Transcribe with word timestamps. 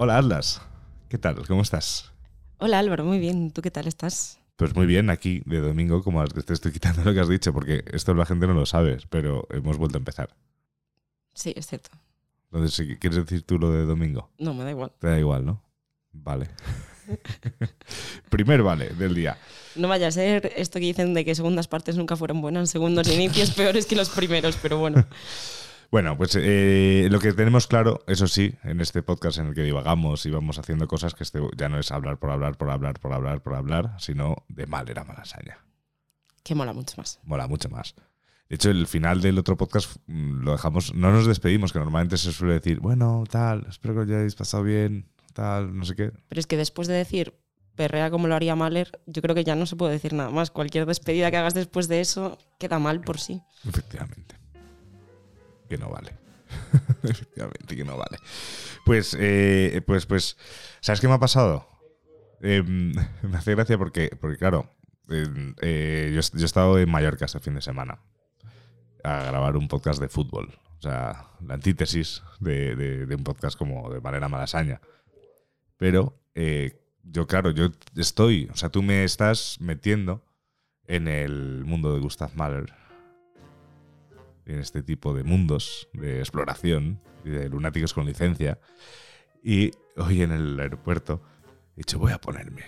Hola 0.00 0.16
Atlas, 0.16 0.62
¿qué 1.08 1.18
tal? 1.18 1.44
¿Cómo 1.48 1.60
estás? 1.60 2.12
Hola 2.58 2.78
Álvaro, 2.78 3.04
muy 3.04 3.18
bien. 3.18 3.50
¿Tú 3.50 3.62
qué 3.62 3.72
tal 3.72 3.88
estás? 3.88 4.38
Pues 4.54 4.72
muy 4.76 4.86
bien, 4.86 5.10
aquí 5.10 5.42
de 5.44 5.58
domingo, 5.58 6.04
como 6.04 6.24
te 6.24 6.52
estoy 6.52 6.70
quitando 6.70 7.02
lo 7.02 7.12
que 7.12 7.18
has 7.18 7.28
dicho, 7.28 7.52
porque 7.52 7.82
esto 7.92 8.14
la 8.14 8.24
gente 8.24 8.46
no 8.46 8.54
lo 8.54 8.64
sabe, 8.64 8.98
pero 9.10 9.48
hemos 9.50 9.76
vuelto 9.76 9.96
a 9.96 9.98
empezar. 9.98 10.30
Sí, 11.34 11.52
es 11.56 11.66
cierto. 11.66 11.90
Entonces, 12.52 12.96
¿quieres 13.00 13.16
decir 13.16 13.42
tú 13.42 13.58
lo 13.58 13.72
de 13.72 13.86
domingo? 13.86 14.30
No, 14.38 14.54
me 14.54 14.62
da 14.62 14.70
igual. 14.70 14.92
Te 15.00 15.08
da 15.08 15.18
igual, 15.18 15.44
¿no? 15.44 15.64
Vale. 16.12 16.46
Primer 18.30 18.62
vale 18.62 18.90
del 18.90 19.16
día. 19.16 19.36
No 19.74 19.88
vaya 19.88 20.06
a 20.06 20.12
ser 20.12 20.52
esto 20.54 20.78
que 20.78 20.86
dicen 20.86 21.12
de 21.12 21.24
que 21.24 21.34
segundas 21.34 21.66
partes 21.66 21.96
nunca 21.96 22.14
fueron 22.14 22.40
buenas, 22.40 22.70
segundos 22.70 23.08
inicios 23.08 23.50
peores 23.50 23.84
que 23.86 23.96
los 23.96 24.10
primeros, 24.10 24.56
pero 24.62 24.78
bueno. 24.78 25.04
Bueno, 25.90 26.18
pues 26.18 26.36
eh, 26.38 27.08
lo 27.10 27.18
que 27.18 27.32
tenemos 27.32 27.66
claro, 27.66 28.04
eso 28.06 28.28
sí, 28.28 28.54
en 28.62 28.82
este 28.82 29.02
podcast 29.02 29.38
en 29.38 29.46
el 29.46 29.54
que 29.54 29.62
divagamos 29.62 30.26
y 30.26 30.30
vamos 30.30 30.58
haciendo 30.58 30.86
cosas, 30.86 31.14
que 31.14 31.22
este 31.22 31.40
ya 31.56 31.70
no 31.70 31.78
es 31.78 31.90
hablar 31.90 32.18
por 32.18 32.30
hablar, 32.30 32.58
por 32.58 32.70
hablar, 32.70 33.00
por 33.00 33.14
hablar, 33.14 33.42
por 33.42 33.54
hablar, 33.54 33.96
sino 33.98 34.44
de 34.48 34.66
mal 34.66 34.88
era 34.90 35.04
malasaña. 35.04 35.64
Que 36.42 36.54
mola 36.54 36.74
mucho 36.74 36.94
más. 36.98 37.20
Mola 37.22 37.46
mucho 37.46 37.70
más. 37.70 37.94
De 38.50 38.56
hecho, 38.56 38.70
el 38.70 38.86
final 38.86 39.22
del 39.22 39.38
otro 39.38 39.56
podcast 39.56 39.96
mm, 40.06 40.42
lo 40.42 40.52
dejamos, 40.52 40.94
no 40.94 41.10
nos 41.10 41.26
despedimos, 41.26 41.72
que 41.72 41.78
normalmente 41.78 42.18
se 42.18 42.32
suele 42.32 42.54
decir, 42.54 42.80
bueno, 42.80 43.24
tal, 43.30 43.66
espero 43.66 43.94
que 43.94 44.10
lo 44.10 44.16
hayáis 44.18 44.34
pasado 44.34 44.64
bien, 44.64 45.08
tal, 45.32 45.74
no 45.74 45.86
sé 45.86 45.96
qué. 45.96 46.12
Pero 46.28 46.38
es 46.38 46.46
que 46.46 46.58
después 46.58 46.86
de 46.86 46.94
decir 46.94 47.32
perrea 47.76 48.10
como 48.10 48.28
lo 48.28 48.34
haría 48.34 48.56
Mahler, 48.56 49.00
yo 49.06 49.22
creo 49.22 49.34
que 49.34 49.44
ya 49.44 49.54
no 49.54 49.64
se 49.64 49.76
puede 49.76 49.92
decir 49.92 50.12
nada 50.12 50.30
más. 50.30 50.50
Cualquier 50.50 50.84
despedida 50.84 51.30
que 51.30 51.38
hagas 51.38 51.54
después 51.54 51.88
de 51.88 52.00
eso 52.00 52.36
queda 52.58 52.78
mal 52.78 53.00
por 53.00 53.18
sí. 53.18 53.40
Efectivamente 53.66 54.37
que 55.68 55.78
no 55.78 55.90
vale. 55.90 56.12
Efectivamente, 57.02 57.76
que 57.76 57.84
no 57.84 57.96
vale. 57.96 58.18
Pues, 58.84 59.16
eh, 59.18 59.82
pues, 59.86 60.06
pues, 60.06 60.36
¿sabes 60.80 61.00
qué 61.00 61.08
me 61.08 61.14
ha 61.14 61.18
pasado? 61.18 61.68
Em, 62.40 62.92
me 63.22 63.36
hace 63.36 63.54
gracia 63.54 63.78
porque, 63.78 64.10
porque 64.20 64.38
claro, 64.38 64.70
em, 65.08 65.54
eh, 65.60 66.10
yo, 66.14 66.20
he 66.40 66.44
estado 66.44 66.78
en 66.78 66.90
Mallorca 66.90 67.24
este 67.24 67.40
fin 67.40 67.54
de 67.54 67.62
semana 67.62 68.00
a 69.04 69.24
grabar 69.24 69.56
un 69.56 69.68
podcast 69.68 70.00
de 70.00 70.08
fútbol. 70.08 70.58
O 70.78 70.82
sea, 70.82 71.26
la 71.44 71.54
antítesis 71.54 72.22
de, 72.40 73.06
un 73.10 73.24
podcast 73.24 73.58
como 73.58 73.90
de 73.92 74.00
manera 74.00 74.28
malasaña. 74.28 74.80
Pero 75.76 76.20
eh, 76.34 76.80
yo, 77.02 77.26
claro, 77.26 77.50
yo 77.50 77.70
estoy, 77.96 78.48
o 78.52 78.56
sea, 78.56 78.68
tú 78.68 78.82
me 78.82 79.04
estás 79.04 79.58
metiendo 79.60 80.24
en 80.86 81.08
el 81.08 81.64
mundo 81.64 81.94
de 81.94 82.00
Gustav 82.00 82.30
Mahler 82.34 82.72
en 84.48 84.58
este 84.58 84.82
tipo 84.82 85.14
de 85.14 85.22
mundos 85.22 85.88
de 85.92 86.18
exploración 86.18 87.00
y 87.24 87.30
de 87.30 87.48
lunáticos 87.48 87.92
con 87.94 88.06
licencia. 88.06 88.58
Y 89.42 89.70
hoy 89.96 90.22
en 90.22 90.32
el 90.32 90.58
aeropuerto 90.58 91.22
he 91.76 91.80
dicho, 91.80 91.98
voy 91.98 92.12
a 92.12 92.18
ponerme 92.18 92.64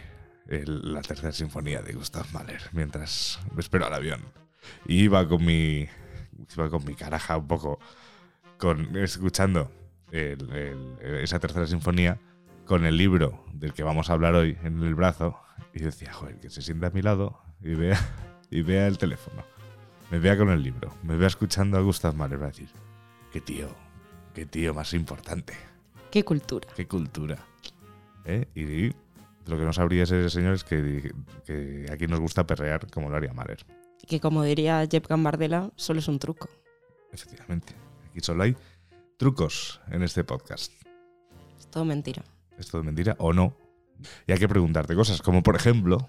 la 0.47 1.01
tercera 1.01 1.33
sinfonía 1.33 1.81
de 1.81 1.93
Gustav 1.93 2.27
Mahler 2.33 2.61
mientras 2.73 3.41
me 3.55 3.61
espero 3.61 3.87
al 3.87 3.95
avión. 3.95 4.21
Y 4.87 5.05
iba 5.05 5.27
con 5.27 5.45
mi, 5.45 5.89
iba 6.55 6.71
con 6.71 6.85
mi 6.85 6.95
caraja 6.95 7.37
un 7.39 7.49
poco 7.49 7.79
con, 8.59 8.97
escuchando 8.97 9.73
esa 10.13 11.39
tercera 11.39 11.67
sinfonía 11.67 12.21
con 12.67 12.85
el 12.85 12.97
libro 12.97 13.45
del 13.55 13.73
que 13.73 13.83
vamos 13.83 14.11
a 14.11 14.13
hablar 14.13 14.35
hoy 14.35 14.59
en 14.63 14.83
el 14.83 14.95
brazo. 14.95 15.41
Y 15.73 15.81
decía, 15.81 16.13
joder, 16.13 16.39
que 16.41 16.51
se 16.51 16.63
sienta 16.63 16.89
a 16.89 16.91
mi 16.91 17.01
lado 17.01 17.41
y 17.63 17.75
vea, 17.75 17.99
y 18.51 18.63
vea 18.63 18.87
el 18.87 18.99
teléfono 18.99 19.45
me 20.10 20.19
vea 20.19 20.37
con 20.37 20.50
el 20.50 20.62
libro, 20.62 20.93
me 21.03 21.16
vea 21.16 21.28
escuchando 21.28 21.78
a 21.78 21.81
Gustav 21.81 22.15
Mahler, 22.15 22.41
va 22.41 22.47
a 22.47 22.48
decir, 22.48 22.69
qué 23.32 23.41
tío, 23.41 23.69
qué 24.34 24.47
tío 24.47 24.75
más 24.75 24.93
importante. 24.94 25.54
Qué 26.10 26.25
cultura. 26.25 26.69
Qué 26.75 26.87
cultura. 26.88 27.38
¿Eh? 28.25 28.47
Y 28.54 28.88
lo 29.48 29.56
que 29.56 29.65
no 29.65 29.72
sabría 29.72 30.03
ese 30.03 30.28
señor 30.28 30.54
es 30.54 30.65
que, 30.65 31.12
que 31.47 31.87
aquí 31.91 32.06
nos 32.06 32.21
gusta 32.21 32.47
perrear 32.47 32.91
como 32.91 33.09
lo 33.09 33.16
haría 33.16 33.32
Mahler. 33.32 33.65
Que 34.06 34.21
como 34.21 34.43
diría 34.43 34.87
Jeb 34.91 35.06
Gambardella, 35.06 35.71
solo 35.76 36.00
es 36.00 36.09
un 36.09 36.19
truco. 36.19 36.48
Efectivamente. 37.12 37.75
Aquí 38.10 38.21
solo 38.21 38.42
hay 38.42 38.56
trucos 39.16 39.81
en 39.91 40.03
este 40.03 40.25
podcast. 40.25 40.72
Es 41.59 41.69
todo 41.69 41.84
mentira. 41.84 42.25
¿Es 42.59 42.69
todo 42.69 42.82
mentira 42.82 43.15
o 43.19 43.32
no? 43.32 43.54
Y 44.27 44.32
hay 44.32 44.38
que 44.38 44.48
preguntarte 44.48 44.94
cosas, 44.94 45.22
como 45.22 45.42
por 45.42 45.56
ejemplo, 45.56 46.09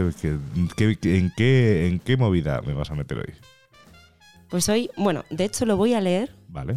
en, 0.00 1.30
qué, 1.36 1.86
¿En 1.86 2.00
qué 2.00 2.16
movida 2.16 2.60
me 2.62 2.74
vas 2.74 2.90
a 2.90 2.94
meter 2.94 3.18
hoy? 3.18 3.34
Pues 4.48 4.68
hoy, 4.68 4.90
bueno, 4.96 5.24
de 5.30 5.44
hecho 5.44 5.66
lo 5.66 5.76
voy 5.76 5.94
a 5.94 6.00
leer. 6.00 6.34
Vale. 6.48 6.76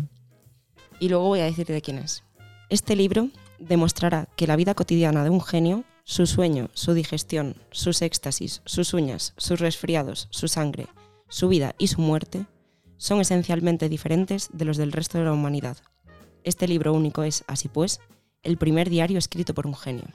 Y 0.99 1.09
luego 1.09 1.27
voy 1.27 1.39
a 1.39 1.45
decirte 1.45 1.73
de 1.73 1.81
quién 1.81 1.99
es. 1.99 2.23
Este 2.69 2.95
libro 2.95 3.29
demostrará 3.59 4.27
que 4.35 4.47
la 4.47 4.55
vida 4.55 4.73
cotidiana 4.73 5.23
de 5.23 5.29
un 5.29 5.41
genio, 5.41 5.83
su 6.03 6.25
sueño, 6.25 6.69
su 6.73 6.93
digestión, 6.93 7.55
sus 7.71 8.01
éxtasis, 8.01 8.61
sus 8.65 8.93
uñas, 8.93 9.33
sus 9.37 9.59
resfriados, 9.59 10.27
su 10.31 10.47
sangre, 10.47 10.87
su 11.27 11.47
vida 11.47 11.75
y 11.77 11.87
su 11.87 12.01
muerte, 12.01 12.45
son 12.97 13.21
esencialmente 13.21 13.89
diferentes 13.89 14.49
de 14.51 14.65
los 14.65 14.77
del 14.77 14.91
resto 14.91 15.17
de 15.17 15.25
la 15.25 15.33
humanidad. 15.33 15.77
Este 16.43 16.67
libro 16.67 16.93
único 16.93 17.23
es, 17.23 17.43
así 17.47 17.67
pues, 17.69 17.99
el 18.43 18.57
primer 18.57 18.89
diario 18.89 19.17
escrito 19.17 19.53
por 19.53 19.67
un 19.67 19.75
genio. 19.75 20.05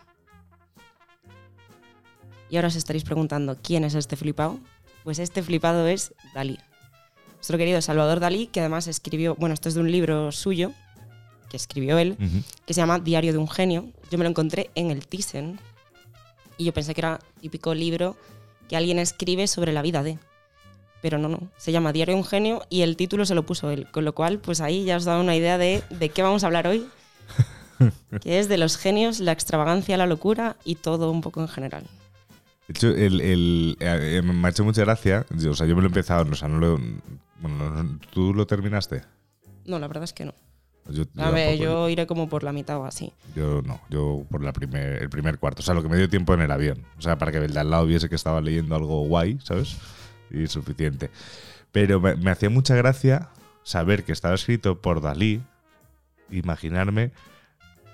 Y 2.55 2.57
ahora 2.57 2.69
os 2.69 2.77
estaréis 2.77 3.03
preguntando, 3.03 3.57
¿quién 3.61 3.83
es 3.83 3.97
este 3.97 4.15
flipado? 4.15 4.61
Pues 5.03 5.19
este 5.19 5.43
flipado 5.43 5.89
es 5.89 6.15
Dalí. 6.35 6.57
Nuestro 7.35 7.59
querido 7.59 7.83
Salvador 7.83 8.21
Dalí, 8.21 8.47
que 8.47 8.61
además 8.61 8.87
escribió, 8.87 9.35
bueno, 9.35 9.55
esto 9.55 9.69
es 9.69 9.75
de 9.75 9.81
un 9.81 9.91
libro 9.91 10.31
suyo, 10.31 10.71
que 11.51 11.57
escribió 11.57 11.99
él, 11.99 12.17
que 12.65 12.73
se 12.73 12.81
llama 12.81 13.01
Diario 13.01 13.33
de 13.33 13.39
un 13.39 13.49
genio. 13.49 13.89
Yo 14.09 14.19
me 14.19 14.23
lo 14.23 14.31
encontré 14.31 14.71
en 14.77 14.93
el 14.93 15.05
Thyssen 15.05 15.59
y 16.57 16.67
yo 16.67 16.73
pensé 16.73 16.95
que 16.95 17.01
era 17.01 17.19
típico 17.41 17.75
libro 17.75 18.17
que 18.69 18.77
alguien 18.77 19.01
escribe 19.01 19.49
sobre 19.49 19.73
la 19.73 19.83
vida 19.83 20.05
de. 20.05 20.21
Pero 21.03 21.19
no, 21.19 21.29
no, 21.29 21.51
se 21.57 21.73
llama 21.73 21.93
Diario 21.93 22.15
de 22.15 22.21
un 22.21 22.25
genio 22.25 22.63
y 22.71 22.83
el 22.83 22.97
título 22.97 23.27
se 23.27 23.35
lo 23.35 23.45
puso 23.45 23.69
él. 23.71 23.89
Con 23.91 24.05
lo 24.05 24.15
cual, 24.15 24.39
pues 24.39 24.61
ahí 24.61 24.85
ya 24.85 24.97
os 24.97 25.05
da 25.05 25.19
una 25.19 25.35
idea 25.35 25.59
de, 25.59 25.83
de 25.91 26.09
qué 26.11 26.23
vamos 26.23 26.45
a 26.45 26.47
hablar 26.47 26.69
hoy, 26.69 26.87
que 28.21 28.39
es 28.39 28.49
de 28.49 28.59
los 28.59 28.77
genios, 28.77 29.19
la 29.19 29.33
extravagancia, 29.33 29.97
la 29.97 30.07
locura 30.07 30.55
y 30.65 30.77
todo 30.77 31.11
un 31.11 31.21
poco 31.21 31.41
en 31.41 31.49
general. 31.49 31.85
De 32.67 32.73
hecho, 32.73 32.89
el, 32.89 33.21
el, 33.21 33.77
eh, 33.81 34.23
me 34.23 34.49
ha 34.49 34.51
hecho 34.51 34.65
mucha 34.65 34.83
gracia. 34.83 35.27
Yo, 35.37 35.51
o 35.51 35.55
sea, 35.55 35.67
yo 35.67 35.75
me 35.75 35.83
lo 35.83 35.87
he 35.87 35.91
empezado, 35.91 36.31
o 36.31 36.35
sea, 36.35 36.49
no 36.49 36.59
lo, 36.59 36.81
bueno, 37.41 37.99
¿tú 38.11 38.33
lo 38.33 38.47
terminaste? 38.47 39.03
No, 39.67 39.79
la 39.79 39.87
verdad 39.87 40.05
es 40.05 40.13
que 40.13 40.25
no. 40.25 40.35
Yo, 40.89 41.05
a 41.17 41.31
ver, 41.31 41.59
yo 41.59 41.89
iré 41.89 42.07
como 42.07 42.29
por 42.29 42.43
la 42.43 42.53
mitad 42.53 42.79
o 42.79 42.85
así. 42.85 43.13
Yo 43.35 43.63
no, 43.63 43.81
yo 43.89 44.27
por 44.31 44.43
la 44.43 44.53
primer, 44.53 45.03
el 45.03 45.09
primer 45.09 45.39
cuarto. 45.39 45.61
O 45.61 45.65
sea, 45.65 45.75
lo 45.75 45.83
que 45.83 45.89
me 45.89 45.97
dio 45.97 46.11
tiempo 46.11 46.35
en 46.35 46.43
el 46.43 46.51
avión. 46.51 46.85
O 46.99 47.03
sea, 47.03 47.17
para 47.17 47.33
que 47.33 47.39
el 47.39 47.55
de 47.55 47.61
al 47.61 47.71
lado 47.71 47.87
viese 47.87 48.09
que 48.09 48.15
estaba 48.15 48.41
leyendo 48.43 48.75
algo 48.75 49.03
guay, 49.07 49.39
¿sabes? 49.43 49.77
Y 50.31 50.47
suficiente. 50.47 51.11
Pero 51.73 52.01
me, 52.01 52.17
me 52.17 52.31
hacía 52.31 52.51
mucha 52.51 52.75
gracia 52.75 53.31
saber 53.63 54.05
que 54.05 54.13
estaba 54.13 54.35
escrito 54.35 54.81
por 54.83 55.01
Dalí, 55.01 55.43
imaginarme 56.31 57.13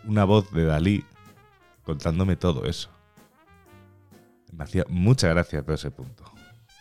una 0.05 0.25
voz 0.25 0.50
de 0.52 0.64
Dalí 0.64 1.05
contándome 1.84 2.37
todo 2.37 2.66
eso. 2.66 2.90
Me 4.52 4.64
hacía 4.64 4.85
mucha 4.88 5.29
gracia 5.29 5.62
todo 5.62 5.75
ese 5.75 5.91
punto. 5.91 6.25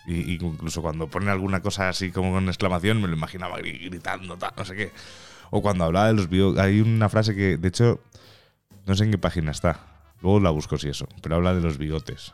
Y, 0.07 0.33
incluso 0.33 0.81
cuando 0.81 1.07
pone 1.07 1.29
alguna 1.29 1.61
cosa 1.61 1.89
así 1.89 2.11
como 2.11 2.31
con 2.31 2.47
exclamación, 2.47 3.01
me 3.01 3.07
lo 3.07 3.15
imaginaba 3.15 3.57
gritando, 3.57 4.37
tal, 4.37 4.53
no 4.57 4.65
sé 4.65 4.75
qué. 4.75 4.91
O 5.51 5.61
cuando 5.61 5.83
hablaba 5.83 6.07
de 6.07 6.13
los 6.13 6.29
bigotes. 6.29 6.61
Hay 6.61 6.81
una 6.81 7.09
frase 7.09 7.35
que, 7.35 7.57
de 7.57 7.67
hecho, 7.67 7.99
no 8.85 8.95
sé 8.95 9.03
en 9.03 9.11
qué 9.11 9.17
página 9.17 9.51
está. 9.51 9.79
Luego 10.21 10.39
la 10.39 10.49
busco 10.49 10.77
si 10.77 10.89
eso. 10.89 11.07
Pero 11.21 11.35
habla 11.35 11.53
de 11.53 11.61
los 11.61 11.77
bigotes. 11.77 12.33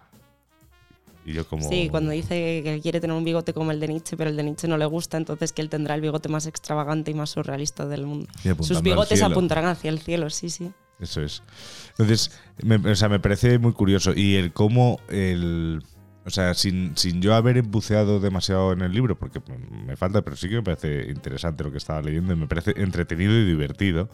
Y 1.26 1.34
yo 1.34 1.48
como... 1.48 1.68
Sí, 1.68 1.90
cuando 1.90 2.12
dice 2.12 2.62
que 2.64 2.80
quiere 2.82 3.02
tener 3.02 3.16
un 3.16 3.24
bigote 3.24 3.54
como 3.54 3.72
el 3.72 3.80
de 3.80 3.88
Nietzsche, 3.88 4.16
pero 4.16 4.30
el 4.30 4.38
de 4.38 4.44
Nietzsche 4.44 4.68
no 4.68 4.78
le 4.78 4.86
gusta, 4.86 5.18
entonces 5.18 5.54
que 5.54 5.62
él 5.62 5.70
tendrá 5.70 5.96
el 5.96 6.02
bigote 6.02 6.30
más 6.30 6.46
extravagante 6.46 7.12
y 7.12 7.14
más 7.16 7.32
surrealista 7.32 7.88
del 7.88 8.06
mundo. 8.06 8.28
Sus 8.62 8.82
bigotes 8.84 9.24
apuntarán 9.24 9.66
hacia 9.66 9.90
el 9.90 10.00
cielo, 10.00 10.30
sí, 10.30 10.50
sí. 10.50 10.72
Eso 11.00 11.21
es. 11.21 11.44
Entonces, 11.92 12.31
me, 12.63 12.75
o 12.75 12.95
sea, 12.95 13.09
me 13.09 13.19
parece 13.19 13.59
muy 13.59 13.74
curioso. 13.74 14.13
Y 14.15 14.36
el 14.36 14.53
cómo 14.53 15.00
el. 15.09 15.83
O 16.25 16.31
sea, 16.31 16.56
sin, 16.56 16.97
sin 16.97 17.21
yo 17.21 17.36
haber 17.36 17.57
embuceado 17.57 18.19
demasiado 18.19 18.74
en 18.74 18.81
el 18.81 18.92
libro, 18.92 19.15
porque 19.15 19.42
me 19.86 19.95
falta, 19.95 20.24
pero 20.24 20.36
sí 20.36 20.50
que 20.50 20.56
me 20.56 20.63
parece 20.63 21.12
interesante 21.12 21.63
lo 21.63 21.71
que 21.71 21.77
estaba 21.77 22.01
leyendo 22.01 22.33
y 22.33 22.36
me 22.36 22.47
parece 22.47 22.74
entretenido 22.77 23.31
y 23.31 23.45
divertido. 23.45 24.09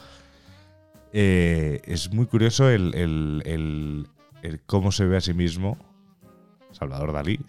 Eh, 1.14 1.82
es 1.86 2.12
muy 2.12 2.26
curioso 2.26 2.70
el, 2.70 2.94
el, 2.96 4.08
el, 4.44 4.62
cómo 4.66 4.92
se 4.92 5.06
ve 5.06 5.18
a 5.18 5.22
sí 5.22 5.34
mismo 5.34 5.78
Salvador 6.72 7.14
Dalí. 7.14 7.40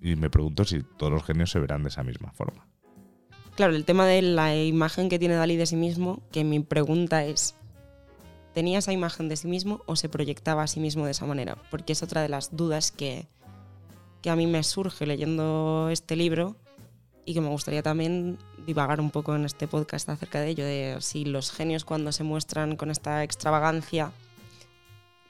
Y 0.00 0.16
me 0.16 0.30
pregunto 0.30 0.64
si 0.64 0.82
todos 0.96 1.12
los 1.12 1.24
genios 1.24 1.50
se 1.50 1.58
verán 1.58 1.82
de 1.82 1.88
esa 1.88 2.02
misma 2.02 2.32
forma. 2.32 2.66
Claro, 3.56 3.74
el 3.74 3.84
tema 3.84 4.06
de 4.06 4.22
la 4.22 4.56
imagen 4.56 5.08
que 5.08 5.18
tiene 5.18 5.34
Dalí 5.34 5.56
de 5.56 5.66
sí 5.66 5.76
mismo, 5.76 6.22
que 6.30 6.44
mi 6.44 6.60
pregunta 6.60 7.24
es, 7.24 7.56
tenía 8.54 8.78
esa 8.78 8.92
imagen 8.92 9.28
de 9.28 9.36
sí 9.36 9.48
mismo 9.48 9.82
o 9.86 9.96
se 9.96 10.08
proyectaba 10.08 10.62
a 10.62 10.66
sí 10.66 10.80
mismo 10.80 11.04
de 11.04 11.12
esa 11.12 11.26
manera, 11.26 11.56
porque 11.70 11.92
es 11.92 12.02
otra 12.02 12.22
de 12.22 12.28
las 12.28 12.56
dudas 12.56 12.92
que, 12.92 13.26
que 14.22 14.30
a 14.30 14.36
mí 14.36 14.46
me 14.46 14.62
surge 14.62 15.06
leyendo 15.06 15.88
este 15.90 16.16
libro 16.16 16.56
y 17.24 17.34
que 17.34 17.40
me 17.40 17.48
gustaría 17.48 17.82
también 17.82 18.38
divagar 18.66 19.00
un 19.00 19.10
poco 19.10 19.36
en 19.36 19.44
este 19.44 19.68
podcast 19.68 20.08
acerca 20.08 20.40
de 20.40 20.48
ello, 20.48 20.64
de 20.64 20.96
si 21.00 21.24
los 21.24 21.52
genios 21.52 21.84
cuando 21.84 22.10
se 22.10 22.24
muestran 22.24 22.76
con 22.76 22.90
esta 22.90 23.22
extravagancia 23.22 24.12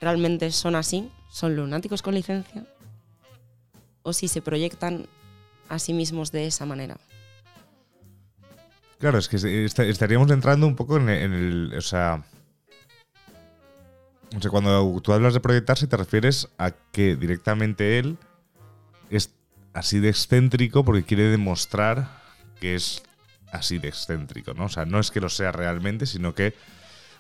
realmente 0.00 0.50
son 0.52 0.76
así, 0.76 1.10
son 1.28 1.56
lunáticos 1.56 2.02
con 2.02 2.14
licencia, 2.14 2.66
o 4.02 4.12
si 4.12 4.28
se 4.28 4.42
proyectan 4.42 5.06
a 5.68 5.78
sí 5.78 5.92
mismos 5.92 6.32
de 6.32 6.46
esa 6.46 6.64
manera. 6.66 6.98
Claro, 8.98 9.18
es 9.18 9.28
que 9.28 9.64
estaríamos 9.64 10.30
entrando 10.30 10.66
un 10.66 10.74
poco 10.74 10.96
en 10.96 11.08
el, 11.08 11.74
o 11.76 11.80
sea, 11.80 12.24
o 14.36 14.40
sea, 14.40 14.50
cuando 14.50 15.00
tú 15.02 15.12
hablas 15.12 15.34
de 15.34 15.40
proyectarse 15.40 15.86
te 15.86 15.96
refieres 15.96 16.48
a 16.58 16.70
que 16.70 17.16
directamente 17.16 17.98
él 17.98 18.18
es 19.10 19.34
así 19.72 20.00
de 20.00 20.10
excéntrico 20.10 20.84
porque 20.84 21.04
quiere 21.04 21.24
demostrar 21.24 22.20
que 22.60 22.74
es 22.74 23.02
así 23.52 23.78
de 23.78 23.88
excéntrico, 23.88 24.54
¿no? 24.54 24.66
O 24.66 24.68
sea, 24.68 24.84
no 24.84 24.98
es 24.98 25.10
que 25.10 25.20
lo 25.20 25.28
sea 25.28 25.52
realmente, 25.52 26.06
sino 26.06 26.34
que, 26.34 26.54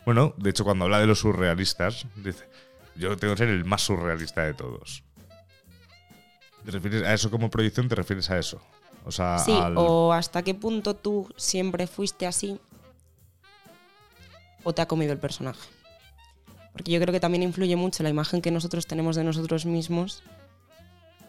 bueno, 0.04 0.34
de 0.36 0.50
hecho 0.50 0.64
cuando 0.64 0.84
habla 0.84 1.00
de 1.00 1.06
los 1.06 1.20
surrealistas, 1.20 2.06
dice, 2.16 2.48
yo 2.96 3.16
tengo 3.16 3.34
que 3.34 3.38
ser 3.38 3.48
el 3.48 3.64
más 3.64 3.82
surrealista 3.82 4.42
de 4.42 4.54
todos. 4.54 5.04
¿Te 6.64 6.72
refieres 6.72 7.04
a 7.04 7.14
eso 7.14 7.30
como 7.30 7.50
proyección? 7.50 7.88
¿Te 7.88 7.94
refieres 7.94 8.28
a 8.30 8.38
eso? 8.38 8.60
O 9.04 9.12
sea, 9.12 9.38
sí, 9.38 9.56
o 9.74 10.12
hasta 10.12 10.42
qué 10.42 10.54
punto 10.54 10.94
tú 10.94 11.32
siempre 11.36 11.86
fuiste 11.86 12.26
así 12.26 12.60
o 14.64 14.74
te 14.74 14.82
ha 14.82 14.86
comido 14.86 15.12
el 15.12 15.18
personaje. 15.18 15.77
Porque 16.78 16.92
yo 16.92 17.00
creo 17.00 17.12
que 17.12 17.18
también 17.18 17.42
influye 17.42 17.74
mucho 17.74 18.04
la 18.04 18.08
imagen 18.08 18.40
que 18.40 18.52
nosotros 18.52 18.86
tenemos 18.86 19.16
de 19.16 19.24
nosotros 19.24 19.66
mismos 19.66 20.22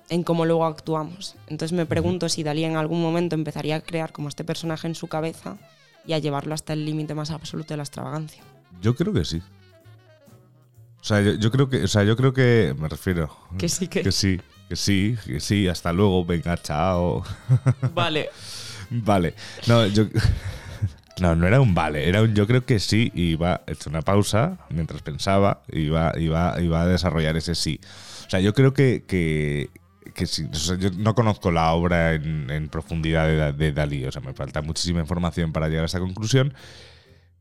en 0.09 0.21
cómo 0.21 0.45
luego 0.45 0.63
actuamos. 0.63 1.37
Entonces 1.47 1.75
me 1.75 1.87
pregunto 1.87 2.29
si 2.29 2.43
Dalí 2.43 2.65
en 2.65 2.75
algún 2.75 3.01
momento 3.01 3.33
empezaría 3.33 3.77
a 3.77 3.81
crear 3.81 4.11
como 4.11 4.29
este 4.29 4.43
personaje 4.43 4.85
en 4.85 4.93
su 4.93 5.07
cabeza 5.07 5.57
y 6.05 6.13
a 6.13 6.19
llevarlo 6.19 6.53
hasta 6.53 6.73
el 6.73 6.85
límite 6.85 7.15
más 7.15 7.31
absoluto 7.31 7.73
de 7.73 7.77
la 7.77 7.83
extravagancia. 7.83 8.43
Yo 8.79 8.95
creo 8.95 9.11
que 9.11 9.25
sí. 9.25 9.41
O 11.01 11.03
sea, 11.03 11.19
yo, 11.19 11.49
creo 11.49 11.67
que, 11.67 11.83
o 11.83 11.87
sea, 11.87 12.03
yo 12.03 12.15
creo 12.15 12.31
que 12.31 12.75
me 12.77 12.87
refiero. 12.87 13.35
Que 13.57 13.69
sí, 13.69 13.87
que, 13.87 14.03
que 14.03 14.11
sí, 14.11 14.39
que 14.69 14.75
sí, 14.75 15.17
que 15.25 15.39
sí. 15.39 15.67
Hasta 15.67 15.91
luego, 15.91 16.23
venga, 16.25 16.61
chao. 16.61 17.23
Vale. 17.95 18.29
vale. 18.91 19.33
No, 19.65 19.87
yo. 19.87 20.05
No, 21.21 21.35
no 21.35 21.47
era 21.47 21.61
un 21.61 21.73
vale, 21.73 22.07
era 22.07 22.21
un 22.21 22.33
yo 22.33 22.47
creo 22.47 22.65
que 22.65 22.79
sí, 22.79 23.11
y 23.13 23.31
iba 23.31 23.53
a 23.53 23.61
hecho 23.67 23.89
una 23.89 24.01
pausa 24.01 24.57
mientras 24.69 25.01
pensaba, 25.01 25.63
iba, 25.71 26.13
iba, 26.17 26.55
iba 26.61 26.81
a 26.81 26.87
desarrollar 26.87 27.37
ese 27.37 27.55
sí. 27.55 27.79
O 28.25 28.29
sea, 28.29 28.39
yo 28.39 28.53
creo 28.53 28.73
que, 28.73 29.03
que, 29.07 29.69
que 30.13 30.25
sí, 30.25 30.47
yo 30.79 30.89
no 30.97 31.15
conozco 31.15 31.51
la 31.51 31.71
obra 31.71 32.13
en, 32.13 32.69
profundidad 32.69 33.53
de, 33.53 33.71
Dalí, 33.71 34.05
o 34.05 34.11
sea, 34.11 34.21
me 34.21 34.33
falta 34.33 34.61
muchísima 34.61 34.99
información 34.99 35.51
para 35.51 35.67
llegar 35.67 35.83
a 35.83 35.87
esa 35.87 35.99
conclusión, 35.99 36.53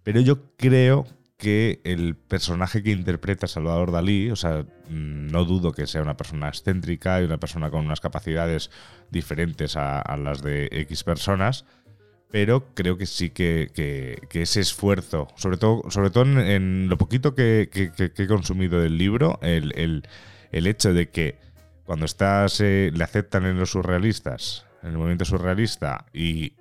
pero 0.02 0.20
yo 0.20 0.54
creo 0.56 1.06
que 1.36 1.80
el 1.84 2.16
personaje 2.16 2.82
que 2.82 2.90
interpreta 2.90 3.46
Salvador 3.46 3.92
Dalí, 3.92 4.30
o 4.30 4.36
sea, 4.36 4.64
mm, 4.88 5.28
no 5.28 5.44
dudo 5.44 5.72
que 5.72 5.86
sea 5.86 6.02
una 6.02 6.16
persona 6.16 6.48
excéntrica 6.48 7.20
y 7.20 7.24
una 7.24 7.38
persona 7.38 7.70
con 7.70 7.86
unas 7.86 8.00
capacidades 8.00 8.70
diferentes 9.10 9.76
a, 9.76 10.16
las 10.16 10.42
de 10.42 10.68
X 10.72 11.04
personas, 11.04 11.64
pero 12.30 12.74
creo 12.74 12.98
que 12.98 13.06
sí 13.06 13.30
que, 13.30 14.18
ese 14.32 14.60
esfuerzo, 14.60 15.28
sobre 15.36 15.56
todo, 15.56 15.82
sobre 15.90 16.10
todo 16.10 16.24
en, 16.24 16.88
lo 16.88 16.98
poquito 16.98 17.34
que, 17.34 17.70
he 17.72 18.26
consumido 18.26 18.80
del 18.80 18.98
libro, 18.98 19.38
el, 19.42 20.02
hecho 20.52 20.92
de 20.92 21.08
que 21.08 21.38
cuando 21.84 22.04
estás, 22.04 22.60
eh, 22.60 22.90
le 22.92 23.02
aceptan 23.02 23.46
en 23.46 23.58
los 23.58 23.70
surrealistas, 23.70 24.66
en 24.82 24.90
el 24.90 24.98
movimiento 24.98 25.24
surrealista, 25.24 26.04
y 26.12 26.52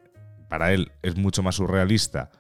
para 0.48 0.72
él 0.74 0.92
es 1.04 1.18
mucho 1.18 1.44
más 1.44 1.56
surrealista 1.56 2.32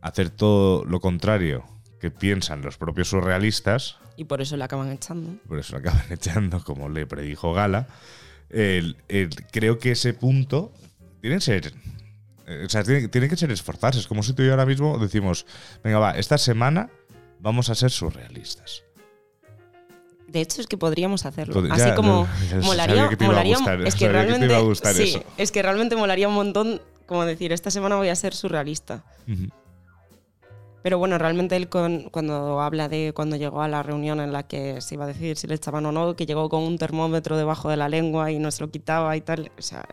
hacer 0.00 0.30
todo 0.30 0.84
lo 0.84 1.00
contrario 1.00 1.64
que 1.98 2.10
piensan 2.10 2.62
los 2.62 2.76
propios 2.76 3.08
surrealistas. 3.08 3.96
Y 4.16 4.24
por 4.24 4.40
eso 4.40 4.56
le 4.56 4.64
acaban 4.64 4.92
echando. 4.92 5.40
Por 5.48 5.58
eso 5.58 5.72
le 5.72 5.80
acaban 5.80 6.04
echando, 6.10 6.62
como 6.62 6.88
le 6.88 7.06
predijo 7.06 7.52
Gala. 7.52 7.88
creo 8.48 9.78
que 9.78 9.90
ese 9.90 10.14
punto 10.14 10.72
tiene 11.20 11.36
que 11.36 11.40
ser. 11.40 11.72
Eh, 12.46 12.64
o 12.66 12.68
sea, 12.68 12.82
tiene, 12.84 13.28
que 13.28 13.36
ser 13.36 13.50
esforzarse. 13.50 14.00
Es 14.00 14.06
como 14.06 14.22
si 14.22 14.32
tú 14.32 14.42
y 14.42 14.46
yo 14.46 14.52
ahora 14.52 14.66
mismo 14.66 14.98
decimos: 14.98 15.46
Venga, 15.82 15.98
va, 15.98 16.10
esta 16.12 16.38
semana 16.38 16.90
vamos 17.40 17.70
a 17.70 17.74
ser 17.74 17.90
surrealistas. 17.90 18.84
De 20.28 20.40
hecho, 20.40 20.60
es 20.60 20.66
que 20.66 20.76
podríamos 20.76 21.26
hacerlo. 21.26 21.62
Así 21.70 21.94
como 21.94 22.26
molaría. 22.62 23.08
es 23.84 23.94
que 23.94 24.08
realmente. 24.08 24.74
sí, 24.94 25.22
es 25.36 25.52
que 25.52 25.62
realmente 25.62 25.96
molaría 25.96 26.28
un 26.28 26.34
montón 26.34 26.80
como 27.06 27.24
decir, 27.24 27.52
esta 27.52 27.70
semana 27.70 27.96
voy 27.96 28.08
a 28.08 28.16
ser 28.16 28.34
surrealista. 28.34 29.04
Pero 30.82 30.98
bueno, 30.98 31.16
realmente 31.16 31.56
él 31.56 31.68
cuando 31.68 32.60
habla 32.60 32.88
de 32.88 33.12
cuando 33.14 33.36
llegó 33.36 33.62
a 33.62 33.68
la 33.68 33.82
reunión 33.82 34.20
en 34.20 34.32
la 34.32 34.42
que 34.42 34.80
se 34.80 34.96
iba 34.96 35.04
a 35.04 35.08
decir 35.08 35.36
si 35.36 35.46
le 35.46 35.54
echaban 35.54 35.86
o 35.86 35.92
no, 35.92 36.14
que 36.14 36.26
llegó 36.26 36.48
con 36.48 36.62
un 36.62 36.76
termómetro 36.76 37.36
debajo 37.36 37.70
de 37.70 37.76
la 37.76 37.88
lengua 37.88 38.30
y 38.30 38.38
no 38.38 38.50
se 38.50 38.62
lo 38.62 38.70
quitaba 38.70 39.16
y 39.16 39.22
tal, 39.22 39.50
o 39.58 39.62
sea, 39.62 39.86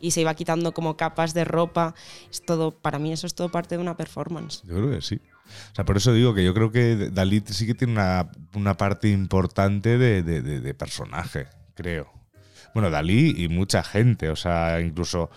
y 0.00 0.10
se 0.12 0.20
iba 0.20 0.34
quitando 0.34 0.72
como 0.72 0.96
capas 0.96 1.34
de 1.34 1.44
ropa, 1.44 1.94
es 2.30 2.44
todo, 2.44 2.72
para 2.72 2.98
mí 2.98 3.12
eso 3.12 3.26
es 3.26 3.34
todo 3.34 3.50
parte 3.50 3.76
de 3.76 3.82
una 3.82 3.96
performance. 3.96 4.62
Yo 4.64 4.74
creo 4.74 4.90
que 4.90 5.00
sí. 5.00 5.20
O 5.72 5.74
sea, 5.74 5.84
por 5.84 5.96
eso 5.96 6.12
digo 6.12 6.34
que 6.34 6.44
yo 6.44 6.54
creo 6.54 6.72
que 6.72 7.10
Dalí 7.12 7.42
sí 7.46 7.66
que 7.66 7.74
tiene 7.74 7.92
una, 8.54 8.74
parte 8.76 9.08
importante 9.08 9.98
de, 9.98 10.22
de 10.22 10.74
personaje, 10.74 11.46
creo. 11.74 12.10
Bueno, 12.74 12.90
Dalí 12.90 13.34
y 13.36 13.48
mucha 13.48 13.82
gente, 13.84 14.30
o 14.30 14.36
sea, 14.36 14.80
incluso 14.80 15.30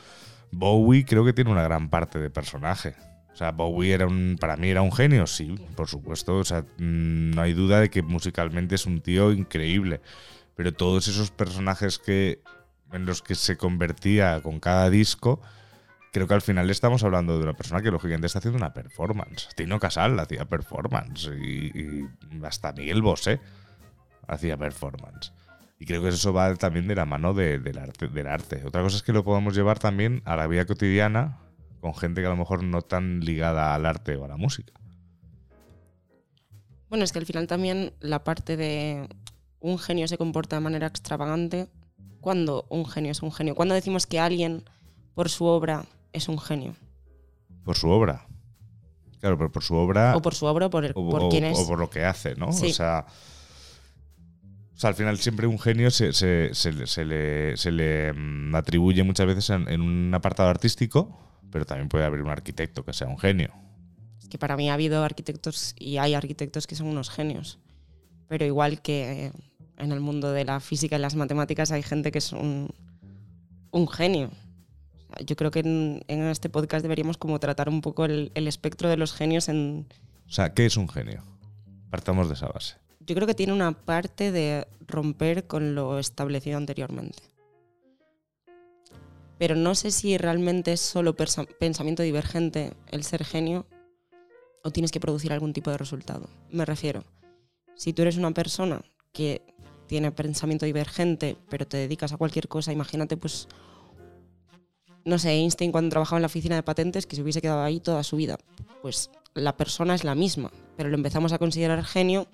Bowie 0.52 1.06
creo 1.06 1.24
que 1.24 1.34
tiene 1.34 1.52
una 1.52 1.64
gran 1.64 1.90
parte 1.90 2.20
de 2.20 2.30
personaje. 2.30 2.96
O 3.34 3.36
sea, 3.38 3.52
Bowie 3.52 3.94
era 3.94 4.08
un, 4.08 4.38
para 4.40 4.58
mí 4.58 4.70
era 4.70 4.82
un 4.82 4.92
genio, 4.92 5.28
sí, 5.28 5.56
por 5.76 5.88
supuesto. 5.88 6.38
O 6.38 6.44
sea, 6.44 6.62
mm, 6.62 7.32
no 7.36 7.42
hay 7.44 7.54
duda 7.54 7.80
de 7.80 7.90
que 7.90 8.02
musicalmente 8.02 8.74
es 8.74 8.88
un 8.88 9.02
tío 9.02 9.32
increíble. 9.32 10.02
Pero 10.56 10.74
todos 10.74 11.08
esos 11.08 11.30
personajes 11.30 12.00
que, 12.00 12.42
en 12.91 13.06
los 13.06 13.22
que 13.22 13.36
se 13.36 13.58
convertía 13.58 14.41
con 14.41 14.60
cada 14.60 14.89
disco, 14.89 15.41
creo 16.13 16.27
que 16.27 16.34
al 16.34 16.41
final 16.41 16.70
estamos 16.70 17.03
hablando 17.03 17.38
de 17.38 17.44
una 17.44 17.53
persona 17.53 17.82
que 17.82 17.91
lógicamente 17.91 18.27
está 18.27 18.39
haciendo 18.39 18.58
una 18.58 18.74
performance. 18.74 19.50
Tino 19.56 19.79
Casal 19.79 20.20
hacía 20.20 20.46
performance 20.46 21.29
y, 21.39 21.72
y 21.74 22.10
hasta 22.44 22.74
Miguel 22.74 23.01
Bosé 23.01 23.39
hacía 24.27 24.58
performance. 24.58 25.32
Y 25.79 25.86
creo 25.86 26.01
que 26.01 26.10
eso 26.10 26.34
va 26.34 26.56
también 26.56 26.88
de 26.88 26.96
la 26.96 27.06
mano 27.06 27.34
del, 27.34 27.77
arte, 27.77 28.08
del 28.08 28.27
arte. 28.27 28.63
Otra 28.65 28.82
cosa 28.82 28.98
es 28.98 29.03
que 29.03 29.13
lo 29.13 29.24
podemos 29.24 29.56
llevar 29.56 29.77
también 29.77 30.22
a 30.25 30.36
la 30.36 30.48
vida 30.48 30.65
cotidiana 30.65 31.39
con 31.82 31.94
gente 31.94 32.22
que 32.22 32.27
a 32.27 32.32
lo 32.32 32.38
mejor 32.38 32.63
no 32.63 32.82
tan 32.82 33.20
ligada 33.20 33.75
al 33.75 33.86
arte 33.86 34.15
o 34.15 34.25
a 34.25 34.27
la 34.27 34.38
música. 34.38 34.74
Bueno, 36.89 37.03
es 37.03 37.12
que 37.12 37.20
al 37.20 37.25
final 37.25 37.48
también 37.48 37.94
la 38.00 38.24
parte 38.24 38.58
de 38.58 39.08
un 39.60 39.77
genio 39.77 40.08
se 40.08 40.17
comporta 40.17 40.56
de 40.56 40.62
manera 40.62 40.88
extravagante. 40.88 41.67
Cuando 42.27 42.65
un 42.67 42.86
genio 42.86 43.13
es 43.13 43.22
un 43.22 43.31
genio? 43.31 43.55
cuando 43.55 43.74
decimos 43.74 44.05
que 44.05 44.19
alguien 44.19 44.65
por 45.15 45.29
su 45.29 45.46
obra 45.46 45.86
es 46.12 46.27
un 46.27 46.38
genio? 46.38 46.75
Por 47.63 47.77
su 47.77 47.88
obra. 47.88 48.27
Claro, 49.22 49.38
pero 49.38 49.50
por 49.50 49.63
su 49.63 49.75
obra. 49.75 50.13
O 50.13 50.22
por 50.22 50.36
su 50.36 50.46
obra 50.46 50.65
o 50.65 50.69
por, 50.69 50.93
por 50.93 51.29
quién 51.29 51.46
es. 51.46 51.57
O 51.57 51.65
por 51.65 51.79
lo 51.79 51.89
que 51.89 52.03
hace, 52.03 52.36
¿no? 52.36 52.50
O 52.50 52.51
sea. 52.51 53.05
O 54.75 54.77
sea, 54.77 54.89
al 54.89 54.96
final 54.96 55.17
siempre 55.19 55.48
un 55.48 55.57
genio 55.57 55.89
se, 55.89 56.12
le, 57.05 58.13
mm, 58.13 58.55
atribuye 58.55 59.03
muchas 59.03 59.25
veces 59.25 59.50
en, 59.51 59.79
un 59.81 60.13
apartado 60.13 60.50
artístico, 60.50 61.17
pero 61.50 61.65
también 61.65 61.88
puede 61.88 62.03
haber 62.03 62.22
un 62.22 62.29
arquitecto 62.29 62.84
que 62.84 62.91
sea 62.91 63.07
un 63.07 63.17
genio. 63.17 63.53
Es 64.19 64.27
que 64.27 64.38
para 64.38 64.57
mí 64.57 64.69
ha 64.69 64.74
habido 64.74 65.01
arquitectos 65.01 65.75
y 65.79 65.96
hay 65.98 66.13
arquitectos 66.13 66.67
que 66.67 66.75
son 66.75 66.88
unos 66.88 67.10
genios, 67.10 67.57
pero 68.27 68.43
igual 68.46 68.81
que 68.81 69.31
en 69.77 69.91
el 69.91 70.00
mundo 70.00 70.31
de 70.31 70.46
la 70.46 70.60
física 70.60 70.98
y 70.98 71.00
las 71.00 71.15
matemáticas 71.15 71.72
hay 71.72 71.84
gente 71.84 72.12
que 72.12 72.19
es 72.19 72.31
un, 72.34 72.74
genio. 73.91 74.31
Yo 75.25 75.36
creo 75.36 75.51
que 75.51 75.60
en, 75.60 76.03
este 76.07 76.50
podcast 76.50 76.84
deberíamos 76.84 77.17
como 77.17 77.39
tratar 77.39 77.69
un 77.69 77.81
poco 77.81 78.05
el, 78.05 78.31
el 78.36 78.48
espectro 78.48 78.89
de 78.89 78.98
los 78.98 79.13
genios 79.13 79.50
en... 79.50 79.86
O 80.27 80.31
sea, 80.31 80.53
¿qué 80.53 80.65
es 80.65 80.77
un 80.77 80.89
genio? 80.89 81.24
Partamos 81.89 82.27
de 82.27 82.34
esa 82.34 82.48
base 82.48 82.75
yo 83.07 83.15
creo 83.15 83.25
que 83.25 83.34
tiene 83.34 83.53
una 83.53 83.72
parte 83.72 84.31
de 84.31 84.67
romper 84.86 85.48
con 85.48 85.74
lo 85.75 85.98
establecido 85.98 86.57
anteriormente. 86.57 87.24
Pero 89.39 89.55
no 89.55 89.75
sé 89.75 89.91
si 89.91 90.17
realmente 90.17 90.74
es 90.74 90.81
solo 90.81 91.15
pensamiento 91.15 92.03
divergente 92.03 92.74
el 92.91 93.03
ser 93.03 93.24
genio 93.24 93.65
o 94.63 94.72
tienes 94.72 94.91
que 94.91 95.00
producir 95.00 95.31
algún 95.31 95.53
tipo 95.53 95.72
de 95.72 95.77
resultado. 95.77 96.27
Me 96.51 96.65
refiero, 96.65 97.03
si 97.75 97.93
tú 97.93 98.01
eres 98.01 98.17
una 98.17 98.31
persona 98.31 98.81
que 99.13 99.41
tiene 99.88 100.12
pensamiento 100.12 100.65
divergente, 100.65 101.38
pero 101.50 101.65
te 101.65 101.77
dedicas 101.77 102.13
a 102.13 102.17
cualquier 102.17 102.48
cosa, 102.48 102.72
imagínate 102.72 103.17
pues, 103.17 103.48
no 105.06 105.17
sé, 105.17 105.32
Einstein 105.32 105.72
cuando 105.72 105.89
trabajaba 105.89 106.17
en 106.17 106.24
la 106.24 106.27
oficina 106.27 106.56
de 106.56 106.63
patentes, 106.63 107.08
que 107.08 107.15
se 107.15 107.22
hubiese 107.22 107.41
quedado 107.41 107.63
ahí 107.63 107.79
toda 107.79 108.03
su 108.03 108.17
vida. 108.17 108.38
Pues 108.82 109.10
la 109.34 109.56
persona 109.56 109.96
es 109.96 110.03
la 110.03 110.15
misma, 110.15 110.51
pero 110.75 110.89
lo 110.89 110.96
empezamos 110.96 111.32
a 111.32 111.39
considerar 111.39 111.84
genio 111.86 112.27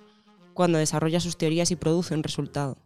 cuando 0.54 0.78
desarrolla 0.78 1.20
sus 1.20 1.38
teorías 1.38 1.72
y 1.72 1.76
produce 1.76 2.16
un 2.16 2.24
resultado. 2.24 2.78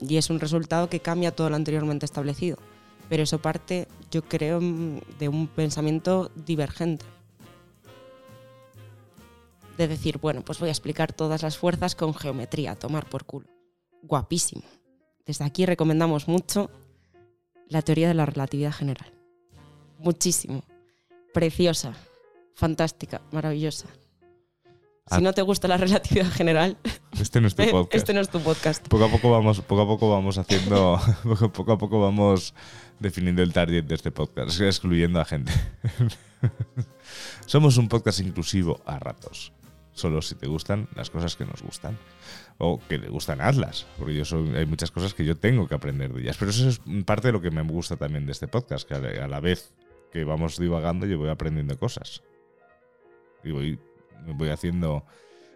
Y 0.00 0.16
es 0.16 0.30
un 0.30 0.40
resultado 0.40 0.88
que 0.88 1.00
cambia 1.00 1.34
todo 1.34 1.50
lo 1.50 1.56
anteriormente 1.56 2.06
establecido. 2.06 2.56
Pero 3.08 3.24
eso 3.24 3.40
parte 3.40 3.88
yo 4.10 4.22
creo, 4.22 4.60
de 4.60 5.28
un 5.28 5.48
pensamiento 5.48 6.30
divergente. 6.46 7.04
De 9.76 9.88
decir, 9.88 10.18
bueno, 10.18 10.42
pues 10.42 10.60
voy 10.60 10.68
a 10.68 10.72
explicar 10.72 11.12
todas 11.12 11.42
las 11.42 11.58
fuerzas 11.58 11.94
con 11.94 12.14
geometría, 12.14 12.76
tomar 12.76 13.08
por 13.08 13.24
culo. 13.24 13.46
Guapísimo. 14.02 14.62
Desde 15.26 15.44
aquí 15.44 15.66
recomendamos 15.66 16.28
mucho 16.28 16.70
la 17.68 17.82
teoría 17.82 18.08
de 18.08 18.14
la 18.14 18.26
relatividad 18.26 18.72
general. 18.72 19.12
Muchísimo. 19.98 20.62
Preciosa, 21.32 21.94
fantástica, 22.54 23.20
maravillosa. 23.30 23.86
Si 25.06 25.16
Ah. 25.16 25.20
no 25.20 25.32
te 25.32 25.42
gusta 25.42 25.66
la 25.68 25.76
relatividad 25.76 26.30
general, 26.30 26.76
Este 27.20 27.40
no 27.40 27.48
es 27.48 27.54
tu 27.54 27.64
podcast. 27.70 27.94
este 27.94 28.14
no 28.14 28.20
es 28.20 28.28
tu 28.30 28.40
podcast. 28.40 28.86
Poco 28.88 29.04
a 29.04 29.08
poco 29.10 29.30
vamos, 29.30 29.60
poco 29.60 29.82
a 29.82 29.86
poco 29.86 30.10
vamos 30.10 30.38
haciendo, 30.38 30.98
poco 31.52 31.72
a 31.72 31.78
poco 31.78 32.00
vamos 32.00 32.54
definiendo 32.98 33.42
el 33.42 33.52
target 33.52 33.84
de 33.84 33.94
este 33.96 34.10
podcast, 34.10 34.60
excluyendo 34.60 35.20
a 35.20 35.24
gente. 35.24 35.52
Somos 37.46 37.76
un 37.76 37.88
podcast 37.88 38.20
inclusivo 38.20 38.80
a 38.86 38.98
ratos. 38.98 39.52
Solo 39.92 40.22
si 40.22 40.34
te 40.36 40.46
gustan 40.46 40.88
las 40.94 41.10
cosas 41.10 41.36
que 41.36 41.44
nos 41.44 41.62
gustan. 41.62 41.98
O 42.62 42.78
que 42.78 42.98
le 42.98 43.08
gustan 43.08 43.40
Atlas. 43.40 43.86
Porque 43.98 44.14
yo 44.14 44.24
soy, 44.24 44.54
hay 44.54 44.66
muchas 44.66 44.90
cosas 44.90 45.14
que 45.14 45.24
yo 45.24 45.34
tengo 45.34 45.66
que 45.66 45.74
aprender 45.74 46.12
de 46.12 46.20
ellas. 46.20 46.36
Pero 46.38 46.50
eso 46.50 46.68
es 46.68 46.80
parte 47.06 47.28
de 47.28 47.32
lo 47.32 47.40
que 47.40 47.50
me 47.50 47.62
gusta 47.62 47.96
también 47.96 48.26
de 48.26 48.32
este 48.32 48.48
podcast. 48.48 48.86
Que 48.86 48.94
a 48.94 49.26
la, 49.26 49.40
vez 49.40 49.72
que 50.12 50.24
vamos 50.24 50.58
divagando, 50.58 51.06
yo 51.06 51.18
voy 51.18 51.30
aprendiendo 51.30 51.78
cosas. 51.78 52.22
Y 53.42 53.50
voy, 53.50 53.78
voy 54.34 54.50
haciendo 54.50 55.06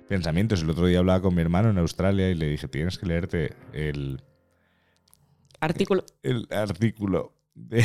pensamientos. 0.09 0.63
El 0.63 0.71
otro 0.71 0.87
día 0.87 1.01
hablaba 1.01 1.21
con 1.21 1.35
mi 1.35 1.43
hermano 1.43 1.69
en 1.69 1.79
Australia 1.79 2.31
y 2.31 2.35
le 2.35 2.49
dije, 2.49 2.69
tienes 2.69 2.97
que 2.97 3.07
leerte 3.07 3.53
el, 3.75 4.23
Artículo. 5.61 6.05
el 6.23 6.49
artículo 6.51 7.35
de, 7.55 7.85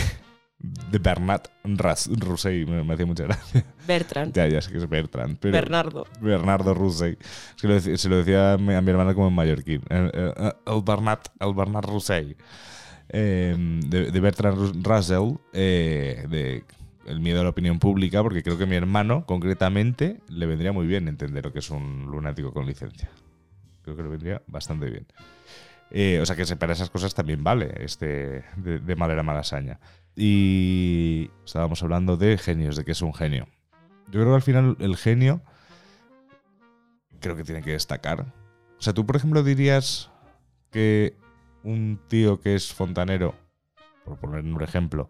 de 0.60 0.98
Bernard 1.00 1.44
Ras- 1.64 2.10
Roussey. 2.12 2.66
Me, 2.66 2.84
me 2.84 2.94
hacía 2.94 3.06
mucha 3.06 3.24
gracia. 3.24 3.66
Bertrand. 3.88 4.34
Ya, 4.34 4.48
ya 4.48 4.62
sé 4.62 4.72
que 4.72 4.78
es 4.78 4.90
Bertrand. 4.90 5.38
Pero 5.40 5.54
Bernardo. 5.54 6.06
Bernardo 6.22 6.74
Roussey. 6.74 7.18
Es 7.56 7.62
que 7.62 7.68
lo 7.68 7.78
dec- 7.78 7.96
se 7.98 8.10
lo 8.10 8.18
decía 8.18 8.54
a 8.54 8.58
mi, 8.58 8.74
a 8.74 8.82
mi 8.82 8.92
hermano 8.92 9.16
como 9.16 9.28
en 9.30 9.34
mallorquín. 9.34 9.82
El, 9.90 10.12
el- 10.14 10.34
el 10.66 10.84
Bernard, 10.84 11.20
el 11.40 11.54
Roussey. 11.84 12.36
Eh, 13.12 13.56
de, 13.88 14.12
de 14.12 14.20
Bertrand 14.20 14.58
Rus- 14.58 14.84
Russell. 14.84 15.38
eh, 15.54 16.26
de 16.30 16.64
el 17.08 17.22
miedo 17.22 17.40
a 17.42 17.44
la 17.44 17.50
opinión 17.50 17.80
pública. 17.80 18.22
Porque 18.22 18.44
creo 18.44 18.58
que 18.58 18.66
a 18.66 18.68
mi 18.68 18.76
hermano, 18.76 19.26
concretamente, 19.26 20.20
le 20.30 20.46
vendría 20.46 20.72
muy 20.74 20.86
bien 20.88 21.08
entender 21.08 21.44
lo 21.46 21.54
que 21.54 21.60
es 21.60 21.70
un 21.72 22.06
lunático 22.12 22.54
con 22.54 22.66
licencia. 22.68 23.10
Creo 23.84 23.96
que 23.96 24.04
le 24.04 24.10
vendría 24.10 24.42
bastante 24.48 24.90
bien. 24.90 25.08
Eh, 25.92 26.20
o 26.22 26.26
sea 26.28 26.36
que 26.36 26.46
para 26.56 26.74
esas 26.74 26.92
cosas 26.92 27.16
también 27.16 27.44
vale 27.44 27.74
este 27.80 28.44
de, 28.58 28.78
de 28.80 28.96
Malera 28.96 29.24
Malasaña. 29.24 29.80
Y 30.16 31.30
estábamos 31.46 31.82
hablando 31.84 32.18
de 32.18 32.38
genios, 32.38 32.76
de 32.76 32.86
que 32.86 32.92
es 32.92 33.02
un 33.02 33.14
genio. 33.14 33.48
Yo 34.08 34.20
creo 34.20 34.28
que 34.28 34.36
al 34.36 34.42
final 34.42 34.78
el 34.80 34.98
genio 34.98 35.42
creo 37.20 37.36
que 37.36 37.44
tiene 37.44 37.62
que 37.62 37.72
destacar. 37.72 38.22
O 38.78 38.82
sea, 38.82 38.94
tú, 38.94 39.06
por 39.06 39.16
ejemplo, 39.16 39.44
dirías 39.44 40.10
que 40.72 41.16
un 41.64 42.00
tío 42.08 42.40
que 42.40 42.56
es 42.56 42.74
fontanero, 42.74 43.36
por 44.06 44.18
poner 44.18 44.44
un 44.44 44.62
ejemplo, 44.62 45.10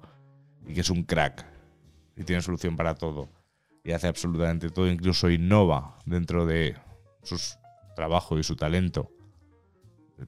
y 0.68 0.74
que 0.74 0.82
es 0.82 0.90
un 0.90 1.04
crack 1.04 1.46
y 2.16 2.24
tiene 2.24 2.42
solución 2.42 2.76
para 2.76 2.96
todo 2.96 3.30
y 3.84 3.92
hace 3.92 4.08
absolutamente 4.08 4.70
todo, 4.70 4.88
incluso 4.88 5.30
innova 5.30 5.98
dentro 6.06 6.46
de 6.46 6.76
su 7.24 7.38
trabajo 7.96 8.38
y 8.38 8.44
su 8.44 8.56
talento, 8.56 9.12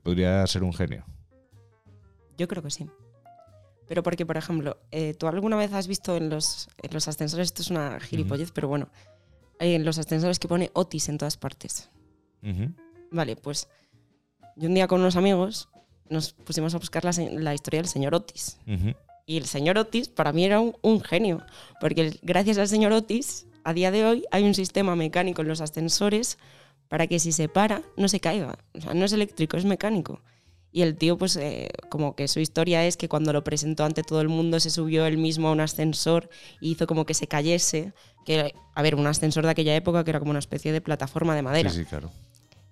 podría 0.04 0.46
ser 0.48 0.64
un 0.64 0.74
genio. 0.74 1.06
Yo 2.38 2.48
creo 2.48 2.64
que 2.64 2.72
sí. 2.72 2.90
Pero 3.92 4.04
porque, 4.04 4.26
por 4.26 4.38
ejemplo, 4.38 4.78
eh, 4.92 5.16
¿tú 5.16 5.28
alguna 5.28 5.58
vez 5.58 5.74
has 5.74 5.86
visto 5.86 6.16
en 6.16 6.30
los, 6.30 6.70
en 6.82 6.94
los 6.94 7.10
ascensores, 7.10 7.48
esto 7.48 7.62
es 7.62 7.70
una 7.72 8.00
gilipollez, 8.00 8.52
pero 8.54 8.70
bueno, 8.70 8.88
eh, 9.60 9.76
en 9.76 9.84
los 9.84 9.98
ascensores 9.98 10.40
que 10.40 10.48
pone 10.48 10.72
Otis 10.72 11.10
en 11.10 11.18
todas 11.18 11.36
partes? 11.36 11.90
Vale, 13.12 13.36
pues 13.36 13.68
yo 14.56 14.70
un 14.70 14.76
día 14.76 14.88
con 14.88 15.02
unos 15.02 15.18
amigos 15.18 15.68
nos 16.10 16.32
pusimos 16.32 16.74
a 16.74 16.78
buscar 16.78 17.04
la, 17.04 17.12
la 17.38 17.54
historia 17.54 17.82
del 17.82 17.90
señor 17.90 18.16
Otis. 18.16 18.60
Y 19.26 19.36
el 19.36 19.46
señor 19.46 19.78
Otis 19.78 20.08
para 20.08 20.32
mí 20.32 20.46
era 20.46 20.62
un, 20.62 20.74
un 20.82 21.02
genio, 21.02 21.44
porque 21.82 22.00
el- 22.08 22.20
gracias 22.22 22.60
al 22.60 22.70
señor 22.70 22.94
Otis, 22.94 23.46
a 23.66 23.74
día 23.74 23.92
de 23.92 24.06
hoy 24.06 24.24
hay 24.32 24.46
un 24.46 24.54
sistema 24.54 24.96
mecánico 24.96 25.42
en 25.42 25.50
los 25.50 25.60
ascensores 25.60 26.38
para 26.88 27.08
que 27.08 27.20
si 27.20 27.34
se 27.34 27.50
para, 27.50 27.82
no 27.98 28.08
se 28.08 28.22
caiga. 28.22 28.58
O 28.74 28.80
sea, 28.80 28.94
no 28.94 29.04
es 29.04 29.12
eléctrico, 29.12 29.58
es 29.58 29.66
mecánico. 29.66 30.22
Y 30.74 30.84
el 30.84 30.96
tío, 30.96 31.18
pues, 31.18 31.36
eh, 31.36 31.70
como 31.90 32.16
que 32.16 32.28
su 32.30 32.40
historia 32.40 32.86
es 32.86 32.96
que 32.96 33.10
cuando 33.10 33.34
lo 33.34 33.44
presentó 33.44 33.84
ante 33.84 34.04
todo 34.04 34.22
el 34.22 34.30
mundo 34.30 34.60
se 34.60 34.70
subió 34.70 35.06
él 35.06 35.18
mismo 35.18 35.50
a 35.50 35.52
un 35.52 35.60
ascensor 35.60 36.30
y 36.62 36.72
hizo 36.72 36.88
como 36.88 37.06
que 37.06 37.14
se 37.14 37.28
cayese. 37.28 37.94
Que, 38.26 38.54
a 38.74 38.82
ver, 38.82 38.96
un 38.96 39.06
ascensor 39.08 39.44
de 39.44 39.52
aquella 39.52 39.76
época 39.76 40.04
que 40.04 40.12
era 40.12 40.20
como 40.20 40.30
una 40.32 40.40
especie 40.40 40.72
de 40.72 40.80
plataforma 40.80 41.36
de 41.36 41.42
madera 41.42 41.70
Sí, 41.72 41.80
sí, 41.80 41.86
claro. 41.86 42.12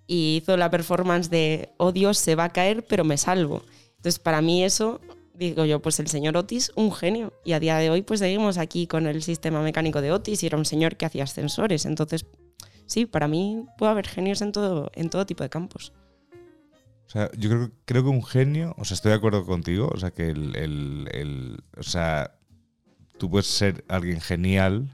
y 0.07 0.37
hizo 0.41 0.55
la 0.57 0.69
performance 0.69 1.29
de, 1.29 1.69
oh 1.77 1.91
Dios, 1.91 2.17
se 2.17 2.35
va 2.35 2.45
a 2.45 2.49
caer, 2.53 2.85
pero 2.85 3.03
me 3.03 3.17
salvo. 3.17 3.63
Entonces, 3.97 4.19
para 4.19 4.41
mí 4.41 4.63
eso, 4.63 5.01
digo 5.33 5.65
yo, 5.65 5.81
pues 5.81 5.99
el 5.99 6.07
señor 6.07 6.37
Otis, 6.37 6.71
un 6.75 6.93
genio. 6.93 7.33
Y 7.43 7.51
a 7.53 7.59
día 7.59 7.77
de 7.77 7.89
hoy, 7.89 8.01
pues 8.03 8.19
seguimos 8.21 8.57
aquí 8.57 8.87
con 8.87 9.07
el 9.07 9.21
sistema 9.23 9.61
mecánico 9.61 10.01
de 10.01 10.11
Otis 10.13 10.41
y 10.43 10.45
era 10.45 10.57
un 10.57 10.65
señor 10.65 10.95
que 10.95 11.05
hacía 11.05 11.23
ascensores. 11.25 11.85
Entonces, 11.85 12.25
sí, 12.85 13.05
para 13.05 13.27
mí 13.27 13.65
puede 13.77 13.91
haber 13.91 14.07
genios 14.07 14.41
en 14.41 14.51
todo, 14.53 14.89
en 14.95 15.09
todo 15.09 15.25
tipo 15.25 15.43
de 15.43 15.49
campos. 15.49 15.91
O 17.09 17.11
sea, 17.11 17.31
yo 17.35 17.49
creo, 17.49 17.71
creo 17.85 18.03
que 18.03 18.09
un 18.09 18.23
genio, 18.23 18.75
o 18.77 18.85
sea, 18.85 18.93
estoy 18.93 19.09
de 19.09 19.17
acuerdo 19.17 19.43
contigo, 19.43 19.89
o 19.91 19.97
sea, 19.97 20.11
que 20.11 20.29
el, 20.29 20.55
el- 20.55 21.63
o 21.75 21.81
sea, 21.81 22.35
tú 23.17 23.31
puedes 23.31 23.47
ser 23.47 23.83
alguien 23.87 24.21
genial 24.21 24.87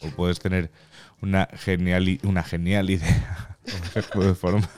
o 0.00 0.08
puedes 0.10 0.40
tener 0.40 0.72
una 1.22 1.48
genial, 1.52 2.18
una 2.24 2.42
genial 2.42 2.90
idea 2.90 3.56
de 4.14 4.34
forma 4.34 4.68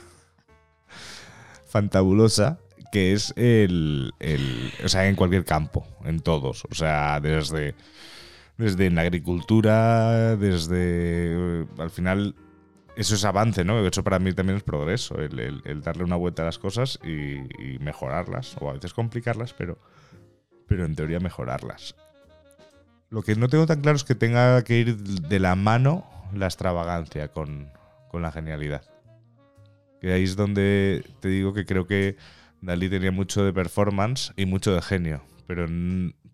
fantabulosa 1.67 2.59
que 2.91 3.13
es 3.13 3.33
el, 3.37 4.11
el- 4.19 4.71
o 4.85 4.87
sea, 4.87 5.07
en 5.07 5.15
cualquier 5.15 5.45
campo, 5.45 5.87
en 6.05 6.19
todos, 6.19 6.63
o 6.69 6.75
sea, 6.75 7.19
desde 7.19 7.73
desde 8.55 8.85
en 8.85 8.93
la 8.93 9.01
agricultura, 9.01 10.35
desde 10.35 11.65
al 11.79 11.89
final 11.89 12.35
eso 12.95 13.15
es 13.15 13.25
avance, 13.25 13.63
¿no? 13.63 13.85
Eso 13.85 14.03
para 14.03 14.19
mí 14.19 14.33
también 14.33 14.57
es 14.57 14.63
progreso, 14.63 15.15
el, 15.19 15.81
darle 15.81 16.03
una 16.03 16.15
vuelta 16.15 16.43
a 16.43 16.45
las 16.45 16.59
cosas 16.59 16.99
y, 17.03 17.35
y 17.61 17.79
mejorarlas, 17.79 18.55
o 18.59 18.69
a 18.69 18.73
veces 18.73 18.93
complicarlas, 18.93 19.53
pero, 19.53 19.79
pero 20.67 20.85
en 20.85 20.95
teoría 20.95 21.19
mejorarlas. 21.19 21.95
Lo 23.09 23.21
que 23.21 23.35
no 23.35 23.47
tengo 23.47 23.65
tan 23.65 23.81
claro 23.81 23.95
es 23.95 24.03
que 24.03 24.15
tenga 24.15 24.63
que 24.63 24.79
ir 24.79 24.97
de 24.97 25.39
la 25.39 25.55
mano 25.55 26.03
la 26.33 26.45
extravagancia 26.45 27.27
con, 27.27 27.69
con 28.09 28.21
la 28.21 28.31
genialidad. 28.31 28.83
Que 30.01 30.13
ahí 30.13 30.23
es 30.23 30.35
donde 30.35 31.05
te 31.19 31.27
digo 31.29 31.53
que 31.53 31.65
creo 31.65 31.87
que 31.87 32.17
Dalí 32.61 32.89
tenía 32.89 33.11
mucho 33.11 33.43
de 33.43 33.53
performance 33.53 34.33
y 34.35 34.45
mucho 34.45 34.73
de 34.73 34.81
genio, 34.81 35.21
pero, 35.47 35.67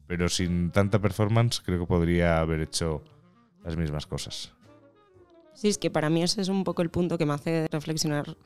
pero 0.08 0.30
sin 0.30 0.72
tanta 0.72 1.00
performance 1.00 1.62
creo 1.62 1.80
que 1.80 1.86
podría 1.86 2.40
haber 2.40 2.62
hecho 2.62 3.04
las 3.64 3.76
mismas 3.76 4.06
cosas. 4.06 4.54
Sí, 5.60 5.68
es 5.68 5.78
que 5.78 5.90
para 5.92 6.10
mí 6.10 6.24
ese 6.24 6.40
es 6.40 6.48
un 6.48 6.64
poco 6.64 6.82
el 6.82 6.90
punto 6.90 7.18
que 7.18 7.26
me 7.26 7.34
hace 7.34 7.68
reflexionar 7.70 8.38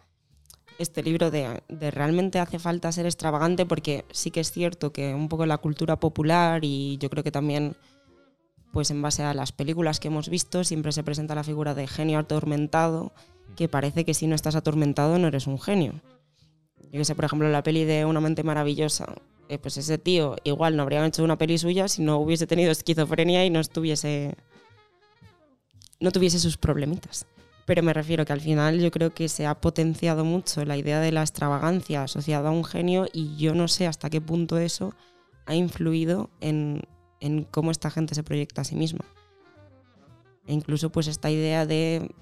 este 0.79 1.03
libro 1.03 1.29
de, 1.29 1.61
de 1.69 1.91
realmente 1.91 2.39
hace 2.39 2.57
falta 2.57 2.91
ser 2.91 3.05
extravagante 3.05 3.67
porque 3.67 4.03
sí 4.11 4.31
que 4.31 4.39
es 4.39 4.51
cierto 4.51 4.91
que 4.91 5.13
un 5.13 5.29
poco 5.29 5.45
la 5.45 5.59
cultura 5.59 5.99
popular 5.99 6.65
y 6.65 6.97
yo 6.97 7.11
creo 7.11 7.23
que 7.23 7.29
también 7.29 7.75
pues 8.71 8.89
en 8.89 8.99
base 9.03 9.21
a 9.21 9.35
las 9.35 9.51
películas 9.51 9.99
que 9.99 10.07
hemos 10.07 10.27
visto 10.27 10.63
siempre 10.63 10.91
se 10.91 11.03
presenta 11.03 11.35
la 11.35 11.43
figura 11.43 11.75
de 11.75 11.85
genio 11.85 12.17
atormentado 12.17 13.13
que 13.55 13.69
parece 13.69 14.05
que 14.05 14.15
si 14.15 14.25
no 14.25 14.33
estás 14.33 14.55
atormentado 14.55 15.19
no 15.19 15.27
eres 15.27 15.45
un 15.45 15.59
genio. 15.59 16.01
Yo 16.79 16.97
que 16.97 17.05
sé, 17.05 17.13
por 17.13 17.25
ejemplo, 17.25 17.47
la 17.47 17.61
peli 17.61 17.85
de 17.85 18.05
Una 18.05 18.21
mente 18.21 18.41
maravillosa, 18.41 19.13
eh, 19.49 19.59
pues 19.59 19.77
ese 19.77 19.99
tío 19.99 20.35
igual 20.43 20.75
no 20.75 20.81
habría 20.81 21.05
hecho 21.05 21.23
una 21.23 21.37
peli 21.37 21.59
suya 21.59 21.87
si 21.87 22.01
no 22.01 22.17
hubiese 22.17 22.47
tenido 22.47 22.71
esquizofrenia 22.71 23.45
y 23.45 23.51
no 23.51 23.59
estuviese 23.59 24.35
no 26.03 26.11
tuviese 26.11 26.37
sus 26.37 26.57
problemitas. 26.57 27.25
Pero 27.65 27.81
me 27.81 27.93
refiero 27.93 28.25
que 28.25 28.33
al 28.33 28.41
final 28.41 28.77
yo 28.81 28.91
creo 28.91 29.13
que 29.13 29.29
se 29.29 29.47
ha 29.47 29.61
potenciado 29.61 30.25
mucho 30.25 30.65
la 30.65 30.75
idea 30.75 30.99
de 30.99 31.13
la 31.13 31.21
extravagancia 31.21 32.03
asociada 32.03 32.49
a 32.49 32.51
un 32.51 32.65
genio 32.65 33.07
y 33.13 33.37
yo 33.37 33.55
no 33.55 33.69
sé 33.69 33.87
hasta 33.87 34.09
qué 34.09 34.19
punto 34.19 34.57
eso 34.57 34.93
ha 35.45 35.55
influido 35.55 36.29
en, 36.41 36.81
en 37.21 37.45
cómo 37.45 37.71
esta 37.71 37.89
gente 37.89 38.15
se 38.15 38.23
proyecta 38.23 38.61
a 38.61 38.65
sí 38.65 38.75
misma. 38.75 39.05
E 40.45 40.51
incluso 40.51 40.91
pues 40.91 41.07
esta 41.07 41.31
idea 41.31 41.65
de 41.65 42.13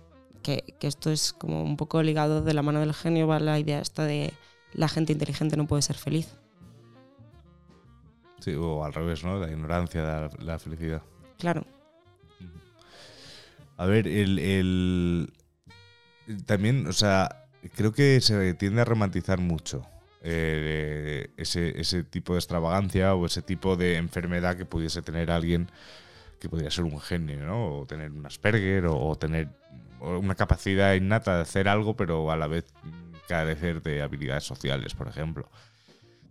que, 0.44 0.76
que 0.80 0.86
esto 0.86 1.10
es 1.10 1.34
como 1.34 1.64
un 1.64 1.76
poco 1.76 2.04
ligado 2.04 2.44
de 2.44 2.54
la 2.54 2.62
mano 2.62 2.82
del 2.82 2.94
genio, 2.94 3.26
va 3.26 3.40
la 3.40 3.58
idea 3.58 3.80
esta 3.80 4.06
de 4.06 4.32
la 4.74 4.90
gente 4.90 5.12
inteligente 5.12 5.58
no 5.58 5.66
puede 5.66 5.82
ser 5.82 5.98
feliz. 5.98 6.38
Sí, 8.42 8.54
o 8.54 8.84
al 8.84 8.94
revés, 8.94 9.24
¿no? 9.24 9.40
La 9.40 9.50
ignorancia 9.50 10.04
da 10.04 10.30
la 10.38 10.60
felicidad. 10.60 11.02
Claro, 11.40 11.66
A 13.82 13.88
ver, 13.88 14.08
el, 14.08 14.38
el- 14.38 15.34
También, 16.46 16.86
o 16.86 16.94
sea, 16.94 17.48
creo 17.76 17.92
que 17.92 18.22
se 18.22 18.54
tiende 18.54 18.82
a 18.82 18.86
romantizar 18.86 19.40
mucho 19.40 19.88
eh, 20.22 21.32
ese, 21.36 21.82
ese 21.82 22.04
tipo 22.04 22.34
de 22.34 22.40
extravagancia 22.40 23.16
o 23.16 23.26
ese 23.26 23.42
tipo 23.42 23.76
de 23.78 23.96
enfermedad 23.96 24.56
que 24.56 24.66
pudiese 24.66 25.02
tener 25.02 25.32
alguien 25.32 25.68
que 26.40 26.48
podría 26.48 26.70
ser 26.70 26.84
un 26.84 27.00
genio, 27.00 27.44
¿no? 27.44 27.80
O 27.80 27.86
tener 27.88 28.12
un 28.12 28.24
Asperger 28.24 28.86
o, 28.86 29.16
tener 29.16 29.48
una 30.00 30.36
capacidad 30.36 30.94
innata 30.94 31.38
de 31.38 31.42
hacer 31.42 31.68
algo, 31.68 31.96
pero 31.96 32.30
a 32.30 32.38
la 32.38 32.46
vez 32.46 32.66
carecer 33.28 33.82
de 33.82 34.04
habilidades 34.04 34.44
sociales, 34.44 34.94
por 34.94 35.08
ejemplo. 35.08 35.50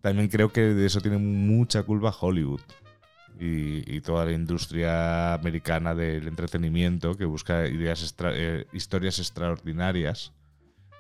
También 0.03 0.29
creo 0.29 0.53
que 0.53 0.61
de 0.61 0.87
eso 0.87 1.01
tiene 1.01 1.19
mucha 1.19 1.83
culpa 1.83 2.15
Hollywood 2.17 2.61
y, 3.39 4.01
toda 4.03 4.27
la 4.27 4.33
industria 4.33 5.35
americana 5.35 5.95
del 5.95 6.29
entretenimiento 6.29 7.17
que 7.17 7.25
busca 7.25 7.67
ideas 7.67 8.15
eh, 8.25 8.67
historias 8.73 9.19
extraordinarias 9.19 10.33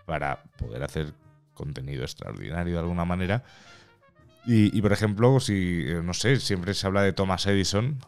para 0.06 0.42
poder 0.58 0.82
hacer 0.82 1.12
contenido 1.54 2.02
extraordinario 2.02 2.74
de 2.74 2.80
alguna 2.80 3.04
manera. 3.04 3.44
Y, 4.46 4.76
y, 4.76 4.80
por 4.80 4.92
ejemplo, 4.92 5.38
si, 5.40 5.84
eh, 5.86 6.00
no 6.02 6.14
sé, 6.14 6.36
siempre 6.36 6.72
se 6.72 6.86
habla 6.86 7.02
de 7.02 7.12
Thomas 7.12 7.46
Edison 7.46 7.98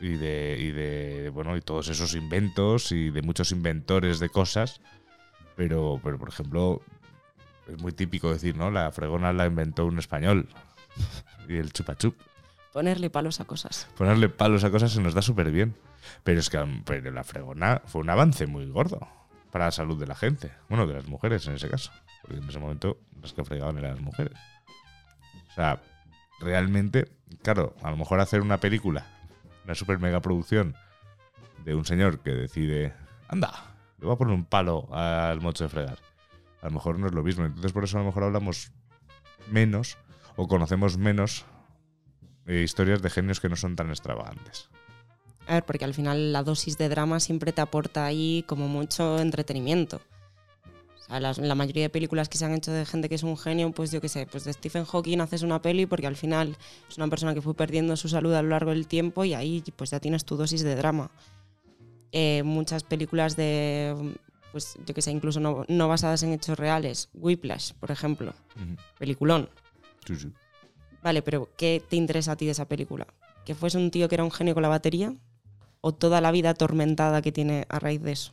y 0.00 0.14
de, 0.14 0.56
y 0.58 0.70
de, 0.70 1.30
bueno, 1.30 1.56
y 1.56 1.60
todos 1.60 1.88
esos 1.88 2.14
inventos 2.14 2.92
y 2.92 3.10
de 3.10 3.22
muchos 3.22 3.52
inventores 3.52 4.18
de 4.18 4.30
cosas, 4.30 4.80
pero, 5.56 6.00
pero 6.02 6.18
por 6.18 6.28
ejemplo, 6.28 6.80
es 7.66 7.80
muy 7.82 7.92
típico 7.92 8.32
decir, 8.32 8.56
¿no? 8.56 8.70
La 8.70 8.90
fregona 8.92 9.32
la 9.32 9.46
inventó 9.46 9.84
un 9.84 9.98
español 9.98 10.48
y 11.48 11.56
el 11.56 11.72
chupachup. 11.72 12.14
Ponerle 12.72 13.10
palos 13.10 13.40
a 13.40 13.44
cosas. 13.44 13.88
Ponerle 13.96 14.28
palos 14.28 14.64
a 14.64 14.70
cosas 14.70 14.92
se 14.92 15.00
nos 15.00 15.14
da 15.14 15.22
súper 15.22 15.50
bien. 15.50 15.74
Pero 16.24 16.40
es 16.40 16.50
que 16.50 16.64
pero 16.84 17.10
la 17.10 17.24
fregona 17.24 17.82
fue 17.86 18.00
un 18.00 18.10
avance 18.10 18.46
muy 18.46 18.66
gordo 18.66 19.06
para 19.50 19.66
la 19.66 19.70
salud 19.70 19.98
de 19.98 20.06
la 20.06 20.14
gente. 20.14 20.52
Bueno, 20.68 20.86
de 20.86 20.94
las 20.94 21.06
mujeres 21.06 21.46
en 21.46 21.54
ese 21.54 21.68
caso. 21.68 21.90
Porque 22.22 22.38
en 22.38 22.48
ese 22.48 22.58
momento 22.58 22.98
las 23.20 23.32
que 23.32 23.44
fregaban 23.44 23.78
eran 23.78 23.92
las 23.92 24.00
mujeres. 24.00 24.38
O 25.50 25.54
sea, 25.54 25.80
realmente, 26.40 27.10
claro, 27.42 27.74
a 27.82 27.90
lo 27.90 27.96
mejor 27.96 28.20
hacer 28.20 28.40
una 28.42 28.58
película, 28.58 29.06
una 29.64 29.74
super 29.74 29.98
mega 29.98 30.20
producción 30.20 30.76
de 31.64 31.74
un 31.74 31.84
señor 31.84 32.20
que 32.20 32.30
decide, 32.30 32.94
anda, 33.28 33.52
le 33.98 34.06
voy 34.06 34.14
a 34.14 34.18
poner 34.18 34.34
un 34.34 34.44
palo 34.44 34.88
al 34.92 35.40
mocho 35.40 35.64
de 35.64 35.70
fregar. 35.70 35.98
A 36.62 36.66
lo 36.66 36.72
mejor 36.72 36.98
no 36.98 37.06
es 37.06 37.12
lo 37.12 37.22
mismo. 37.22 37.44
Entonces 37.44 37.72
por 37.72 37.84
eso 37.84 37.98
a 37.98 38.00
lo 38.00 38.06
mejor 38.06 38.24
hablamos 38.24 38.72
menos 39.50 39.98
o 40.36 40.46
conocemos 40.46 40.98
menos 40.98 41.46
eh, 42.48 42.62
historias 42.62 43.02
de 43.02 43.10
genios 43.10 43.40
que 43.40 43.48
no 43.48 43.56
son 43.56 43.76
tan 43.76 43.90
extravagantes. 43.90 44.68
A 45.46 45.54
ver, 45.54 45.64
porque 45.64 45.84
al 45.84 45.94
final 45.94 46.32
la 46.32 46.42
dosis 46.42 46.76
de 46.78 46.88
drama 46.88 47.20
siempre 47.20 47.52
te 47.52 47.60
aporta 47.60 48.04
ahí 48.04 48.44
como 48.46 48.68
mucho 48.68 49.18
entretenimiento. 49.18 50.00
la 51.08 51.54
mayoría 51.54 51.84
de 51.84 51.90
películas 51.90 52.28
que 52.28 52.36
se 52.38 52.44
han 52.44 52.54
hecho 52.54 52.72
de 52.72 52.84
gente 52.84 53.08
que 53.08 53.14
es 53.14 53.22
un 53.22 53.36
genio, 53.36 53.70
pues 53.72 53.90
yo 53.90 54.00
qué 54.00 54.08
sé, 54.08 54.26
pues 54.26 54.44
de 54.44 54.52
Stephen 54.52 54.84
Hawking 54.84 55.20
haces 55.20 55.42
una 55.42 55.62
peli 55.62 55.86
porque 55.86 56.06
al 56.06 56.16
final 56.16 56.56
es 56.88 56.96
una 56.96 57.08
persona 57.08 57.34
que 57.34 57.40
fue 57.42 57.54
perdiendo 57.54 57.96
su 57.96 58.08
salud 58.08 58.34
a 58.34 58.42
lo 58.42 58.48
largo 58.48 58.70
del 58.70 58.86
tiempo 58.86 59.24
y 59.24 59.34
ahí 59.34 59.62
pues 59.76 59.90
ya 59.90 60.00
tienes 60.00 60.24
tu 60.24 60.36
dosis 60.36 60.62
de 60.62 60.74
drama. 60.74 61.10
Eh, 62.12 62.42
muchas 62.44 62.82
películas 62.82 63.36
de, 63.36 64.14
pues 64.52 64.78
yo 64.86 64.94
qué 64.94 65.02
sé, 65.02 65.10
incluso 65.10 65.40
no, 65.40 65.88
basadas 65.88 66.22
en 66.22 66.32
hechos 66.32 66.58
reales. 66.58 67.10
Whiplash, 67.14 67.72
por 67.74 67.90
ejemplo. 67.90 68.34
Peliculón. 68.98 69.48
Vale, 71.02 71.22
pero 71.22 71.48
¿qué 71.56 71.82
te 71.88 71.96
interesa 71.96 72.32
a 72.32 72.36
ti 72.36 72.46
de 72.46 72.52
esa 72.52 72.66
película? 72.66 73.06
¿Que 73.44 73.54
fuese 73.54 73.78
un 73.78 73.90
tío 73.90 74.08
que 74.08 74.16
era 74.16 74.24
un 74.24 74.30
genio 74.30 74.54
con 74.54 74.62
la 74.62 74.68
batería? 74.68 75.14
o 75.80 75.92
toda 75.94 76.20
la 76.20 76.30
vida 76.30 76.50
atormentada 76.50 77.22
que 77.22 77.32
tiene 77.32 77.66
a 77.68 77.78
raíz 77.78 78.02
de 78.02 78.12
eso. 78.12 78.32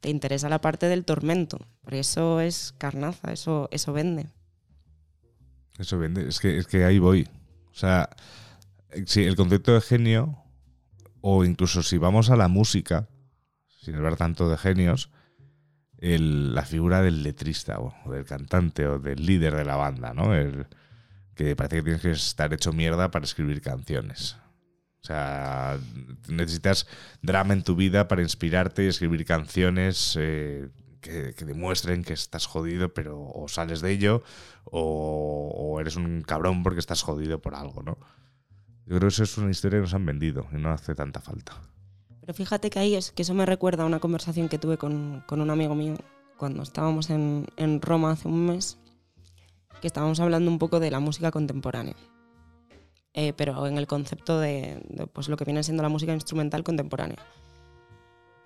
Te 0.00 0.10
interesa 0.10 0.48
la 0.48 0.60
parte 0.60 0.86
del 0.86 1.04
tormento, 1.04 1.58
por 1.82 1.94
eso 1.94 2.40
es 2.40 2.74
carnaza, 2.78 3.32
eso, 3.32 3.68
eso 3.70 3.92
vende. 3.92 4.26
Eso 5.78 5.98
vende, 5.98 6.28
es 6.28 6.40
que, 6.40 6.58
es 6.58 6.66
que 6.66 6.84
ahí 6.84 6.98
voy. 6.98 7.28
O 7.70 7.74
sea, 7.74 8.10
si 9.06 9.24
el 9.24 9.36
concepto 9.36 9.74
de 9.74 9.80
genio, 9.80 10.42
o 11.20 11.44
incluso 11.44 11.82
si 11.82 11.98
vamos 11.98 12.30
a 12.30 12.36
la 12.36 12.48
música, 12.48 13.08
sin 13.66 13.94
hablar 13.94 14.16
tanto 14.16 14.48
de 14.48 14.56
genios, 14.56 15.10
la 15.98 16.64
figura 16.64 17.02
del 17.02 17.22
letrista, 17.22 17.78
o 17.78 18.10
del 18.10 18.24
cantante, 18.24 18.86
o 18.86 18.98
del 18.98 19.24
líder 19.24 19.54
de 19.54 19.64
la 19.66 19.76
banda, 19.76 20.14
¿no? 20.14 20.34
El, 20.34 20.66
que 21.44 21.56
parece 21.56 21.76
que 21.76 21.82
tienes 21.82 22.02
que 22.02 22.10
estar 22.10 22.52
hecho 22.52 22.72
mierda 22.72 23.10
para 23.10 23.24
escribir 23.24 23.62
canciones. 23.62 24.36
O 25.02 25.06
sea, 25.06 25.78
necesitas 26.28 26.86
drama 27.22 27.54
en 27.54 27.62
tu 27.62 27.76
vida 27.76 28.08
para 28.08 28.20
inspirarte 28.20 28.84
y 28.84 28.88
escribir 28.88 29.24
canciones 29.24 30.16
eh, 30.20 30.68
que, 31.00 31.32
demuestren 31.46 32.04
que 32.04 32.12
estás 32.12 32.44
jodido, 32.44 32.92
pero 32.92 33.22
o 33.22 33.48
sales 33.48 33.80
de 33.80 33.90
ello 33.90 34.22
o, 34.64 35.78
eres 35.80 35.96
un 35.96 36.20
cabrón 36.20 36.62
porque 36.62 36.80
estás 36.80 37.00
jodido 37.02 37.40
por 37.40 37.54
algo, 37.54 37.82
¿no? 37.82 37.96
Yo 38.84 38.98
creo 38.98 39.08
que 39.08 39.08
eso 39.08 39.22
es 39.22 39.38
una 39.38 39.50
historia 39.50 39.78
que 39.78 39.84
nos 39.84 39.94
han 39.94 40.04
vendido 40.04 40.46
y 40.52 40.56
no 40.56 40.70
hace 40.70 40.94
tanta 40.94 41.22
falta. 41.22 41.54
Pero 42.20 42.34
fíjate 42.34 42.68
que 42.68 42.80
ahí 42.80 42.96
es 42.96 43.12
que 43.12 43.22
eso 43.22 43.32
me 43.32 43.46
recuerda 43.46 43.84
a 43.84 43.86
una 43.86 43.98
conversación 43.98 44.50
que 44.50 44.58
tuve 44.58 44.76
con, 44.76 45.24
un 45.26 45.50
amigo 45.50 45.74
mío 45.74 45.96
cuando 46.36 46.62
estábamos 46.62 47.08
en, 47.08 47.46
en 47.56 47.80
Roma 47.80 48.10
hace 48.10 48.28
un 48.28 48.44
mes, 48.44 48.78
que 49.80 49.86
estábamos 49.86 50.20
hablando 50.20 50.50
un 50.50 50.58
poco 50.58 50.80
de 50.80 50.90
la 50.90 51.00
música 51.00 51.30
contemporánea. 51.30 51.96
Eh, 53.12 53.32
pero 53.32 53.66
en 53.66 53.76
el 53.76 53.86
concepto 53.86 54.38
de, 54.38 55.08
pues, 55.12 55.28
lo 55.28 55.36
que 55.36 55.44
viene 55.44 55.62
siendo 55.62 55.82
la 55.82 55.88
música 55.88 56.14
instrumental 56.14 56.62
contemporánea. 56.62 57.18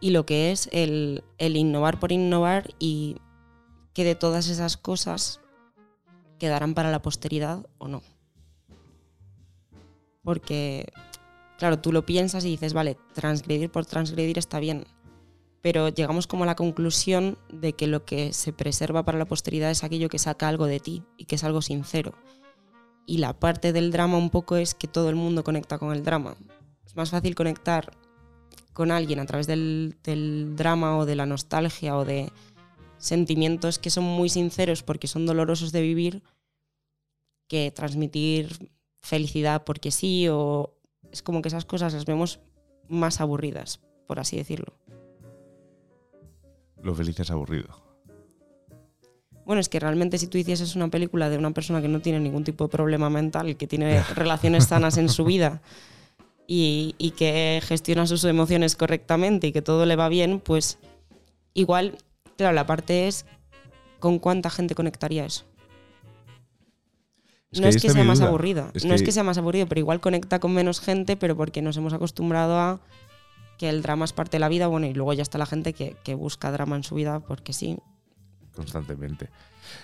Y 0.00 0.10
lo 0.10 0.24
que 0.26 0.52
es 0.52 0.68
el, 0.72 1.22
innovar 1.38 2.00
por 2.00 2.12
innovar 2.12 2.74
y 2.78 3.16
que 3.92 4.04
de 4.04 4.14
todas 4.14 4.48
esas 4.48 4.76
cosas 4.76 5.40
quedarán 6.38 6.74
para 6.74 6.90
la 6.90 7.02
posteridad 7.02 7.66
o 7.78 7.88
no. 7.88 8.02
Porque, 10.22 10.86
claro, 11.58 11.78
tú 11.78 11.92
lo 11.92 12.06
piensas 12.06 12.44
y 12.44 12.50
dices, 12.50 12.72
vale, 12.72 12.96
transgredir 13.12 13.70
por 13.70 13.84
transgredir 13.86 14.38
está 14.38 14.58
bien, 14.58 14.86
pero 15.64 15.88
llegamos 15.88 16.26
como 16.26 16.44
a 16.44 16.46
la 16.46 16.56
conclusión 16.56 17.38
de 17.48 17.72
que 17.72 17.86
lo 17.86 18.04
que 18.04 18.34
se 18.34 18.52
preserva 18.52 19.02
para 19.02 19.16
la 19.16 19.24
posteridad 19.24 19.70
es 19.70 19.82
aquello 19.82 20.10
que 20.10 20.18
saca 20.18 20.46
algo 20.46 20.66
de 20.66 20.78
ti 20.78 21.02
y 21.16 21.24
que 21.24 21.36
es 21.36 21.44
algo 21.44 21.62
sincero 21.62 22.12
y 23.06 23.18
la 23.18 23.38
parte 23.38 23.72
del 23.72 23.90
drama 23.90 24.16
un 24.16 24.30
poco 24.30 24.56
es 24.56 24.74
que 24.74 24.88
todo 24.88 25.08
el 25.10 25.16
mundo 25.16 25.44
conecta 25.44 25.78
con 25.78 25.92
el 25.92 26.04
drama. 26.04 26.36
Es 26.86 26.96
más 26.96 27.10
fácil 27.10 27.34
conectar 27.34 27.96
con 28.72 28.90
alguien 28.90 29.20
a 29.20 29.26
través 29.26 29.46
del, 29.46 29.96
drama 30.56 30.98
o 30.98 31.06
de 31.06 31.16
la 31.16 31.26
nostalgia 31.26 31.96
o 31.96 32.04
de 32.04 32.30
sentimientos 32.98 33.78
que 33.78 33.90
son 33.90 34.04
muy 34.04 34.28
sinceros 34.28 34.82
porque 34.82 35.06
son 35.06 35.26
dolorosos 35.26 35.72
de 35.72 35.82
vivir 35.82 36.22
que 37.48 37.70
transmitir 37.70 38.70
felicidad 39.02 39.64
porque 39.64 39.90
sí 39.90 40.28
o 40.30 40.74
es 41.12 41.22
como 41.22 41.42
que 41.42 41.48
esas 41.48 41.66
cosas 41.66 41.92
las 41.92 42.06
vemos 42.06 42.40
más 42.88 43.20
aburridas, 43.20 43.80
por 44.06 44.18
así 44.18 44.36
decirlo. 44.36 44.74
Lo 46.84 46.94
feliz 46.94 47.18
es 47.18 47.30
aburrido. 47.30 47.82
Bueno, 49.46 49.60
es 49.60 49.70
que 49.70 49.80
realmente 49.80 50.18
si 50.18 50.26
tú 50.26 50.36
hicieses 50.36 50.76
una 50.76 50.88
película 50.88 51.30
de 51.30 51.38
una 51.38 51.50
persona 51.50 51.80
que 51.80 51.88
no 51.88 52.00
tiene 52.00 52.20
ningún 52.20 52.44
tipo 52.44 52.64
de 52.64 52.70
problema 52.70 53.08
mental, 53.08 53.56
que 53.56 53.66
tiene 53.66 54.02
relaciones 54.14 54.66
sanas 54.66 54.98
en 54.98 55.08
su 55.08 55.24
vida 55.24 55.62
y, 56.46 57.14
que 57.16 57.62
gestiona 57.64 58.06
sus 58.06 58.24
emociones 58.24 58.76
correctamente 58.76 59.46
y 59.46 59.52
que 59.52 59.62
todo 59.62 59.86
le 59.86 59.96
va 59.96 60.10
bien, 60.10 60.40
pues 60.40 60.78
igual, 61.54 61.96
claro, 62.36 62.54
la 62.54 62.66
parte 62.66 63.08
es 63.08 63.24
con 63.98 64.18
cuánta 64.18 64.50
gente 64.50 64.74
conectaría 64.74 65.24
eso. 65.24 65.44
no 67.52 67.66
es 67.66 67.80
que 67.80 67.88
sea 67.88 68.04
más 68.04 68.20
aburrida, 68.20 68.70
no 68.84 68.92
es 68.92 69.02
que 69.02 69.12
sea 69.12 69.24
más 69.24 69.38
aburrido, 69.38 69.66
pero 69.66 69.78
igual 69.78 70.00
conecta 70.00 70.38
con 70.38 70.52
menos 70.52 70.80
gente, 70.80 71.16
pero 71.16 71.34
porque 71.34 71.62
nos 71.62 71.78
hemos 71.78 71.94
acostumbrado 71.94 72.58
a 72.58 72.80
que 73.58 73.68
el 73.68 73.82
drama 73.82 74.04
es 74.04 74.12
parte 74.12 74.36
de 74.36 74.40
la 74.40 74.48
vida, 74.48 74.66
bueno, 74.66 74.86
y 74.86 74.94
luego 74.94 75.12
ya 75.12 75.22
está 75.22 75.38
la 75.38 75.46
gente 75.46 75.72
que, 75.72 75.96
que 76.04 76.14
busca 76.14 76.50
drama 76.50 76.76
en 76.76 76.84
su 76.84 76.94
vida 76.94 77.20
porque 77.20 77.52
sí, 77.52 77.78
constantemente. 78.54 79.28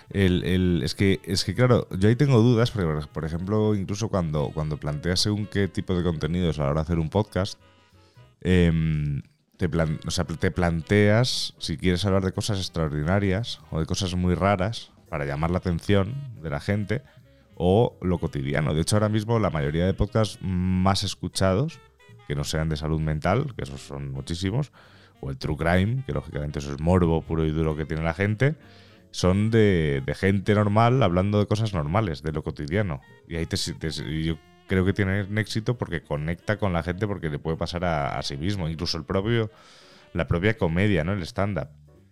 El, 0.09 0.81
es, 0.83 0.95
que, 0.95 1.19
es 1.23 1.43
que, 1.43 1.53
claro, 1.53 1.87
yo 1.91 2.09
ahí 2.09 2.15
tengo 2.15 2.39
dudas, 2.41 2.71
porque, 2.71 3.07
por 3.07 3.25
ejemplo, 3.25 3.75
incluso 3.75 4.09
cuando, 4.09 4.51
cuando 4.53 4.77
planteas 4.77 5.19
según 5.21 5.45
qué 5.47 5.67
tipo 5.67 5.95
de 5.95 6.03
contenidos 6.03 6.59
a 6.59 6.63
la 6.63 6.69
hora 6.69 6.81
de 6.81 6.85
hacer 6.85 6.99
un 6.99 7.09
podcast, 7.09 7.59
em, 8.41 9.21
te, 9.57 9.69
te 9.69 10.51
planteas 10.51 11.53
si 11.57 11.77
quieres 11.77 12.05
hablar 12.05 12.23
de 12.23 12.31
cosas 12.31 12.59
extraordinarias 12.59 13.59
o 13.69 13.79
de 13.79 13.85
cosas 13.85 14.15
muy 14.15 14.35
raras 14.35 14.91
para 15.09 15.25
llamar 15.25 15.51
la 15.51 15.57
atención 15.57 16.15
de 16.41 16.49
la 16.49 16.59
gente 16.59 17.01
o 17.55 17.97
lo 18.01 18.17
cotidiano. 18.17 18.73
De 18.73 18.81
hecho, 18.81 18.95
ahora 18.95 19.09
mismo 19.09 19.39
la 19.39 19.49
mayoría 19.49 19.85
de 19.85 19.93
podcasts 19.93 20.39
más 20.41 21.03
escuchados, 21.03 21.79
que 22.31 22.35
no 22.37 22.45
sean 22.45 22.69
de 22.69 22.77
salud 22.77 23.01
mental, 23.01 23.53
que 23.57 23.63
esos 23.63 23.81
son 23.81 24.09
muchísimos, 24.09 24.71
o 25.19 25.31
el 25.31 25.37
true 25.37 25.57
crime, 25.57 26.01
que 26.05 26.13
lógicamente 26.13 26.59
eso 26.59 26.71
es 26.71 26.79
morbo 26.79 27.21
puro 27.21 27.43
y 27.43 27.51
duro 27.51 27.75
que 27.75 27.85
tiene 27.85 28.03
la 28.03 28.13
gente, 28.13 28.55
son 29.11 29.51
de, 29.51 30.01
gente 30.17 30.55
normal 30.55 31.03
hablando 31.03 31.39
de 31.39 31.45
cosas 31.45 31.73
normales, 31.73 32.23
de 32.23 32.31
lo 32.31 32.41
cotidiano. 32.41 33.01
Y 33.27 33.35
ahí 33.35 33.45
te, 33.45 33.57
yo 33.57 34.37
creo 34.67 34.85
que 34.85 34.93
tiene 34.93 35.27
éxito 35.41 35.77
porque 35.77 36.03
conecta 36.03 36.57
con 36.57 36.71
la 36.71 36.83
gente 36.83 37.05
porque 37.05 37.27
le 37.27 37.37
puede 37.37 37.57
pasar 37.57 37.83
a, 37.83 38.21
sí 38.21 38.37
mismo, 38.37 38.69
incluso 38.69 38.97
el 38.97 39.03
propio, 39.03 39.51
la 40.13 40.25
propia 40.25 40.57
comedia, 40.57 41.03
¿no? 41.03 41.11
El 41.11 41.23
stand-up. 41.23 41.67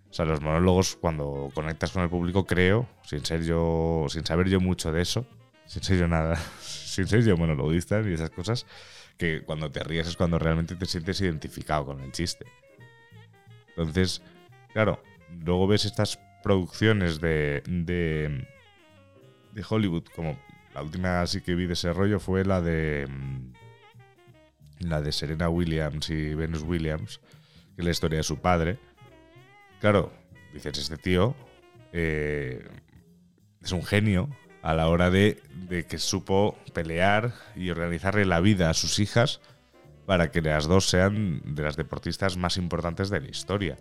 O 0.10 0.14
sea, 0.14 0.26
los 0.26 0.42
monólogos, 0.42 0.98
cuando 0.98 1.50
conectas 1.54 1.92
con 1.92 2.04
el 2.04 2.10
público, 2.10 2.46
creo, 2.46 2.90
sin 3.04 3.24
ser 3.24 3.46
yo, 3.46 4.08
sin 4.10 4.26
saber 4.26 4.50
yo 4.50 4.60
mucho 4.60 4.92
de 4.92 5.02
eso, 5.02 5.26
sin 5.66 5.82
ser 5.82 5.98
yo 5.98 6.10
nada, 6.10 6.36
sin 6.60 7.08
ser 7.08 7.24
yo 7.24 7.38
monologuista 7.38 8.02
y 8.02 8.12
esas 8.12 8.32
cosas, 8.32 8.66
que 9.20 9.44
cuando 9.44 9.70
te 9.70 9.84
ríes 9.84 10.08
es 10.08 10.16
cuando 10.16 10.40
realmente 10.40 10.76
te 10.76 10.86
sientes 10.86 11.20
identificado 11.22 11.86
con 11.86 12.00
el 12.00 12.12
chiste. 12.14 12.46
Entonces, 13.68 14.22
claro, 14.74 15.04
luego 15.46 15.68
ves 15.68 15.86
estas 15.86 16.18
producciones 16.42 17.20
de, 17.20 17.62
de, 17.68 18.48
de 19.52 19.66
Hollywood, 19.70 20.06
como 20.16 20.40
la 20.74 20.82
última 20.82 21.22
así 21.22 21.42
que 21.42 21.54
vi 21.54 21.68
de 21.68 21.74
ese 21.74 21.92
rollo 21.92 22.20
fue 22.20 22.46
la 22.46 22.62
de 22.62 23.08
la 24.80 25.02
de 25.02 25.12
Serena 25.12 25.50
Williams 25.50 26.10
y 26.10 26.34
Venus 26.34 26.64
Williams, 26.64 27.20
que 27.76 27.82
es 27.82 27.86
la 27.86 27.92
historia 27.92 28.18
de 28.18 28.24
su 28.24 28.40
padre. 28.40 28.80
Claro, 29.82 30.14
dices, 30.54 30.78
este 30.78 30.96
tío 30.96 31.36
eh, 31.92 32.66
es 33.62 33.74
un 33.74 33.84
genio 33.84 34.30
a 34.62 34.74
la 34.74 34.88
hora 34.88 35.10
de, 35.10 35.42
de, 35.68 35.86
que 35.86 35.98
supo 35.98 36.58
pelear 36.74 37.34
y 37.56 37.70
organizarle 37.70 38.26
la 38.26 38.40
vida 38.40 38.70
a 38.70 38.74
sus 38.74 39.00
hijas 39.00 39.40
para 40.06 40.32
que 40.32 40.42
las 40.42 40.68
dos 40.68 40.90
sean 40.90 41.42
de 41.46 41.64
las 41.64 41.78
deportistas 41.78 42.36
más 42.36 42.58
importantes 42.58 43.10
de 43.10 43.22
la 43.22 43.30
historia. 43.30 43.78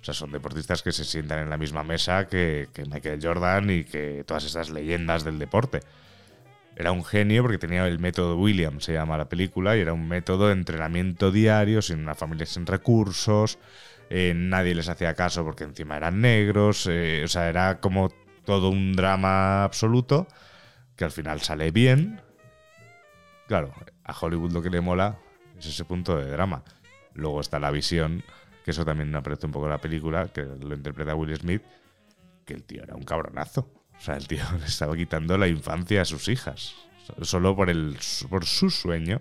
O 0.00 0.04
sea, 0.04 0.14
son 0.14 0.32
deportistas 0.32 0.82
que 0.82 0.92
se 0.92 1.04
sientan 1.04 1.40
en 1.40 1.50
la 1.50 1.58
misma 1.58 1.84
mesa 1.84 2.26
que, 2.26 2.68
que 2.72 2.84
Michael 2.84 3.20
Jordan 3.22 3.70
y 3.70 3.84
que 3.84 4.24
todas 4.26 4.44
estas 4.44 4.70
leyendas 4.70 5.24
del 5.24 5.38
deporte. 5.38 5.80
Era 6.76 6.92
un 6.92 7.04
genio 7.04 7.42
porque 7.42 7.58
tenía 7.58 7.86
el 7.86 7.98
método 7.98 8.38
Williams, 8.38 8.84
se 8.84 8.94
llama 8.94 9.18
la 9.18 9.28
película, 9.28 9.76
y 9.76 9.80
era 9.80 9.92
un 9.92 10.08
método 10.08 10.46
de 10.46 10.54
entrenamiento 10.54 11.30
diario, 11.30 11.82
sin 11.82 11.98
una 11.98 12.14
familia 12.14 12.46
sin 12.46 12.64
recursos, 12.64 13.58
eh, 14.08 14.32
nadie 14.34 14.74
les 14.74 14.88
hacía 14.88 15.14
caso 15.14 15.44
porque 15.44 15.64
encima 15.64 15.96
eran 15.96 16.20
negros, 16.20 16.88
eh, 16.90 17.22
o 17.24 17.28
sea, 17.28 17.48
era 17.48 17.80
como 17.80 18.10
todo 18.44 18.70
un 18.70 18.92
drama 18.94 19.64
absoluto 19.64 20.26
que 20.96 21.04
al 21.04 21.12
final 21.12 21.40
sale 21.40 21.70
bien. 21.70 22.20
Claro, 23.48 23.72
a 24.04 24.14
Hollywood 24.18 24.52
lo 24.52 24.62
que 24.62 24.70
le 24.70 24.80
mola 24.80 25.18
es 25.58 25.66
ese 25.66 25.84
punto 25.84 26.16
de 26.16 26.30
drama. 26.30 26.62
Luego 27.14 27.40
está 27.40 27.58
la 27.58 27.70
visión, 27.70 28.22
que 28.64 28.70
eso 28.70 28.84
también 28.84 29.14
aparece 29.14 29.46
un 29.46 29.52
poco 29.52 29.66
en 29.66 29.72
la 29.72 29.80
película, 29.80 30.28
que 30.28 30.42
lo 30.42 30.74
interpreta 30.74 31.14
Will 31.14 31.36
Smith, 31.36 31.62
que 32.44 32.54
el 32.54 32.64
tío 32.64 32.82
era 32.82 32.94
un 32.94 33.04
cabronazo. 33.04 33.70
O 33.96 34.00
sea, 34.00 34.16
el 34.16 34.26
tío 34.26 34.42
le 34.58 34.66
estaba 34.66 34.96
quitando 34.96 35.36
la 35.38 35.48
infancia 35.48 36.02
a 36.02 36.04
sus 36.04 36.28
hijas. 36.28 36.74
Solo 37.22 37.56
por, 37.56 37.70
el, 37.70 37.96
por 38.28 38.44
su 38.44 38.70
sueño, 38.70 39.20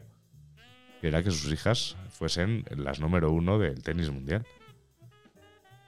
que 1.02 1.08
era 1.08 1.24
que 1.24 1.32
sus 1.32 1.52
hijas 1.52 1.96
fuesen 2.10 2.66
las 2.76 3.00
número 3.00 3.32
uno 3.32 3.58
del 3.58 3.82
tenis 3.82 4.10
mundial. 4.10 4.46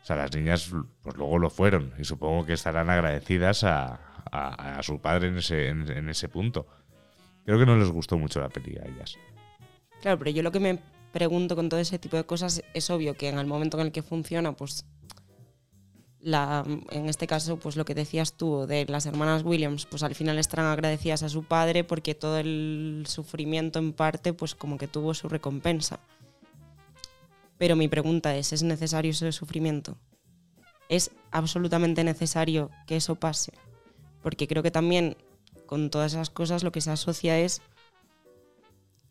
O 0.02 0.06
sea, 0.06 0.16
las 0.16 0.36
niñas 0.36 0.72
pues 1.02 1.16
luego 1.16 1.38
lo 1.38 1.50
fueron 1.50 1.94
y 2.00 2.06
supongo 2.06 2.46
que 2.46 2.54
estarán 2.54 2.90
agradecidas 2.90 3.64
a, 3.64 4.00
su 4.82 5.00
padre 5.00 5.28
en 5.28 5.38
ese, 5.38 5.68
en, 5.68 6.10
ese 6.10 6.30
punto. 6.30 6.68
Creo 7.46 7.60
que 7.60 7.66
no 7.66 7.76
les 7.76 7.90
gustó 7.90 8.18
mucho 8.18 8.40
la 8.40 8.50
peli 8.50 8.78
a 8.78 8.88
ellas. 8.88 9.18
Claro, 10.02 10.18
pero 10.18 10.32
yo 10.32 10.42
lo 10.42 10.52
que 10.52 10.60
me 10.60 10.80
pregunto 11.12 11.56
con 11.56 11.70
todo 11.70 11.80
ese 11.80 12.00
tipo 12.00 12.18
de 12.18 12.24
cosas 12.24 12.64
es 12.74 12.90
obvio 12.90 13.16
que 13.16 13.30
en 13.30 13.38
el 13.38 13.46
momento 13.46 13.80
en 13.80 13.88
el 13.88 13.92
que 13.92 14.02
funciona, 14.02 14.54
pues 14.54 14.86
la, 16.22 16.64
en 16.92 17.10
este 17.10 17.28
caso, 17.28 17.58
pues 17.58 17.76
lo 17.76 17.86
que 17.86 17.96
decías 17.96 18.34
tú 18.34 18.66
de 18.68 18.86
las 18.86 19.06
hermanas 19.06 19.44
Williams, 19.44 19.86
pues 19.86 20.04
al 20.04 20.16
final 20.16 20.38
estarán 20.40 20.68
agradecidas 20.68 21.24
a 21.24 21.30
su 21.30 21.44
padre 21.44 21.84
porque 21.84 22.16
todo 22.16 22.38
el 22.38 23.04
sufrimiento 23.08 23.80
en 23.80 23.94
parte, 23.94 24.34
pues 24.34 24.56
como 24.56 24.78
que 24.78 24.88
tuvo 24.88 25.14
su 25.14 25.30
recompensa. 25.30 26.00
Pero 27.62 27.76
mi 27.76 27.88
pregunta 27.88 28.36
es, 28.36 28.54
¿es 28.54 28.64
necesario 28.64 29.12
ese 29.12 29.32
sufrimiento? 29.32 29.96
¿Es 30.90 31.12
absolutamente 31.30 32.04
necesario 32.04 32.72
que 32.88 32.96
eso 32.96 33.14
pase? 33.18 33.54
Porque 34.24 34.48
creo 34.48 34.64
que 34.64 34.72
también 34.72 35.16
con 35.68 35.92
todas 35.92 36.14
esas 36.14 36.32
cosas 36.32 36.64
lo 36.64 36.72
que 36.72 36.82
se 36.82 36.90
asocia 36.90 37.38
es 37.38 37.62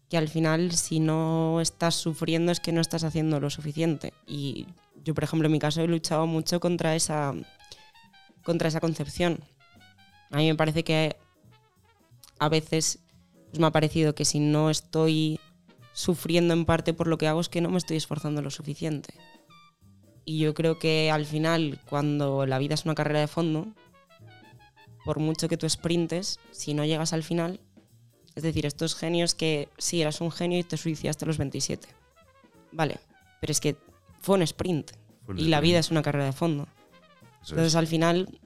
que 0.08 0.16
al 0.16 0.28
final 0.28 0.72
si 0.72 0.98
no 0.98 1.60
estás 1.60 1.94
sufriendo 1.94 2.50
es 2.50 2.58
que 2.58 2.72
no 2.72 2.80
estás 2.80 3.04
haciendo 3.04 3.38
lo 3.38 3.50
suficiente. 3.50 4.12
Y 4.26 4.66
yo, 5.04 5.14
por 5.14 5.22
ejemplo, 5.22 5.46
en 5.46 5.52
mi 5.52 5.60
caso 5.60 5.80
he 5.80 5.86
luchado 5.86 6.26
mucho 6.26 6.58
contra 6.58 6.96
esa, 6.96 7.32
contra 8.42 8.66
esa 8.66 8.80
concepción. 8.80 9.38
A 10.32 10.38
mí 10.38 10.48
me 10.48 10.56
parece 10.56 10.82
que 10.82 11.14
a 12.40 12.48
veces 12.48 12.98
pues 13.50 13.60
me 13.60 13.66
ha 13.68 13.70
parecido 13.70 14.16
que 14.16 14.24
si 14.24 14.40
no 14.40 14.70
estoy 14.70 15.38
sufriendo 16.00 16.54
en 16.54 16.64
parte 16.64 16.94
por 16.94 17.06
lo 17.06 17.18
que 17.18 17.28
hago 17.28 17.40
es 17.40 17.50
que 17.50 17.60
no 17.60 17.70
me 17.70 17.78
estoy 17.78 17.98
esforzando 17.98 18.40
lo 18.40 18.50
suficiente. 18.50 19.12
Y 20.24 20.38
yo 20.38 20.54
creo 20.54 20.78
que 20.78 21.10
al 21.10 21.26
final, 21.26 21.78
cuando 21.88 22.46
la 22.46 22.58
vida 22.58 22.74
es 22.74 22.84
una 22.84 22.94
carrera 22.94 23.20
de 23.20 23.26
fondo, 23.26 23.68
por 25.04 25.18
mucho 25.18 25.48
que 25.48 25.58
tú 25.58 25.68
sprintes, 25.68 26.40
si 26.52 26.72
no 26.72 26.84
llegas 26.84 27.12
al 27.12 27.22
final, 27.22 27.60
es 28.34 28.42
decir, 28.42 28.64
estos 28.64 28.94
genios 28.94 29.34
que 29.34 29.68
sí, 29.76 30.00
eras 30.00 30.20
un 30.20 30.30
genio 30.30 30.58
y 30.58 30.64
te 30.64 30.76
suicidaste 30.76 31.24
a 31.24 31.28
los 31.28 31.38
27. 31.38 31.88
Vale, 32.72 32.98
pero 33.40 33.50
es 33.50 33.60
que 33.60 33.76
fue 34.20 34.36
un 34.36 34.42
sprint 34.42 34.92
fue 35.24 35.34
un 35.34 35.38
y 35.38 35.42
sprint. 35.42 35.50
la 35.50 35.60
vida 35.60 35.78
es 35.80 35.90
una 35.90 36.02
carrera 36.02 36.26
de 36.26 36.32
fondo. 36.32 36.66
Eso 37.42 37.52
Entonces, 37.52 37.72
es. 37.72 37.76
al 37.76 37.86
final, 37.86 38.38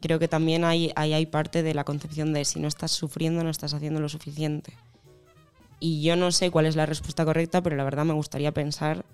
creo 0.00 0.18
que 0.18 0.28
también 0.28 0.64
hay, 0.64 0.92
hay, 0.96 1.12
hay 1.12 1.26
parte 1.26 1.62
de 1.62 1.74
la 1.74 1.84
concepción 1.84 2.32
de 2.32 2.44
si 2.46 2.58
no 2.60 2.68
estás 2.68 2.92
sufriendo, 2.92 3.42
no 3.44 3.50
estás 3.50 3.74
haciendo 3.74 4.00
lo 4.00 4.08
suficiente. 4.08 4.74
Y 5.84 6.00
yo 6.00 6.14
no 6.14 6.30
sé 6.30 6.52
cuál 6.52 6.66
es 6.66 6.76
la 6.76 6.86
respuesta 6.86 7.24
correcta, 7.24 7.60
pero 7.60 7.74
la 7.74 7.82
verdad 7.82 8.04
me 8.04 8.12
gustaría 8.12 8.54
pensar 8.54 9.04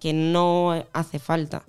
que 0.00 0.14
no 0.14 0.72
hace 0.94 1.18
falta. 1.18 1.66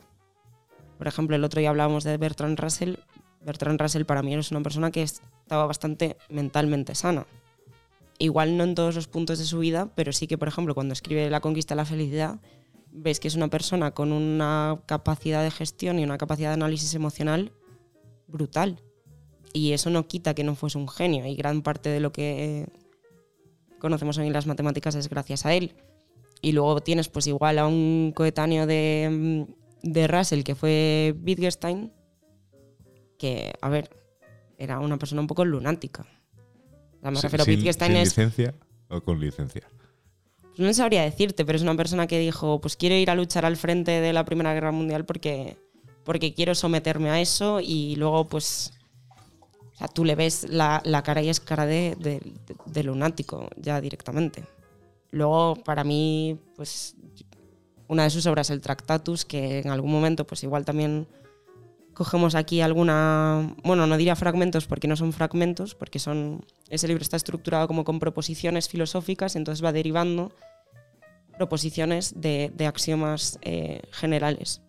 Por 0.97 1.07
ejemplo, 1.07 1.35
el 1.35 1.43
otro 1.43 1.59
día 1.59 1.69
hablábamos 1.69 2.05
de 2.05 2.15
Bertrand 2.15 2.57
Russell. 2.57 2.95
Bertrand 3.41 3.81
Russell 3.81 4.05
para 4.05 4.21
mí 4.21 4.33
es 4.33 4.51
una 4.51 4.63
persona 4.63 4.89
que 4.89 5.01
estaba 5.01 5.65
bastante 5.65 6.15
mentalmente 6.29 6.95
sana 6.95 7.27
igual 8.19 8.57
no 8.57 8.63
en 8.63 8.75
todos 8.75 8.95
los 8.95 9.07
puntos 9.07 9.37
de 9.39 9.45
su 9.45 9.59
vida, 9.59 9.91
pero 9.95 10.11
sí 10.11 10.27
que, 10.27 10.37
por 10.37 10.47
ejemplo, 10.47 10.73
cuando 10.73 10.93
escribe 10.93 11.29
La 11.29 11.41
conquista 11.41 11.75
de 11.75 11.77
la 11.77 11.85
felicidad, 11.85 12.39
ves 12.91 13.19
que 13.19 13.27
es 13.27 13.35
una 13.35 13.49
persona 13.49 13.91
con 13.91 14.11
una 14.11 14.81
capacidad 14.85 15.43
de 15.43 15.51
gestión 15.51 15.99
y 15.99 16.03
una 16.03 16.17
capacidad 16.17 16.49
de 16.49 16.55
análisis 16.55 16.93
emocional 16.93 17.51
brutal. 18.27 18.81
Y 19.53 19.73
eso 19.73 19.89
no 19.89 20.07
quita 20.07 20.33
que 20.33 20.43
no 20.43 20.55
fuese 20.55 20.77
un 20.77 20.87
genio, 20.87 21.25
y 21.25 21.35
gran 21.35 21.61
parte 21.61 21.89
de 21.89 21.99
lo 21.99 22.11
que 22.11 22.67
conocemos 23.79 24.17
hoy 24.17 24.29
las 24.29 24.47
matemáticas 24.47 24.95
es 24.95 25.09
gracias 25.09 25.45
a 25.45 25.53
él. 25.53 25.73
Y 26.41 26.51
luego 26.51 26.81
tienes 26.81 27.09
pues 27.09 27.27
igual 27.27 27.57
a 27.57 27.67
un 27.67 28.13
coetáneo 28.15 28.67
de, 28.67 29.47
de 29.81 30.07
Russell, 30.07 30.43
que 30.43 30.55
fue 30.55 31.15
Wittgenstein, 31.23 31.91
que, 33.17 33.53
a 33.61 33.69
ver, 33.69 33.89
era 34.57 34.79
una 34.79 34.97
persona 34.97 35.21
un 35.21 35.27
poco 35.27 35.45
lunática. 35.45 36.05
Sea, 37.01 37.11
me 37.11 37.21
refiero 37.21 37.43
a 37.43 37.47
Wittgenstein 37.47 37.91
sin 37.91 38.01
es... 38.01 38.09
licencia 38.09 38.55
o 38.89 39.01
con 39.01 39.19
licencia? 39.19 39.63
Pues 40.41 40.59
no 40.59 40.73
sabría 40.73 41.03
decirte, 41.03 41.45
pero 41.45 41.55
es 41.55 41.61
una 41.61 41.75
persona 41.75 42.07
que 42.07 42.19
dijo, 42.19 42.59
pues 42.59 42.75
quiero 42.75 42.95
ir 42.95 43.09
a 43.09 43.15
luchar 43.15 43.45
al 43.45 43.57
frente 43.57 43.91
de 44.01 44.13
la 44.13 44.25
Primera 44.25 44.53
Guerra 44.53 44.71
Mundial 44.71 45.05
porque, 45.05 45.57
porque 46.03 46.33
quiero 46.33 46.55
someterme 46.55 47.09
a 47.09 47.21
eso 47.21 47.59
y 47.61 47.95
luego 47.95 48.27
pues... 48.27 48.73
O 49.77 49.79
sea, 49.79 49.87
tú 49.87 50.03
le 50.03 50.15
ves 50.15 50.47
la, 50.49 50.81
la 50.85 51.03
cara 51.03 51.21
y 51.21 51.29
es 51.29 51.39
cara 51.39 51.67
de, 51.67 51.95
de, 51.99 52.19
de, 52.65 52.83
lunático 52.83 53.47
ya 53.57 53.79
directamente. 53.79 54.43
Luego, 55.11 55.55
para 55.63 55.83
mí, 55.83 56.39
pues 56.55 56.95
una 57.87 58.01
de 58.01 58.09
sus 58.09 58.25
obras, 58.25 58.49
el 58.49 58.59
Tractatus, 58.59 59.23
que 59.23 59.59
en 59.59 59.69
algún 59.69 59.91
momento, 59.91 60.25
pues 60.25 60.41
igual 60.41 60.65
también 60.65 61.07
cogemos 61.93 62.33
aquí 62.33 62.61
alguna, 62.61 63.55
bueno, 63.63 63.85
no 63.85 63.97
diría 63.97 64.15
fragmentos 64.15 64.65
porque 64.65 64.87
no 64.87 64.95
son 64.95 65.13
fragmentos, 65.13 65.75
porque 65.75 65.99
son, 65.99 66.43
ese 66.69 66.87
libro 66.87 67.03
está 67.03 67.15
estructurado 67.15 67.67
como 67.67 67.83
con 67.83 67.99
proposiciones 67.99 68.67
filosóficas, 68.69 69.35
entonces 69.35 69.63
va 69.63 69.71
derivando 69.71 70.31
proposiciones 71.37 72.19
de, 72.19 72.51
de 72.55 72.65
axiomas 72.65 73.37
eh, 73.43 73.81
generales. 73.91 74.61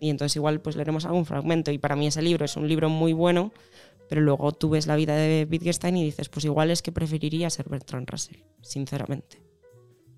Y 0.00 0.10
entonces 0.10 0.36
igual 0.36 0.60
pues 0.60 0.76
leeremos 0.76 1.04
algún 1.06 1.26
fragmento. 1.26 1.72
Y 1.72 1.78
para 1.78 1.96
mí 1.96 2.06
ese 2.06 2.22
libro 2.22 2.44
es 2.44 2.56
un 2.56 2.68
libro 2.68 2.88
muy 2.88 3.12
bueno, 3.12 3.52
pero 4.08 4.20
luego 4.20 4.52
tú 4.52 4.70
ves 4.70 4.86
la 4.86 4.96
vida 4.96 5.14
de 5.14 5.46
Wittgenstein 5.50 5.96
y 5.96 6.04
dices, 6.04 6.28
pues 6.28 6.44
igual 6.44 6.70
es 6.70 6.82
que 6.82 6.92
preferiría 6.92 7.50
ser 7.50 7.68
Bertrand 7.68 8.08
Russell, 8.08 8.38
sinceramente. 8.62 9.42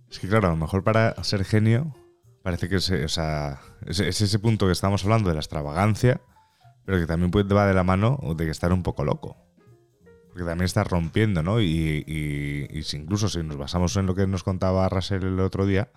Es 0.08 0.18
que 0.18 0.28
claro, 0.28 0.48
a 0.48 0.50
lo 0.50 0.56
mejor 0.56 0.82
para 0.82 1.22
ser 1.22 1.44
genio 1.44 1.94
parece 2.42 2.68
que 2.68 2.76
es, 2.76 2.90
o 2.90 3.58
ese 3.86 4.38
punto 4.38 4.66
que 4.66 4.72
estamos 4.72 5.04
hablando 5.04 5.28
de 5.28 5.34
la 5.34 5.40
extravagancia, 5.40 6.20
pero 6.84 6.98
que 6.98 7.06
también 7.06 7.30
puede, 7.30 7.52
va 7.54 7.66
de 7.66 7.74
la 7.74 7.84
mano 7.84 8.18
de 8.36 8.48
estar 8.50 8.72
un 8.72 8.82
poco 8.82 9.04
loco. 9.04 9.36
Porque 10.28 10.44
también 10.44 10.64
estás 10.64 10.86
rompiendo, 10.86 11.42
¿no? 11.42 11.60
Y, 11.60 12.04
y, 12.06 12.96
incluso 12.96 13.28
si 13.28 13.42
nos 13.42 13.56
basamos 13.56 13.96
en 13.96 14.06
lo 14.06 14.14
que 14.14 14.26
nos 14.26 14.44
contaba 14.44 14.88
Russell 14.88 15.24
el 15.24 15.40
otro 15.40 15.66
día, 15.66 15.90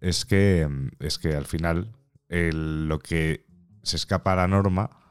es 0.00 0.24
que, 0.24 0.68
es 1.00 1.18
que 1.18 1.34
al 1.34 1.46
final 1.46 1.92
lo 2.28 2.98
que 2.98 3.46
se 3.82 3.96
escapa 3.96 4.32
a 4.32 4.36
la 4.36 4.48
norma, 4.48 5.03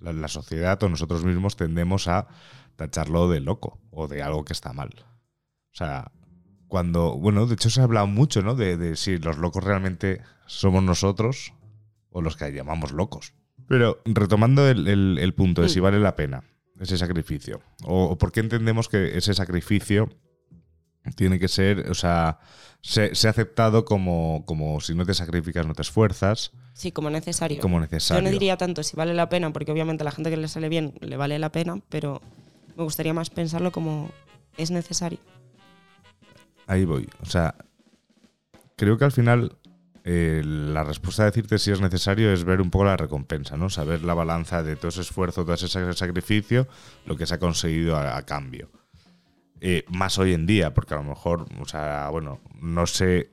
la, 0.00 0.12
la 0.12 0.28
sociedad 0.28 0.82
o 0.82 0.88
nosotros 0.88 1.24
mismos 1.24 1.56
tendemos 1.56 2.08
a 2.08 2.28
tacharlo 2.76 3.28
de 3.28 3.40
loco 3.40 3.80
o 3.90 4.08
de 4.08 4.22
algo 4.22 4.44
que 4.44 4.52
está 4.52 4.72
mal. 4.72 4.90
O 5.72 5.76
sea, 5.76 6.10
cuando, 6.68 7.16
bueno, 7.16 7.46
de 7.46 7.54
hecho 7.54 7.70
se 7.70 7.80
ha 7.80 7.84
hablado 7.84 8.06
mucho, 8.06 8.42
¿no? 8.42 8.54
De, 8.54 8.76
de, 8.76 8.96
si 8.96 9.18
los 9.18 9.38
locos 9.38 9.64
realmente 9.64 10.22
somos 10.46 10.82
nosotros 10.82 11.54
o, 12.10 12.18
o 12.18 12.22
los 12.22 12.36
que 12.36 12.52
llamamos 12.52 12.92
locos. 12.92 13.34
Pero 13.66 14.00
retomando 14.06 14.68
el, 14.68 15.34
punto 15.34 15.62
de 15.62 15.68
si 15.68 15.80
vale 15.80 15.98
la 15.98 16.16
pena 16.16 16.44
ese 16.80 16.96
sacrificio, 16.96 17.60
o, 17.84 18.16
por 18.16 18.32
qué 18.32 18.40
entendemos 18.40 18.88
que 18.88 19.18
ese 19.18 19.34
sacrificio 19.34 20.08
tiene 21.14 21.38
que 21.38 21.48
ser, 21.48 21.90
o 21.90 21.94
sea, 21.94 22.38
se, 22.80 23.10
ha 23.26 23.30
aceptado 23.30 23.84
como, 23.84 24.44
como 24.46 24.80
si 24.80 24.94
no 24.94 25.04
te 25.04 25.14
sacrificas 25.14 25.66
no 25.66 25.74
te 25.74 25.82
esfuerzas. 25.82 26.52
Sí, 26.74 26.92
como 26.92 27.10
necesario. 27.10 27.60
Como 27.60 27.80
necesario. 27.80 28.22
Yo 28.22 28.24
no 28.24 28.32
diría 28.32 28.56
tanto 28.56 28.82
si 28.82 28.96
vale 28.96 29.14
la 29.14 29.28
pena, 29.28 29.52
porque 29.52 29.72
obviamente 29.72 30.02
a 30.02 30.06
la 30.06 30.12
gente 30.12 30.30
que 30.30 30.36
le 30.36 30.48
sale 30.48 30.68
bien 30.68 30.94
le 31.00 31.16
vale 31.16 31.38
la 31.38 31.50
pena, 31.50 31.80
pero 31.88 32.20
me 32.76 32.84
gustaría 32.84 33.12
más 33.12 33.30
pensarlo 33.30 33.72
como 33.72 34.10
es 34.56 34.70
necesario. 34.70 35.18
Ahí 36.66 36.84
voy. 36.84 37.08
O 37.22 37.26
sea, 37.26 37.54
creo 38.76 38.98
que 38.98 39.04
al 39.04 39.12
final 39.12 39.56
eh, 40.04 40.42
la 40.44 40.84
respuesta 40.84 41.22
a 41.22 41.26
decirte 41.26 41.58
si 41.58 41.70
es 41.70 41.82
necesario 41.82 42.32
es 42.32 42.44
ver 42.44 42.62
un 42.62 42.70
poco 42.70 42.86
la 42.86 42.96
recompensa, 42.96 43.58
¿no? 43.58 43.68
Saber 43.68 44.02
la 44.04 44.14
balanza 44.14 44.62
de 44.62 44.74
todo 44.74 44.88
ese 44.88 45.02
esfuerzo, 45.02 45.44
todo 45.44 45.54
ese 45.54 45.68
sacrificio, 45.68 46.66
lo 47.04 47.14
que 47.14 47.26
se 47.26 47.34
ha 47.34 47.38
conseguido 47.38 47.94
a, 47.94 48.22
cambio. 48.22 48.70
Eh, 49.60 49.84
más 49.88 50.18
hoy 50.18 50.34
en 50.34 50.46
día, 50.46 50.72
porque 50.72 50.94
a 50.94 50.98
lo 50.98 51.04
mejor, 51.04 51.46
o 51.60 51.64
sea, 51.64 52.08
bueno, 52.10 52.40
no 52.60 52.86
sé. 52.86 53.30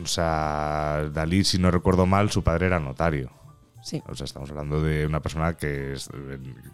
O 0.00 0.06
sea, 0.06 1.10
Dalí, 1.12 1.42
si 1.42 1.58
no 1.58 1.70
recuerdo 1.70 2.06
mal, 2.06 2.30
su 2.30 2.44
padre 2.44 2.66
era 2.66 2.78
notario. 2.78 3.32
Sí. 3.82 4.02
O 4.06 4.14
sea, 4.14 4.24
estamos 4.26 4.50
hablando 4.50 4.80
de 4.80 5.06
una 5.06 5.20
persona 5.20 5.56
que 5.56 5.94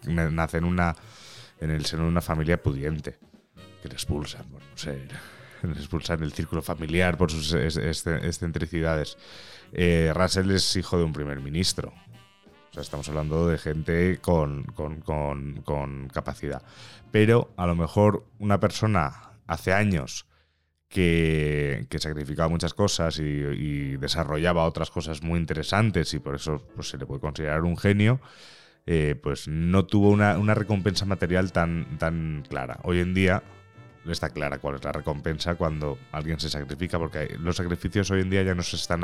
nace 0.05 0.57
en 0.57 0.63
una 0.63 0.95
en 1.59 1.71
el 1.71 1.85
seno 1.85 2.03
de 2.03 2.09
una 2.09 2.21
familia 2.21 2.61
pudiente, 2.61 3.17
que 3.81 3.87
le 3.87 3.93
expulsan, 3.93 4.45
bueno, 4.49 4.65
no 4.69 4.77
sé, 4.77 5.07
le 5.63 5.71
expulsan 5.71 6.19
del 6.19 6.33
círculo 6.33 6.61
familiar 6.61 7.17
por 7.17 7.31
sus 7.31 7.53
excentricidades. 7.53 9.17
Eh, 9.71 10.11
Russell 10.13 10.51
es 10.51 10.75
hijo 10.75 10.97
de 10.97 11.03
un 11.03 11.13
primer 11.13 11.39
ministro. 11.39 11.93
Estamos 12.81 13.07
hablando 13.09 13.47
de 13.47 13.57
gente 13.57 14.19
con, 14.21 14.63
con, 14.63 16.09
capacidad. 16.13 16.61
Pero 17.11 17.53
a 17.57 17.65
lo 17.67 17.75
mejor 17.75 18.25
una 18.39 18.59
persona 18.59 19.31
hace 19.47 19.73
años 19.73 20.25
que, 20.89 21.87
que, 21.89 21.99
sacrificaba 21.99 22.49
muchas 22.49 22.73
cosas 22.73 23.19
y, 23.19 23.97
desarrollaba 23.97 24.65
otras 24.65 24.91
cosas 24.91 25.23
muy 25.23 25.39
interesantes 25.39 26.13
y 26.13 26.19
por 26.19 26.35
eso 26.35 26.61
pues, 26.75 26.89
se 26.89 26.97
le 26.97 27.05
puede 27.05 27.21
considerar 27.21 27.63
un 27.63 27.77
genio, 27.77 28.19
eh, 28.85 29.15
pues 29.21 29.47
no 29.47 29.85
tuvo 29.85 30.09
una, 30.09 30.35
recompensa 30.53 31.05
material 31.05 31.51
tan, 31.51 31.97
tan 31.97 32.43
clara. 32.47 32.79
Hoy 32.83 32.99
en 32.99 33.13
día 33.13 33.43
está 34.05 34.29
clara 34.29 34.59
cuál 34.59 34.75
es 34.75 34.83
la 34.83 34.91
recompensa 34.91 35.55
cuando 35.55 35.97
alguien 36.11 36.39
se 36.39 36.49
sacrifica, 36.49 36.99
porque 36.99 37.35
los 37.39 37.55
sacrificios 37.55 38.11
hoy 38.11 38.21
en 38.21 38.29
día 38.29 38.43
ya 38.43 38.53
no 38.53 38.61
se 38.61 38.75
están 38.75 39.03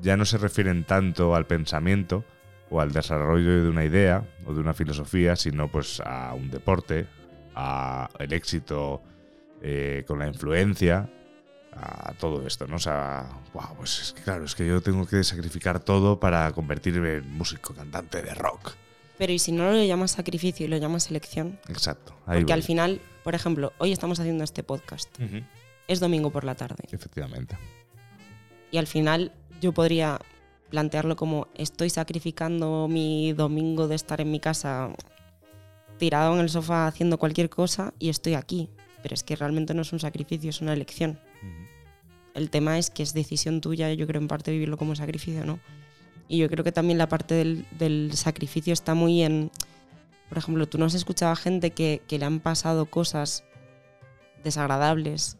ya 0.00 0.16
no 0.16 0.24
se 0.24 0.38
refieren 0.38 0.84
tanto 0.84 1.34
al 1.34 1.46
pensamiento 1.46 2.24
o 2.70 2.80
al 2.80 2.92
desarrollo 2.92 3.62
de 3.62 3.68
una 3.68 3.84
idea 3.84 4.26
o 4.46 4.54
de 4.54 4.60
una 4.60 4.74
filosofía, 4.74 5.36
sino 5.36 5.70
pues 5.70 6.00
a 6.04 6.34
un 6.34 6.50
deporte, 6.50 7.06
a 7.54 8.08
el 8.18 8.32
éxito 8.32 9.02
eh, 9.62 10.04
con 10.06 10.18
la 10.18 10.26
influencia, 10.26 11.08
a 11.76 12.12
todo 12.18 12.46
esto, 12.46 12.66
¿no? 12.66 12.76
O 12.76 12.78
sea, 12.80 13.28
wow, 13.52 13.76
pues 13.76 14.00
es 14.00 14.12
que 14.12 14.22
claro, 14.22 14.44
es 14.44 14.54
que 14.54 14.66
yo 14.66 14.80
tengo 14.80 15.06
que 15.06 15.24
sacrificar 15.24 15.80
todo 15.80 16.20
para 16.20 16.52
convertirme 16.52 17.14
en 17.14 17.30
músico, 17.32 17.74
cantante 17.74 18.22
de 18.22 18.34
rock. 18.34 18.72
Pero 19.18 19.32
¿y 19.32 19.38
si 19.38 19.52
no 19.52 19.70
lo 19.70 19.84
llamas 19.84 20.12
sacrificio 20.12 20.66
y 20.66 20.68
lo 20.68 20.76
llamas 20.76 21.10
elección? 21.10 21.58
Exacto. 21.68 22.16
Porque 22.26 22.52
al 22.52 22.62
final, 22.62 23.00
por 23.22 23.34
ejemplo, 23.34 23.72
hoy 23.78 23.92
estamos 23.92 24.18
haciendo 24.18 24.44
este 24.44 24.62
podcast. 24.62 25.08
Es 25.86 26.00
domingo 26.00 26.30
por 26.30 26.44
la 26.44 26.54
tarde. 26.54 26.84
Efectivamente. 26.90 27.56
Y 28.70 28.78
al 28.78 28.86
final 28.86 29.32
yo 29.64 29.72
podría 29.72 30.20
plantearlo 30.68 31.16
como 31.16 31.48
estoy 31.54 31.88
sacrificando 31.88 32.86
mi 32.86 33.32
domingo 33.32 33.88
de 33.88 33.94
estar 33.94 34.20
en 34.20 34.30
mi 34.30 34.38
casa 34.38 34.90
tirado 35.98 36.34
en 36.34 36.40
el 36.40 36.50
sofá 36.50 36.86
haciendo 36.86 37.18
cualquier 37.18 37.48
cosa 37.48 37.94
y 37.98 38.10
estoy 38.10 38.34
aquí. 38.34 38.68
Pero 39.02 39.14
es 39.14 39.22
que 39.22 39.36
realmente 39.36 39.72
no 39.72 39.82
es 39.82 39.92
un 39.92 40.00
sacrificio, 40.00 40.50
es 40.50 40.60
una 40.60 40.74
elección. 40.74 41.18
El 42.34 42.50
tema 42.50 42.78
es 42.78 42.90
que 42.90 43.02
es 43.02 43.14
decisión 43.14 43.60
tuya, 43.62 43.92
yo 43.94 44.06
creo 44.06 44.20
en 44.20 44.28
parte 44.28 44.50
vivirlo 44.50 44.76
como 44.76 44.94
sacrificio, 44.94 45.46
¿no? 45.46 45.60
Y 46.28 46.38
yo 46.38 46.48
creo 46.48 46.64
que 46.64 46.72
también 46.72 46.98
la 46.98 47.08
parte 47.08 47.64
del, 47.78 48.12
sacrificio 48.14 48.72
está 48.72 48.94
muy 48.94 49.22
en... 49.22 49.50
Por 50.28 50.38
ejemplo, 50.38 50.66
tú 50.66 50.78
no 50.78 50.86
has 50.86 50.94
escuchado 50.94 51.32
a 51.32 51.36
gente 51.36 51.70
que, 51.70 52.02
le 52.08 52.24
han 52.24 52.40
pasado 52.40 52.86
cosas 52.86 53.44
desagradables, 54.42 55.38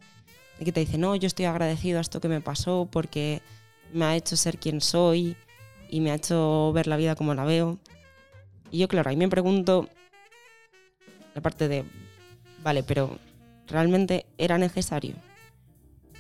y 0.61 0.65
que 0.65 0.73
te 0.73 0.81
dice, 0.81 0.99
no, 0.99 1.15
yo 1.17 1.27
estoy 1.27 1.47
agradecido 1.47 1.99
a 1.99 2.01
esto 2.01 2.21
que 2.21 2.29
me 2.29 2.41
pasó 2.41 2.89
porque 2.91 3.43
me 3.95 4.05
ha 4.05 4.17
hecho 4.17 4.37
ser 4.37 4.59
quien 4.59 4.81
soy 4.81 5.37
y 5.89 6.01
me 6.01 6.11
ha 6.11 6.17
hecho 6.17 6.73
ver 6.73 6.87
la 6.87 6.97
vida 6.97 7.15
como 7.15 7.35
la 7.35 7.45
veo. 7.45 7.79
Y 8.71 8.79
yo, 8.79 8.89
claro, 8.89 9.09
ahí 9.09 9.17
me 9.17 9.29
pregunto 9.29 9.89
la 11.35 11.41
parte 11.41 11.69
de, 11.69 11.85
vale, 12.63 12.83
pero 12.83 13.19
¿realmente 13.67 14.27
era 14.37 14.59
necesario? 14.59 15.15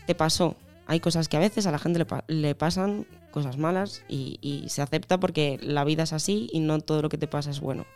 te 0.06 0.14
pasó. 0.14 0.56
Hay 0.86 1.00
cosas 1.00 1.28
que 1.28 1.36
a 1.36 1.40
veces 1.40 1.66
a 1.66 1.70
la 1.70 1.78
gente 1.78 2.04
le, 2.28 2.54
pasan, 2.54 3.06
cosas 3.30 3.56
malas, 3.56 4.02
y, 4.08 4.64
se 4.68 4.82
acepta 4.82 5.18
porque 5.18 5.58
la 5.62 5.84
vida 5.84 6.02
es 6.02 6.12
así 6.12 6.48
y 6.52 6.60
no 6.60 6.78
todo 6.80 7.02
lo 7.02 7.08
que 7.08 7.18
te 7.18 7.26
pasa 7.26 7.50
es 7.50 7.60
bueno. 7.60 7.86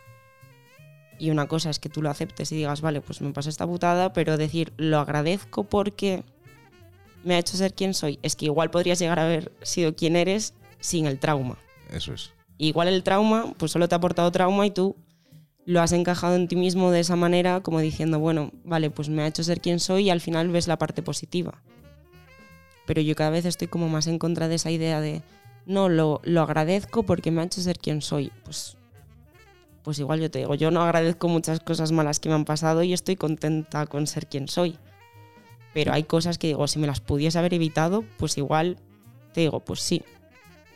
Y 1.19 1.31
una 1.31 1.49
cosa 1.49 1.69
es 1.69 1.79
que 1.79 1.89
tú 1.89 2.01
lo 2.01 2.11
aceptes 2.11 2.51
y 2.53 2.57
digas, 2.57 2.81
vale, 2.81 3.01
pues 3.01 3.21
me 3.21 3.33
pasa 3.33 3.51
esta 3.51 3.67
putada, 3.67 4.13
pero 4.13 4.37
decir, 4.37 4.73
lo 4.77 4.99
agradezco 4.99 5.65
porque 5.65 6.23
me 7.25 7.35
ha 7.35 7.39
hecho 7.39 7.57
ser 7.57 7.75
quien 7.75 7.95
soy. 7.95 8.19
Es 8.23 8.37
que 8.37 8.47
igual 8.47 8.71
podrías 8.71 8.99
llegar 8.99 9.19
a 9.19 9.25
haber 9.25 9.53
sido 9.63 9.95
quien 9.95 10.17
eres 10.17 10.55
sin 10.81 11.07
el 11.07 11.19
trauma. 11.19 11.59
Eso 11.91 12.15
es. 12.15 12.33
Igual 12.59 12.89
el 12.89 13.03
trauma, 13.03 13.55
pues 13.57 13.73
solo 13.73 13.89
te 13.89 13.95
ha 13.95 13.99
aportado 13.99 14.31
trauma 14.33 14.67
y 14.67 14.71
tú 14.71 14.97
lo 15.65 15.81
has 15.81 15.93
encajado 15.93 16.35
en 16.37 16.49
ti 16.49 16.57
mismo 16.57 16.91
de 16.91 17.01
esa 17.01 17.15
manera, 17.15 17.61
como 17.61 17.81
diciendo, 17.81 18.19
bueno, 18.19 18.53
vale, 18.65 18.91
pues 18.91 19.09
me 19.09 19.23
ha 19.23 19.27
hecho 19.27 19.45
ser 19.45 19.61
quien 19.61 19.81
soy 19.81 20.05
y 20.05 20.11
al 20.11 20.21
final 20.21 20.49
ves 20.49 20.67
la 20.67 20.79
parte 20.79 21.03
positiva 21.03 21.63
pero 22.89 23.03
yo 23.03 23.15
cada 23.15 23.29
vez 23.29 23.45
estoy 23.45 23.69
como 23.69 23.91
más 23.91 24.07
en 24.07 24.19
contra 24.19 24.49
de 24.49 24.55
esa 24.55 24.71
idea 24.71 25.03
de, 25.03 25.21
no, 25.67 25.91
lo, 25.91 26.23
lo 26.25 26.41
agradezco 26.41 27.03
porque 27.03 27.31
me 27.31 27.43
ha 27.43 27.45
hecho 27.45 27.61
ser 27.61 27.79
quien 27.79 28.01
soy. 28.01 28.33
Pues, 28.45 28.79
pues 29.83 29.99
igual 29.99 30.21
yo 30.21 30.31
te 30.31 30.39
digo, 30.39 30.55
yo 30.55 30.71
no 30.71 30.81
agradezco 30.81 31.29
muchas 31.29 31.61
cosas 31.61 31.93
malas 31.93 32.19
que 32.19 32.31
me 32.31 32.35
han 32.35 32.47
pasado 32.47 32.83
y 32.83 32.95
estoy 32.95 33.17
contenta 33.17 33.85
con 33.87 34.07
ser 34.07 34.27
quien 34.27 34.49
soy. 34.49 34.79
Pero 35.79 35.93
hay 35.93 36.03
cosas 36.03 36.39
que 36.39 36.49
digo, 36.49 36.67
si 36.67 36.81
me 36.81 36.89
las 36.89 36.99
pudiese 36.99 37.39
haber 37.39 37.55
evitado, 37.55 38.03
pues 38.17 38.37
igual 38.37 38.79
te 39.33 39.43
digo, 39.43 39.61
pues 39.61 39.79
sí. 39.79 40.03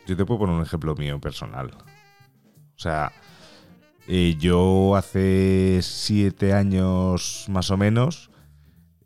Yo 0.07 0.15
te 0.15 0.23
puedo 0.23 0.39
poner 0.39 0.55
un 0.55 0.61
ejemplo 0.61 0.95
mío 0.95 1.19
personal. 1.19 1.71
O 1.73 2.79
sea, 2.79 3.11
eh, 4.07 4.37
yo 4.39 4.95
hace 4.95 5.81
siete 5.81 6.53
años 6.53 7.47
más 7.49 7.69
o 7.69 7.75
menos 7.75 8.31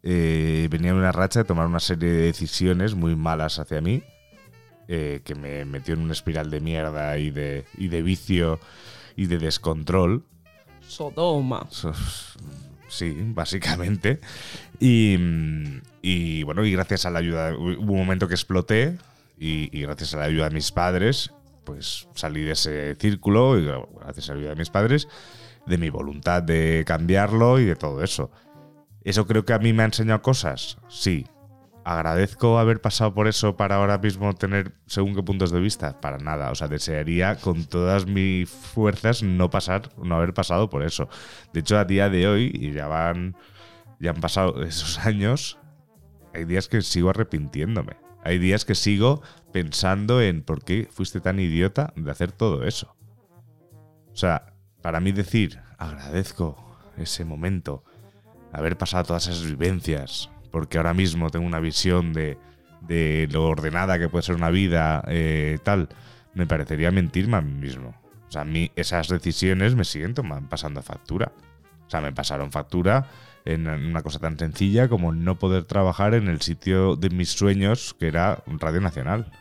eh, 0.03 0.67
venía 0.69 0.91
en 0.91 0.97
una 0.97 1.11
racha 1.11 1.39
de 1.39 1.45
tomar 1.45 1.65
una 1.65 1.79
serie 1.79 2.11
de 2.11 2.21
decisiones 2.27 2.93
muy 2.93 3.15
malas 3.15 3.57
hacia 3.57 3.81
mí, 3.81 4.03
eh, 4.87 5.21
que 5.25 5.33
me 5.33 5.65
metió 5.65 5.95
en 5.95 6.01
una 6.01 6.13
espiral 6.13 6.51
de 6.51 6.59
mierda 6.59 7.17
y 7.17 7.31
de, 7.31 7.65
y 7.75 7.87
de 7.87 8.03
vicio 8.03 8.59
y 9.15 9.25
de 9.25 9.39
descontrol. 9.39 10.23
Sodoma. 10.87 11.67
Sí, 12.87 13.15
básicamente. 13.33 14.19
Y, 14.79 15.17
y, 16.01 16.43
bueno, 16.43 16.65
y 16.65 16.71
gracias 16.71 17.05
a 17.05 17.09
la 17.09 17.19
ayuda, 17.19 17.53
hubo 17.55 17.93
un 17.93 17.97
momento 17.97 18.27
que 18.27 18.35
exploté 18.35 18.97
y, 19.37 19.75
y, 19.77 19.81
gracias 19.81 20.13
a 20.13 20.17
la 20.17 20.23
ayuda 20.25 20.49
de 20.49 20.55
mis 20.55 20.71
padres, 20.71 21.31
pues 21.63 22.07
salí 22.15 22.43
de 22.43 22.53
ese 22.53 22.95
círculo 22.95 23.59
y 23.59 23.65
gracias 23.99 24.29
a 24.29 24.33
la 24.33 24.39
ayuda 24.39 24.49
de 24.51 24.55
mis 24.55 24.69
padres, 24.69 25.07
de 25.65 25.77
mi 25.77 25.89
voluntad 25.89 26.41
de 26.41 26.83
cambiarlo 26.87 27.59
y 27.59 27.65
de 27.65 27.75
todo 27.75 28.03
eso. 28.03 28.31
¿Eso 29.03 29.25
creo 29.25 29.45
que 29.45 29.53
a 29.53 29.59
mí 29.59 29.73
me 29.73 29.83
ha 29.83 29.85
enseñado 29.85 30.21
cosas? 30.21 30.77
Sí. 30.89 31.25
¿Agradezco 31.87 32.59
haber 32.59 32.81
pasado 32.81 33.13
por 33.13 33.29
eso 33.29 33.55
para 33.55 33.77
ahora 33.77 33.97
mismo 33.97 34.35
tener 34.35 34.73
según 34.87 35.15
qué 35.15 35.23
puntos 35.23 35.51
de 35.51 35.61
vista? 35.61 36.01
Para 36.01 36.17
nada. 36.17 36.51
O 36.51 36.55
sea, 36.55 36.67
desearía 36.67 37.37
con 37.37 37.63
todas 37.63 38.05
mis 38.05 38.49
fuerzas 38.49 39.23
no 39.23 39.49
pasar, 39.49 39.89
no 39.95 40.17
haber 40.17 40.33
pasado 40.33 40.69
por 40.69 40.83
eso. 40.83 41.07
De 41.53 41.61
hecho, 41.61 41.77
a 41.77 41.85
día 41.85 42.09
de 42.09 42.27
hoy, 42.27 42.51
y 42.53 42.73
ya 42.73 42.87
van. 42.87 43.37
Ya 44.01 44.09
han 44.09 44.19
pasado 44.19 44.63
esos 44.63 44.99
años, 45.05 45.59
hay 46.33 46.43
días 46.43 46.67
que 46.67 46.81
sigo 46.81 47.09
arrepintiéndome. 47.09 47.95
Hay 48.21 48.37
días 48.37 48.65
que 48.65 48.75
sigo 48.75 49.21
pensando 49.53 50.21
en 50.21 50.41
por 50.41 50.65
qué 50.65 50.89
fuiste 50.91 51.21
tan 51.21 51.39
idiota 51.39 51.93
de 51.95 52.11
hacer 52.11 52.33
todo 52.33 52.65
eso. 52.65 52.97
O 54.11 54.15
sea, 54.17 54.51
para 54.81 54.99
mí 54.99 55.13
decir, 55.13 55.61
agradezco 55.77 56.57
ese 56.97 57.23
momento, 57.23 57.85
haber 58.51 58.77
pasado 58.77 59.05
todas 59.05 59.27
esas 59.27 59.45
vivencias, 59.45 60.29
porque 60.51 60.77
ahora 60.77 60.93
mismo 60.93 61.29
tengo 61.29 61.45
una 61.45 61.59
visión 61.59 62.13
de, 62.13 62.37
de 62.81 63.27
lo 63.31 63.45
ordenada 63.45 63.99
que 63.99 64.09
puede 64.09 64.23
ser 64.23 64.35
una 64.35 64.49
vida, 64.49 65.03
eh, 65.07 65.59
tal, 65.63 65.89
me 66.33 66.45
parecería 66.45 66.91
mentirme 66.91 67.37
a 67.37 67.41
mí 67.41 67.53
mismo. 67.53 67.95
O 68.27 68.31
sea, 68.31 68.41
a 68.41 68.45
mí 68.45 68.71
esas 68.75 69.07
decisiones 69.07 69.75
me 69.75 69.85
siguen 69.85 70.13
pasando 70.49 70.81
factura. 70.81 71.31
O 71.85 71.89
sea, 71.89 72.01
me 72.01 72.11
pasaron 72.11 72.51
factura 72.51 73.07
en 73.45 73.67
una 73.67 74.03
cosa 74.03 74.19
tan 74.19 74.37
sencilla 74.37 74.89
como 74.89 75.13
no 75.13 75.39
poder 75.39 75.63
trabajar 75.63 76.13
en 76.13 76.27
el 76.27 76.41
sitio 76.41 76.97
de 76.97 77.09
mis 77.09 77.29
sueños, 77.29 77.95
que 77.97 78.07
era 78.07 78.43
Radio 78.45 78.81
Nacional. 78.81 79.31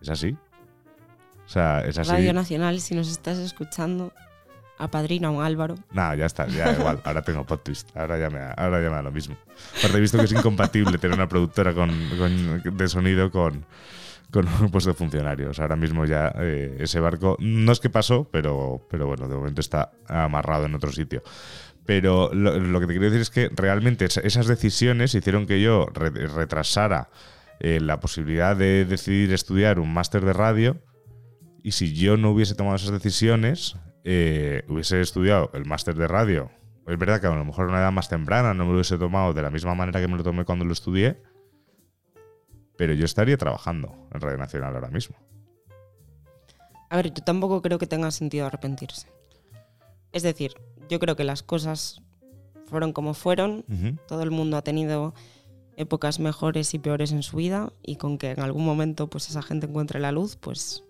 Es 0.00 0.08
así. 0.08 0.36
O 1.44 1.48
sea, 1.48 1.80
es 1.80 1.98
así. 1.98 2.10
Radio 2.10 2.32
Nacional, 2.32 2.80
si 2.80 2.94
nos 2.94 3.10
estás 3.10 3.36
escuchando, 3.38 4.14
apadrina 4.84 5.28
a 5.28 5.30
un 5.30 5.42
Álvaro. 5.42 5.76
Nada, 5.92 6.14
ya 6.16 6.26
está, 6.26 6.46
ya 6.46 6.72
igual. 6.72 7.00
Ahora 7.04 7.22
tengo 7.22 7.44
pod 7.44 7.60
twist. 7.60 7.94
Ahora 7.96 8.18
ya 8.18 8.30
me 8.30 8.40
ahora 8.40 8.82
ya 8.82 8.88
me 8.90 8.96
da 8.96 9.02
lo 9.02 9.12
mismo. 9.12 9.36
Aparte, 9.78 9.96
he 9.98 10.00
visto 10.00 10.18
que 10.18 10.24
es 10.24 10.32
incompatible 10.32 10.98
tener 10.98 11.16
una 11.16 11.28
productora 11.28 11.72
con, 11.74 11.90
de 12.76 12.88
sonido 12.88 13.30
con, 13.30 13.64
con 14.30 14.46
un 14.60 14.70
puesto 14.70 14.90
de 14.90 14.94
funcionarios. 14.94 15.58
Ahora 15.60 15.76
mismo 15.76 16.04
ya 16.06 16.32
eh, 16.38 16.76
ese 16.80 17.00
barco 17.00 17.36
no 17.40 17.72
es 17.72 17.80
que 17.80 17.90
pasó, 17.90 18.28
pero, 18.30 18.86
pero 18.90 19.06
bueno, 19.06 19.28
de 19.28 19.34
momento 19.36 19.60
está 19.60 19.92
amarrado 20.08 20.66
en 20.66 20.74
otro 20.74 20.92
sitio. 20.92 21.22
Pero 21.84 22.30
lo, 22.32 22.78
que 22.80 22.86
te 22.86 22.92
quiero 22.92 23.06
decir 23.06 23.20
es 23.20 23.30
que 23.30 23.50
realmente 23.54 24.04
esa- 24.04 24.20
esas 24.20 24.46
decisiones 24.46 25.14
hicieron 25.16 25.46
que 25.46 25.60
yo 25.60 25.86
re- 25.92 26.10
retrasara 26.28 27.10
eh, 27.58 27.80
la 27.80 27.98
posibilidad 27.98 28.56
de 28.56 28.84
decidir 28.84 29.32
estudiar 29.32 29.78
un 29.80 29.92
máster 29.92 30.24
de 30.24 30.32
radio. 30.32 30.76
Y 31.64 31.72
si 31.72 31.92
yo 31.92 32.16
no 32.16 32.30
hubiese 32.30 32.54
tomado 32.54 32.76
esas 32.76 32.90
decisiones, 32.92 33.76
eh, 34.04 34.64
hubiese 34.68 35.00
estudiado 35.00 35.50
el 35.54 35.64
máster 35.64 35.94
de 35.94 36.08
radio. 36.08 36.50
Es 36.86 36.98
verdad 36.98 37.20
que 37.20 37.26
a 37.26 37.34
lo 37.34 37.44
mejor 37.44 37.66
a 37.66 37.68
una 37.68 37.78
edad 37.78 37.92
más 37.92 38.08
temprana 38.08 38.54
no 38.54 38.64
me 38.64 38.70
lo 38.70 38.76
hubiese 38.76 38.98
tomado 38.98 39.32
de 39.32 39.42
la 39.42 39.50
misma 39.50 39.74
manera 39.74 40.00
que 40.00 40.08
me 40.08 40.16
lo 40.16 40.24
tomé 40.24 40.44
cuando 40.44 40.64
lo 40.64 40.72
estudié, 40.72 41.22
pero 42.76 42.94
yo 42.94 43.04
estaría 43.04 43.36
trabajando 43.36 43.94
en 44.12 44.20
Radio 44.20 44.38
Nacional 44.38 44.74
ahora 44.74 44.88
mismo. 44.88 45.16
A 46.90 46.96
ver, 46.96 47.14
yo 47.14 47.22
tampoco 47.22 47.62
creo 47.62 47.78
que 47.78 47.86
tenga 47.86 48.10
sentido 48.10 48.46
arrepentirse. 48.46 49.08
Es 50.10 50.22
decir, 50.22 50.54
yo 50.88 50.98
creo 50.98 51.16
que 51.16 51.24
las 51.24 51.42
cosas 51.42 52.02
fueron 52.66 52.92
como 52.92 53.14
fueron, 53.14 53.64
todo 54.06 54.22
el 54.22 54.30
mundo 54.30 54.56
ha 54.56 54.62
tenido 54.62 55.14
épocas 55.76 56.20
mejores 56.20 56.74
y 56.74 56.78
peores 56.78 57.12
en 57.12 57.22
su 57.22 57.36
vida 57.36 57.72
y 57.82 57.96
con 57.96 58.18
que 58.18 58.32
en 58.32 58.40
algún 58.40 58.64
momento 58.64 59.08
pues 59.08 59.30
esa 59.30 59.42
gente 59.42 59.66
encuentre 59.66 60.00
la 60.00 60.12
luz, 60.12 60.36
pues 60.36 60.84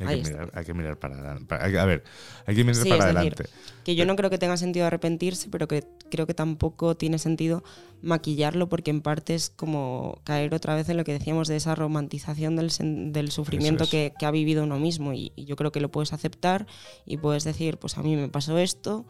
Hay, 0.00 0.22
que 0.22 0.30
mirar, 0.30 0.50
hay 0.54 0.64
que 0.64 0.74
mirar 0.74 0.98
para 0.98 1.14
adelante. 1.16 1.54
A 1.78 1.84
ver, 1.84 2.04
hay 2.46 2.54
que 2.54 2.64
mirar 2.64 2.82
Sí, 2.82 2.88
para 2.88 3.06
decir, 3.06 3.18
adelante. 3.18 3.44
que 3.84 3.94
yo 3.94 4.06
no 4.06 4.16
creo 4.16 4.30
que 4.30 4.38
tenga 4.38 4.56
sentido 4.56 4.86
arrepentirse, 4.86 5.48
pero 5.50 5.68
que 5.68 5.84
creo 6.10 6.26
que 6.26 6.34
tampoco 6.34 6.96
tiene 6.96 7.18
sentido 7.18 7.62
maquillarlo 8.02 8.68
porque 8.68 8.90
en 8.90 9.02
parte 9.02 9.34
es 9.34 9.50
como 9.50 10.20
caer 10.24 10.54
otra 10.54 10.74
vez 10.74 10.88
en 10.88 10.96
lo 10.96 11.04
que 11.04 11.12
decíamos 11.12 11.48
de 11.48 11.56
esa 11.56 11.74
romantización 11.74 12.56
del, 12.56 13.30
sufrimiento 13.30 13.84
es. 13.84 13.90
que, 13.90 14.12
que 14.18 14.26
ha 14.26 14.30
vivido 14.30 14.64
uno 14.64 14.78
mismo 14.78 15.12
y, 15.12 15.32
y 15.36 15.44
yo 15.44 15.56
creo 15.56 15.72
que 15.72 15.80
lo 15.80 15.90
puedes 15.90 16.12
aceptar 16.12 16.66
y 17.04 17.18
puedes 17.18 17.44
decir, 17.44 17.78
pues 17.78 17.98
a 17.98 18.02
mí 18.02 18.16
me 18.16 18.28
pasó 18.28 18.58
esto, 18.58 19.06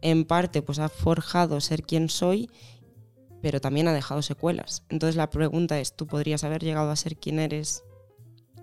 en 0.00 0.24
parte 0.24 0.62
pues 0.62 0.78
ha 0.78 0.88
forjado 0.88 1.60
ser 1.60 1.82
quien 1.82 2.08
soy, 2.08 2.50
pero 3.42 3.60
también 3.60 3.88
ha 3.88 3.92
dejado 3.92 4.22
secuelas. 4.22 4.84
Entonces 4.88 5.16
la 5.16 5.30
pregunta 5.30 5.78
es, 5.78 5.94
¿tú 5.94 6.06
podrías 6.06 6.44
haber 6.44 6.62
llegado 6.62 6.90
a 6.90 6.96
ser 6.96 7.16
quien 7.16 7.38
eres 7.38 7.84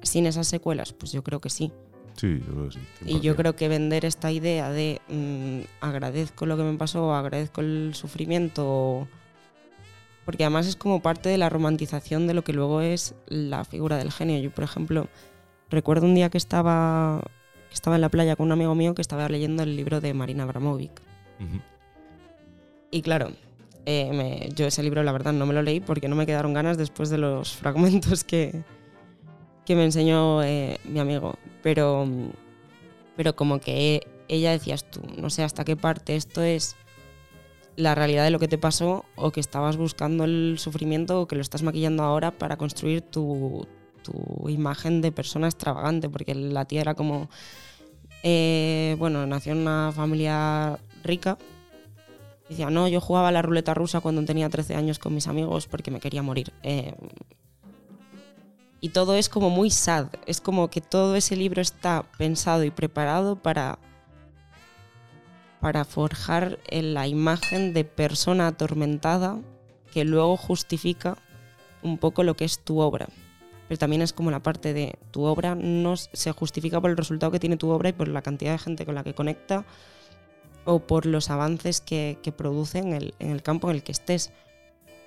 sin 0.04 0.26
esas 0.28 0.48
secuelas? 0.48 0.94
Pues 0.94 1.12
yo 1.12 1.24
creo 1.24 1.40
que 1.40 1.50
sí. 1.50 1.72
Sí, 2.16 2.40
yo 2.46 2.54
creo 2.54 2.70
que 2.70 2.74
sí. 2.76 2.80
Y 3.06 3.20
yo 3.22 3.34
100%. 3.34 3.36
creo 3.38 3.56
que 3.56 3.68
vender 3.68 4.06
esta 4.06 4.32
idea 4.32 4.70
de 4.70 5.02
mm, 5.10 5.62
agradezco 5.82 6.46
lo 6.46 6.56
que 6.58 6.64
me 6.64 6.78
pasó, 6.78 7.14
agradezco 7.16 7.62
el 7.62 7.92
sufrimiento, 7.96 9.08
porque 10.26 10.44
además 10.44 10.68
es 10.68 10.76
como 10.76 11.02
parte 11.02 11.30
de 11.30 11.38
la 11.38 11.50
romantización 11.50 12.28
de 12.28 12.34
lo 12.36 12.44
que 12.44 12.54
luego 12.54 12.82
es 12.82 13.16
la 13.28 13.66
figura 13.66 13.98
del 13.98 14.12
genio. 14.12 14.40
Yo, 14.40 14.52
por 14.52 14.64
ejemplo, 14.64 15.08
recuerdo 15.72 16.06
un 16.06 16.14
día 16.16 16.30
que 16.30 16.38
estaba, 16.38 17.20
que 17.70 17.74
estaba 17.74 17.96
en 17.96 18.02
la 18.02 18.10
playa 18.10 18.36
con 18.36 18.46
un 18.46 18.52
amigo 18.52 18.76
mío 18.76 18.94
que 18.94 19.02
estaba 19.02 19.28
leyendo 19.28 19.64
el 19.64 19.76
libro 19.76 20.00
de 20.00 20.14
Marina 20.14 20.44
Abramovic. 20.44 21.02
Y 22.92 23.02
claro, 23.02 23.32
eh, 23.86 24.12
me- 24.14 24.50
yo 24.56 24.68
ese 24.68 24.84
libro 24.84 25.02
la 25.04 25.12
verdad 25.12 25.34
no 25.34 25.46
me 25.46 25.54
lo 25.54 25.62
leí 25.64 25.80
porque 25.80 26.08
no 26.08 26.16
me 26.16 26.26
quedaron 26.26 26.54
ganas 26.54 26.78
después 26.78 27.10
de 27.10 27.18
los 27.18 27.54
fragmentos 27.56 28.24
que, 28.24 28.64
que 29.66 29.76
me 29.76 29.86
enseñó 29.86 30.44
eh, 30.44 30.80
mi 30.84 31.00
amigo. 31.00 31.36
Pero, 31.62 32.08
pero 33.16 33.36
como 33.36 33.60
que 33.60 34.08
ella 34.28 34.52
decías 34.52 34.90
tú, 34.90 35.02
no 35.18 35.30
sé 35.30 35.44
hasta 35.44 35.64
qué 35.64 35.76
parte 35.76 36.16
esto 36.16 36.42
es 36.42 36.76
la 37.76 37.96
realidad 37.96 38.24
de 38.24 38.32
lo 38.32 38.40
que 38.40 38.48
te 38.48 38.58
pasó 38.58 39.06
o 39.16 39.32
que 39.32 39.40
estabas 39.40 39.78
buscando 39.78 40.26
el 40.26 40.58
sufrimiento 40.60 41.22
o 41.22 41.28
que 41.28 41.36
lo 41.36 41.42
estás 41.42 41.64
maquillando 41.64 42.04
ahora 42.04 42.32
para 42.32 42.58
construir 42.58 43.02
tu, 43.02 43.66
tu 44.04 44.50
imagen 44.50 45.02
de 45.02 45.12
persona 45.12 45.48
extravagante, 45.48 46.10
porque 46.10 46.36
la 46.36 46.66
tía 46.66 46.82
era 46.82 46.94
como, 46.94 47.30
eh, 48.22 48.96
bueno, 49.00 49.26
nació 49.26 49.54
en 49.54 49.60
una 49.60 49.92
familia 49.92 50.78
rica. 51.04 51.38
Decía, 52.50 52.70
no, 52.70 52.88
yo 52.88 53.02
jugaba 53.02 53.32
la 53.32 53.42
ruleta 53.42 53.74
rusa 53.74 54.02
cuando 54.02 54.24
tenía 54.26 54.50
13 54.50 54.76
años 54.76 55.00
con 55.00 55.16
mis 55.16 55.28
amigos 55.28 55.68
porque 55.68 55.90
me 55.90 56.00
quería 56.00 56.22
morir. 56.22 56.54
Eh, 56.62 56.94
y 58.84 58.90
todo 58.90 59.16
es 59.16 59.30
como 59.30 59.50
muy 59.50 59.70
sad. 59.70 60.08
Es 60.26 60.42
como 60.42 60.70
que 60.70 60.82
todo 60.82 61.16
ese 61.16 61.38
libro 61.38 61.62
está 61.62 62.04
pensado 62.18 62.66
y 62.66 62.70
preparado 62.70 63.38
para, 63.38 63.80
para 65.62 65.86
forjar 65.86 66.60
en 66.68 66.94
la 66.94 67.08
imagen 67.08 67.74
de 67.74 67.86
persona 67.86 68.48
atormentada 68.48 69.40
que 69.94 70.04
luego 70.04 70.36
justifica 70.36 71.18
un 71.82 71.98
poco 71.98 72.24
lo 72.24 72.36
que 72.36 72.44
es 72.44 72.60
tu 72.60 72.80
obra. 72.82 73.08
Pero 73.70 73.80
también 73.80 74.02
es 74.02 74.12
como 74.12 74.32
la 74.32 74.44
parte 74.44 74.74
de 74.74 75.00
tu 75.12 75.24
obra 75.24 75.56
no 75.56 75.96
se 75.96 76.34
justifica 76.34 76.82
por 76.82 76.90
el 76.90 76.98
resultado 76.98 77.32
que 77.32 77.40
tiene 77.40 77.56
tu 77.56 77.70
obra 77.70 77.88
y 77.88 77.94
por 77.94 78.10
la 78.10 78.22
cantidad 78.22 78.52
de 78.52 78.60
gente 78.60 78.86
con 78.86 78.96
la 78.96 79.06
que 79.06 79.14
conecta 79.14 79.64
o 80.66 80.80
por 80.80 81.06
los 81.06 81.30
avances 81.30 81.80
que, 81.80 82.18
produce 82.36 82.80
en 82.80 83.14
el 83.20 83.44
campo 83.44 83.70
en 83.70 83.78
el 83.78 83.84
que 83.84 83.94
estés, 83.94 84.34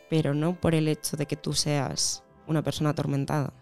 pero 0.09 0.33
no 0.33 0.59
por 0.59 0.75
el 0.75 0.89
hecho 0.89 1.19
de 1.19 1.27
que 1.27 1.37
tú 1.37 1.53
seas 1.53 2.23
una 2.47 2.63
persona 2.63 2.91
atormentada. 2.91 3.53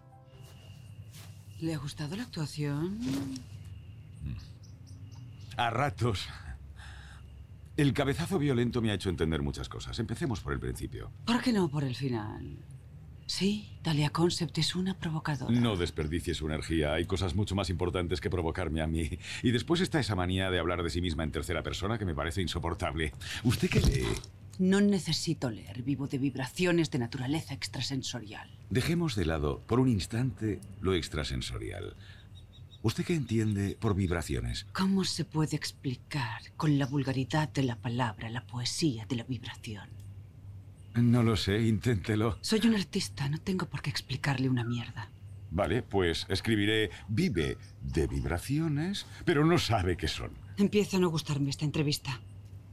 ¿Le 1.65 1.73
ha 1.73 1.79
gustado 1.79 2.15
la 2.15 2.25
actuación? 2.25 2.99
A 5.57 5.71
ratos. 5.71 6.29
El 7.79 7.95
cabezazo 7.95 8.39
violento 8.39 8.83
me 8.83 8.91
ha 8.91 8.95
hecho 8.95 9.09
entender 9.09 9.41
muchas 9.41 9.71
cosas. 9.71 9.99
Empecemos 9.99 10.41
por 10.41 10.53
el 10.53 10.61
principio. 10.61 11.11
¿Por 11.25 11.41
qué 11.41 11.55
no 11.55 11.71
por 11.71 11.85
el 11.85 11.97
final? 11.97 12.59
Sí, 13.25 13.79
Dalia 13.83 14.11
Concept 14.11 14.59
es 14.59 14.77
una 14.77 14.99
provocadora. 14.99 15.59
No 15.59 15.75
desperdicie 15.77 16.35
su 16.35 16.45
energía. 16.45 16.93
Hay 16.93 17.07
cosas 17.07 17.35
mucho 17.35 17.55
más 17.55 17.71
importantes 17.71 18.21
que 18.21 18.29
provocarme 18.29 18.83
a 18.83 18.87
mí. 18.87 19.19
Y 19.43 19.51
después 19.51 19.81
está 19.81 19.99
esa 19.99 20.15
manía 20.15 20.51
de 20.51 20.59
hablar 20.59 20.83
de 20.83 20.91
sí 20.91 21.01
misma 21.01 21.25
en 21.25 21.33
tercera 21.33 21.63
persona 21.63 21.97
que 21.97 22.05
me 22.05 22.15
parece 22.15 22.43
insoportable. 22.43 23.15
¿Usted 23.43 23.71
qué 23.71 23.81
lee? 23.81 24.07
No 24.59 24.81
necesito 24.81 25.51
leer, 25.51 25.83
vivo 25.83 26.07
de 26.07 26.19
vibraciones 26.19 26.91
de 26.91 26.99
naturaleza 26.99 27.55
extrasensorial. 27.55 28.51
Dejemos 28.71 29.17
de 29.17 29.27
lado 29.27 29.61
por 29.67 29.81
un 29.81 29.89
instante 29.89 30.61
lo 30.81 30.95
extrasensorial. 30.95 31.97
¿Usted 32.83 33.05
qué 33.05 33.15
entiende 33.15 33.77
por 33.81 33.95
vibraciones? 33.95 34.67
¿Cómo 34.73 35.05
se 35.05 35.25
puede 35.25 35.57
explicar 35.57 36.43
con 36.57 36.79
la 36.79 36.87
vulgaridad 36.87 37.49
de 37.49 37.63
la 37.63 37.77
palabra 37.77 38.29
la 38.29 38.47
poesía 38.47 39.07
de 39.07 39.17
la 39.17 39.25
vibración? 39.25 39.89
No 40.95 41.23
lo 41.23 41.37
sé, 41.37 41.63
inténtelo. 41.63 42.39
Soy 42.43 42.61
un 42.67 42.75
artista, 42.75 43.29
no 43.29 43.39
tengo 43.39 43.67
por 43.67 43.83
qué 43.83 43.91
explicarle 43.91 44.49
una 44.49 44.65
mierda. 44.65 45.11
Vale, 45.51 45.83
pues 45.83 46.27
escribiré 46.29 46.91
vive 47.09 47.59
de 47.81 48.07
vibraciones, 48.07 49.07
pero 49.25 49.45
no 49.45 49.59
sabe 49.59 49.97
qué 49.97 50.07
son. 50.07 50.33
Empieza 50.57 50.99
a 50.99 51.01
no 51.01 51.09
gustarme 51.09 51.51
esta 51.51 51.65
entrevista. 51.65 52.21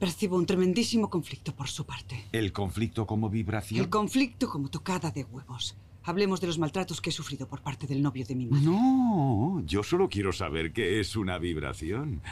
Percibo 0.01 0.35
un 0.35 0.47
tremendísimo 0.47 1.11
conflicto 1.11 1.55
por 1.55 1.67
su 1.67 1.85
parte. 1.85 2.25
¿El 2.31 2.51
conflicto 2.51 3.05
como 3.05 3.29
vibración? 3.29 3.81
El 3.81 3.87
conflicto 3.87 4.49
como 4.49 4.67
tocada 4.67 5.11
de 5.11 5.25
huevos. 5.25 5.75
Hablemos 6.05 6.41
de 6.41 6.47
los 6.47 6.57
maltratos 6.57 6.99
que 6.99 7.11
he 7.11 7.13
sufrido 7.13 7.47
por 7.47 7.61
parte 7.61 7.85
del 7.85 8.01
novio 8.01 8.25
de 8.25 8.33
mi 8.33 8.47
madre. 8.47 8.65
No, 8.65 9.61
yo 9.63 9.83
solo 9.83 10.09
quiero 10.09 10.33
saber 10.33 10.73
qué 10.73 10.99
es 10.99 11.15
una 11.15 11.37
vibración. 11.37 12.23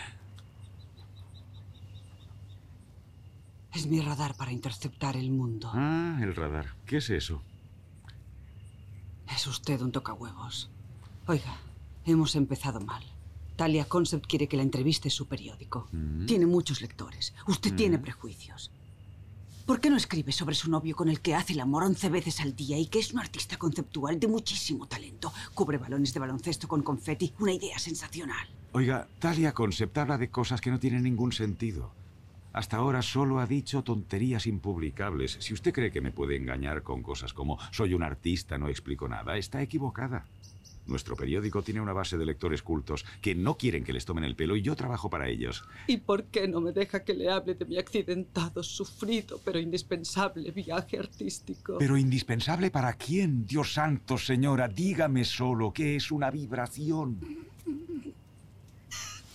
Es 3.71 3.85
mi 3.85 4.01
radar 4.01 4.35
para 4.35 4.51
interceptar 4.51 5.15
el 5.15 5.29
mundo. 5.29 5.69
Ah, 5.71 6.17
el 6.23 6.35
radar. 6.35 6.73
¿Qué 6.87 6.97
es 6.97 7.11
eso? 7.11 7.43
Es 9.31 9.45
usted 9.45 9.79
un 9.81 9.91
tocahuevos. 9.91 10.71
Oiga, 11.27 11.55
hemos 12.03 12.35
empezado 12.35 12.79
mal. 12.79 13.03
Talia 13.59 13.83
Concept 13.83 14.25
quiere 14.25 14.47
que 14.47 14.55
la 14.55 14.63
entreviste 14.63 15.09
su 15.09 15.27
periódico. 15.27 15.89
Mm. 15.91 16.25
Tiene 16.27 16.45
muchos 16.45 16.79
lectores. 16.79 17.33
Usted 17.45 17.75
tiene 17.75 17.99
prejuicios. 17.99 18.71
¿Por 19.65 19.81
qué 19.81 19.89
no 19.89 19.97
escribe 19.97 20.31
sobre 20.31 20.55
su 20.55 20.71
novio 20.71 20.95
con 20.95 21.09
el 21.09 21.19
que 21.19 21.35
hace 21.35 21.51
el 21.51 21.59
amor 21.59 21.83
11 21.83 22.07
veces 22.07 22.39
al 22.39 22.55
día 22.55 22.77
y 22.79 22.85
que 22.85 22.99
es 22.99 23.11
un 23.11 23.19
artista 23.19 23.57
conceptual 23.57 24.17
de 24.17 24.29
muchísimo 24.29 24.87
talento? 24.87 25.33
Cubre 25.53 25.77
balones 25.77 26.13
de 26.13 26.21
baloncesto 26.21 26.69
con 26.69 26.83
confeti. 26.83 27.33
Una 27.39 27.51
idea 27.51 27.77
sensacional. 27.79 28.47
Oiga, 28.71 29.09
Talia 29.19 29.51
Concept 29.51 29.97
habla 29.97 30.17
de 30.17 30.29
cosas 30.29 30.61
que 30.61 30.71
no 30.71 30.79
tienen 30.79 31.03
ningún 31.03 31.33
sentido. 31.33 31.91
Hasta 32.53 32.77
ahora 32.77 33.01
solo 33.01 33.39
ha 33.39 33.45
dicho 33.45 33.83
tonterías 33.83 34.47
impublicables. 34.47 35.35
Si 35.41 35.53
usted 35.53 35.73
cree 35.73 35.91
que 35.91 35.99
me 35.99 36.13
puede 36.13 36.37
engañar 36.37 36.81
con 36.81 37.03
cosas 37.03 37.33
como 37.33 37.59
soy 37.73 37.93
un 37.93 38.03
artista, 38.03 38.57
no 38.57 38.69
explico 38.69 39.09
nada, 39.09 39.35
está 39.35 39.61
equivocada. 39.61 40.27
Nuestro 40.89 41.15
periódico 41.15 41.61
tiene 41.61 41.79
una 41.81 41.93
base 41.93 42.17
de 42.17 42.25
lectores 42.25 42.63
cultos 42.63 43.05
que 43.21 43.35
no 43.35 43.57
quieren 43.57 43.83
que 43.83 43.93
les 43.93 44.05
tomen 44.05 44.23
el 44.23 44.35
pelo 44.35 44.55
y 44.55 44.63
yo 44.63 44.75
trabajo 44.75 45.09
para 45.09 45.29
ellos. 45.29 45.63
¿Y 45.87 45.97
por 45.97 46.23
qué 46.25 46.47
no 46.47 46.61
me 46.61 46.71
deja 46.71 47.03
que 47.03 47.13
le 47.13 47.29
hable 47.29 47.53
de 47.53 47.65
mi 47.65 47.77
accidentado, 47.77 48.63
sufrido, 48.63 49.39
pero 49.45 49.59
indispensable 49.59 50.49
viaje 50.51 50.97
artístico? 50.97 51.77
Pero 51.77 51.95
indispensable 51.95 52.71
para 52.71 52.93
quién, 52.93 53.45
Dios 53.45 53.73
santo, 53.73 54.17
señora, 54.17 54.67
dígame 54.67 55.23
solo 55.25 55.71
qué 55.71 55.95
es 55.95 56.11
una 56.11 56.31
vibración. 56.31 57.19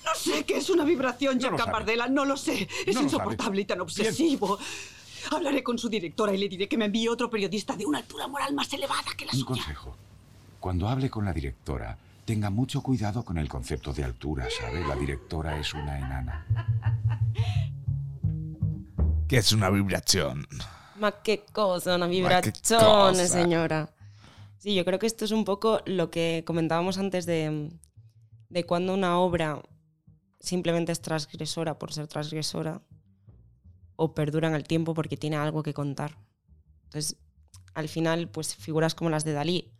No 0.04 0.14
sé 0.16 0.44
qué 0.44 0.56
es 0.58 0.68
una 0.70 0.84
vibración, 0.84 1.38
No 1.38 1.56
Jack. 1.56 1.70
Bardella, 1.70 2.08
no 2.08 2.24
lo 2.24 2.36
sé. 2.36 2.68
Es 2.86 2.94
No 2.96 3.02
insoportable 3.02 3.62
y 3.62 3.64
tan 3.64 3.80
obsesivo. 3.80 4.58
Hablaré 5.30 5.62
con 5.62 5.78
su 5.78 5.88
directora 5.88 6.34
y 6.34 6.38
le 6.38 6.48
diré 6.48 6.68
que 6.68 6.76
me 6.76 6.84
envíe 6.84 7.08
otro 7.08 7.30
periodista 7.30 7.74
de 7.76 7.86
una 7.86 7.98
altura 7.98 8.26
moral 8.28 8.52
más 8.54 8.70
elevada 8.72 9.12
que 9.16 9.24
la 9.24 9.32
Un 9.32 9.38
suya. 9.38 9.62
consejo. 9.62 9.96
Cuando 10.64 10.88
hable 10.88 11.10
con 11.10 11.26
la 11.26 11.32
directora, 11.34 11.98
tenga 12.24 12.48
mucho 12.48 12.82
cuidado 12.82 13.22
con 13.22 13.36
el 13.36 13.50
concepto 13.50 13.92
de 13.92 14.02
altura, 14.02 14.48
¿sabe? 14.48 14.80
La 14.88 14.96
directora 14.96 15.58
es 15.60 15.74
una 15.74 15.98
enana. 15.98 16.46
¿Qué 19.28 19.36
es 19.36 19.52
una 19.52 19.68
vibración? 19.68 20.46
Ma 20.96 21.20
qué 21.22 21.44
cosa, 21.52 21.96
una 21.96 22.06
vibración, 22.06 22.80
cosa. 22.80 23.26
señora. 23.26 23.90
Sí, 24.56 24.74
yo 24.74 24.86
creo 24.86 24.98
que 24.98 25.06
esto 25.06 25.26
es 25.26 25.32
un 25.32 25.44
poco 25.44 25.82
lo 25.84 26.10
que 26.10 26.44
comentábamos 26.46 26.96
antes 26.96 27.26
de, 27.26 27.70
de 28.48 28.64
cuando 28.64 28.94
una 28.94 29.18
obra 29.18 29.60
simplemente 30.40 30.92
es 30.92 31.02
transgresora 31.02 31.78
por 31.78 31.92
ser 31.92 32.06
transgresora 32.06 32.80
o 33.96 34.14
perdura 34.14 34.48
en 34.48 34.54
el 34.54 34.64
tiempo 34.64 34.94
porque 34.94 35.18
tiene 35.18 35.36
algo 35.36 35.62
que 35.62 35.74
contar. 35.74 36.16
Entonces, 36.84 37.18
al 37.74 37.90
final, 37.90 38.30
pues 38.30 38.56
figuras 38.56 38.94
como 38.94 39.10
las 39.10 39.24
de 39.24 39.34
Dalí, 39.34 39.70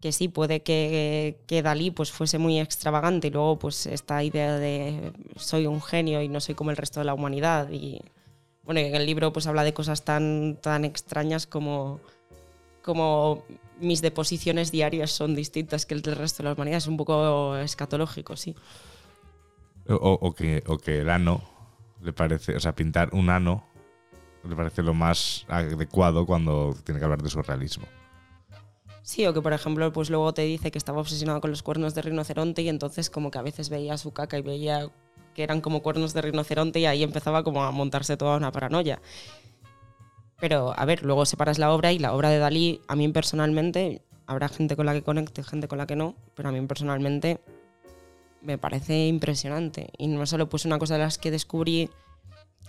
que 0.00 0.12
sí, 0.12 0.28
puede 0.28 0.62
que, 0.62 1.38
que 1.46 1.62
Dalí 1.62 1.90
pues, 1.90 2.10
fuese 2.10 2.38
muy 2.38 2.58
extravagante 2.58 3.28
y 3.28 3.30
luego 3.30 3.58
pues 3.58 3.86
esta 3.86 4.22
idea 4.24 4.56
de 4.56 5.12
soy 5.36 5.66
un 5.66 5.82
genio 5.82 6.22
y 6.22 6.28
no 6.28 6.40
soy 6.40 6.54
como 6.54 6.70
el 6.70 6.76
resto 6.76 7.00
de 7.00 7.06
la 7.06 7.14
humanidad 7.14 7.70
y 7.70 8.00
bueno, 8.62 8.80
en 8.80 8.94
el 8.94 9.04
libro 9.04 9.32
pues 9.32 9.46
habla 9.46 9.64
de 9.64 9.74
cosas 9.74 10.04
tan, 10.04 10.56
tan 10.60 10.84
extrañas 10.84 11.46
como, 11.46 12.00
como 12.82 13.44
mis 13.78 14.00
deposiciones 14.00 14.70
diarias 14.70 15.10
son 15.10 15.34
distintas 15.34 15.86
que 15.86 15.94
el 15.94 16.02
del 16.02 16.16
resto 16.16 16.42
de 16.42 16.48
la 16.48 16.54
humanidad. 16.54 16.78
Es 16.78 16.86
un 16.86 16.96
poco 16.96 17.56
escatológico, 17.56 18.36
sí. 18.36 18.54
O, 19.88 19.94
o 19.94 20.32
que, 20.34 20.62
o 20.66 20.78
que 20.78 21.00
el 21.00 21.10
ano 21.10 21.42
le 22.02 22.12
parece, 22.12 22.54
o 22.54 22.60
sea, 22.60 22.74
pintar 22.74 23.10
un 23.12 23.28
ano 23.28 23.64
le 24.44 24.56
parece 24.56 24.82
lo 24.82 24.94
más 24.94 25.44
adecuado 25.48 26.24
cuando 26.24 26.74
tiene 26.84 26.98
que 26.98 27.04
hablar 27.04 27.22
de 27.22 27.28
surrealismo. 27.28 27.86
Sí, 29.02 29.26
o 29.26 29.32
que 29.32 29.40
por 29.40 29.52
ejemplo, 29.52 29.92
pues 29.92 30.10
luego 30.10 30.32
te 30.34 30.42
dice 30.42 30.70
que 30.70 30.78
estaba 30.78 31.00
obsesionado 31.00 31.40
con 31.40 31.50
los 31.50 31.62
cuernos 31.62 31.94
de 31.94 32.02
rinoceronte 32.02 32.62
y 32.62 32.68
entonces 32.68 33.10
como 33.10 33.30
que 33.30 33.38
a 33.38 33.42
veces 33.42 33.68
veía 33.70 33.96
su 33.96 34.12
caca 34.12 34.38
y 34.38 34.42
veía 34.42 34.88
que 35.34 35.42
eran 35.42 35.60
como 35.60 35.82
cuernos 35.82 36.12
de 36.12 36.22
rinoceronte 36.22 36.80
y 36.80 36.86
ahí 36.86 37.02
empezaba 37.02 37.42
como 37.42 37.64
a 37.64 37.70
montarse 37.70 38.16
toda 38.16 38.36
una 38.36 38.52
paranoia. 38.52 39.00
Pero 40.38 40.72
a 40.76 40.84
ver, 40.84 41.02
luego 41.02 41.26
separas 41.26 41.58
la 41.58 41.72
obra 41.72 41.92
y 41.92 41.98
la 41.98 42.14
obra 42.14 42.30
de 42.30 42.38
Dalí, 42.38 42.80
a 42.88 42.96
mí 42.96 43.08
personalmente, 43.08 44.02
habrá 44.26 44.48
gente 44.48 44.76
con 44.76 44.86
la 44.86 44.94
que 44.94 45.02
conecte, 45.02 45.42
gente 45.42 45.68
con 45.68 45.78
la 45.78 45.86
que 45.86 45.96
no, 45.96 46.16
pero 46.34 46.48
a 46.48 46.52
mí 46.52 46.60
personalmente 46.66 47.40
me 48.42 48.58
parece 48.58 49.06
impresionante. 49.06 49.90
Y 49.98 50.08
no 50.08 50.24
solo 50.26 50.48
pues 50.48 50.64
una 50.64 50.78
cosa 50.78 50.94
de 50.94 51.00
las 51.00 51.18
que 51.18 51.30
descubrí 51.30 51.90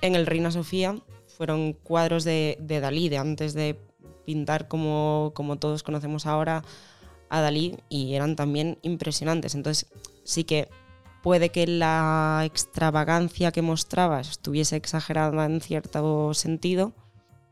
en 0.01 0.15
el 0.15 0.25
Reina 0.25 0.51
Sofía, 0.51 0.97
fueron 1.27 1.73
cuadros 1.73 2.23
de, 2.23 2.57
de 2.59 2.79
Dalí, 2.79 3.09
de 3.09 3.17
antes 3.17 3.53
de 3.53 3.79
pintar 4.25 4.67
como, 4.67 5.31
como 5.35 5.57
todos 5.57 5.83
conocemos 5.83 6.25
ahora 6.25 6.63
a 7.29 7.41
Dalí, 7.41 7.77
y 7.89 8.13
eran 8.15 8.35
también 8.35 8.77
impresionantes. 8.81 9.55
Entonces 9.55 9.89
sí 10.23 10.43
que 10.43 10.69
puede 11.21 11.49
que 11.49 11.67
la 11.67 12.41
extravagancia 12.45 13.51
que 13.51 13.61
mostraba 13.61 14.19
estuviese 14.19 14.75
exagerada 14.75 15.45
en 15.45 15.61
cierto 15.61 16.33
sentido, 16.33 16.93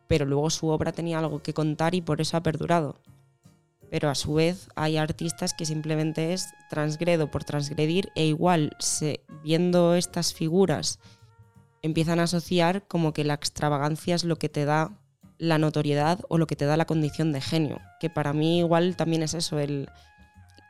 pero 0.08 0.26
luego 0.26 0.50
su 0.50 0.68
obra 0.68 0.92
tenía 0.92 1.20
algo 1.20 1.42
que 1.42 1.54
contar 1.54 1.96
y 1.96 2.02
por 2.02 2.20
eso 2.20 2.36
ha 2.38 2.44
perdurado. 2.44 3.00
Pero 3.90 4.10
a 4.10 4.16
su 4.16 4.36
vez 4.36 4.68
hay 4.76 4.98
artistas 4.98 5.54
que 5.54 5.66
simplemente 5.66 6.34
es 6.34 6.48
transgredo 6.70 7.32
por 7.32 7.44
transgredir 7.44 8.10
e 8.16 8.26
igual 8.26 8.76
se, 8.80 9.22
viendo 9.44 9.96
estas 9.96 10.34
figuras 10.34 11.00
empiezan 11.82 12.20
a 12.20 12.24
asociar 12.24 12.88
como 12.88 13.14
que 13.14 13.24
la 13.24 13.34
extravagancia 13.34 14.16
es 14.16 14.24
lo 14.24 14.38
que 14.38 14.50
te 14.50 14.66
da 14.66 14.92
la 15.40 15.58
notoriedad 15.58 16.20
o 16.28 16.38
lo 16.38 16.46
que 16.46 16.56
te 16.56 16.66
da 16.66 16.78
la 16.78 16.86
condición 16.86 17.32
de 17.32 17.42
genio, 17.42 17.80
que 18.00 18.10
para 18.10 18.34
mí 18.34 18.60
igual 18.60 18.96
también 18.96 19.24
es 19.24 19.34
eso, 19.34 19.58
el, 19.58 19.90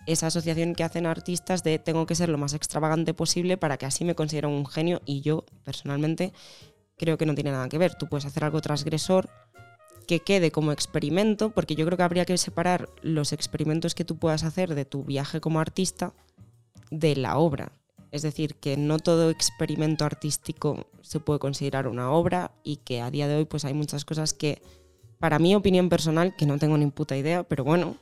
esa 0.05 0.27
asociación 0.27 0.75
que 0.75 0.83
hacen 0.83 1.05
artistas 1.05 1.63
de 1.63 1.79
tengo 1.79 2.05
que 2.05 2.15
ser 2.15 2.29
lo 2.29 2.37
más 2.37 2.53
extravagante 2.53 3.13
posible 3.13 3.57
para 3.57 3.77
que 3.77 3.85
así 3.85 4.05
me 4.05 4.15
consideren 4.15 4.51
un 4.51 4.65
genio 4.65 5.01
y 5.05 5.21
yo 5.21 5.43
personalmente 5.63 6.33
creo 6.97 7.17
que 7.17 7.25
no 7.25 7.35
tiene 7.35 7.51
nada 7.51 7.67
que 7.67 7.77
ver. 7.77 7.95
Tú 7.95 8.07
puedes 8.07 8.25
hacer 8.25 8.43
algo 8.43 8.61
transgresor 8.61 9.29
que 10.07 10.19
quede 10.21 10.51
como 10.51 10.71
experimento, 10.71 11.51
porque 11.51 11.75
yo 11.75 11.85
creo 11.85 11.97
que 11.97 12.03
habría 12.03 12.25
que 12.25 12.37
separar 12.37 12.89
los 13.01 13.31
experimentos 13.33 13.93
que 13.93 14.05
tú 14.05 14.17
puedas 14.17 14.43
hacer 14.43 14.73
de 14.73 14.85
tu 14.85 15.03
viaje 15.03 15.39
como 15.39 15.59
artista 15.59 16.13
de 16.89 17.15
la 17.15 17.37
obra. 17.37 17.71
Es 18.11 18.23
decir, 18.23 18.55
que 18.55 18.75
no 18.75 18.97
todo 18.97 19.29
experimento 19.29 20.03
artístico 20.03 20.87
se 21.01 21.19
puede 21.19 21.39
considerar 21.39 21.87
una 21.87 22.11
obra 22.11 22.51
y 22.63 22.77
que 22.77 23.01
a 23.01 23.11
día 23.11 23.27
de 23.27 23.35
hoy 23.35 23.45
pues 23.45 23.65
hay 23.65 23.73
muchas 23.73 24.03
cosas 24.03 24.33
que, 24.33 24.61
para 25.19 25.37
mi 25.37 25.55
opinión 25.55 25.89
personal, 25.89 26.35
que 26.35 26.45
no 26.45 26.57
tengo 26.57 26.77
ni 26.77 26.87
puta 26.87 27.15
idea, 27.17 27.43
pero 27.43 27.63
bueno, 27.63 27.97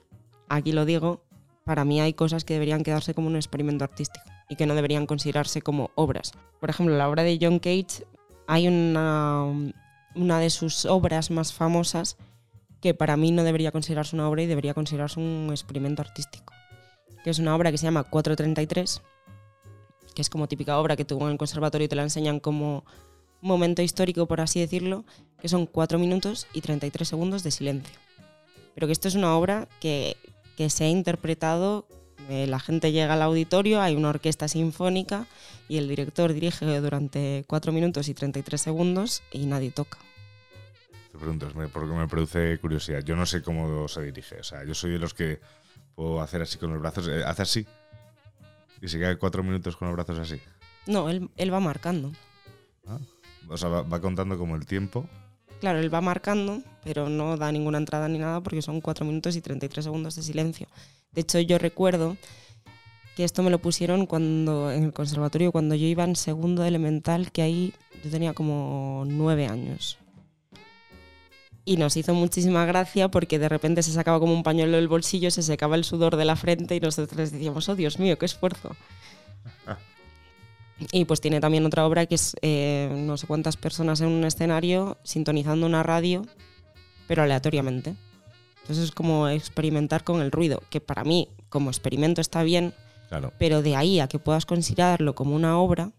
aquí 0.47 0.72
lo 0.72 0.86
digo, 0.86 1.22
para 1.66 1.84
mí 1.84 1.99
hay 1.99 2.14
cosas 2.14 2.45
que 2.45 2.53
deberían 2.53 2.84
quedarse 2.84 3.14
como 3.14 3.28
un 3.28 3.36
experimento 3.36 3.84
artístico 3.84 4.26
y 4.49 4.55
que 4.55 4.66
no 4.66 4.76
deberían 4.76 5.08
considerarse 5.08 5.62
como 5.62 5.91
obras. 5.95 6.32
Por 6.62 6.70
ejemplo, 6.70 6.95
la 6.95 7.10
obra 7.10 7.24
de 7.24 7.38
John 7.41 7.60
Cage, 7.60 8.05
hay 8.47 8.70
una, 8.70 9.43
una 10.16 10.39
de 10.39 10.49
sus 10.49 10.86
obras 10.86 11.32
más 11.32 11.51
famosas 11.51 12.16
que 12.80 12.93
para 12.93 13.18
mí 13.18 13.32
no 13.32 13.43
debería 13.43 13.74
considerarse 13.74 14.16
una 14.16 14.30
obra 14.30 14.43
y 14.43 14.45
debería 14.45 14.74
considerarse 14.74 15.20
un 15.20 15.49
experimento 15.51 16.01
artístico, 16.01 16.53
que 17.26 17.30
es 17.30 17.39
una 17.39 17.53
obra 17.53 17.72
que 17.72 17.78
se 17.78 17.86
llama 17.86 18.03
433 18.05 19.01
que 20.18 20.24
es 20.24 20.32
como 20.32 20.47
típica 20.47 20.80
obra 20.80 20.95
que 20.95 21.05
tú 21.05 21.22
en 21.24 21.32
el 21.34 21.38
conservatorio 21.38 21.86
y 21.86 21.88
te 21.88 21.95
la 21.95 22.01
enseñan 22.01 22.39
como 22.39 22.84
momento 23.39 23.84
histórico, 23.84 24.26
por 24.26 24.41
así 24.41 24.59
decirlo, 24.59 25.05
que 25.39 25.47
son 25.47 25.68
4 25.68 25.99
minutos 25.99 26.47
y 26.53 26.61
33 26.61 27.07
segundos 27.07 27.43
de 27.43 27.51
silencio. 27.51 27.95
Pero 28.74 28.88
que 28.88 28.93
esto 28.93 29.07
es 29.07 29.13
una 29.13 29.38
obra 29.38 29.68
que, 29.80 30.18
que 30.57 30.72
se 30.72 30.86
ha 30.86 30.89
interpretado, 30.89 31.86
eh, 32.30 32.47
la 32.47 32.59
gente 32.59 32.91
llega 32.91 33.13
al 33.13 33.22
auditorio, 33.22 33.80
hay 33.80 33.95
una 33.95 34.09
orquesta 34.09 34.47
sinfónica 34.47 35.28
y 35.70 35.78
el 35.78 35.88
director 35.88 36.34
dirige 36.34 36.65
durante 36.80 37.43
4 37.47 37.72
minutos 37.72 38.09
y 38.09 38.15
33 38.15 38.59
segundos 38.59 39.22
y 39.32 39.45
nadie 39.45 39.70
toca. 39.70 39.99
Te 41.11 41.18
pregunto, 41.20 41.47
me- 41.55 41.68
porque 41.68 41.93
me 41.93 42.07
produce 42.07 42.57
curiosidad. 42.57 43.03
Yo 43.03 43.15
no 43.15 43.28
sé 43.28 43.43
cómo 43.43 43.88
se 43.88 44.01
dirige. 44.01 44.39
O 44.39 44.43
sea, 44.43 44.63
yo 44.65 44.74
soy 44.74 44.93
de 44.93 44.97
los 44.99 45.13
que 45.13 45.39
puedo 45.93 46.22
hacer 46.22 46.41
así 46.41 46.57
con 46.57 46.72
los 46.74 46.82
brazos. 46.82 47.07
eh, 47.07 47.24
hace 47.24 47.43
así. 47.43 47.68
Y 48.82 48.88
se 48.88 48.99
queda 48.99 49.17
cuatro 49.17 49.43
minutos 49.43 49.75
con 49.75 49.88
los 49.88 49.95
brazos 49.95 50.19
así. 50.19 50.39
No, 50.86 51.09
él, 51.09 51.30
él 51.36 51.53
va 51.53 51.59
marcando. 51.59 52.11
¿ah? 52.88 52.99
O 53.49 53.57
sea, 53.57 53.69
va, 53.69 53.82
va 53.82 54.01
contando 54.01 54.38
como 54.38 54.55
el 54.55 54.65
tiempo. 54.65 55.07
Claro, 55.59 55.80
él 55.80 55.93
va 55.93 56.01
marcando, 56.01 56.61
pero 56.84 57.09
no 57.09 57.36
da 57.38 57.51
ninguna 57.51 57.80
entrada 57.80 58.07
ni 58.07 58.19
nada 58.19 58.41
porque 58.41 58.61
son 58.61 58.80
4 58.80 59.05
minutos 59.05 59.36
y 59.36 59.41
33 59.41 59.84
segundos 59.84 60.15
de 60.15 60.21
silencio. 60.21 60.67
De 61.11 61.21
hecho, 61.21 61.39
yo 61.39 61.57
recuerdo 61.57 62.15
que 63.15 63.23
esto 63.23 63.41
me 63.41 63.49
lo 63.49 63.57
pusieron 63.57 64.05
cuando 64.05 64.71
en 64.71 64.84
el 64.84 64.93
conservatorio, 64.93 65.51
cuando 65.51 65.73
yo 65.73 65.88
iba 65.88 66.03
en 66.03 66.15
segundo 66.15 66.63
elemental, 66.63 67.32
que 67.32 67.41
ahí 67.41 67.73
yo 68.03 68.11
tenía 68.11 68.34
como 68.34 69.03
9 69.07 69.47
años. 69.47 69.97
Y 71.68 71.76
nos 71.76 71.97
hizo 71.97 72.13
muchísima 72.13 72.65
gracia 72.65 73.09
porque 73.09 73.39
de 73.39 73.49
repente 73.49 73.84
se 73.84 73.91
sacaba 73.91 74.22
como 74.22 74.34
un 74.34 74.41
pañuelo 74.41 74.78
del 74.78 74.88
bolsillo, 74.88 75.30
se 75.32 75.43
secaba 75.43 75.76
el 75.76 75.84
sudor 75.84 76.15
de 76.15 76.24
la 76.24 76.38
frente 76.38 76.78
y 76.78 76.80
nosotros 76.80 77.30
decíamos, 77.30 77.68
oh 77.68 77.76
Dios 77.76 77.99
mío, 77.99 78.18
qué 78.18 78.26
esfuerzo. 78.26 78.74
Y 80.91 81.05
pues 81.05 81.20
tiene 81.22 81.39
también 81.41 81.65
otra 81.65 81.86
obra 81.88 82.05
que 82.05 82.13
es 82.15 82.36
eh, 82.43 82.89
no 82.95 83.18
sé 83.18 83.26
cuántas 83.26 83.57
personas 83.57 83.99
en 83.99 84.07
un 84.09 84.24
escenario 84.24 84.97
sintonizando 85.03 85.65
una 85.65 85.82
radio, 85.82 86.22
pero 87.07 87.24
aleatoriamente. 87.24 87.95
Entonces 88.61 88.86
es 88.86 88.91
como 88.91 89.28
experimentar 89.28 90.03
con 90.03 90.22
el 90.22 90.32
ruido, 90.32 90.61
que 90.70 90.80
para 90.80 91.03
mí 91.03 91.30
como 91.49 91.70
experimento 91.72 92.22
está 92.22 92.43
bien, 92.43 92.74
Claro. 93.09 93.34
pero 93.39 93.61
de 93.63 93.76
ahí 93.76 93.99
a 93.99 94.07
que 94.07 94.20
puedas 94.20 94.45
considerarlo 94.45 95.15
como 95.15 95.36
una 95.36 95.57
obra, 95.59 95.91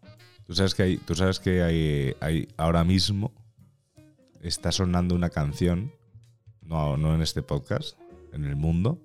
Tú 0.47 0.55
sabes 0.55 0.75
que 0.75 0.83
hay, 0.85 0.97
tú 0.97 1.15
sabes 1.15 1.41
que 1.41 1.63
hay, 1.63 2.15
hay 2.21 2.49
ahora 2.57 2.83
mismo 2.85 3.33
está 4.43 4.73
sonando 4.73 5.15
una 5.15 5.31
canción, 5.31 5.93
no, 6.63 6.97
no 6.97 7.15
en 7.15 7.23
este 7.23 7.43
podcast, 7.43 7.99
en 8.33 8.45
el 8.45 8.57
mundo, 8.57 9.01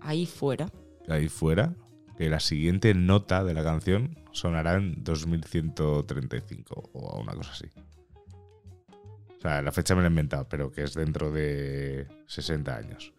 ahí 0.00 0.26
fuera. 0.26 0.70
ahí 1.08 1.28
fuera, 1.28 1.74
que 2.16 2.28
la 2.28 2.40
siguiente 2.40 2.94
nota 2.94 3.44
de 3.44 3.54
la 3.54 3.64
canción 3.64 4.18
sonará 4.32 4.74
en 4.74 5.02
2135 5.02 6.90
o 6.92 7.20
una 7.20 7.34
cosa 7.34 7.52
así. 7.52 7.66
O 9.38 9.40
sea, 9.40 9.62
la 9.62 9.72
fecha 9.72 9.94
me 9.94 10.02
la 10.02 10.08
he 10.08 10.10
inventado, 10.10 10.46
pero 10.48 10.70
que 10.70 10.82
es 10.82 10.92
dentro 10.94 11.32
de 11.32 12.06
60 12.26 12.76
años. 12.76 13.12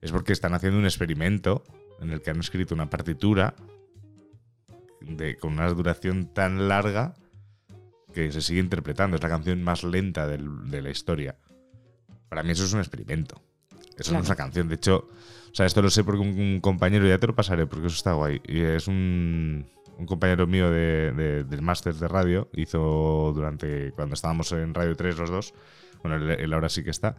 es 0.00 0.10
porque 0.10 0.32
están 0.32 0.54
haciendo 0.54 0.78
un 0.78 0.84
experimento 0.84 1.62
en 2.00 2.10
el 2.10 2.20
que 2.20 2.30
han 2.30 2.40
escrito 2.40 2.74
una 2.74 2.90
partitura 2.90 3.54
de, 5.00 5.36
con 5.36 5.52
una 5.52 5.68
duración 5.68 6.26
tan 6.26 6.68
larga 6.68 7.14
que 8.12 8.30
se 8.32 8.40
sigue 8.42 8.60
interpretando. 8.60 9.16
Es 9.16 9.22
la 9.22 9.28
canción 9.28 9.62
más 9.62 9.82
lenta 9.84 10.26
del- 10.26 10.70
de 10.70 10.82
la 10.82 10.90
historia. 10.90 11.36
Para 12.28 12.42
mí 12.42 12.50
eso 12.52 12.64
es 12.64 12.72
un 12.72 12.80
experimento. 12.80 13.40
Eso 13.98 14.12
no 14.12 14.20
es 14.20 14.26
una 14.26 14.36
canción. 14.36 14.68
De 14.68 14.76
hecho, 14.76 15.08
o 15.50 15.54
sea, 15.54 15.66
esto 15.66 15.82
lo 15.82 15.90
sé 15.90 16.02
porque 16.04 16.20
un, 16.20 16.28
un 16.38 16.60
compañero, 16.60 17.06
ya 17.06 17.18
te 17.18 17.26
lo 17.26 17.34
pasaré 17.34 17.66
porque 17.66 17.86
eso 17.88 17.96
está 17.96 18.12
guay. 18.14 18.40
Y 18.46 18.60
es 18.60 18.88
un, 18.88 19.66
un 19.98 20.06
compañero 20.06 20.46
mío 20.46 20.70
de- 20.70 21.12
de- 21.12 21.44
del 21.44 21.62
máster 21.62 21.94
de 21.94 22.08
radio. 22.08 22.48
Hizo 22.54 23.32
durante, 23.34 23.92
cuando 23.92 24.14
estábamos 24.14 24.50
en 24.52 24.72
Radio 24.72 24.96
3 24.96 25.18
los 25.18 25.30
dos, 25.30 25.54
bueno, 26.02 26.16
él, 26.16 26.30
él 26.40 26.52
ahora 26.54 26.68
sí 26.70 26.82
que 26.82 26.90
está, 26.90 27.16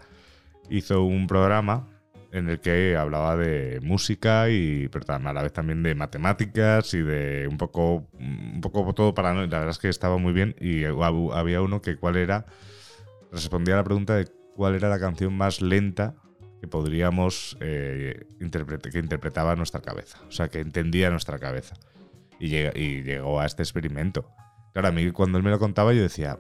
hizo 0.70 1.04
un 1.04 1.28
programa 1.28 1.88
en 2.34 2.50
el 2.50 2.60
que 2.60 2.98
hablaba 2.98 3.38
de 3.38 3.80
música 3.82 4.50
y 4.50 4.90
pero 4.90 5.06
a 5.14 5.34
la 5.34 5.42
vez 5.44 5.54
también 5.54 5.84
de 5.84 5.96
matemáticas 5.96 6.94
y 6.94 7.02
de 7.02 7.48
un 7.48 7.58
poco 7.58 8.10
un 8.20 8.60
poco 8.62 8.92
todo 8.94 9.14
para 9.14 9.34
la 9.34 9.42
verdad 9.46 9.70
es 9.70 9.78
que 9.78 9.88
estaba 9.90 10.18
muy 10.18 10.34
bien 10.34 10.56
y 10.60 10.82
hab- 10.82 11.34
había 11.34 11.62
uno 11.62 11.82
que 11.82 11.96
cuál 11.96 12.18
era 12.18 12.46
respondía 13.32 13.76
a 13.76 13.78
la 13.78 13.84
pregunta 13.84 14.16
de 14.16 14.28
cuál 14.56 14.76
era 14.76 14.90
la 14.90 15.00
canción 15.00 15.34
más 15.38 15.62
lenta 15.62 16.16
que 16.60 16.68
podríamos 16.68 17.58
eh, 17.62 18.26
que 18.92 19.00
interpretaba 19.00 19.56
nuestra 19.56 19.82
cabeza 19.82 20.18
o 20.28 20.32
sea 20.32 20.48
que 20.50 20.60
entendía 20.60 21.10
nuestra 21.10 21.38
cabeza. 21.40 21.76
Y, 22.40 22.50
llega- 22.50 22.72
y 22.78 23.04
llegó 23.04 23.40
a 23.40 23.46
este 23.46 23.62
experimento. 23.64 24.28
Claro 24.74 24.88
a 24.90 24.92
mí 24.92 25.12
cuando 25.12 25.38
él 25.38 25.44
me 25.46 25.52
lo 25.52 25.60
contaba 25.60 25.94
yo 25.94 26.02
decía 26.02 26.40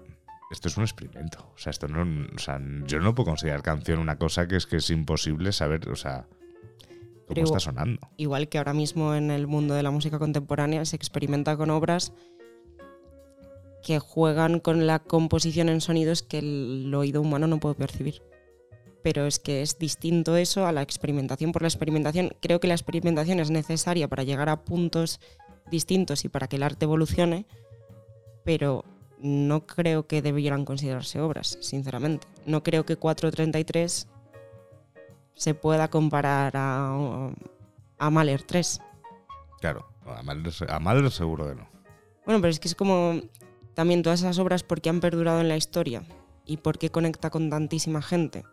esto 0.53 0.67
es 0.67 0.77
un 0.77 0.83
experimento. 0.83 1.51
O 1.55 1.57
sea, 1.57 1.71
esto 1.71 1.87
no, 1.87 2.27
o 2.33 2.39
sea, 2.39 2.61
yo 2.85 2.99
no 2.99 3.13
puedo 3.13 3.31
considerar 3.31 3.61
canción 3.61 3.99
una 3.99 4.17
cosa 4.17 4.47
que 4.47 4.55
es 4.55 4.65
que 4.65 4.77
es 4.77 4.89
imposible 4.89 5.51
saber, 5.51 5.89
o 5.89 5.95
sea, 5.95 6.27
cómo 7.25 7.25
Pero 7.27 7.43
está 7.43 7.59
sonando. 7.59 7.99
Igual 8.17 8.47
que 8.47 8.59
ahora 8.59 8.73
mismo 8.73 9.15
en 9.15 9.31
el 9.31 9.47
mundo 9.47 9.73
de 9.73 9.83
la 9.83 9.91
música 9.91 10.19
contemporánea 10.19 10.85
se 10.85 10.95
experimenta 10.95 11.57
con 11.57 11.71
obras 11.71 12.13
que 13.81 13.99
juegan 13.99 14.59
con 14.59 14.87
la 14.87 14.99
composición 14.99 15.69
en 15.69 15.81
sonidos 15.81 16.23
que 16.23 16.39
el 16.39 16.93
oído 16.95 17.21
humano 17.21 17.47
no 17.47 17.59
puede 17.59 17.75
percibir. 17.75 18.21
Pero 19.03 19.25
es 19.25 19.39
que 19.39 19.61
es 19.61 19.77
distinto 19.77 20.37
eso 20.37 20.65
a 20.65 20.71
la 20.71 20.81
experimentación 20.81 21.51
por 21.51 21.63
la 21.63 21.67
experimentación. 21.67 22.29
Creo 22.41 22.61
que 22.61 22.67
la 22.67 22.75
experimentación 22.75 23.41
es 23.41 23.49
necesaria 23.49 24.07
para 24.07 24.23
llegar 24.23 24.47
a 24.47 24.63
puntos 24.63 25.19
distintos 25.69 26.23
y 26.23 26.29
para 26.29 26.47
que 26.47 26.55
el 26.55 26.63
arte 26.63 26.85
evolucione, 26.85 27.45
pero 28.45 28.85
no 29.23 29.65
creo 29.65 30.05
que 30.05 30.21
debieran 30.21 30.65
considerarse 30.65 31.21
obras, 31.21 31.57
sinceramente. 31.61 32.27
No 32.45 32.61
creo 32.61 32.85
que 32.85 32.97
433 32.97 34.07
se 35.33 35.53
pueda 35.55 35.87
comparar 35.87 36.51
a, 36.55 37.31
a 37.97 38.09
Mahler 38.09 38.43
3. 38.43 38.81
Claro, 39.61 39.87
a 40.05 40.21
Mahler, 40.23 40.53
a 40.67 40.79
Mahler 40.79 41.09
seguro 41.09 41.47
que 41.47 41.55
no. 41.55 41.67
Bueno, 42.25 42.41
pero 42.41 42.51
es 42.51 42.59
que 42.59 42.67
es 42.67 42.75
como 42.75 43.21
también 43.73 44.03
todas 44.03 44.19
esas 44.19 44.37
obras 44.39 44.63
porque 44.63 44.89
han 44.89 44.99
perdurado 44.99 45.39
en 45.39 45.47
la 45.47 45.57
historia 45.57 46.03
y 46.45 46.57
porque 46.57 46.89
conecta 46.89 47.29
con 47.29 47.49
tantísima 47.49 48.01
gente. 48.01 48.43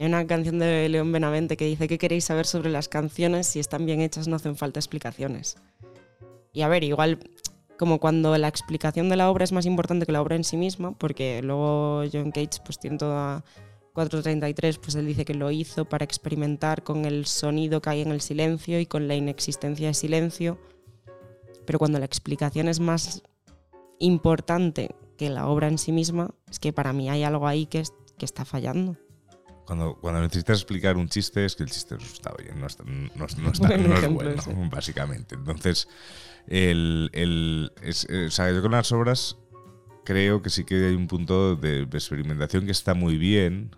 Hay 0.00 0.06
una 0.06 0.26
canción 0.26 0.58
de 0.58 0.88
León 0.88 1.12
Benavente 1.12 1.56
que 1.56 1.66
dice, 1.66 1.86
¿qué 1.86 1.96
queréis 1.96 2.24
saber 2.24 2.46
sobre 2.46 2.70
las 2.70 2.88
canciones? 2.88 3.46
Si 3.46 3.60
están 3.60 3.86
bien 3.86 4.00
hechas 4.00 4.26
no 4.26 4.34
hacen 4.34 4.56
falta 4.56 4.80
explicaciones. 4.80 5.56
Y 6.52 6.62
a 6.62 6.68
ver, 6.68 6.82
igual 6.82 7.20
como 7.78 7.98
cuando 7.98 8.36
la 8.38 8.48
explicación 8.48 9.08
de 9.08 9.16
la 9.16 9.30
obra 9.30 9.44
es 9.44 9.52
más 9.52 9.66
importante 9.66 10.06
que 10.06 10.12
la 10.12 10.22
obra 10.22 10.36
en 10.36 10.44
sí 10.44 10.56
misma, 10.56 10.92
porque 10.96 11.40
luego 11.42 12.02
John 12.12 12.30
Cage 12.30 12.60
pues 12.64 12.78
tiene 12.78 12.98
toda 12.98 13.44
433, 13.94 14.78
pues 14.78 14.94
él 14.94 15.06
dice 15.06 15.24
que 15.24 15.34
lo 15.34 15.50
hizo 15.50 15.84
para 15.84 16.04
experimentar 16.04 16.82
con 16.82 17.04
el 17.04 17.26
sonido 17.26 17.82
que 17.82 17.90
hay 17.90 18.00
en 18.02 18.10
el 18.12 18.20
silencio 18.20 18.78
y 18.80 18.86
con 18.86 19.08
la 19.08 19.14
inexistencia 19.14 19.88
de 19.88 19.94
silencio. 19.94 20.58
Pero 21.66 21.78
cuando 21.78 21.98
la 21.98 22.04
explicación 22.06 22.68
es 22.68 22.80
más 22.80 23.22
importante 23.98 24.94
que 25.16 25.30
la 25.30 25.46
obra 25.48 25.68
en 25.68 25.78
sí 25.78 25.92
misma, 25.92 26.34
es 26.50 26.58
que 26.58 26.72
para 26.72 26.92
mí 26.92 27.08
hay 27.10 27.22
algo 27.22 27.46
ahí 27.46 27.66
que, 27.66 27.80
es- 27.80 27.92
que 28.18 28.24
está 28.24 28.44
fallando. 28.44 28.96
Cuando, 29.66 29.94
cuando 30.00 30.20
necesitas 30.20 30.58
explicar 30.58 30.96
un 30.96 31.08
chiste 31.08 31.44
es 31.44 31.54
que 31.54 31.62
el 31.62 31.70
chiste 31.70 31.94
no 31.94 32.02
está 32.02 32.32
bien, 32.36 32.58
no, 32.60 32.66
está- 32.66 32.84
no, 32.84 33.10
no 33.14 33.24
está- 33.50 33.68
no 33.78 33.92
es 33.94 33.98
ejemplo, 33.98 34.26
bueno, 34.26 34.42
sí. 34.42 34.50
básicamente. 34.70 35.34
Entonces, 35.36 35.88
el, 36.48 37.10
el- 37.12 37.72
eh, 37.82 38.26
o 38.26 38.30
sea, 38.30 38.50
yo 38.52 38.62
con 38.62 38.72
las 38.72 38.92
obras 38.92 39.38
creo 40.04 40.42
que 40.42 40.50
sí 40.50 40.64
que 40.64 40.74
hay 40.86 40.94
un 40.94 41.06
punto 41.06 41.54
de 41.56 41.82
experimentación 41.82 42.66
que 42.66 42.72
está 42.72 42.94
muy 42.94 43.16
bien 43.18 43.70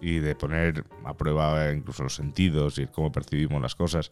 y 0.00 0.18
de 0.18 0.34
poner 0.34 0.84
a 1.04 1.16
prueba 1.16 1.72
incluso 1.72 2.02
los 2.02 2.14
sentidos 2.14 2.78
y 2.78 2.86
cómo 2.86 3.10
percibimos 3.10 3.60
las 3.62 3.74
cosas. 3.74 4.10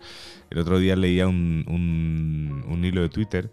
El 0.50 0.58
otro 0.58 0.78
día 0.78 0.96
leía 0.96 1.28
un, 1.28 1.64
un- 1.68 2.64
un 2.66 2.84
hilo 2.84 3.02
de 3.02 3.08
Twitter 3.10 3.50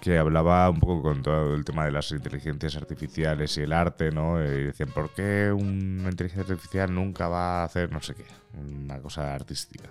que 0.00 0.18
hablaba 0.18 0.68
un 0.68 0.80
poco 0.80 1.00
con 1.02 1.22
todo 1.22 1.54
el 1.54 1.64
tema 1.64 1.84
de 1.84 1.92
las 1.92 2.10
inteligencias 2.10 2.74
artificiales 2.76 3.56
y 3.56 3.60
el 3.62 3.72
arte, 3.72 4.10
¿no? 4.10 4.44
Y 4.44 4.64
decían, 4.64 4.88
¿por 4.90 5.10
qué 5.14 5.52
una 5.52 6.10
inteligencia 6.10 6.42
artificial 6.52 6.92
nunca 6.92 7.28
va 7.28 7.62
a 7.62 7.64
hacer 7.64 7.92
no 7.92 8.02
sé 8.02 8.14
qué? 8.16 8.24
Una 8.58 9.00
cosa 9.00 9.32
artística. 9.32 9.88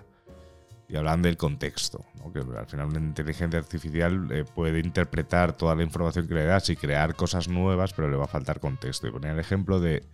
Y 0.92 0.96
hablaban 0.96 1.22
del 1.22 1.38
contexto, 1.38 2.04
que 2.34 2.40
al 2.40 2.66
final 2.66 2.88
una 2.88 2.98
inteligencia 2.98 3.58
artificial 3.58 4.28
eh, 4.30 4.44
puede 4.44 4.78
interpretar 4.78 5.56
toda 5.56 5.74
la 5.74 5.82
información 5.82 6.28
que 6.28 6.34
le 6.34 6.44
das 6.44 6.68
y 6.68 6.76
crear 6.76 7.16
cosas 7.16 7.48
nuevas, 7.48 7.94
pero 7.94 8.10
le 8.10 8.16
va 8.18 8.24
a 8.24 8.28
faltar 8.28 8.60
contexto. 8.60 9.06
Y 9.06 9.10
ponía 9.10 9.32
el 9.32 9.38
ejemplo 9.38 9.80
de 9.80 10.04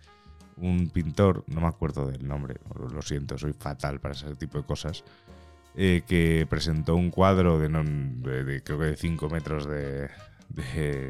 un 0.55 0.89
pintor, 0.89 1.43
no 1.47 1.59
me 1.59 1.67
acuerdo 1.67 2.05
del 2.05 2.25
nombre, 2.25 2.55
lo 2.93 3.01
siento, 3.01 3.37
soy 3.37 3.51
fatal 3.51 3.99
para 3.99 4.13
ese 4.13 4.33
tipo 4.37 4.57
de 4.57 4.63
cosas, 4.63 5.03
eh, 5.75 6.03
que 6.07 6.47
presentó 6.49 6.95
un 6.95 7.11
cuadro 7.11 7.59
de, 7.59 8.61
creo 8.63 8.79
que 8.79 8.85
de 8.85 8.95
5 8.95 9.29
metros 9.29 9.67
de, 9.67 10.09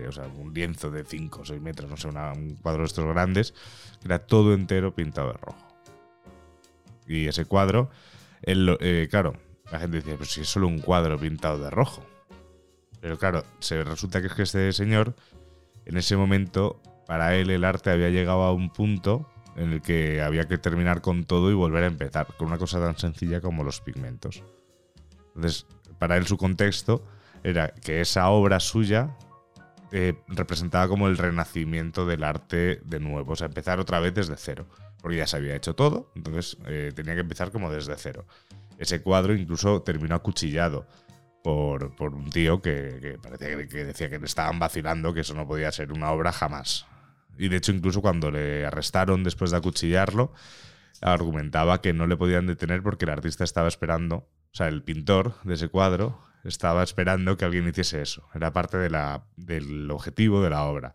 O 0.07 0.11
sea, 0.11 0.25
un 0.35 0.51
lienzo 0.51 0.89
de 0.89 1.03
5 1.05 1.41
o 1.41 1.45
6 1.45 1.61
metros, 1.61 1.87
no 1.91 1.95
sé, 1.95 2.07
un 2.07 2.55
cuadro 2.55 2.81
de 2.81 2.87
estos 2.87 3.05
grandes, 3.05 3.53
que 4.01 4.07
era 4.07 4.17
todo 4.17 4.55
entero 4.55 4.95
pintado 4.95 5.27
de 5.27 5.37
rojo. 5.37 5.67
Y 7.05 7.27
ese 7.27 7.45
cuadro, 7.45 7.91
él 8.41 8.75
eh, 8.81 9.07
claro, 9.11 9.35
la 9.71 9.79
gente 9.79 9.97
decía, 9.97 10.15
pues 10.17 10.31
si 10.31 10.41
es 10.41 10.49
solo 10.49 10.67
un 10.67 10.79
cuadro 10.79 11.17
pintado 11.19 11.59
de 11.59 11.69
rojo. 11.69 12.05
Pero 13.01 13.17
claro, 13.17 13.43
resulta 13.85 14.21
que 14.21 14.27
es 14.27 14.33
que 14.33 14.43
este 14.43 14.73
señor, 14.73 15.15
en 15.85 15.97
ese 15.97 16.17
momento, 16.17 16.81
para 17.07 17.35
él 17.35 17.49
el 17.49 17.63
arte 17.63 17.91
había 17.91 18.09
llegado 18.09 18.43
a 18.43 18.53
un 18.53 18.71
punto 18.71 19.29
en 19.55 19.73
el 19.73 19.81
que 19.81 20.21
había 20.21 20.47
que 20.47 20.57
terminar 20.57 21.01
con 21.01 21.25
todo 21.25 21.51
y 21.51 21.53
volver 21.53 21.83
a 21.83 21.87
empezar, 21.87 22.27
con 22.37 22.47
una 22.47 22.57
cosa 22.57 22.79
tan 22.79 22.97
sencilla 22.97 23.41
como 23.41 23.63
los 23.63 23.81
pigmentos. 23.81 24.43
Entonces, 25.35 25.65
para 25.97 26.17
él 26.17 26.25
su 26.27 26.37
contexto 26.37 27.05
era 27.43 27.69
que 27.69 28.01
esa 28.01 28.29
obra 28.29 28.59
suya 28.59 29.15
eh, 29.91 30.13
representaba 30.27 30.87
como 30.87 31.07
el 31.07 31.17
renacimiento 31.17 32.05
del 32.05 32.23
arte 32.23 32.79
de 32.83 32.99
nuevo, 32.99 33.33
o 33.33 33.35
sea, 33.35 33.47
empezar 33.47 33.79
otra 33.79 33.99
vez 33.99 34.13
desde 34.13 34.35
cero, 34.37 34.67
porque 35.01 35.17
ya 35.17 35.27
se 35.27 35.37
había 35.37 35.55
hecho 35.55 35.73
todo, 35.75 36.11
entonces 36.15 36.57
eh, 36.67 36.91
tenía 36.95 37.15
que 37.15 37.21
empezar 37.21 37.51
como 37.51 37.71
desde 37.71 37.95
cero. 37.97 38.25
Ese 38.79 39.01
cuadro 39.03 39.35
incluso 39.35 39.83
terminó 39.83 40.15
acuchillado 40.15 40.87
por, 41.43 41.95
por 41.95 42.15
un 42.15 42.29
tío 42.31 42.61
que, 42.61 42.97
que 42.99 43.67
que, 43.67 43.83
decía 43.85 44.09
que 44.09 44.17
le 44.19 44.25
estaban 44.25 44.57
vacilando, 44.57 45.13
que 45.13 45.19
eso 45.21 45.33
no 45.35 45.47
podía 45.47 45.71
ser 45.71 45.91
una 45.91 46.11
obra 46.11 46.31
jamás. 46.31 46.87
Y 47.37 47.47
de 47.49 47.57
hecho, 47.57 47.71
incluso 47.71 48.01
cuando 48.01 48.31
le 48.31 48.65
arrestaron 48.65 49.23
después 49.23 49.51
de 49.51 49.57
acuchillarlo, 49.57 50.33
argumentaba 51.01 51.81
que 51.81 51.93
no 51.93 52.07
le 52.07 52.17
podían 52.17 52.47
detener 52.47 52.81
porque 52.83 53.05
el 53.05 53.11
artista 53.11 53.43
estaba 53.43 53.67
esperando, 53.67 54.15
o 54.17 54.27
sea, 54.53 54.67
el 54.67 54.83
pintor 54.83 55.35
de 55.43 55.53
ese 55.53 55.69
cuadro 55.69 56.19
estaba 56.43 56.83
esperando 56.83 57.37
que 57.37 57.45
alguien 57.45 57.67
hiciese 57.67 58.01
eso. 58.01 58.27
Era 58.33 58.51
parte 58.51 58.77
del 58.77 59.91
objetivo 59.91 60.41
de 60.41 60.49
la 60.49 60.63
obra. 60.63 60.93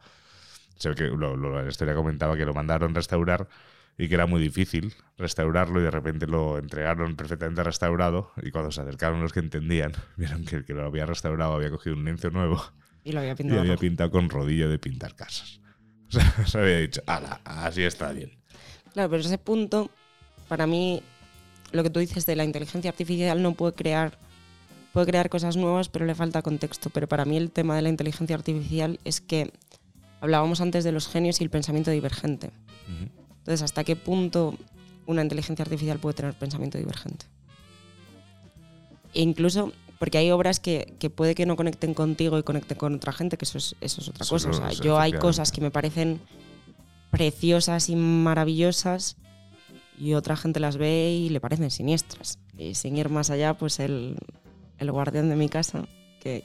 Se 0.77 0.89
ve 0.91 0.95
que 0.95 1.05
lo- 1.05 1.37
lo- 1.37 1.63
la 1.63 1.69
historia 1.69 1.95
comentaba 1.95 2.37
que 2.37 2.45
lo 2.45 2.53
mandaron 2.55 2.95
restaurar 2.95 3.49
y 3.97 4.09
que 4.09 4.15
era 4.15 4.27
muy 4.27 4.41
difícil 4.43 4.93
restaurarlo 5.17 5.81
y 5.81 5.85
de 5.85 5.91
repente 5.91 6.27
lo 6.27 6.59
entregaron 6.59 7.15
perfectamente 7.17 7.63
restaurado 7.63 8.33
y 8.43 8.51
cuando 8.51 8.73
se 8.73 8.81
acercaron 8.81 9.21
los 9.21 9.33
que 9.33 9.41
entendían 9.41 9.93
vieron 10.17 10.45
que 10.45 10.57
el 10.57 10.65
que 10.65 10.75
lo 10.75 10.85
había 10.85 11.07
restaurado 11.07 11.55
había 11.55 11.71
cogido 11.71 11.95
un 11.97 12.05
lienzo 12.05 12.31
nuevo 12.31 12.63
Y 13.05 13.13
lo 13.13 13.21
había 13.21 13.33
y 13.33 13.37
pintado. 13.37 13.61
había 13.61 13.73
rojo. 13.73 13.81
pintado 13.81 14.11
con 14.11 14.29
rodillo 14.31 14.69
de 14.69 14.79
pintar 14.79 15.15
casas. 15.15 15.61
O 16.09 16.13
sea, 16.21 16.47
se 16.47 16.59
había 16.59 16.79
dicho, 16.79 17.03
ala, 17.07 17.41
así 17.45 17.83
está 17.83 18.13
bien. 18.13 18.33
Claro, 18.93 19.11
pero 19.11 19.23
ese 19.23 19.39
punto, 19.39 19.91
para 20.49 20.67
mí, 20.67 21.03
lo 21.73 21.83
que 21.83 21.91
tú 21.91 21.99
dices 21.99 22.25
de 22.27 22.37
la 22.37 22.45
inteligencia 22.45 22.91
artificial 22.91 23.43
no 23.43 23.55
puede 23.55 23.73
crear, 23.73 24.17
puede 24.93 25.07
crear 25.07 25.29
cosas 25.29 25.57
nuevas, 25.57 25.89
pero 25.89 26.05
le 26.05 26.15
falta 26.15 26.43
contexto. 26.43 26.91
Pero 26.91 27.09
para 27.09 27.25
mí 27.25 27.37
el 27.37 27.51
tema 27.51 27.75
de 27.75 27.83
la 27.83 27.89
inteligencia 27.89 28.37
artificial 28.37 29.01
es 29.05 29.21
que 29.21 29.51
hablábamos 30.21 30.61
antes 30.61 30.85
de 30.85 30.93
los 30.93 31.09
genios 31.09 31.41
y 31.41 31.45
el 31.45 31.51
pensamiento 31.51 31.91
divergente. 31.91 32.51
Entonces, 33.45 33.61
¿hasta 33.61 33.85
qué 33.85 33.95
punto 33.95 34.55
una 35.05 35.21
inteligencia 35.21 35.65
artificial 35.65 35.99
puede 35.99 36.15
tener 36.15 36.33
pensamiento 36.33 36.79
divergente? 36.79 37.27
E 39.13 39.21
incluso 39.21 39.71
porque 39.99 40.17
hay 40.17 40.31
obras 40.31 40.61
que, 40.61 40.95
que 40.99 41.11
puede 41.11 41.35
que 41.35 41.45
no 41.45 41.55
conecten 41.55 41.93
contigo 41.93 42.39
y 42.39 42.43
conecten 42.43 42.79
con 42.79 42.95
otra 42.95 43.13
gente, 43.13 43.37
que 43.37 43.45
eso 43.45 43.59
es, 43.59 43.77
eso 43.83 44.01
es 44.01 44.09
otra 44.09 44.27
cosa. 44.27 44.49
O 44.49 44.53
sea, 44.55 44.73
yo 44.73 44.99
hay 44.99 45.13
cosas 45.13 45.53
que 45.53 45.61
me 45.61 45.71
parecen 45.71 46.21
preciosas 47.11 47.91
y 47.91 47.97
maravillosas 47.97 49.17
y 49.99 50.15
otra 50.15 50.37
gente 50.37 50.59
las 50.59 50.79
ve 50.79 51.13
y 51.13 51.29
le 51.29 51.39
parecen 51.39 51.71
siniestras. 51.71 52.39
Y 52.57 52.75
sin 52.75 52.97
ir 52.97 53.11
más 53.11 53.29
allá, 53.29 53.55
pues 53.55 53.79
el, 53.79 54.17
el 54.79 54.91
guardián 54.91 55.29
de 55.29 55.37
mi 55.37 55.51
casa, 55.51 55.87
que 56.21 56.45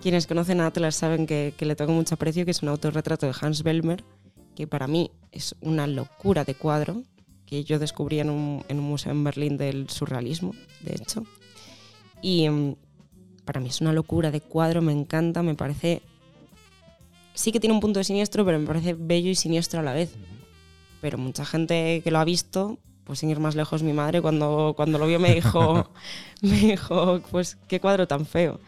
quienes 0.00 0.28
conocen 0.28 0.60
a 0.60 0.66
Atlas 0.66 0.94
saben 0.94 1.26
que, 1.26 1.52
que, 1.56 1.66
le 1.66 1.74
tengo 1.74 1.92
mucho 1.92 2.14
aprecio, 2.14 2.44
que 2.44 2.52
es 2.52 2.62
un 2.62 2.68
autorretrato 2.68 3.26
de 3.26 3.34
Hans 3.40 3.62
Bellmer, 3.62 4.04
que 4.54 4.66
para 4.66 4.86
mí 4.86 5.10
es 5.36 5.54
una 5.60 5.86
locura 5.86 6.44
de 6.44 6.54
cuadro, 6.54 7.02
que 7.46 7.64
yo 7.64 7.78
descubrí 7.78 8.20
en 8.20 8.30
un, 8.30 8.64
en 8.68 8.78
un 8.78 8.84
museo 8.84 9.12
en 9.12 9.22
Berlín 9.24 9.56
del 9.56 9.88
surrealismo, 9.88 10.54
de 10.80 10.94
hecho. 10.94 11.24
Y 12.20 12.48
mm, 12.48 12.74
para 13.44 13.60
mí 13.60 13.68
es 13.68 13.80
una 13.80 13.92
locura 13.92 14.30
de 14.30 14.40
cuadro, 14.40 14.82
me 14.82 14.92
encanta, 14.92 15.42
me 15.42 15.54
parece... 15.54 16.02
Sí 17.34 17.52
que 17.52 17.60
tiene 17.60 17.74
un 17.74 17.80
punto 17.80 18.00
de 18.00 18.04
siniestro, 18.04 18.44
pero 18.44 18.58
me 18.58 18.66
parece 18.66 18.94
bello 18.94 19.30
y 19.30 19.34
siniestro 19.34 19.80
a 19.80 19.82
la 19.82 19.92
vez. 19.92 20.10
Pero 21.00 21.18
mucha 21.18 21.44
gente 21.44 22.00
que 22.02 22.10
lo 22.10 22.18
ha 22.18 22.24
visto, 22.24 22.78
pues 23.04 23.20
sin 23.20 23.30
ir 23.30 23.38
más 23.38 23.54
lejos, 23.54 23.82
mi 23.82 23.92
madre 23.92 24.22
cuando, 24.22 24.72
cuando 24.74 24.98
lo 24.98 25.06
vio 25.06 25.20
me 25.20 25.34
dijo, 25.34 25.90
me 26.40 26.56
dijo, 26.56 27.20
pues 27.30 27.56
qué 27.68 27.78
cuadro 27.78 28.08
tan 28.08 28.26
feo. 28.26 28.58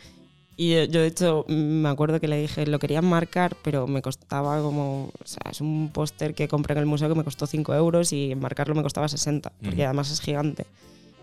Y 0.60 0.70
yo, 0.88 1.00
de 1.02 1.06
hecho, 1.06 1.44
me 1.46 1.88
acuerdo 1.88 2.18
que 2.18 2.26
le 2.26 2.40
dije, 2.40 2.66
lo 2.66 2.80
quería 2.80 3.00
marcar, 3.00 3.56
pero 3.62 3.86
me 3.86 4.02
costaba 4.02 4.60
como. 4.60 5.12
O 5.22 5.24
sea, 5.24 5.52
es 5.52 5.60
un 5.60 5.90
póster 5.92 6.34
que 6.34 6.48
compré 6.48 6.72
en 6.72 6.80
el 6.80 6.86
museo 6.86 7.08
que 7.08 7.14
me 7.14 7.22
costó 7.22 7.46
5 7.46 7.74
euros 7.76 8.12
y 8.12 8.34
marcarlo 8.34 8.74
me 8.74 8.82
costaba 8.82 9.08
60, 9.08 9.52
porque 9.62 9.84
además 9.84 10.10
es 10.10 10.20
gigante. 10.20 10.66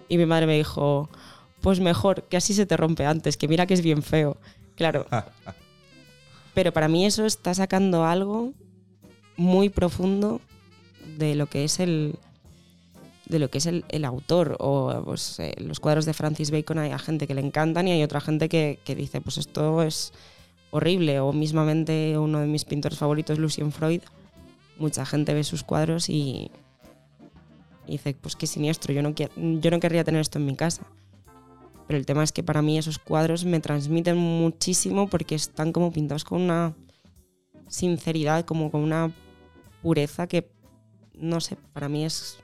Y 0.08 0.18
mi 0.18 0.26
madre 0.26 0.48
me 0.48 0.56
dijo, 0.56 1.10
pues 1.60 1.82
mejor, 1.82 2.24
que 2.24 2.38
así 2.38 2.54
se 2.54 2.66
te 2.66 2.78
rompe 2.78 3.06
antes, 3.06 3.36
que 3.36 3.50
mira 3.50 3.66
que 3.66 3.74
es 3.74 3.82
bien 3.82 4.04
feo. 4.04 4.38
Claro. 4.78 5.06
pero 6.54 6.72
para 6.72 6.88
mí 6.88 7.06
eso 7.06 7.26
está 7.26 7.54
sacando 7.54 8.06
algo 8.06 8.54
muy 9.36 9.68
profundo 9.68 10.40
de 11.18 11.36
lo 11.36 11.48
que 11.48 11.66
es 11.66 11.82
el, 11.82 12.16
de 13.28 13.40
lo 13.40 13.50
que 13.50 13.58
es 13.58 13.66
el, 13.66 13.86
el 13.90 14.06
autor. 14.06 14.56
O 14.60 15.02
pues, 15.04 15.40
eh, 15.40 15.54
los 15.58 15.80
cuadros 15.80 16.06
de 16.06 16.14
Francis 16.14 16.52
Bacon 16.52 16.80
hay 16.80 16.98
gente 17.00 17.28
que 17.28 17.34
le 17.34 17.42
encantan 17.42 17.88
y 17.88 17.92
hay 17.92 18.04
otra 18.04 18.22
gente 18.22 18.50
que, 18.50 18.80
que, 18.84 18.96
dice 18.96 19.22
pues 19.22 19.38
esto 19.38 19.82
es 19.84 20.14
horrible 20.72 21.20
o 21.20 21.32
mismamente 21.34 22.18
uno 22.18 22.40
de 22.40 22.48
mis 22.48 22.66
pintores 22.66 22.98
favoritos 22.98 23.40
Lucien 23.40 23.72
Freud 23.72 24.02
mucha 24.78 25.06
gente 25.06 25.34
ve 25.34 25.44
sus 25.44 25.64
cuadros 25.64 26.10
y, 26.10 26.52
dice 27.88 28.16
pues 28.20 28.36
qué 28.36 28.48
siniestro 28.48 28.94
yo 28.94 29.02
no, 29.02 29.14
yo 29.14 29.72
no 29.72 29.80
querría 29.80 30.04
tener 30.04 30.22
esto 30.22 30.40
en 30.40 30.46
mi 30.46 30.56
casa 30.56 30.84
pero 31.88 32.00
el 32.00 32.06
tema 32.06 32.24
es 32.24 32.32
que 32.32 32.44
para 32.44 32.62
mí 32.62 32.78
esos 32.78 32.98
cuadros 32.98 33.46
me 33.46 33.60
transmiten 33.60 34.18
muchísimo 34.18 35.08
porque 35.08 35.36
están 35.36 35.72
como 35.72 35.92
pintados 35.92 36.24
con 36.24 36.42
una 36.42 36.74
sinceridad 37.68 38.44
como 38.46 38.72
con 38.72 38.82
una 38.82 39.12
pureza 39.82 40.28
que 40.28 40.50
no 41.14 41.40
sé 41.40 41.58
para 41.74 41.88
mí 41.88 42.04
es 42.04 42.40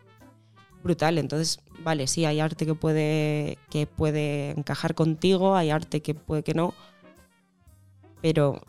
brutal. 0.83 1.17
Entonces, 1.17 1.59
vale, 1.83 2.07
sí, 2.07 2.25
hay 2.25 2.39
arte 2.39 2.65
que 2.65 2.75
puede, 2.75 3.57
que 3.69 3.87
puede 3.87 4.51
encajar 4.51 4.95
contigo, 4.95 5.55
hay 5.55 5.69
arte 5.69 6.01
que 6.01 6.13
puede 6.13 6.43
que 6.43 6.53
no, 6.53 6.73
pero 8.21 8.61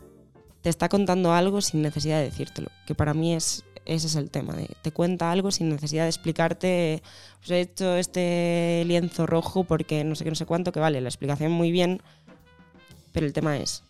te 0.61 0.69
está 0.69 0.89
contando 0.89 1.33
algo 1.33 1.61
sin 1.61 1.81
necesidad 1.81 2.19
de 2.19 2.25
decírtelo, 2.25 2.69
que 2.87 2.95
para 2.95 3.13
mí 3.13 3.33
es, 3.33 3.63
ese 3.85 4.07
es 4.07 4.15
el 4.15 4.31
tema, 4.31 4.55
te 4.81 4.91
cuenta 4.91 5.31
algo 5.31 5.51
sin 5.51 5.69
necesidad 5.69 6.03
de 6.03 6.09
explicarte, 6.09 7.03
pues 7.39 7.51
he 7.51 7.61
hecho 7.61 7.95
este 7.95 8.83
lienzo 8.85 9.25
rojo 9.25 9.65
porque 9.65 10.03
no 10.03 10.15
sé 10.15 10.23
qué, 10.23 10.29
no 10.29 10.35
sé 10.35 10.45
cuánto, 10.45 10.71
que 10.71 10.79
vale, 10.79 11.01
la 11.01 11.09
explicación 11.09 11.51
muy 11.51 11.71
bien, 11.71 12.01
pero 13.11 13.25
el 13.25 13.33
tema 13.33 13.57
es, 13.57 13.83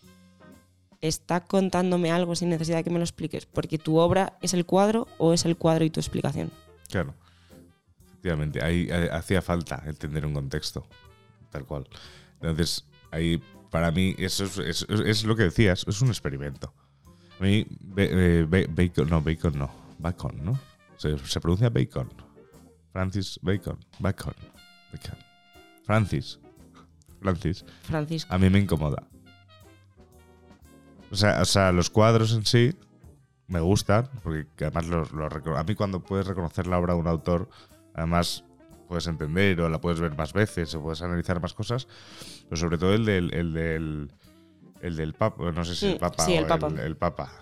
está 1.00 1.40
contándome 1.44 2.10
algo 2.10 2.34
sin 2.34 2.48
necesidad 2.48 2.78
de 2.78 2.84
que 2.84 2.90
me 2.90 2.98
lo 2.98 3.04
expliques, 3.04 3.46
porque 3.46 3.78
tu 3.78 3.98
obra 3.98 4.36
es 4.42 4.52
el 4.52 4.66
cuadro 4.66 5.06
o 5.18 5.32
es 5.32 5.44
el 5.44 5.56
cuadro 5.56 5.84
y 5.84 5.90
tu 5.90 6.00
explicación. 6.00 6.50
Claro. 6.88 7.14
Efectivamente, 8.24 8.64
ahí 8.64 8.88
hacía 9.12 9.42
falta 9.42 9.82
entender 9.84 10.24
un 10.24 10.32
contexto, 10.32 10.86
tal 11.50 11.66
cual. 11.66 11.86
Entonces, 12.40 12.86
ahí 13.10 13.36
para 13.70 13.90
mí 13.90 14.14
eso 14.16 14.44
es, 14.62 14.86
es, 14.88 15.24
lo 15.24 15.36
que 15.36 15.42
decías, 15.42 15.84
es 15.86 16.00
un 16.00 16.08
experimento. 16.08 16.72
A 17.38 17.42
mí, 17.42 17.66
eh, 17.98 18.46
Bacon, 18.70 19.10
no, 19.10 19.20
Bacon 19.20 19.58
no, 19.58 19.70
Bacon, 19.98 20.42
¿no? 20.42 20.58
Se, 20.96 21.18
se, 21.18 21.38
pronuncia 21.38 21.68
Bacon. 21.68 22.08
Francis 22.94 23.38
Bacon, 23.42 23.78
Bacon, 23.98 24.34
Bacon. 24.90 25.18
Francis. 25.84 26.38
Francis. 27.20 27.62
Francis. 27.82 28.26
A 28.30 28.38
mí 28.38 28.48
me 28.48 28.58
incomoda. 28.58 29.06
O 31.10 31.14
sea, 31.16 31.42
o 31.42 31.44
sea, 31.44 31.72
los 31.72 31.90
cuadros 31.90 32.32
en 32.32 32.46
sí 32.46 32.74
me 33.48 33.60
gustan, 33.60 34.08
porque 34.22 34.64
además 34.64 34.86
los, 34.86 35.12
los, 35.12 35.30
a 35.30 35.64
mí 35.64 35.74
cuando 35.74 36.00
puedes 36.00 36.26
reconocer 36.26 36.66
la 36.66 36.78
obra 36.78 36.94
de 36.94 37.00
un 37.00 37.06
autor 37.06 37.50
Además, 37.94 38.44
puedes 38.88 39.06
entender 39.06 39.60
o 39.60 39.68
la 39.68 39.80
puedes 39.80 40.00
ver 40.00 40.16
más 40.16 40.32
veces 40.32 40.74
o 40.74 40.82
puedes 40.82 41.02
analizar 41.02 41.40
más 41.40 41.54
cosas. 41.54 41.86
Pero 42.48 42.56
sobre 42.56 42.78
todo 42.78 42.94
el 42.94 43.04
del, 43.04 43.32
el 43.32 43.52
del, 43.52 44.12
el 44.82 44.96
del 44.96 45.14
Papa, 45.14 45.50
no 45.50 45.64
sé 45.64 45.74
si 45.74 45.92
el 45.92 45.98
Papa 45.98 46.24
sí, 46.24 46.34
el 46.34 46.44
o 46.44 46.48
Papa. 46.48 46.68
El, 46.68 46.78
el, 46.80 46.96
Papa. 46.96 47.32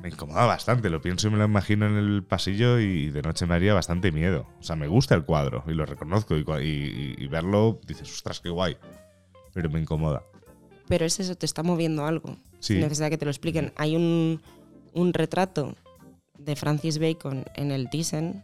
Me 0.00 0.08
incomoda 0.08 0.46
bastante, 0.46 0.90
lo 0.90 1.00
pienso 1.00 1.28
y 1.28 1.30
me 1.30 1.36
lo 1.36 1.44
imagino 1.44 1.86
en 1.86 1.96
el 1.96 2.24
pasillo 2.24 2.80
y 2.80 3.10
de 3.10 3.22
noche 3.22 3.46
me 3.46 3.54
haría 3.54 3.74
bastante 3.74 4.10
miedo. 4.10 4.48
O 4.58 4.62
sea, 4.62 4.74
me 4.74 4.88
gusta 4.88 5.14
el 5.14 5.24
cuadro 5.24 5.64
y 5.66 5.74
lo 5.74 5.86
reconozco 5.86 6.36
y, 6.36 6.40
y, 6.40 7.14
y 7.18 7.26
verlo 7.28 7.78
dices, 7.86 8.10
ostras, 8.10 8.40
qué 8.40 8.48
guay. 8.48 8.76
Pero 9.52 9.70
me 9.70 9.80
incomoda. 9.80 10.22
Pero 10.88 11.04
es 11.04 11.20
eso, 11.20 11.36
te 11.36 11.46
está 11.46 11.62
moviendo 11.62 12.06
algo. 12.06 12.36
Sí. 12.58 12.78
Necesidad 12.78 13.10
que 13.10 13.18
te 13.18 13.24
lo 13.24 13.30
expliquen. 13.30 13.72
Hay 13.76 13.96
un, 13.96 14.40
un 14.92 15.12
retrato 15.12 15.74
de 16.38 16.56
Francis 16.56 16.98
Bacon 16.98 17.44
en 17.54 17.70
el 17.70 17.88
Thyssen 17.90 18.42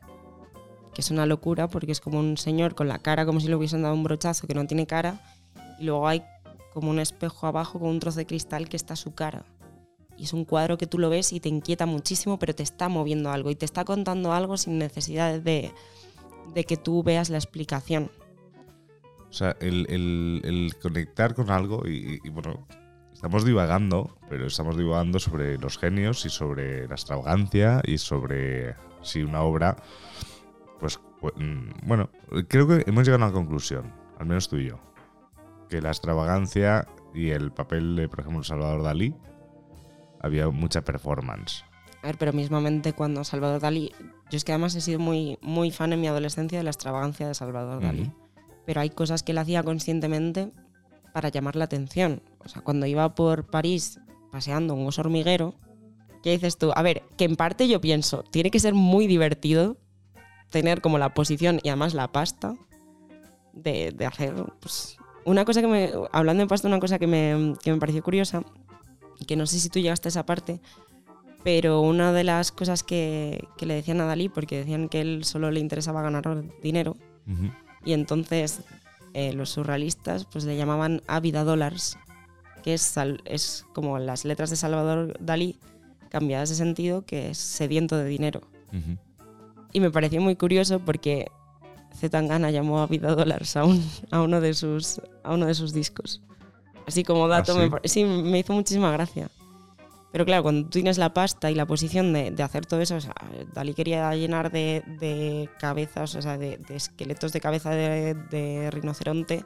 que 0.95 1.01
es 1.01 1.11
una 1.11 1.27
locura 1.27 1.69
porque 1.69 1.93
es 1.93 2.01
como 2.01 2.19
un 2.19 2.37
señor 2.37 2.75
con 2.75 2.89
la 2.89 2.99
cara 2.99 3.27
como 3.27 3.41
si 3.41 3.49
le 3.49 3.57
hubiesen 3.57 3.83
dado 3.83 3.95
un 3.95 4.03
brochazo 4.03 4.47
que 4.47 4.55
no 4.55 4.67
tiene 4.67 4.87
cara 4.87 5.21
y 5.79 5.85
luego 5.85 6.09
hay 6.09 6.23
como 6.73 6.91
un 6.91 6.99
espejo 6.99 7.47
abajo 7.47 7.79
con 7.79 7.89
un 7.89 8.01
trozo 8.01 8.19
de 8.19 8.27
cristal 8.27 8.69
que 8.69 8.77
está 8.77 8.97
su 8.97 9.15
cara. 9.15 9.45
Y 10.17 10.25
es 10.25 10.33
un 10.33 10.45
cuadro 10.45 10.79
que 10.79 10.87
tú 10.87 10.99
lo 10.99 11.11
ves 11.11 11.33
y 11.33 11.41
te 11.41 11.49
inquieta 11.49 11.87
muchísimo, 11.87 12.39
pero 12.39 12.55
te 12.55 12.63
está 12.63 12.89
moviendo 12.89 13.31
algo 13.31 13.51
y 13.51 13.55
te 13.55 13.65
está 13.65 13.85
contando 13.85 14.33
algo 14.33 14.57
sin 14.57 14.79
necesidad 14.79 15.41
de, 15.41 15.73
que 16.67 16.77
tú 16.77 17.05
veas 17.05 17.31
la 17.31 17.39
explicación. 17.39 18.11
O 19.31 19.33
sea, 19.33 19.57
el, 19.61 20.75
conectar 20.83 21.35
con 21.35 21.51
algo 21.51 21.87
y, 21.87 22.19
bueno, 22.31 22.67
estamos 23.13 23.45
divagando, 23.45 24.17
pero 24.29 24.47
estamos 24.47 24.77
divagando 24.77 25.21
sobre 25.21 25.57
los 25.59 25.79
genios 25.79 26.25
y 26.27 26.31
sobre 26.31 26.89
la 26.89 26.95
extravagancia 26.95 27.81
y 27.85 27.99
sobre 27.99 28.75
si 29.03 29.23
una 29.23 29.43
obra 29.43 29.77
pues, 30.79 31.01
pues 31.21 31.35
mm, 31.37 31.87
bueno, 31.87 32.11
creo 32.49 32.67
que 32.67 32.85
hemos 32.87 33.05
llegado 33.05 33.25
a 33.25 33.29
una 33.29 33.35
conclusión, 33.35 33.93
al 34.19 34.27
menos 34.27 34.49
tú 34.49 34.57
y 34.57 34.69
yo, 34.69 34.79
que 35.69 35.81
la 35.81 35.89
extravagancia 35.89 36.87
y 37.15 37.31
el 37.31 37.53
papel 37.53 37.97
de, 37.97 38.09
por 38.09 38.21
ejemplo, 38.21 38.43
Salvador 38.43 38.83
Dalí, 38.83 39.15
había 40.21 40.49
mucha 40.49 40.83
performance. 40.83 41.65
A 42.03 42.07
ver, 42.09 42.19
pero 42.19 42.33
mismamente 42.33 42.93
cuando 42.93 43.25
Salvador 43.25 43.61
Dalí, 43.61 43.93
yo 44.31 44.37
es 44.37 44.45
que 44.45 44.53
además 44.53 44.75
he 44.75 44.81
sido 44.81 44.99
muy, 44.99 45.39
muy 45.43 45.71
fan 45.71 45.93
en 45.93 46.01
mi 46.01 46.07
adolescencia 46.07 46.59
de 46.59 46.65
la 46.65 46.71
extravagancia 46.71 47.27
de 47.27 47.35
Salvador 47.35 47.83
Dalí, 47.83 48.03
uh 48.03 48.07
-huh. 48.07 48.15
pero 48.67 48.81
hay 48.81 48.91
cosas 48.91 49.23
que 49.23 49.33
él 49.33 49.39
hacía 49.39 49.63
conscientemente 49.63 50.53
para 51.13 51.29
llamar 51.31 51.57
la 51.57 51.65
atención. 51.65 52.23
O 52.39 52.49
sea, 52.49 52.63
cuando 52.63 52.87
iba 52.87 53.15
por 53.15 53.47
París 53.47 54.01
paseando 54.31 54.75
un 54.75 54.87
oso 54.87 55.01
hormiguero, 55.01 55.55
¿qué 56.23 56.31
dices 56.31 56.59
tú? 56.59 56.71
A 56.75 56.83
ver, 56.83 57.03
que 57.17 57.25
en 57.25 57.37
parte 57.37 57.67
yo 57.67 57.81
pienso, 57.81 58.23
tiene 58.23 58.51
que 58.51 58.61
ser 58.61 58.75
muy 58.75 59.07
divertido 59.07 59.77
tener 60.51 60.81
como 60.81 60.99
la 60.99 61.15
posición 61.15 61.61
y 61.63 61.69
además 61.69 61.95
la 61.95 62.09
pasta 62.09 62.55
de, 63.53 63.93
de 63.93 64.07
hacer, 64.07 64.35
pues, 64.61 64.97
una 65.25 65.45
cosa 65.45 65.61
que 65.61 65.67
me, 65.67 65.93
hablando 66.13 66.43
de 66.43 66.49
pasta, 66.49 66.69
una 66.69 66.81
cosa 66.81 66.99
que 66.99 67.07
me, 67.07 67.55
que 67.63 67.73
me 67.73 67.79
pareció 67.79 68.03
curiosa, 68.03 68.43
que 69.27 69.37
no 69.37 69.47
sé 69.47 69.59
si 69.59 69.69
tú 69.69 69.79
llegaste 69.79 70.09
a 70.09 70.11
esa 70.11 70.27
parte, 70.27 70.61
pero 71.45 71.81
una 71.81 72.13
de 72.13 72.25
las 72.25 72.53
cosas 72.53 72.83
que, 72.83 73.47
que, 73.57 73.67
le 73.67 73.75
decían 73.75 74.01
a 74.01 74.07
Dalí, 74.07 74.29
porque 74.29 74.59
decían 74.59 74.89
que 74.89 75.01
él 75.01 75.25
solo 75.25 75.51
le 75.51 75.61
interesaba 75.61 76.03
ganar 76.03 76.45
dinero, 76.63 76.97
uh 77.27 77.31
-huh. 77.31 77.55
y 77.85 77.93
entonces 77.93 78.61
eh, 79.15 79.33
los 79.33 79.51
surrealistas 79.51 80.25
pues 80.25 80.45
le 80.45 80.57
llamaban 80.57 81.03
Ávida 81.07 81.45
Dollars, 81.45 81.99
que 82.63 82.75
es, 82.75 82.95
es 83.25 83.67
como 83.75 83.99
las 83.99 84.25
letras 84.25 84.51
de 84.51 84.57
Salvador 84.57 85.17
Dalí 85.21 85.59
cambiadas 86.09 86.49
de 86.49 86.55
sentido, 86.55 87.05
que 87.05 87.31
es 87.31 87.39
sediento 87.39 87.97
de 87.97 88.07
dinero. 88.07 88.41
Uh 88.73 88.77
-huh. 88.77 88.99
Y 89.73 89.81
me 89.81 89.91
pareció 89.91 90.21
muy 90.21 90.37
curioso 90.37 90.81
porque 90.81 91.31
Zetangana 91.95 92.51
llamó 92.51 92.81
a 92.81 92.87
Vida 92.87 93.15
Dólares 93.15 93.57
a, 93.57 93.65
un, 93.65 93.85
a, 94.11 94.23
uno 94.23 94.41
de 94.41 94.55
sus, 94.55 95.01
a 95.23 95.35
uno 95.35 95.47
de 95.47 95.55
sus 95.55 95.73
discos. 95.73 96.23
Así 96.87 97.05
como 97.05 97.29
dato, 97.29 97.53
¿Ah, 97.59 97.81
sí? 97.85 98.05
Me, 98.05 98.21
sí, 98.21 98.23
me 98.23 98.39
hizo 98.39 98.53
muchísima 98.53 98.91
gracia. 98.91 99.29
Pero 100.11 100.25
claro, 100.25 100.43
cuando 100.43 100.65
tú 100.65 100.71
tienes 100.71 100.97
la 100.97 101.13
pasta 101.13 101.51
y 101.51 101.55
la 101.55 101.67
posición 101.67 102.15
de, 102.15 102.31
de 102.31 102.43
hacer 102.43 102.65
todo 102.65 102.81
eso, 102.81 102.97
o 102.97 103.01
sea, 103.01 103.15
Dalí 103.53 103.75
quería 103.75 104.15
llenar 104.15 104.51
de, 104.51 104.83
de 104.99 105.51
cabezas, 105.59 106.15
o 106.15 106.23
sea, 106.23 106.39
de, 106.39 106.57
de, 106.57 106.77
esqueletos 106.77 107.33
de 107.33 107.41
cabeza 107.41 107.71
de, 107.71 108.15
de 108.15 108.71
rinoceronte 108.71 109.45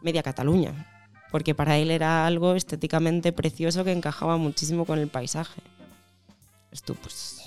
media 0.00 0.22
Cataluña. 0.22 0.86
Porque 1.30 1.54
para 1.54 1.76
él 1.76 1.90
era 1.90 2.26
algo 2.26 2.54
estéticamente 2.54 3.32
precioso 3.32 3.84
que 3.84 3.92
encajaba 3.92 4.38
muchísimo 4.38 4.86
con 4.86 4.98
el 4.98 5.08
paisaje. 5.08 5.60
Esto, 6.72 6.94
pues, 6.94 7.39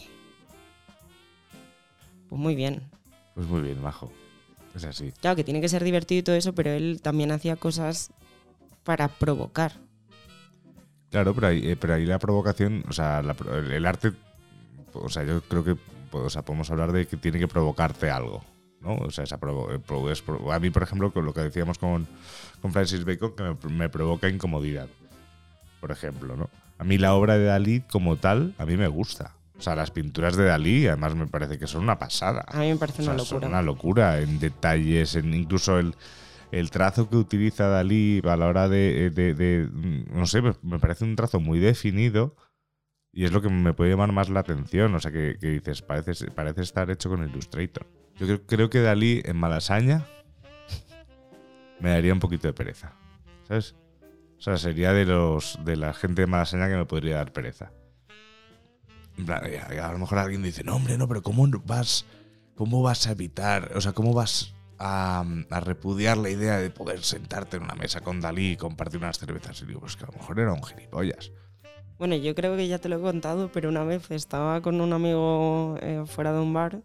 pues 2.34 2.42
muy 2.42 2.56
bien. 2.56 2.82
Pues 3.36 3.46
muy 3.46 3.62
bien, 3.62 3.80
majo. 3.80 4.12
Es 4.74 4.84
así. 4.86 5.12
Claro 5.22 5.36
que 5.36 5.44
tiene 5.44 5.62
que 5.62 5.70
ser 5.70 5.84
divertido 5.84 6.18
y 6.20 6.24
todo 6.24 6.36
eso, 6.36 6.56
pero 6.56 6.72
él 6.72 7.00
también 7.04 7.32
hacía 7.32 7.58
cosas 7.58 8.12
para 8.84 9.08
provocar. 9.08 9.74
Claro, 11.12 11.36
pero 11.36 11.46
ahí, 11.46 11.62
eh, 11.64 11.76
pero 11.76 11.94
ahí 11.94 12.08
la 12.08 12.18
provocación, 12.18 12.84
o 12.90 12.92
sea, 12.92 13.22
la 13.22 13.36
el, 13.72 13.86
arte, 13.86 14.14
o 14.94 15.10
sea, 15.10 15.24
yo 15.24 15.42
creo 15.42 15.64
que 15.64 15.78
o 16.12 16.28
sea, 16.32 16.42
podemos 16.42 16.72
hablar 16.72 16.92
de 16.92 17.06
que 17.06 17.18
tiene 17.18 17.38
que 17.38 17.48
provocarte 17.48 18.10
algo, 18.10 18.44
¿no? 18.82 18.96
O 18.96 19.12
sea, 19.12 19.26
esa 19.26 19.40
provo- 19.40 19.72
eh, 19.72 20.12
es 20.12 20.24
a 20.52 20.60
mí, 20.60 20.72
por 20.72 20.82
ejemplo, 20.82 21.14
con 21.14 21.24
lo 21.24 21.36
que 21.36 21.42
decíamos 21.42 21.78
con, 21.78 22.08
con 22.64 22.74
Francis 22.74 23.06
Bacon, 23.06 23.36
que 23.36 23.44
me, 23.44 23.76
me 23.76 23.90
provoca 23.90 24.28
incomodidad, 24.28 24.88
por 25.80 25.92
ejemplo, 25.92 26.36
¿no? 26.36 26.50
A 26.80 26.84
mí 26.84 26.98
la 26.98 27.14
obra 27.14 27.38
de 27.38 27.46
Dalí 27.46 27.82
como 27.82 28.16
tal, 28.18 28.56
a 28.58 28.66
mí 28.66 28.76
me 28.76 28.88
gusta. 28.88 29.36
O 29.64 29.66
sea, 29.66 29.76
las 29.78 29.92
pinturas 29.92 30.36
de 30.36 30.44
Dalí, 30.44 30.88
además 30.88 31.16
me 31.16 31.26
parece 31.26 31.58
que 31.58 31.68
son 31.68 31.84
una 31.84 31.98
pasada. 31.98 32.44
A 32.50 32.60
mí 32.60 32.68
me 32.68 32.76
parece 32.76 33.02
O 33.02 33.06
sea, 33.06 33.14
una 33.14 33.24
son 33.24 33.36
locura. 33.38 33.48
una 33.48 33.62
locura 33.62 34.20
en 34.20 34.38
detalles, 34.40 35.16
en 35.16 35.34
incluso 35.34 35.80
el, 35.80 35.96
el 36.52 36.70
trazo 36.70 37.10
que 37.10 37.16
utiliza 37.16 37.70
Dalí 37.70 38.22
a 38.28 38.36
la 38.36 38.48
hora 38.48 38.68
de, 38.68 39.10
de- 39.10 39.34
de- 39.34 39.70
no 40.12 40.26
sé, 40.28 40.42
me- 40.42 40.54
me 40.64 40.80
parece 40.80 41.06
un 41.06 41.16
trazo 41.16 41.40
muy 41.40 41.60
definido 41.60 42.36
y 43.14 43.24
es 43.24 43.32
lo 43.32 43.42
que 43.42 43.48
me 43.48 43.74
puede 43.74 43.92
llamar 43.92 44.12
más 44.12 44.28
la 44.28 44.42
atención. 44.42 44.94
O 44.96 45.00
sea, 45.00 45.14
que, 45.14 45.38
que 45.40 45.48
dices, 45.52 45.82
parece, 45.82 46.30
parece 46.32 46.62
estar 46.62 46.92
hecho 46.92 47.08
con 47.10 47.24
Illustrator. 47.24 47.88
Yo 48.18 48.26
creo, 48.28 48.46
creo 48.46 48.70
que 48.70 48.82
Dalí 48.82 49.22
en 49.24 49.38
Malasaña 49.38 50.06
me 51.80 51.90
daría 51.92 52.12
un 52.12 52.20
poquito 52.20 52.48
de 52.50 52.54
pereza, 52.54 52.94
¿sabes? 53.48 53.76
O 54.38 54.42
sea, 54.42 54.58
sería 54.58 54.92
de 54.92 55.06
los 55.06 55.58
de 55.64 55.78
la 55.78 55.94
gente 55.94 56.24
de 56.24 56.28
Malasaña 56.28 56.68
que 56.68 56.76
me 56.76 56.86
podría 56.86 57.16
dar 57.16 57.32
pereza. 57.32 57.72
A, 59.28 59.92
lo 59.92 60.00
mejor 60.00 60.18
alguien 60.18 60.42
dice, 60.42 60.64
no, 60.64 60.76
hombre, 60.76 60.98
no, 60.98 61.08
pero 61.08 61.22
¿cómo 61.22 61.48
vas, 61.66 62.06
cómo 62.56 62.82
vas 62.82 63.08
a 63.08 63.12
evitar, 63.12 63.72
o 63.76 63.82
sea, 63.82 63.94
cómo 63.94 64.14
vas 64.14 64.54
a, 64.80 65.24
repudiar 65.62 66.18
la 66.18 66.30
idea 66.30 66.58
de 66.58 66.70
poder 66.70 67.04
sentarte 67.04 67.58
en 67.58 67.64
una 67.64 67.76
mesa 67.76 68.02
con 68.02 68.22
Dalí 68.22 68.52
y 68.52 68.58
compartir 68.58 69.00
unas 69.00 69.20
cervezas? 69.20 69.62
Y 69.62 69.66
digo, 69.66 69.80
pues 69.80 69.96
que 69.96 70.06
a 70.06 70.08
lo 70.08 70.14
mejor 70.14 70.40
era 70.40 70.54
un 70.54 70.64
gilipollas. 70.64 71.32
Bueno, 72.00 72.16
yo 72.16 72.34
creo 72.36 72.58
que 72.58 72.68
ya 72.68 72.80
te 72.80 72.90
lo 72.90 72.98
he 72.98 73.02
contado, 73.02 73.50
pero 73.54 73.70
una 73.70 73.84
vez 73.84 74.10
estaba 74.12 74.62
con 74.62 74.82
un 74.82 74.94
amigo 74.94 75.78
eh, 75.80 76.04
fuera 76.06 76.34
de 76.34 76.40
un 76.40 76.54
bar 76.54 76.82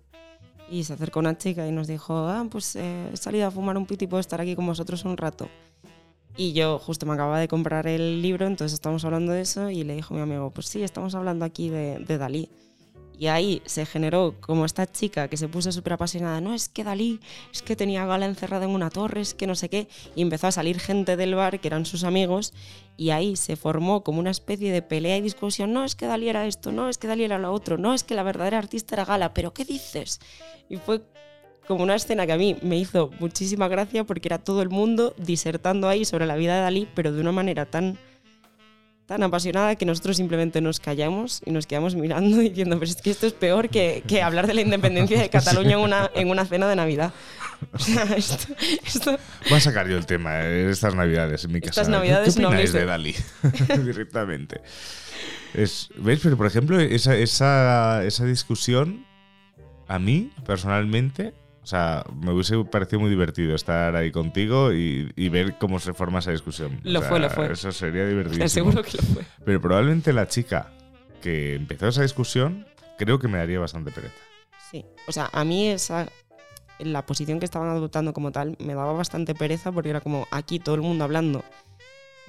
y 0.70 0.84
se 0.84 0.92
acercó 0.92 1.20
una 1.20 1.38
chica 1.38 1.66
y 1.66 1.72
nos 1.72 1.86
dijo, 1.86 2.28
ah, 2.28 2.46
pues 2.50 2.76
eh, 2.76 3.10
he 3.12 3.16
salido 3.16 3.46
a 3.46 3.50
fumar 3.50 3.76
un 3.76 3.86
piti 3.86 4.06
puedo 4.06 4.20
estar 4.20 4.40
aquí 4.40 4.54
con 4.54 4.66
vosotros 4.66 5.04
un 5.04 5.16
rato. 5.16 5.48
Y 6.40 6.52
yo 6.52 6.78
justo 6.78 7.04
me 7.04 7.14
acababa 7.14 7.40
de 7.40 7.48
comprar 7.48 7.88
el 7.88 8.22
libro, 8.22 8.46
entonces 8.46 8.72
estamos 8.72 9.04
hablando 9.04 9.32
de 9.32 9.40
eso 9.40 9.70
y 9.70 9.82
le 9.82 9.96
dijo 9.96 10.14
mi 10.14 10.20
amigo, 10.20 10.50
pues 10.50 10.68
sí, 10.68 10.84
estamos 10.84 11.16
hablando 11.16 11.44
aquí 11.44 11.68
de, 11.68 11.98
Dalí. 12.06 12.48
Y 13.18 13.26
ahí 13.26 13.60
se 13.66 13.84
generó 13.84 14.36
como 14.40 14.64
esta 14.64 14.86
chica 14.86 15.26
que 15.26 15.36
se 15.36 15.48
puso 15.48 15.72
súper 15.72 15.94
apasionada, 15.94 16.40
no, 16.40 16.54
es 16.54 16.68
que 16.68 16.84
Dalí, 16.84 17.18
es 17.52 17.62
que 17.62 17.74
tenía 17.74 18.06
Gala 18.06 18.26
encerrada 18.26 18.66
en 18.66 18.70
una 18.70 18.88
torre, 18.88 19.20
es 19.20 19.34
que 19.34 19.48
no 19.48 19.56
sé 19.56 19.68
qué, 19.68 19.88
y 20.14 20.22
empezó 20.22 20.46
a 20.46 20.52
salir 20.52 20.78
gente 20.78 21.16
del 21.16 21.34
bar 21.34 21.58
que 21.58 21.66
eran 21.66 21.84
sus 21.84 22.04
amigos 22.04 22.54
y 22.96 23.10
ahí 23.10 23.34
se 23.34 23.56
formó 23.56 24.04
como 24.04 24.20
una 24.20 24.30
especie 24.30 24.70
de 24.70 24.80
pelea 24.80 25.16
y 25.16 25.22
discusión, 25.22 25.72
no, 25.72 25.84
es 25.84 25.96
que 25.96 26.06
Dalí 26.06 26.28
era 26.28 26.46
esto, 26.46 26.70
no, 26.70 26.88
es 26.88 26.98
que 26.98 27.08
Dalí 27.08 27.24
era 27.24 27.40
lo 27.40 27.52
otro, 27.52 27.78
no, 27.78 27.94
es 27.94 28.04
que 28.04 28.14
la 28.14 28.22
verdadera 28.22 28.58
artista 28.58 28.94
era 28.94 29.04
Gala, 29.04 29.34
pero 29.34 29.52
¿qué 29.52 29.64
dices? 29.64 30.20
Y 30.68 30.76
fue 30.76 31.02
como 31.68 31.84
una 31.84 31.94
escena 31.94 32.26
que 32.26 32.32
a 32.32 32.36
mí 32.38 32.56
me 32.62 32.76
hizo 32.78 33.10
muchísima 33.20 33.68
gracia 33.68 34.02
porque 34.02 34.26
era 34.28 34.38
todo 34.38 34.62
el 34.62 34.70
mundo 34.70 35.14
disertando 35.18 35.88
ahí 35.88 36.04
sobre 36.04 36.26
la 36.26 36.34
vida 36.34 36.56
de 36.56 36.62
Dalí, 36.62 36.88
pero 36.94 37.12
de 37.12 37.20
una 37.20 37.30
manera 37.30 37.66
tan 37.66 37.98
tan 39.06 39.22
apasionada 39.22 39.74
que 39.76 39.86
nosotros 39.86 40.18
simplemente 40.18 40.60
nos 40.60 40.80
callamos 40.80 41.40
y 41.46 41.50
nos 41.50 41.66
quedamos 41.66 41.94
mirando 41.94 42.36
diciendo, 42.38 42.78
pero 42.78 42.90
es 42.90 43.00
que 43.00 43.10
esto 43.10 43.26
es 43.26 43.32
peor 43.32 43.68
que, 43.70 44.02
que 44.06 44.20
hablar 44.22 44.46
de 44.46 44.52
la 44.54 44.60
independencia 44.60 45.18
de 45.20 45.30
Cataluña 45.30 45.72
en 45.74 45.78
una, 45.78 46.10
en 46.14 46.28
una 46.28 46.44
cena 46.44 46.68
de 46.68 46.76
Navidad. 46.76 47.12
O 47.72 47.78
sea, 47.78 48.04
esto, 48.16 48.54
esto- 48.86 49.18
Voy 49.48 49.58
a 49.58 49.60
sacar 49.60 49.88
yo 49.88 49.96
el 49.96 50.06
tema 50.06 50.42
eh, 50.42 50.70
estas 50.70 50.94
navidades 50.94 51.44
en 51.44 51.50
mi 51.52 51.60
casa. 51.60 51.80
Estas 51.80 51.88
navidades 51.88 52.36
¿Qué 52.36 52.42
no 52.42 52.48
opináis 52.48 52.72
me 52.72 52.80
de 52.80 52.86
Dalí? 52.86 53.16
Directamente. 53.84 54.60
Es, 55.54 55.88
¿Veis? 55.96 56.20
Pero 56.22 56.36
por 56.36 56.46
ejemplo, 56.46 56.78
esa, 56.78 57.16
esa, 57.16 58.04
esa 58.04 58.24
discusión, 58.26 59.04
a 59.88 59.98
mí, 59.98 60.30
personalmente, 60.46 61.34
sea, 61.68 62.04
me 62.14 62.32
hubiese 62.32 62.56
parecido 62.64 63.00
muy 63.00 63.10
divertido 63.10 63.54
estar 63.54 63.94
ahí 63.94 64.10
contigo 64.10 64.72
y, 64.72 65.12
y 65.14 65.28
ver 65.28 65.58
cómo 65.58 65.78
se 65.78 65.92
forma 65.92 66.20
esa 66.20 66.30
discusión. 66.30 66.80
O 66.84 66.88
Lo 66.88 67.00
sea, 67.00 67.08
fue, 67.08 67.20
lo 67.20 67.30
fue. 67.30 67.52
Eso 67.52 67.70
sería 67.72 68.06
divertido. 68.06 68.38
te 68.38 68.44
aseguro 68.44 68.82
que 68.82 68.96
lo 68.96 69.02
fue. 69.02 69.22
Pero 69.44 69.60
probablemente 69.60 70.12
la 70.12 70.26
chica 70.26 70.72
que 71.22 71.54
empezó 71.54 71.88
esa 71.88 72.02
discusión, 72.02 72.66
creo 72.96 73.18
que 73.18 73.28
me 73.28 73.38
daría 73.38 73.60
bastante 73.60 73.90
pereza. 73.90 74.14
Sí, 74.70 74.84
o 75.06 75.12
sea, 75.12 75.28
a 75.32 75.44
mí 75.44 75.68
esa 75.68 76.08
la 76.78 77.04
posición 77.04 77.38
que 77.40 77.44
estaban 77.44 77.68
adoptando 77.68 78.12
como 78.12 78.30
tal 78.32 78.56
me 78.60 78.74
daba 78.74 78.92
bastante 78.92 79.34
pereza 79.34 79.72
porque 79.72 79.90
era 79.90 80.00
como 80.00 80.28
aquí 80.30 80.58
todo 80.60 80.76
el 80.76 80.82
mundo 80.82 81.04
hablando 81.04 81.44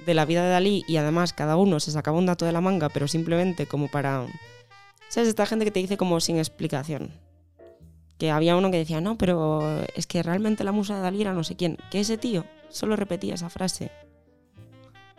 de 0.04 0.14
la 0.14 0.24
vida 0.24 0.42
de 0.42 0.50
Dalí 0.50 0.84
y 0.88 0.96
además 0.96 1.32
cada 1.32 1.56
uno 1.56 1.78
se 1.78 1.92
sacaba 1.92 2.18
un 2.18 2.26
dato 2.26 2.46
de 2.46 2.52
la 2.52 2.60
manga, 2.60 2.88
pero 2.88 3.06
simplemente 3.06 3.66
como 3.66 3.88
para 3.88 4.26
¿sabes? 5.08 5.28
Esta 5.28 5.46
gente 5.46 5.64
que 5.64 5.70
te 5.70 5.80
dice 5.80 5.96
como 5.96 6.20
sin 6.20 6.38
explicación. 6.38 7.10
Que 8.20 8.30
había 8.30 8.54
uno 8.54 8.70
que 8.70 8.76
decía, 8.76 9.00
"No, 9.00 9.18
pero 9.18 9.82
es 9.96 10.06
que 10.06 10.22
realmente 10.22 10.62
la 10.62 10.70
musa 10.70 10.94
de 10.94 11.00
Dalí 11.00 11.22
era 11.22 11.32
no 11.32 11.42
sé 11.42 11.56
quién", 11.56 11.76
que 11.90 11.98
ese 11.98 12.18
tío 12.18 12.44
solo 12.68 12.94
repetía 12.94 13.34
esa 13.34 13.50
frase 13.50 13.90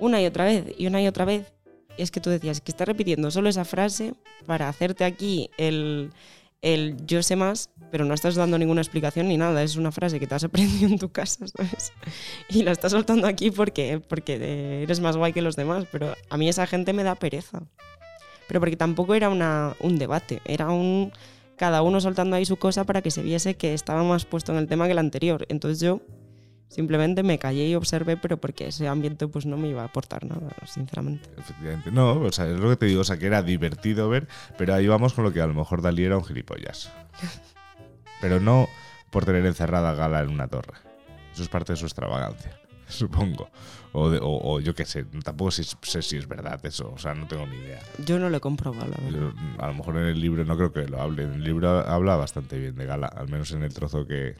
una 0.01 0.21
y 0.21 0.25
otra 0.25 0.45
vez 0.45 0.65
y 0.77 0.87
una 0.87 1.01
y 1.01 1.07
otra 1.07 1.25
vez. 1.25 1.53
Es 1.97 2.11
que 2.11 2.19
tú 2.19 2.29
decías 2.29 2.61
que 2.61 2.71
está 2.71 2.85
repitiendo 2.85 3.29
solo 3.31 3.49
esa 3.49 3.65
frase 3.65 4.13
para 4.45 4.69
hacerte 4.69 5.03
aquí 5.03 5.49
el 5.57 6.11
el 6.61 6.95
yo 7.07 7.23
sé 7.23 7.35
más, 7.35 7.69
pero 7.91 8.05
no 8.05 8.13
estás 8.13 8.35
dando 8.35 8.57
ninguna 8.57 8.81
explicación 8.81 9.27
ni 9.27 9.37
nada. 9.37 9.63
Es 9.63 9.75
una 9.77 9.91
frase 9.91 10.19
que 10.19 10.27
te 10.27 10.35
has 10.35 10.43
aprendido 10.43 10.89
en 10.89 10.99
tu 10.99 11.09
casa, 11.11 11.47
¿sabes? 11.47 11.91
Y 12.49 12.63
la 12.63 12.71
estás 12.71 12.91
soltando 12.91 13.27
aquí 13.27 13.51
porque, 13.51 13.99
porque 13.99 14.83
eres 14.83 14.99
más 14.99 15.17
guay 15.17 15.33
que 15.33 15.41
los 15.41 15.55
demás. 15.55 15.85
Pero 15.91 16.15
a 16.29 16.37
mí 16.37 16.47
esa 16.49 16.67
gente 16.67 16.93
me 16.93 17.03
da 17.03 17.15
pereza. 17.15 17.63
Pero 18.47 18.59
porque 18.59 18.77
tampoco 18.77 19.15
era 19.15 19.29
una, 19.29 19.75
un 19.79 19.97
debate, 19.97 20.41
era 20.45 20.69
un 20.69 21.11
cada 21.61 21.83
uno 21.83 22.01
soltando 22.01 22.35
ahí 22.35 22.43
su 22.43 22.57
cosa 22.57 22.85
para 22.85 23.03
que 23.03 23.11
se 23.11 23.21
viese 23.21 23.53
que 23.53 23.75
estaba 23.75 24.03
más 24.03 24.25
puesto 24.25 24.51
en 24.51 24.57
el 24.57 24.67
tema 24.67 24.87
que 24.87 24.93
el 24.93 24.97
anterior. 24.97 25.45
Entonces 25.47 25.79
yo 25.79 26.01
simplemente 26.69 27.21
me 27.21 27.37
callé 27.37 27.67
y 27.67 27.75
observé, 27.75 28.17
pero 28.17 28.37
porque 28.37 28.69
ese 28.69 28.87
ambiente 28.87 29.27
pues 29.27 29.45
no 29.45 29.57
me 29.57 29.67
iba 29.67 29.83
a 29.83 29.85
aportar 29.85 30.25
nada, 30.25 30.49
sinceramente. 30.65 31.29
Efectivamente. 31.37 31.91
No, 31.91 32.13
o 32.13 32.31
sea, 32.31 32.49
es 32.49 32.57
lo 32.57 32.67
que 32.67 32.77
te 32.77 32.87
digo, 32.87 33.01
o 33.01 33.03
sea, 33.03 33.19
que 33.19 33.27
era 33.27 33.43
divertido 33.43 34.09
ver, 34.09 34.27
pero 34.57 34.73
ahí 34.73 34.87
vamos 34.87 35.13
con 35.13 35.23
lo 35.23 35.31
que 35.31 35.39
a 35.39 35.45
lo 35.45 35.53
mejor 35.53 35.83
Dalí 35.83 36.03
era 36.03 36.17
un 36.17 36.25
gilipollas. 36.25 36.91
Pero 38.21 38.39
no 38.39 38.67
por 39.11 39.25
tener 39.25 39.45
encerrada 39.45 39.91
a 39.91 39.93
Gala 39.93 40.21
en 40.21 40.29
una 40.29 40.47
torre. 40.47 40.73
Eso 41.31 41.43
es 41.43 41.49
parte 41.49 41.73
de 41.73 41.77
su 41.77 41.85
extravagancia, 41.85 42.59
supongo. 42.87 43.49
O, 43.93 44.09
de- 44.09 44.19
o- 44.19 44.39
o 44.53 44.59
yo 44.61 44.73
qué 44.73 44.85
sé, 44.85 45.03
tampoco 45.23 45.51
sé, 45.51 45.63
sé 45.81 46.01
si 46.01 46.15
es 46.15 46.25
verdad 46.27 46.59
eso, 46.65 46.93
o 46.95 46.97
sea, 46.97 47.13
no 47.13 47.27
tengo 47.27 47.45
ni 47.45 47.57
idea. 47.57 47.79
Yo 48.05 48.19
no 48.19 48.29
lo 48.29 48.37
he 48.37 48.39
comprobado, 48.39 48.87
la 48.89 48.97
verdad. 49.03 49.19
Yo, 49.19 49.33
a 49.63 49.67
lo 49.67 49.73
mejor 49.73 49.97
en 49.97 50.05
el 50.05 50.21
libro 50.21 50.45
no 50.45 50.55
creo 50.55 50.71
que 50.71 50.87
lo 50.87 51.01
hable. 51.01 51.23
En 51.23 51.33
el 51.33 51.43
libro 51.43 51.69
habla 51.69 52.15
bastante 52.15 52.57
bien 52.57 52.75
de 52.75 52.85
Gala, 52.85 53.07
al 53.07 53.27
menos 53.29 53.51
en 53.51 53.63
el 53.63 53.73
trozo 53.73 54.07
que. 54.07 54.35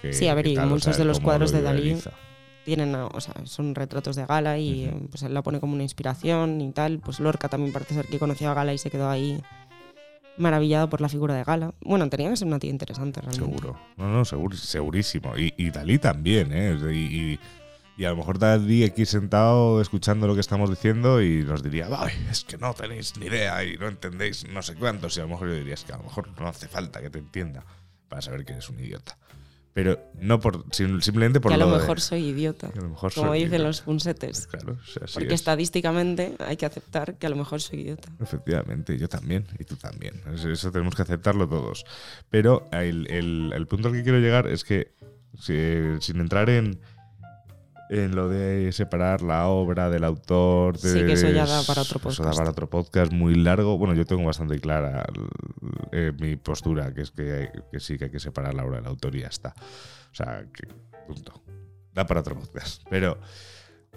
que- 0.00 0.12
Sí, 0.14 0.26
a 0.28 0.34
ver, 0.34 0.46
y 0.46 0.54
tal, 0.54 0.68
o 0.68 0.70
muchos 0.70 0.94
sea, 0.96 1.04
de 1.04 1.04
los 1.04 1.20
cuadros 1.20 1.52
lo 1.52 1.58
de 1.58 1.64
Dalí 1.64 1.98
tienen, 2.64 2.94
o 2.94 3.20
sea, 3.20 3.34
son 3.44 3.74
retratos 3.74 4.16
de 4.16 4.24
Gala 4.26 4.58
y 4.58 4.86
Ujú. 4.88 4.96
eh, 4.96 5.06
pues 5.10 5.22
él 5.22 5.34
la 5.34 5.42
pone 5.42 5.60
como 5.60 5.74
una 5.74 5.82
inspiración 5.82 6.60
y 6.62 6.70
tal. 6.72 6.98
Pues 6.98 7.20
Lorca 7.20 7.48
también 7.48 7.72
parece 7.72 7.94
ser 7.94 8.06
que 8.06 8.18
conoció 8.18 8.50
a 8.50 8.54
Gala 8.54 8.72
y 8.72 8.78
se 8.78 8.90
quedó 8.90 9.08
ahí 9.10 9.42
maravillado 10.36 10.88
por 10.88 11.00
la 11.00 11.08
figura 11.08 11.34
de 11.34 11.44
Gala. 11.44 11.74
Bueno, 11.80 12.08
tenía 12.08 12.30
que 12.30 12.36
ser 12.36 12.46
una 12.46 12.58
tía 12.58 12.70
interesante 12.70 13.20
realmente. 13.20 13.44
Seguro. 13.58 13.78
No, 13.96 14.08
no, 14.08 14.24
seguro, 14.24 14.56
segurísimo. 14.56 15.36
Y, 15.36 15.52
y 15.56 15.70
Dalí 15.70 15.98
también, 15.98 16.52
¿eh? 16.52 16.76
Y, 16.92 16.96
y- 17.32 17.38
y 17.98 18.04
a 18.04 18.10
lo 18.10 18.16
mejor 18.16 18.38
Dalí 18.38 18.84
aquí 18.84 19.04
sentado 19.04 19.80
escuchando 19.82 20.26
lo 20.26 20.34
que 20.34 20.40
estamos 20.40 20.70
diciendo 20.70 21.20
y 21.20 21.42
nos 21.44 21.62
diría, 21.62 21.88
"Ay, 21.90 22.12
es 22.30 22.44
que 22.44 22.56
no 22.56 22.72
tenéis 22.72 23.16
ni 23.18 23.26
idea 23.26 23.62
y 23.64 23.76
no 23.76 23.88
entendéis 23.88 24.46
no 24.48 24.62
sé 24.62 24.74
cuántos. 24.76 25.16
Y 25.16 25.20
a 25.20 25.24
lo 25.24 25.30
mejor 25.30 25.48
yo 25.48 25.54
diría, 25.54 25.74
es 25.74 25.84
que 25.84 25.92
a 25.92 25.96
lo 25.98 26.04
mejor 26.04 26.28
no 26.40 26.48
hace 26.48 26.68
falta 26.68 27.02
que 27.02 27.10
te 27.10 27.18
entienda 27.18 27.64
para 28.08 28.22
saber 28.22 28.44
que 28.46 28.52
eres 28.52 28.70
un 28.70 28.78
idiota. 28.80 29.18
Pero 29.74 30.00
no 30.20 30.40
por 30.40 30.64
sim- 30.72 31.00
simplemente 31.00 31.40
por 31.40 31.50
Que 31.50 31.54
a 31.54 31.58
lo 31.58 31.68
mejor 31.68 32.00
soy 32.00 32.24
idiota, 32.30 32.68
que 32.70 32.78
a 32.78 32.82
lo 32.82 32.88
mejor 32.88 33.12
como 33.14 33.28
soy 33.28 33.38
dicen 33.40 33.50
idiota. 33.52 33.68
los 33.68 33.80
punsetes. 33.82 34.46
Claro, 34.48 34.72
o 34.80 34.84
sea, 34.86 35.02
así 35.04 35.14
Porque 35.14 35.28
es. 35.34 35.40
estadísticamente 35.40 36.34
hay 36.40 36.56
que 36.56 36.66
aceptar 36.66 37.16
que 37.18 37.26
a 37.26 37.30
lo 37.30 37.36
mejor 37.36 37.60
soy 37.60 37.80
idiota. 37.82 38.08
Efectivamente, 38.20 38.98
yo 38.98 39.08
también, 39.08 39.46
y 39.58 39.64
tú 39.64 39.76
también. 39.76 40.20
Eso, 40.34 40.50
eso 40.50 40.72
tenemos 40.72 40.94
que 40.96 41.02
aceptarlo 41.02 41.48
todos. 41.48 41.84
Pero 42.30 42.66
el, 42.72 43.08
el- 43.10 43.52
el 43.54 43.66
punto 43.68 43.88
al 43.88 43.94
que 43.94 44.02
quiero 44.02 44.18
llegar 44.18 44.48
es 44.48 44.64
que, 44.64 44.94
si- 45.38 46.00
sin 46.00 46.20
entrar 46.20 46.50
en, 46.50 46.80
en 47.90 48.14
lo 48.14 48.28
de 48.28 48.70
separar 48.72 49.22
la 49.22 49.46
obra 49.46 49.90
del 49.90 50.04
autor, 50.04 50.76
Sí, 50.78 50.92
que 51.06 51.12
eso 51.12 51.28
ya 51.30 51.46
da 51.46 51.62
para 51.62 51.82
otro 51.82 51.98
Eso 51.98 52.22
da 52.22 52.30
podcast. 52.30 52.38
para 52.38 52.50
otro 52.50 52.70
podcast 52.70 53.12
muy 53.12 53.34
largo. 53.34 53.78
Bueno, 53.78 53.94
yo 53.94 54.04
tengo 54.04 54.24
bastante 54.24 54.58
clara 54.60 55.06
eh, 55.92 56.12
mi 56.18 56.36
postura, 56.36 56.92
que 56.92 57.02
es 57.02 57.10
que, 57.10 57.50
sí 57.78 57.98
que 57.98 58.06
hay 58.06 58.10
que 58.10 58.20
separar 58.20 58.54
la 58.54 58.64
obra 58.64 58.76
del 58.76 58.86
autor 58.86 59.16
y 59.16 59.20
ya 59.20 59.28
está. 59.28 59.54
O 60.12 60.14
sea, 60.14 60.44
que 60.52 60.68
punto. 61.06 61.42
Da 61.94 62.06
para 62.06 62.20
otro 62.20 62.34
podcast. 62.38 62.82
Pero 62.90 63.18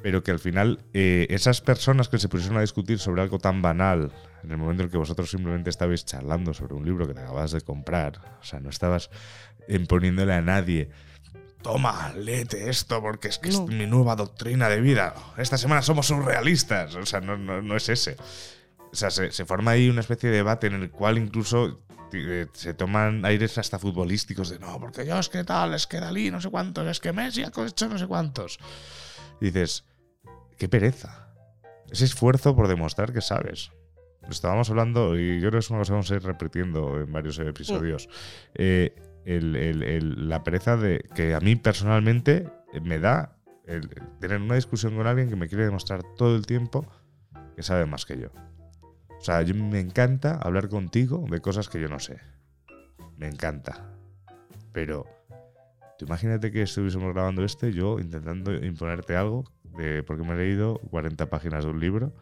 pero 0.01 0.23
que 0.23 0.31
al 0.31 0.39
final 0.39 0.79
eh, 0.93 1.27
esas 1.29 1.61
personas 1.61 2.09
que 2.09 2.17
se 2.17 2.27
pusieron 2.27 2.57
a 2.57 2.61
discutir 2.61 2.99
sobre 2.99 3.21
algo 3.21 3.37
tan 3.37 3.61
banal 3.61 4.11
en 4.43 4.51
el 4.51 4.57
momento 4.57 4.83
en 4.83 4.89
que 4.89 4.97
vosotros 4.97 5.29
simplemente 5.29 5.69
estabais 5.69 6.05
charlando 6.05 6.53
sobre 6.53 6.73
un 6.73 6.85
libro 6.85 7.07
que 7.07 7.13
te 7.13 7.21
acabas 7.21 7.51
de 7.51 7.61
comprar, 7.61 8.19
o 8.41 8.43
sea, 8.43 8.59
no 8.59 8.69
estabas 8.69 9.09
imponiéndole 9.67 10.33
a 10.33 10.41
nadie. 10.41 10.89
Toma, 11.61 12.11
léete 12.15 12.69
esto 12.69 13.01
porque 13.01 13.27
es 13.27 13.37
que 13.37 13.49
No. 13.49 13.63
es 13.63 13.69
mi 13.69 13.85
nueva 13.85 14.15
doctrina 14.15 14.67
de 14.69 14.81
vida. 14.81 15.13
Esta 15.37 15.57
semana 15.57 15.81
somos 15.81 16.07
surrealistas. 16.07 16.95
O 16.95 17.05
sea, 17.05 17.21
no, 17.21 17.37
no, 17.37 17.61
no 17.61 17.75
es 17.75 17.87
ese. 17.89 18.15
O 18.91 18.95
sea, 18.95 19.09
se, 19.11 19.31
se 19.31 19.45
forma 19.45 19.71
ahí 19.71 19.89
una 19.89 20.01
especie 20.01 20.29
de 20.29 20.37
debate 20.37 20.67
en 20.67 20.73
el 20.73 20.89
cual 20.89 21.17
incluso 21.17 21.81
eh, 22.13 22.47
se 22.53 22.73
toman 22.73 23.23
aires 23.25 23.57
hasta 23.57 23.79
futbolísticos 23.79 24.49
de 24.49 24.59
no, 24.59 24.79
porque 24.79 25.05
yo 25.05 25.17
es 25.17 25.29
que 25.29 25.43
tal, 25.45 25.73
es 25.73 25.87
que 25.87 25.99
Dalí 26.01 26.29
no 26.29 26.41
sé 26.41 26.49
cuántos, 26.49 26.85
es 26.87 26.99
que 26.99 27.13
Messi 27.13 27.43
ha 27.43 27.51
hecho 27.65 27.87
no 27.87 27.97
sé 27.97 28.07
cuántos. 28.07 28.59
Y 29.39 29.45
dices, 29.45 29.85
qué 30.57 30.67
pereza. 30.67 31.29
Ese 31.89 32.05
esfuerzo 32.05 32.55
por 32.55 32.67
demostrar 32.67 33.13
que 33.13 33.21
sabes. 33.21 33.71
Lo 34.23 34.29
estábamos 34.29 34.69
hablando 34.69 35.17
y 35.17 35.35
yo 35.39 35.49
creo 35.49 35.51
que 35.53 35.57
es 35.59 35.69
una 35.69 35.79
cosa 35.79 35.89
que 35.89 35.93
vamos 35.93 36.11
a 36.11 36.15
ir 36.15 36.23
repitiendo 36.23 36.99
en 36.99 37.11
varios 37.11 37.39
episodios. 37.39 38.07
Eh, 38.55 38.93
el- 39.25 40.29
la 40.29 40.43
pereza 40.43 40.77
de 40.77 40.99
que 41.15 41.33
a 41.35 41.39
mí 41.39 41.55
personalmente 41.55 42.49
me 42.81 42.99
da 42.99 43.37
el, 43.65 43.89
tener 44.19 44.41
una 44.41 44.55
discusión 44.55 44.95
con 44.95 45.07
alguien 45.07 45.29
que 45.29 45.35
me 45.35 45.47
quiere 45.47 45.65
demostrar 45.65 46.01
todo 46.17 46.35
el 46.35 46.45
tiempo 46.45 46.85
que 47.55 47.63
sabe 47.63 47.85
más 47.85 48.05
que 48.05 48.19
yo. 48.19 48.29
O 49.19 49.23
sea, 49.23 49.41
yo 49.43 49.53
me 49.53 49.79
encanta 49.79 50.35
hablar 50.35 50.67
contigo 50.69 51.25
de 51.29 51.41
cosas 51.41 51.69
que 51.69 51.79
yo 51.79 51.87
no 51.87 51.99
sé. 51.99 52.19
Me 53.17 53.27
encanta. 53.27 53.93
Pero 54.73 55.05
tú 55.99 56.05
imagínate 56.05 56.51
que 56.51 56.63
estuviésemos 56.63 57.13
grabando 57.13 57.43
este, 57.43 57.71
yo 57.71 57.99
intentando 57.99 58.51
imponerte 58.53 59.15
algo, 59.15 59.43
de, 59.77 60.01
porque 60.03 60.23
me 60.23 60.33
he 60.33 60.37
leído 60.37 60.79
40 60.89 61.29
páginas 61.29 61.63
de 61.65 61.69
un 61.71 61.79
libro 61.79 62.13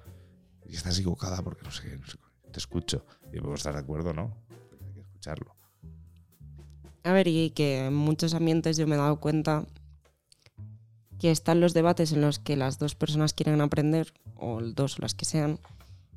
y 0.65 0.75
estás 0.75 0.99
equivocada 0.99 1.41
porque 1.41 1.63
no 1.63 1.71
sé 1.71 1.89
qué, 1.89 1.97
no 1.97 2.05
sé. 2.05 2.17
Te 2.51 2.59
escucho. 2.59 3.05
Y 3.31 3.37
podemos 3.37 3.59
estar 3.61 3.73
de 3.73 3.79
acuerdo, 3.79 4.13
¿no? 4.13 4.35
Hay 4.71 4.93
que 4.93 4.99
escucharlo. 5.01 5.55
A 7.09 7.11
ver, 7.11 7.27
y 7.27 7.49
que 7.49 7.87
en 7.87 7.95
muchos 7.95 8.35
ambientes 8.35 8.77
yo 8.77 8.85
me 8.85 8.93
he 8.93 8.99
dado 8.99 9.19
cuenta 9.19 9.65
que 11.17 11.31
están 11.31 11.59
los 11.59 11.73
debates 11.73 12.11
en 12.11 12.21
los 12.21 12.37
que 12.37 12.55
las 12.55 12.77
dos 12.77 12.93
personas 12.93 13.33
quieren 13.33 13.61
aprender, 13.61 14.13
o 14.35 14.61
dos 14.61 14.99
o 14.99 15.01
las 15.01 15.15
que 15.15 15.25
sean, 15.25 15.57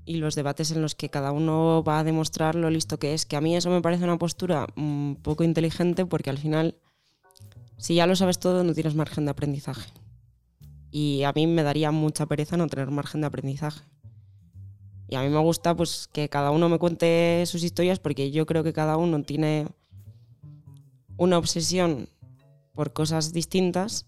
y 0.05 0.16
los 0.16 0.34
debates 0.34 0.70
en 0.70 0.82
los 0.82 0.95
que 0.95 1.09
cada 1.09 1.32
uno 1.32 1.82
va 1.82 2.01
a 2.01 2.05
demostrar 2.05 2.57
lo 2.57 2.68
listo 2.68 2.99
que 2.99 3.14
es. 3.14 3.24
Que 3.24 3.36
a 3.36 3.40
mí 3.40 3.57
eso 3.57 3.70
me 3.70 3.80
parece 3.80 4.05
una 4.05 4.18
postura 4.18 4.66
un 4.76 5.18
poco 5.22 5.45
inteligente 5.45 6.05
porque 6.05 6.28
al 6.28 6.36
final, 6.36 6.76
si 7.78 7.95
ya 7.95 8.07
lo 8.07 8.14
sabes 8.14 8.38
todo, 8.38 8.62
no 8.62 8.74
tienes 8.74 8.95
margen 8.95 9.24
de 9.24 9.30
aprendizaje. 9.30 9.90
Y 10.90 11.22
a 11.22 11.32
mí 11.32 11.47
me 11.47 11.62
daría 11.62 11.90
mucha 11.90 12.26
pereza 12.26 12.59
no 12.59 12.66
tener 12.66 12.90
margen 12.90 13.22
de 13.22 13.28
aprendizaje. 13.28 13.82
Y 15.09 15.14
a 15.14 15.22
mí 15.22 15.30
me 15.30 15.40
gusta 15.40 15.74
pues 15.74 16.07
que 16.12 16.28
cada 16.28 16.51
uno 16.51 16.68
me 16.68 16.78
cuente 16.78 17.45
sus 17.47 17.64
historias 17.64 17.99
porque 17.99 18.30
yo 18.30 18.45
creo 18.45 18.62
que 18.62 18.74
cada 18.74 18.99
uno 18.99 19.22
tiene 19.22 19.68
una 21.23 21.39
obsesión 21.39 22.09
por 22.75 22.93
cosas 22.93 23.33
distintas 23.33 24.07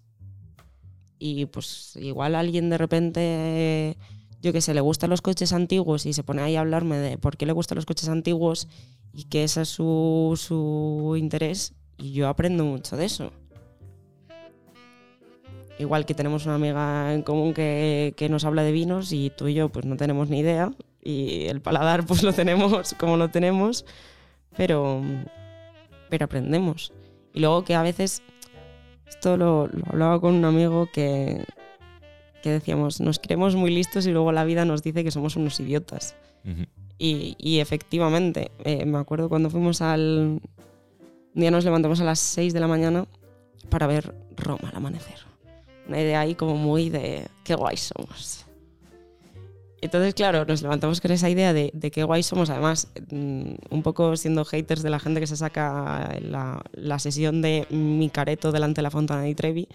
y 1.18 1.46
pues 1.46 1.96
igual 1.96 2.34
alguien 2.34 2.70
de 2.70 2.78
repente, 2.78 3.96
yo 4.42 4.52
que 4.52 4.60
sé, 4.60 4.74
le 4.74 4.80
gustan 4.80 5.10
los 5.10 5.22
coches 5.22 5.52
antiguos 5.52 6.06
y 6.06 6.12
se 6.12 6.24
pone 6.24 6.42
ahí 6.42 6.56
a 6.56 6.60
hablarme 6.60 6.98
de 6.98 7.16
por 7.16 7.36
qué 7.36 7.46
le 7.46 7.52
gustan 7.52 7.76
los 7.76 7.86
coches 7.86 8.08
antiguos 8.08 8.68
y 9.12 9.24
que 9.24 9.44
ese 9.44 9.62
es 9.62 9.68
su, 9.68 10.34
su 10.36 11.14
interés 11.16 11.72
y 11.98 12.12
yo 12.12 12.28
aprendo 12.28 12.64
mucho 12.64 12.96
de 12.96 13.04
eso. 13.04 13.32
Igual 15.78 16.06
que 16.06 16.14
tenemos 16.14 16.46
una 16.46 16.56
amiga 16.56 17.14
en 17.14 17.22
común 17.22 17.54
que, 17.54 18.14
que 18.16 18.28
nos 18.28 18.44
habla 18.44 18.64
de 18.64 18.72
vinos 18.72 19.12
y 19.12 19.30
tú 19.30 19.46
y 19.46 19.54
yo 19.54 19.68
pues 19.68 19.86
no 19.86 19.96
tenemos 19.96 20.30
ni 20.30 20.40
idea 20.40 20.72
y 21.00 21.46
el 21.46 21.60
paladar 21.60 22.04
pues 22.06 22.24
lo 22.24 22.32
tenemos 22.32 22.94
como 22.98 23.16
lo 23.16 23.28
tenemos, 23.30 23.84
pero, 24.56 25.00
pero 26.10 26.24
aprendemos. 26.24 26.92
Y 27.34 27.40
luego 27.40 27.64
que 27.64 27.74
a 27.74 27.82
veces, 27.82 28.22
esto 29.06 29.36
lo, 29.36 29.66
lo 29.66 29.84
hablaba 29.90 30.20
con 30.20 30.34
un 30.34 30.44
amigo 30.44 30.88
que, 30.90 31.44
que 32.42 32.50
decíamos, 32.50 33.00
nos 33.00 33.18
creemos 33.18 33.56
muy 33.56 33.74
listos 33.74 34.06
y 34.06 34.12
luego 34.12 34.30
la 34.30 34.44
vida 34.44 34.64
nos 34.64 34.82
dice 34.82 35.02
que 35.02 35.10
somos 35.10 35.36
unos 35.36 35.58
idiotas. 35.60 36.14
Y, 36.98 37.36
y 37.38 37.58
efectivamente, 37.58 38.50
eh, 38.64 38.84
me 38.84 38.98
acuerdo 38.98 39.28
cuando 39.28 39.50
fuimos 39.50 39.82
al... 39.82 40.40
Un 41.34 41.40
día 41.40 41.50
nos 41.50 41.64
levantamos 41.64 42.00
a 42.00 42.04
las 42.04 42.20
6 42.20 42.52
de 42.52 42.60
la 42.60 42.68
mañana 42.68 43.06
para 43.68 43.86
ver 43.86 44.14
Roma 44.36 44.68
al 44.68 44.76
amanecer. 44.76 45.18
Una 45.88 46.00
idea 46.00 46.20
ahí 46.20 46.34
como 46.34 46.56
muy 46.56 46.90
de 46.90 47.26
qué 47.42 47.54
guay 47.54 47.76
somos. 47.76 48.44
Entonces, 49.84 50.14
claro, 50.14 50.46
nos 50.46 50.62
levantamos 50.62 51.02
con 51.02 51.10
esa 51.10 51.28
idea 51.28 51.52
de, 51.52 51.70
de 51.74 51.90
qué 51.90 52.04
guay 52.04 52.22
somos, 52.22 52.48
además, 52.48 52.88
mm, 53.10 53.52
un 53.68 53.82
poco 53.82 54.16
siendo 54.16 54.42
haters 54.46 54.82
de 54.82 54.88
la 54.88 54.98
gente 54.98 55.20
que 55.20 55.26
se 55.26 55.36
saca 55.36 56.16
la, 56.22 56.62
la 56.72 56.98
sesión 56.98 57.42
de 57.42 57.66
mi 57.68 58.08
careto 58.08 58.50
delante 58.50 58.78
de 58.78 58.84
la 58.84 58.90
Fontana 58.90 59.20
di 59.24 59.34
Trevi, 59.34 59.68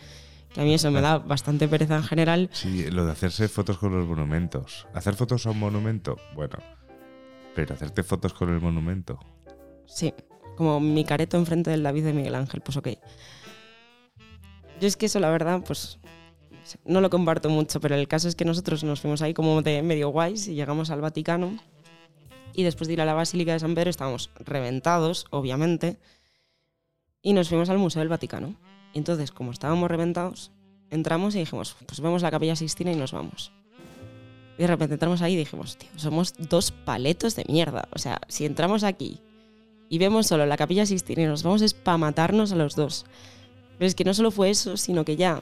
que 0.52 0.62
a 0.62 0.64
mí 0.64 0.74
eso 0.74 0.90
me 0.90 1.02
da 1.02 1.20
bastante 1.20 1.68
pereza 1.68 1.96
en 1.96 2.04
general. 2.04 2.50
Sí, 2.54 2.90
lo 2.90 3.06
de 3.06 3.12
hacerse 3.12 3.48
fotos 3.50 3.78
con 3.78 3.96
los 3.96 4.08
monumentos. 4.08 4.88
Hacer 4.96 5.14
fotos 5.14 5.46
a 5.46 5.52
un 5.52 5.60
monumento, 5.60 6.18
bueno. 6.34 6.58
Pero 7.54 7.76
hacerte 7.76 8.02
fotos 8.02 8.34
con 8.34 8.50
el 8.52 8.60
monumento. 8.60 9.20
Sí, 9.86 10.12
como 10.58 10.80
mi 10.80 11.06
careto 11.06 11.38
enfrente 11.38 11.70
del 11.70 11.84
David 11.84 12.06
de 12.06 12.14
Miguel 12.14 12.34
Ángel, 12.34 12.62
pues 12.62 12.78
ok. 12.78 12.88
Yo 14.82 14.88
es 14.88 14.98
que 14.98 15.06
eso, 15.06 15.20
la 15.20 15.30
verdad, 15.30 15.62
pues 15.64 16.00
no 16.86 17.02
lo 17.02 17.10
comparto 17.10 17.50
mucho, 17.50 17.80
pero 17.80 17.96
el 17.96 18.08
caso 18.08 18.28
es 18.28 18.36
que 18.36 18.46
nosotros 18.46 18.84
nos 18.84 19.02
fuimos 19.02 19.22
ahí 19.22 19.34
como 19.34 19.62
de 19.62 19.82
medio 19.82 20.10
guays 20.10 20.48
y 20.48 20.56
llegamos 20.56 20.90
al 20.90 21.02
Vaticano. 21.02 21.58
Y 22.54 22.64
después 22.64 22.88
de 22.88 22.94
ir 22.94 23.02
a 23.02 23.06
la 23.06 23.14
Basílica 23.14 23.54
de 23.54 23.60
San 23.60 23.76
Pedro 23.76 23.90
estábamos 23.90 24.30
reventados, 24.40 25.26
obviamente, 25.30 25.98
y 27.22 27.34
nos 27.34 27.50
fuimos 27.50 27.70
al 27.70 27.78
Museo 27.78 28.00
del 28.00 28.10
Vaticano. 28.10 28.56
Y 28.94 28.98
entonces, 28.98 29.32
como 29.32 29.52
estábamos 29.52 29.90
reventados, 29.90 30.52
entramos 30.90 31.36
y 31.36 31.40
dijimos, 31.40 31.76
pues 31.86 32.00
vemos 32.00 32.22
la 32.22 32.32
Capilla 32.32 32.56
Sixtina 32.56 32.92
y 32.92 32.96
nos 32.96 33.12
vamos. 33.12 33.52
Y 34.58 34.64
de 34.64 34.68
repente 34.68 34.96
entramos 34.96 35.22
ahí 35.22 35.34
y 35.34 35.38
dijimos, 35.38 35.78
tío, 35.78 35.90
somos 35.96 36.34
dos 36.38 36.72
paletos 36.72 37.36
de 37.36 37.46
mierda. 37.48 37.88
O 37.94 38.00
sea, 38.00 38.20
si 38.28 38.46
entramos 38.46 38.84
aquí 38.84 39.22
y 39.90 39.98
vemos 40.00 40.28
solo 40.28 40.46
la 40.46 40.58
Capilla 40.58 40.86
Sixtina 40.86 41.24
y 41.24 41.28
nos 41.28 41.44
vamos 41.44 41.62
es 41.62 41.74
para 41.74 41.98
matarnos 41.98 42.52
a 42.52 42.56
los 42.56 42.76
dos. 42.76 43.06
Pero 43.78 43.88
es 43.88 43.96
que 43.96 44.04
no 44.04 44.14
solo 44.14 44.32
fue 44.32 44.50
eso, 44.50 44.76
sino 44.76 45.06
que 45.06 45.16
ya 45.16 45.42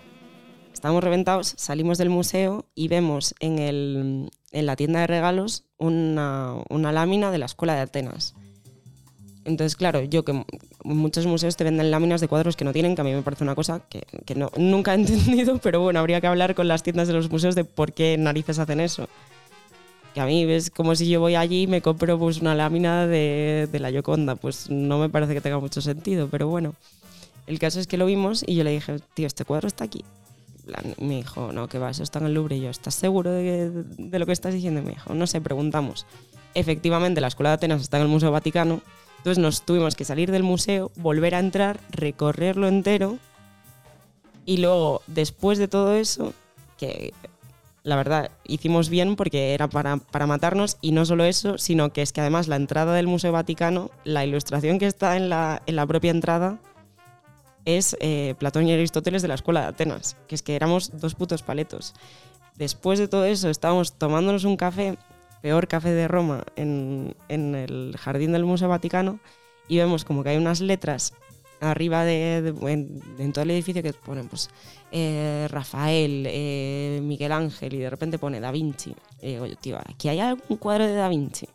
estábamos 0.78 1.04
reventados, 1.04 1.56
salimos 1.58 1.98
del 1.98 2.10
museo 2.10 2.66
y 2.76 2.88
vemos 2.88 3.34
en, 3.40 4.30
la 4.52 4.76
tienda 4.76 5.00
de 5.00 5.08
regalos 5.08 5.66
una, 5.78 6.64
lámina 6.70 7.32
de 7.32 7.40
la 7.40 7.48
Escuela 7.48 7.74
de 7.74 7.82
Atenas. 7.82 8.36
Entonces, 9.44 9.76
claro, 9.76 10.04
yo 10.04 10.24
que 10.24 10.46
muchos 10.84 11.26
museos 11.26 11.56
te 11.56 11.64
venden 11.64 11.90
láminas 11.90 12.22
de 12.22 12.28
cuadros 12.28 12.56
que 12.56 12.64
no 12.64 12.74
tienen, 12.74 12.94
que 12.94 13.02
a 13.02 13.04
mí 13.04 13.12
me 13.12 13.24
parece 13.24 13.44
una 13.44 13.56
cosa 13.56 13.82
que, 13.90 14.06
nunca 14.58 14.94
he 14.94 14.96
entendido, 15.00 15.58
pero 15.58 15.82
bueno, 15.82 16.00
habría 16.00 16.22
que 16.22 16.28
hablar 16.28 16.54
con 16.54 16.68
las 16.68 16.84
tiendas 16.84 17.08
de 17.08 17.16
los 17.16 17.32
museos 17.32 17.56
de 17.56 17.64
por 17.64 17.94
qué 17.94 18.16
narices 18.20 18.60
hacen 18.60 18.80
eso. 18.80 19.10
Que 20.14 20.22
a 20.22 20.26
mí 20.28 20.44
es 20.44 20.70
como 20.70 20.96
si 20.96 21.10
yo 21.10 21.20
voy 21.22 21.34
allí 21.34 21.64
y 21.64 21.68
me 21.68 21.82
compro 21.82 22.20
pues, 22.20 22.40
una 22.40 22.54
lámina 22.54 23.08
de, 23.08 23.68
de 23.72 23.80
la 23.80 23.90
Yoconda, 23.90 24.36
pues 24.36 24.70
no 24.70 25.00
me 25.00 25.10
parece 25.10 25.34
que 25.34 25.42
tenga 25.42 25.60
mucho 25.60 25.82
sentido, 25.82 26.28
pero 26.30 26.48
bueno. 26.48 26.76
El 27.48 27.58
caso 27.58 27.80
es 27.80 27.88
que 27.88 27.98
lo 27.98 28.06
vimos 28.06 28.44
y 28.46 28.56
yo 28.56 28.64
le 28.64 28.72
dije, 28.72 29.00
tío, 29.16 29.26
este 29.26 29.46
cuadro 29.46 29.68
está 29.68 29.86
aquí. 29.86 30.04
Plan, 30.68 30.94
Me 31.00 31.16
dijo, 31.16 31.52
no, 31.52 31.68
que 31.68 31.80
va, 31.80 31.90
eso 31.90 32.04
está 32.04 32.20
en 32.20 32.26
el 32.26 32.34
Louvre. 32.34 32.58
Y 32.58 32.62
yo, 32.62 32.70
¿estás 32.70 32.94
seguro 32.94 33.32
de, 33.32 33.72
de 33.72 34.20
lo 34.20 34.26
que 34.26 34.34
estás 34.34 34.54
diciendo? 34.54 34.82
Y 34.82 34.84
me 34.84 34.92
dijo, 34.92 35.14
no 35.14 35.26
sé, 35.26 35.42
preguntamos. 35.42 36.06
Efectivamente, 36.54 37.22
la 37.22 37.28
Escuela 37.28 37.52
de 37.52 37.56
Atenas 37.56 37.82
está 37.82 37.98
en 37.98 38.04
el 38.04 38.10
Museo 38.10 38.32
Vaticano. 38.32 38.82
Entonces 39.18 39.42
nos 39.42 39.64
tuvimos 39.64 39.96
que 39.96 40.06
salir 40.06 40.32
del 40.32 40.44
museo, 40.44 40.92
volver 40.98 41.36
a 41.36 41.40
entrar, 41.40 41.80
recorrerlo 41.90 42.68
entero. 42.68 43.18
Y 44.46 44.58
luego, 44.58 45.02
después 45.08 45.58
de 45.58 45.68
todo 45.68 45.96
eso, 45.96 46.34
que 46.78 47.14
la 47.84 47.96
verdad 47.96 48.32
hicimos 48.46 48.90
bien 48.90 49.16
porque 49.16 49.54
era 49.54 49.68
para, 49.68 49.98
para 49.98 50.28
matarnos, 50.28 50.78
y 50.82 50.92
no 50.92 51.06
solo 51.06 51.24
eso, 51.24 51.58
sino 51.58 51.92
que 51.92 52.02
es 52.02 52.14
que 52.14 52.22
además 52.22 52.48
la 52.48 52.58
entrada 52.58 52.94
del 52.94 53.08
Museo 53.08 53.32
Vaticano, 53.32 53.92
la 54.04 54.26
ilustración 54.26 54.80
que 54.80 54.88
está 54.88 55.18
en 55.18 55.30
la, 55.30 55.62
en 55.66 55.76
la 55.76 55.86
propia 55.86 56.12
entrada, 56.12 56.60
es 57.68 57.98
eh, 58.00 58.34
Platón 58.40 58.66
y 58.68 58.72
Aristóteles 58.74 59.22
de 59.22 59.28
la 59.28 59.36
Escuela 59.36 59.62
de 59.62 59.68
Atenas, 59.68 60.16
que 60.28 60.36
es 60.36 60.42
que 60.42 60.56
éramos 60.56 61.00
dos 61.00 61.16
putos 61.16 61.44
paletos. 61.44 61.94
Después 62.56 62.98
de 62.98 63.08
todo 63.10 63.26
eso, 63.26 63.50
estábamos 63.50 63.94
tomándonos 63.94 64.46
un 64.46 64.56
café, 64.56 64.98
peor 65.42 65.68
café 65.68 65.90
de 65.90 66.08
Roma, 66.08 66.44
en, 66.56 67.16
en 67.28 67.56
el 67.56 67.96
jardín 68.00 68.32
del 68.32 68.46
Museo 68.46 68.70
Vaticano, 68.70 69.20
y 69.68 69.78
vemos 69.78 70.06
como 70.06 70.24
que 70.24 70.30
hay 70.30 70.38
unas 70.38 70.62
letras 70.62 71.14
arriba 71.60 72.06
de, 72.06 72.42
de- 72.42 72.72
en, 73.20 73.34
todo 73.34 73.44
el 73.44 73.52
edificio 73.52 73.84
que 73.84 73.92
ponen 73.92 74.28
pues 74.30 74.50
eh, 74.92 75.48
Rafael, 75.50 76.26
eh, 76.30 77.00
Miguel 77.04 77.32
Ángel, 77.34 77.74
y 77.74 77.80
de 77.80 77.90
repente 77.90 78.18
pone 78.18 78.40
Da 78.40 78.52
Vinci. 78.52 78.96
Y 79.22 79.28
digo 79.34 79.46
yo, 79.46 79.56
tío, 79.58 79.78
¿aquí 79.78 80.08
hay 80.08 80.20
algún 80.20 80.58
cuadro 80.58 80.86
de 80.88 80.94
Da 80.94 81.10
Vinci? 81.10 81.48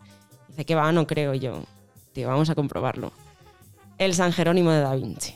Dice 0.49 0.65
que 0.67 0.75
va, 0.75 0.93
no 0.93 1.07
creo 1.07 1.33
yo. 1.35 1.63
Tío, 2.13 2.29
vamos 2.29 2.51
a 2.51 2.55
comprobarlo. 2.55 3.13
El 3.97 4.13
San 4.15 4.33
Jerónimo 4.33 4.71
de 4.73 4.81
Da 4.81 4.95
Vinci. 4.95 5.35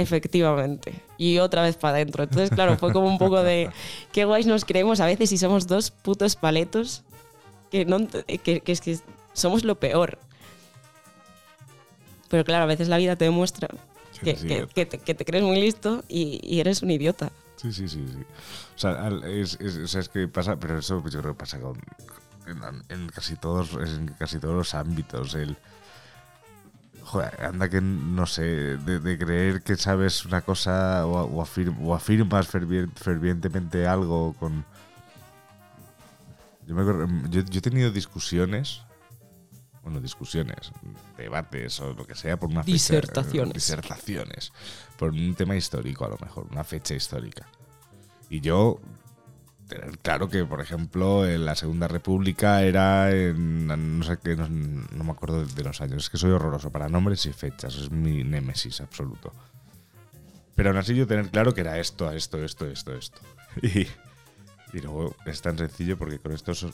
Efectivamente. 0.00 0.94
Y 1.16 1.38
otra 1.38 1.62
vez 1.62 1.76
para 1.76 1.96
adentro. 1.96 2.22
Entonces, 2.22 2.50
claro, 2.50 2.78
fue 2.78 2.92
como 2.92 3.08
un 3.08 3.18
poco 3.18 3.42
de 3.42 3.68
qué 4.12 4.24
guays 4.24 4.46
nos 4.46 4.64
creemos 4.64 5.00
a 5.00 5.06
veces 5.06 5.32
y 5.32 5.38
somos 5.38 5.66
dos 5.66 5.90
putos 5.90 6.36
paletos 6.36 7.02
que, 7.72 7.84
no, 7.84 8.06
que, 8.06 8.60
que 8.60 8.72
es 8.72 8.80
que 8.80 8.98
somos 9.32 9.64
lo 9.64 9.74
peor. 9.80 10.18
Pero 12.28 12.44
claro, 12.44 12.64
a 12.64 12.66
veces 12.66 12.88
la 12.88 12.98
vida 12.98 13.16
te 13.16 13.24
demuestra 13.24 13.68
que, 14.22 14.34
que- 14.74 14.86
te, 14.86 14.98
que 14.98 15.14
te 15.14 15.24
crees 15.24 15.42
muy 15.44 15.60
listo 15.60 16.04
y, 16.08 16.40
y 16.42 16.60
eres 16.60 16.82
un 16.82 16.90
idiota. 16.90 17.32
Sí, 17.56 17.72
sí, 17.72 17.88
sí, 17.88 18.06
sí. 18.06 18.22
O 18.76 18.78
sea, 18.78 19.10
es, 19.26 19.58
es- 19.60 19.78
o 19.78 19.88
sea, 19.88 20.00
es 20.00 20.08
que 20.08 20.28
pasa, 20.28 20.56
pero 20.56 20.78
eso 20.78 21.02
yo 21.08 21.20
creo 21.20 21.32
que 21.34 21.38
pasa 21.40 21.58
con, 21.60 21.76
en, 22.46 22.60
en 22.88 23.08
casi 23.08 23.34
todos, 23.36 23.72
en 23.72 24.14
casi 24.18 24.38
todos 24.38 24.54
los 24.54 24.74
ámbitos. 24.74 25.34
El, 25.34 25.56
joder, 27.08 27.42
anda 27.44 27.68
que 27.68 27.80
no 27.80 28.26
sé, 28.26 28.42
de, 28.42 29.00
de 29.00 29.18
creer 29.18 29.62
que 29.62 29.76
sabes 29.76 30.24
una 30.24 30.42
cosa 30.42 31.06
o, 31.06 31.22
o 31.24 31.42
afir- 31.42 31.74
o 31.82 31.94
afirmas 31.94 32.46
fervien- 32.52 32.92
fervientemente 32.94 33.86
algo 33.86 34.34
con. 34.38 34.64
Yo, 36.66 36.74
me 36.74 36.82
acuerdo- 36.82 37.08
yo, 37.30 37.40
yo 37.42 37.58
he 37.58 37.62
tenido 37.62 37.90
discusiones. 37.90 38.82
Bueno, 39.82 40.00
discusiones, 40.02 40.70
debates 41.16 41.80
o 41.80 41.94
lo 41.94 42.04
que 42.06 42.14
sea 42.14 42.36
por 42.38 42.50
una 42.50 42.62
fecha- 42.62 42.72
Disertaciones. 42.74 43.54
disertaciones. 43.54 44.52
Por 44.98 45.10
un 45.12 45.34
tema 45.34 45.56
histórico, 45.56 46.04
a 46.04 46.08
lo 46.10 46.18
mejor, 46.20 46.46
una 46.50 46.62
fecha 46.62 46.94
histórica. 46.94 47.46
Y 48.28 48.40
yo, 48.42 48.80
tener 49.68 49.98
claro 49.98 50.28
que, 50.28 50.44
por 50.44 50.60
ejemplo, 50.60 51.26
en 51.28 51.44
la 51.44 51.54
Segunda 51.54 51.86
República 51.88 52.62
era 52.62 53.10
en. 53.10 53.66
No 53.66 54.04
sé 54.04 54.18
qué, 54.22 54.34
no, 54.36 54.48
no 54.48 55.04
me 55.04 55.10
acuerdo 55.12 55.44
de 55.44 55.62
los 55.62 55.80
años. 55.80 56.04
Es 56.04 56.10
que 56.10 56.18
soy 56.18 56.32
horroroso 56.32 56.70
para 56.70 56.88
nombres 56.88 57.26
y 57.26 57.32
fechas. 57.32 57.76
Es 57.76 57.90
mi 57.90 58.24
némesis 58.24 58.80
absoluto. 58.80 59.32
Pero 60.54 60.70
aún 60.70 60.78
así, 60.78 60.94
yo 60.94 61.06
tener 61.06 61.30
claro 61.30 61.54
que 61.54 61.60
era 61.60 61.78
esto, 61.78 62.10
esto, 62.10 62.42
esto, 62.42 62.66
esto, 62.66 62.94
esto. 62.94 63.20
Y, 63.62 63.86
y 64.76 64.80
luego 64.80 65.16
es 65.24 65.40
tan 65.40 65.56
sencillo 65.56 65.96
porque 65.96 66.18
con 66.18 66.32
estas 66.32 66.66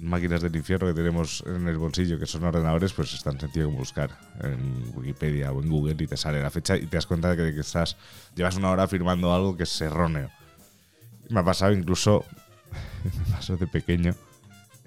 máquinas 0.00 0.42
del 0.42 0.54
infierno 0.56 0.88
que 0.88 0.94
tenemos 0.94 1.42
en 1.46 1.68
el 1.68 1.76
bolsillo, 1.76 2.18
que 2.18 2.26
son 2.26 2.44
ordenadores, 2.44 2.92
pues 2.92 3.12
es 3.12 3.22
tan 3.22 3.38
sencillo 3.38 3.66
como 3.66 3.78
buscar 3.78 4.10
en 4.42 4.92
Wikipedia 4.94 5.52
o 5.52 5.62
en 5.62 5.68
Google 5.68 5.96
y 5.98 6.06
te 6.06 6.16
sale 6.16 6.42
la 6.42 6.50
fecha 6.50 6.76
y 6.76 6.86
te 6.86 6.96
das 6.96 7.06
cuenta 7.06 7.34
de 7.34 7.54
que 7.54 7.60
estás 7.60 7.96
llevas 8.34 8.56
una 8.56 8.70
hora 8.70 8.86
firmando 8.88 9.34
algo 9.34 9.56
que 9.56 9.64
es 9.64 9.80
erróneo. 9.80 10.30
Me 11.28 11.40
ha 11.40 11.44
pasado 11.44 11.72
incluso, 11.72 12.24
me 13.04 13.32
pasó 13.34 13.56
de 13.56 13.66
pequeño, 13.66 14.14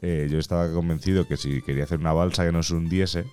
eh, 0.02 0.28
yo 0.30 0.40
estaba 0.40 0.72
convencido 0.72 1.28
que 1.28 1.38
si 1.38 1.62
quería 1.62 1.84
hacer 1.86 2.00
una 2.00 2.14
balsa 2.14 2.46
que 2.46 2.52
no 2.52 2.64
se 2.64 2.74
hundiese, 2.76 3.26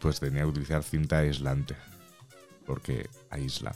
pues 0.00 0.20
tenía 0.20 0.42
que 0.42 0.46
utilizar 0.48 0.82
cinta 0.82 1.18
aislante, 1.18 1.74
porque 2.66 3.08
aísla. 3.30 3.74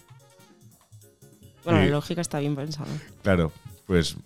Bueno, 1.64 1.80
Y- 1.82 1.86
la 1.86 1.90
lógica 1.92 2.20
está 2.20 2.38
bien 2.38 2.56
pensada. 2.56 2.90
Claro, 3.22 3.52
pues 3.86 4.16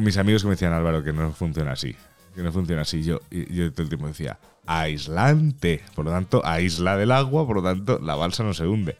mis 0.00 0.16
amigos 0.16 0.42
que 0.42 0.48
me 0.48 0.54
decían, 0.54 0.72
Álvaro, 0.72 1.02
que 1.02 1.12
no 1.12 1.32
funciona 1.32 1.72
así. 1.72 1.96
Que 2.34 2.42
no 2.42 2.52
funciona 2.52 2.82
así. 2.82 3.02
Yo, 3.02 3.20
yo 3.30 3.72
todo 3.72 3.82
el 3.82 3.88
tiempo 3.88 4.06
decía, 4.06 4.38
aislante. 4.66 5.82
Por 5.94 6.04
lo 6.04 6.10
tanto, 6.10 6.44
aísla 6.44 6.96
del 6.96 7.10
agua, 7.12 7.46
por 7.46 7.56
lo 7.56 7.62
tanto, 7.62 7.98
la 7.98 8.14
balsa 8.14 8.42
no 8.42 8.54
se 8.54 8.66
hunde. 8.66 8.96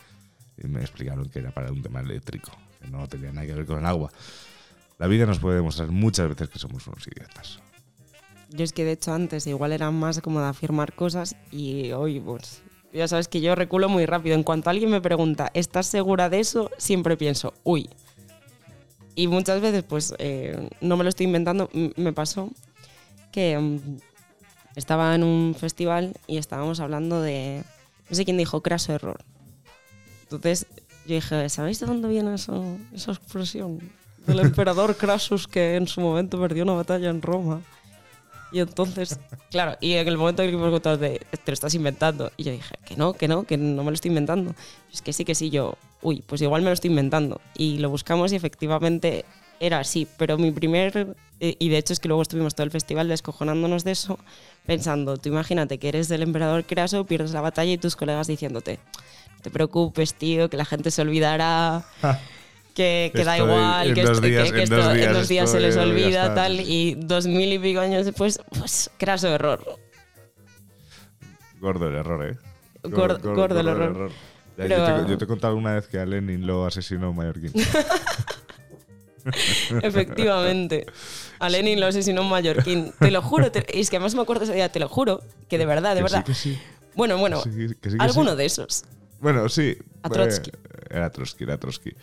Y 0.62 0.66
me 0.68 0.80
explicaron 0.80 1.28
que 1.28 1.38
era 1.40 1.50
para 1.50 1.70
un 1.72 1.82
tema 1.82 2.00
eléctrico, 2.00 2.50
no 2.90 3.06
tenía 3.08 3.32
nada 3.32 3.46
que 3.46 3.54
ver 3.54 3.66
con 3.66 3.78
el 3.78 3.86
agua. 3.86 4.10
La 4.98 5.06
vida 5.06 5.26
nos 5.26 5.38
puede 5.38 5.56
demostrar 5.56 5.88
muchas 5.88 6.28
veces 6.28 6.48
que 6.48 6.58
somos 6.58 6.86
unos 6.86 7.06
idiotas. 7.06 7.60
Yo 8.50 8.64
es 8.64 8.72
que 8.72 8.84
de 8.84 8.92
hecho 8.92 9.12
antes 9.12 9.46
igual 9.46 9.72
era 9.72 9.90
más 9.90 10.20
como 10.20 10.40
de 10.40 10.46
afirmar 10.46 10.92
cosas 10.92 11.36
y 11.50 11.92
hoy 11.92 12.20
pues 12.20 12.62
ya 12.92 13.08
sabes 13.08 13.26
que 13.26 13.40
yo 13.40 13.54
reculo 13.54 13.88
muy 13.88 14.06
rápido. 14.06 14.34
En 14.34 14.42
cuanto 14.42 14.70
alguien 14.70 14.90
me 14.90 15.00
pregunta, 15.00 15.50
¿estás 15.54 15.86
segura 15.86 16.28
de 16.28 16.40
eso? 16.40 16.70
Siempre 16.76 17.16
pienso, 17.16 17.54
uy. 17.64 17.88
Y 19.14 19.26
muchas 19.26 19.60
veces 19.60 19.82
pues 19.82 20.14
eh, 20.18 20.68
no 20.80 20.96
me 20.96 21.04
lo 21.04 21.08
estoy 21.08 21.26
inventando. 21.26 21.70
Me 21.96 22.12
pasó 22.12 22.50
que 23.30 23.58
mm, 23.58 23.78
estaba 24.76 25.14
en 25.14 25.24
un 25.24 25.54
festival 25.58 26.14
y 26.26 26.36
estábamos 26.36 26.80
hablando 26.80 27.20
de, 27.20 27.64
no 28.08 28.16
sé 28.16 28.24
quién 28.24 28.36
dijo, 28.36 28.62
craso 28.62 28.92
error. 28.92 29.24
Entonces 30.22 30.66
yo 31.06 31.14
dije, 31.16 31.48
¿sabéis 31.48 31.80
de 31.80 31.86
dónde 31.86 32.08
viene 32.08 32.34
eso- 32.34 32.76
esa 32.94 33.12
expresión? 33.12 33.78
Del 34.26 34.40
emperador 34.40 34.96
Crasus 34.98 35.48
que 35.48 35.76
en 35.76 35.86
su 35.88 36.00
momento 36.00 36.40
perdió 36.40 36.62
una 36.64 36.74
batalla 36.74 37.10
en 37.10 37.20
Roma. 37.22 37.60
Y 38.52 38.60
entonces, 38.60 39.18
claro, 39.50 39.78
y 39.80 39.92
en 39.94 40.06
el 40.06 40.18
momento 40.18 40.42
en 40.42 40.48
el 40.48 40.52
que 40.54 40.58
me 40.58 40.64
preguntas 40.64 41.00
de, 41.00 41.20
te 41.30 41.50
lo 41.50 41.54
estás 41.54 41.74
inventando. 41.74 42.30
Y 42.36 42.44
yo 42.44 42.52
dije, 42.52 42.74
que 42.84 42.96
no, 42.96 43.14
que 43.14 43.26
no, 43.26 43.44
que 43.44 43.56
no 43.56 43.82
me 43.82 43.90
lo 43.90 43.94
estoy 43.94 44.10
inventando. 44.10 44.54
Y 44.90 44.94
es 44.94 45.00
que 45.02 45.14
sí, 45.14 45.24
que 45.24 45.34
sí, 45.34 45.48
yo, 45.48 45.74
uy, 46.02 46.22
pues 46.26 46.42
igual 46.42 46.60
me 46.60 46.68
lo 46.68 46.74
estoy 46.74 46.90
inventando. 46.90 47.40
Y 47.56 47.78
lo 47.78 47.88
buscamos 47.88 48.30
y 48.32 48.36
efectivamente 48.36 49.24
era 49.58 49.78
así. 49.78 50.06
Pero 50.18 50.36
mi 50.36 50.50
primer, 50.50 51.16
eh, 51.40 51.56
y 51.58 51.70
de 51.70 51.78
hecho 51.78 51.94
es 51.94 51.98
que 52.00 52.08
luego 52.08 52.20
estuvimos 52.20 52.54
todo 52.54 52.64
el 52.64 52.70
festival 52.70 53.08
descojonándonos 53.08 53.84
de 53.84 53.92
eso, 53.92 54.18
pensando, 54.66 55.16
tú 55.16 55.30
imagínate 55.30 55.78
que 55.78 55.88
eres 55.88 56.08
del 56.08 56.22
emperador 56.22 56.64
Craso, 56.64 57.06
pierdes 57.06 57.32
la 57.32 57.40
batalla 57.40 57.72
y 57.72 57.78
tus 57.78 57.96
colegas 57.96 58.26
diciéndote, 58.26 58.78
te 59.42 59.50
preocupes, 59.50 60.14
tío, 60.14 60.48
que 60.48 60.56
la 60.56 60.64
gente 60.64 60.90
se 60.90 61.02
olvidará. 61.02 61.84
Que, 62.74 63.12
que 63.14 63.22
da 63.24 63.36
igual, 63.36 63.92
que, 63.92 64.00
esto- 64.00 64.20
días- 64.22 64.50
que 64.50 64.56
en 64.56 64.62
esto 64.62 64.76
dos 64.76 64.86
en 64.92 64.96
días 64.96 65.12
dos 65.12 65.28
días 65.28 65.50
se 65.50 65.60
les 65.60 65.76
olvida, 65.76 66.34
tal, 66.34 66.58
y 66.60 66.94
dos 66.94 67.26
mil 67.26 67.52
y 67.52 67.58
pico 67.58 67.80
años 67.80 68.06
después, 68.06 68.40
pues 68.58 68.90
craso 68.96 69.28
error. 69.28 69.62
Gordo 71.60 71.88
el 71.88 71.96
error, 71.96 72.26
¿eh? 72.30 72.36
Gordo- 72.82 73.34
gordo 73.34 73.60
el 73.60 73.68
error. 73.68 74.10
Ya, 74.56 74.64
Pero- 74.68 74.76
yo, 74.98 75.04
te, 75.04 75.10
yo 75.12 75.18
te 75.18 75.24
he 75.24 75.28
contado 75.28 75.54
una 75.56 75.74
vez 75.74 75.86
que 75.86 75.98
a 75.98 76.06
Lenin 76.06 76.46
lo 76.46 76.64
asesinó 76.66 77.10
un 77.10 77.16
mallorquín. 77.16 77.52
Efectivamente. 79.82 80.86
A 81.38 81.48
Lenin 81.48 81.78
lo 81.80 81.86
asesinó 81.86 82.22
un 82.22 82.30
mallorquín. 82.30 82.92
Te 82.98 83.10
lo 83.10 83.22
juro, 83.22 83.50
te- 83.52 83.78
es 83.78 83.90
que 83.90 83.96
además 83.96 84.14
me 84.14 84.22
acuerdo 84.22 84.44
ese 84.44 84.54
día, 84.54 84.70
te 84.70 84.80
lo 84.80 84.88
juro, 84.88 85.20
que 85.48 85.58
de 85.58 85.66
verdad, 85.66 85.94
de 85.94 86.02
Que 86.02 86.08
sí, 86.08 86.12
verdad. 86.14 86.26
que 86.26 86.34
sí. 86.34 86.58
Bueno, 86.94 87.16
bueno, 87.18 87.40
Sí, 87.42 87.50
que 87.80 87.90
alguno 87.98 88.36
de 88.36 88.44
esos. 88.46 88.84
Bueno, 89.22 89.48
sí. 89.48 89.76
A 90.02 90.08
Trotsky. 90.10 90.50
Eh, 90.50 90.86
era 90.90 91.10
Trotsky, 91.10 91.44
era 91.44 91.58
Trotsky. 91.58 91.94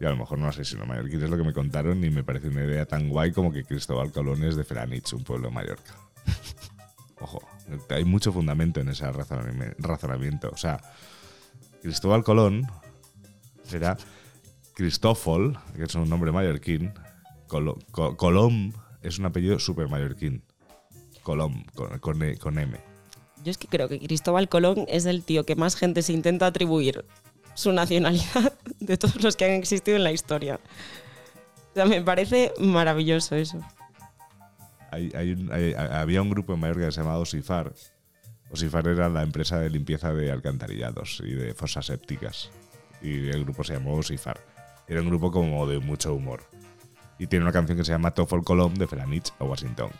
Y 0.00 0.04
a 0.04 0.10
lo 0.10 0.16
mejor 0.16 0.38
no 0.38 0.48
asesino 0.48 0.84
mallorquín, 0.84 1.22
es 1.22 1.30
lo 1.30 1.36
que 1.36 1.44
me 1.44 1.52
contaron 1.54 2.02
y 2.04 2.10
me 2.10 2.24
parece 2.24 2.48
una 2.48 2.64
idea 2.64 2.84
tan 2.84 3.08
guay 3.08 3.32
como 3.32 3.52
que 3.52 3.64
Cristóbal 3.64 4.10
Colón 4.12 4.42
es 4.44 4.56
de 4.56 4.64
Feranich, 4.64 5.12
un 5.12 5.22
pueblo 5.24 5.48
de 5.48 5.54
Mallorca. 5.54 5.94
Ojo, 7.20 7.40
hay 7.90 8.04
mucho 8.04 8.32
fundamento 8.32 8.80
en 8.80 8.88
ese 8.88 9.06
razonami- 9.06 9.74
razonamiento. 9.78 10.50
O 10.52 10.56
sea, 10.56 10.80
Cristóbal 11.80 12.24
Colón 12.24 12.66
será 13.62 13.96
Cristófol, 14.74 15.56
que 15.76 15.84
es 15.84 15.94
un 15.94 16.08
nombre 16.10 16.32
mallorquín. 16.32 16.92
Colo- 17.46 17.78
Co- 17.92 18.16
Colom 18.16 18.72
es 19.00 19.18
un 19.20 19.26
apellido 19.26 19.58
super 19.60 19.88
mallorquín. 19.88 20.42
Colom, 21.22 21.64
con, 21.74 21.98
con 22.00 22.22
E- 22.22 22.36
con 22.36 22.58
M. 22.58 22.78
Yo 23.44 23.50
es 23.50 23.58
que 23.58 23.68
creo 23.68 23.88
que 23.88 23.98
Cristóbal 24.00 24.48
Colón 24.48 24.86
es 24.88 25.04
el 25.06 25.22
tío 25.22 25.44
que 25.44 25.54
más 25.54 25.76
gente 25.76 26.02
se 26.02 26.12
intenta 26.12 26.46
atribuir 26.46 27.04
su 27.54 27.72
nacionalidad 27.72 28.52
de 28.80 28.96
todos 28.96 29.22
los 29.22 29.36
que 29.36 29.44
han 29.44 29.52
existido 29.52 29.96
en 29.96 30.04
la 30.04 30.12
historia. 30.12 30.58
O 31.70 31.74
sea, 31.74 31.84
me 31.86 32.00
parece 32.02 32.52
maravilloso 32.58 33.36
eso. 33.36 33.60
Hay- 34.90 35.10
hay 35.14 35.48
hay- 35.52 35.74
había 35.74 36.22
un 36.22 36.30
grupo 36.30 36.54
en 36.54 36.60
Mallorca 36.60 36.86
que 36.86 36.92
se 36.92 37.00
llamaba 37.00 37.18
Osifar. 37.18 37.72
Osifar 38.50 38.86
era 38.88 39.08
la 39.08 39.22
empresa 39.22 39.58
de 39.58 39.68
limpieza 39.70 40.12
de 40.12 40.30
alcantarillados 40.30 41.20
y 41.24 41.32
de 41.32 41.54
fosas 41.54 41.86
sépticas. 41.86 42.50
Y 43.02 43.28
el 43.28 43.44
grupo 43.44 43.64
se 43.64 43.74
llamó 43.74 43.94
Osifar. 43.96 44.38
Era 44.86 45.00
un 45.00 45.08
grupo 45.08 45.30
como 45.32 45.66
de 45.66 45.78
mucho 45.80 46.14
humor. 46.14 46.44
Y 47.18 47.26
tiene 47.26 47.44
una 47.44 47.52
canción 47.52 47.76
que 47.76 47.84
se 47.84 47.92
llama 47.92 48.12
Toffol 48.12 48.44
Colom 48.44 48.74
de 48.74 48.86
Felanich 48.86 49.32
a 49.38 49.44
Washington. 49.44 49.90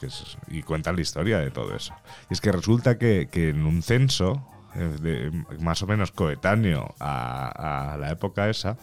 Que 0.00 0.06
es- 0.06 0.36
y 0.48 0.62
cuentan 0.62 0.94
la 0.96 1.02
historia 1.02 1.38
de 1.38 1.50
todo 1.50 1.74
eso. 1.74 1.92
Y 2.30 2.34
es 2.34 2.40
que 2.40 2.52
resulta 2.52 2.98
que, 2.98 3.28
que 3.30 3.48
en 3.50 3.64
un 3.66 3.82
censo, 3.82 4.46
eh, 4.74 4.96
de- 5.00 5.44
más 5.60 5.82
o 5.82 5.86
menos 5.86 6.12
coetáneo 6.12 6.94
a, 7.00 7.94
a 7.94 7.96
la 7.96 8.10
época 8.12 8.48
esa, 8.48 8.76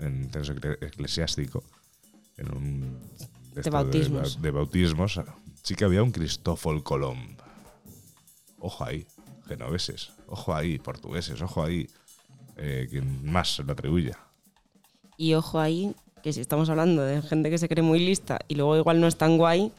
en 0.00 0.24
un 0.24 0.30
censo 0.30 0.54
ecle- 0.54 0.78
eclesiástico, 0.80 1.62
en 2.36 2.54
un 2.54 2.98
De 3.54 3.70
bautismos. 3.70 4.40
De, 4.42 4.50
bautismos, 4.50 5.20
sí 5.62 5.74
que 5.74 5.84
había 5.84 6.02
un 6.02 6.10
Cristófol 6.12 6.82
Colom. 6.82 7.36
Ojo 8.60 8.84
ahí, 8.84 9.06
genoveses. 9.46 10.10
Ojo 10.26 10.54
ahí, 10.54 10.78
portugueses. 10.78 11.40
Ojo 11.42 11.62
ahí, 11.62 11.88
eh, 12.56 12.86
quien 12.90 13.24
más 13.30 13.54
se 13.56 13.62
lo 13.62 13.72
atribuya. 13.72 14.18
Y 15.16 15.34
ojo 15.34 15.60
ahí, 15.60 15.94
que 16.22 16.32
si 16.32 16.40
estamos 16.40 16.68
hablando 16.70 17.02
de 17.02 17.22
gente 17.22 17.50
que 17.50 17.58
se 17.58 17.68
cree 17.68 17.82
muy 17.82 18.00
lista 18.00 18.38
y 18.48 18.56
luego 18.56 18.76
igual 18.76 19.00
no 19.00 19.06
es 19.06 19.16
tan 19.16 19.36
guay, 19.36 19.72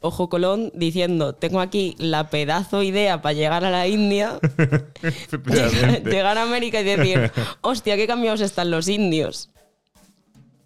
ojo 0.00 0.28
Colón 0.28 0.70
diciendo, 0.74 1.34
tengo 1.34 1.60
aquí 1.60 1.94
la 1.98 2.30
pedazo 2.30 2.82
idea 2.82 3.22
para 3.22 3.32
llegar 3.34 3.64
a 3.64 3.70
la 3.70 3.86
India, 3.88 4.38
llegar 6.04 6.38
a 6.38 6.42
América 6.42 6.80
y 6.80 6.84
decir, 6.84 7.30
hostia, 7.60 7.96
qué 7.96 8.06
cambiados 8.06 8.40
están 8.40 8.70
los 8.70 8.88
indios. 8.88 9.50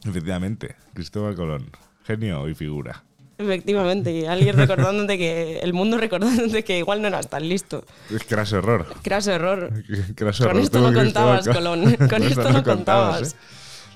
Efectivamente, 0.05 0.77
Cristóbal 0.95 1.35
Colón. 1.35 1.71
Genio 2.07 2.49
y 2.49 2.55
figura. 2.55 3.05
Efectivamente, 3.39 4.13
y 4.13 4.27
alguien 4.27 4.57
recordándote 4.57 5.17
que, 5.17 5.61
el 5.61 5.73
mundo 5.73 5.97
recordándote 5.97 6.63
que 6.65 6.79
igual 6.79 7.01
no 7.01 7.09
eras 7.09 7.29
tan 7.31 7.49
listo. 7.49 7.85
Es 8.15 8.25
craso 8.25 8.59
error. 8.59 8.87
Craso 9.03 9.33
error. 9.33 9.73
Craso 10.15 10.45
Con 10.45 10.51
error. 10.53 10.63
esto 10.65 10.81
no 10.81 10.93
contabas, 10.93 11.47
Col- 11.47 11.55
Colón. 11.55 11.97
Con 12.09 12.23
esto 12.23 12.51
no 12.53 12.63
contabas. 12.63 13.33
¿eh? 13.33 13.37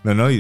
No, 0.05 0.15
no, 0.15 0.31
y, 0.31 0.35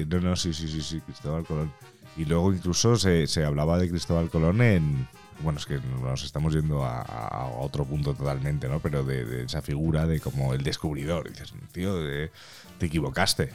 y- 0.00 0.04
no, 0.06 0.20
no, 0.20 0.36
sí, 0.36 0.52
sí, 0.52 0.66
sí, 0.68 0.80
sí, 0.82 1.00
Cristóbal 1.00 1.44
Colón. 1.44 1.72
Y 2.18 2.24
luego 2.24 2.52
incluso 2.52 2.96
se, 2.96 3.26
se 3.28 3.44
hablaba 3.44 3.78
de 3.78 3.88
Cristóbal 3.88 4.28
Colón 4.28 4.60
en, 4.60 5.08
bueno, 5.40 5.58
es 5.58 5.66
que 5.66 5.78
nos 6.02 6.24
estamos 6.24 6.52
yendo 6.52 6.84
a, 6.84 7.00
a 7.00 7.46
otro 7.60 7.84
punto 7.84 8.12
totalmente, 8.12 8.68
¿no? 8.68 8.80
Pero 8.80 9.04
de, 9.04 9.24
de 9.24 9.44
esa 9.44 9.62
figura 9.62 10.06
de 10.06 10.18
como 10.20 10.52
el 10.52 10.62
descubridor. 10.64 11.26
Y 11.28 11.30
dices, 11.30 11.54
tío, 11.72 11.94
de- 12.02 12.30
te 12.78 12.86
equivocaste. 12.86 13.50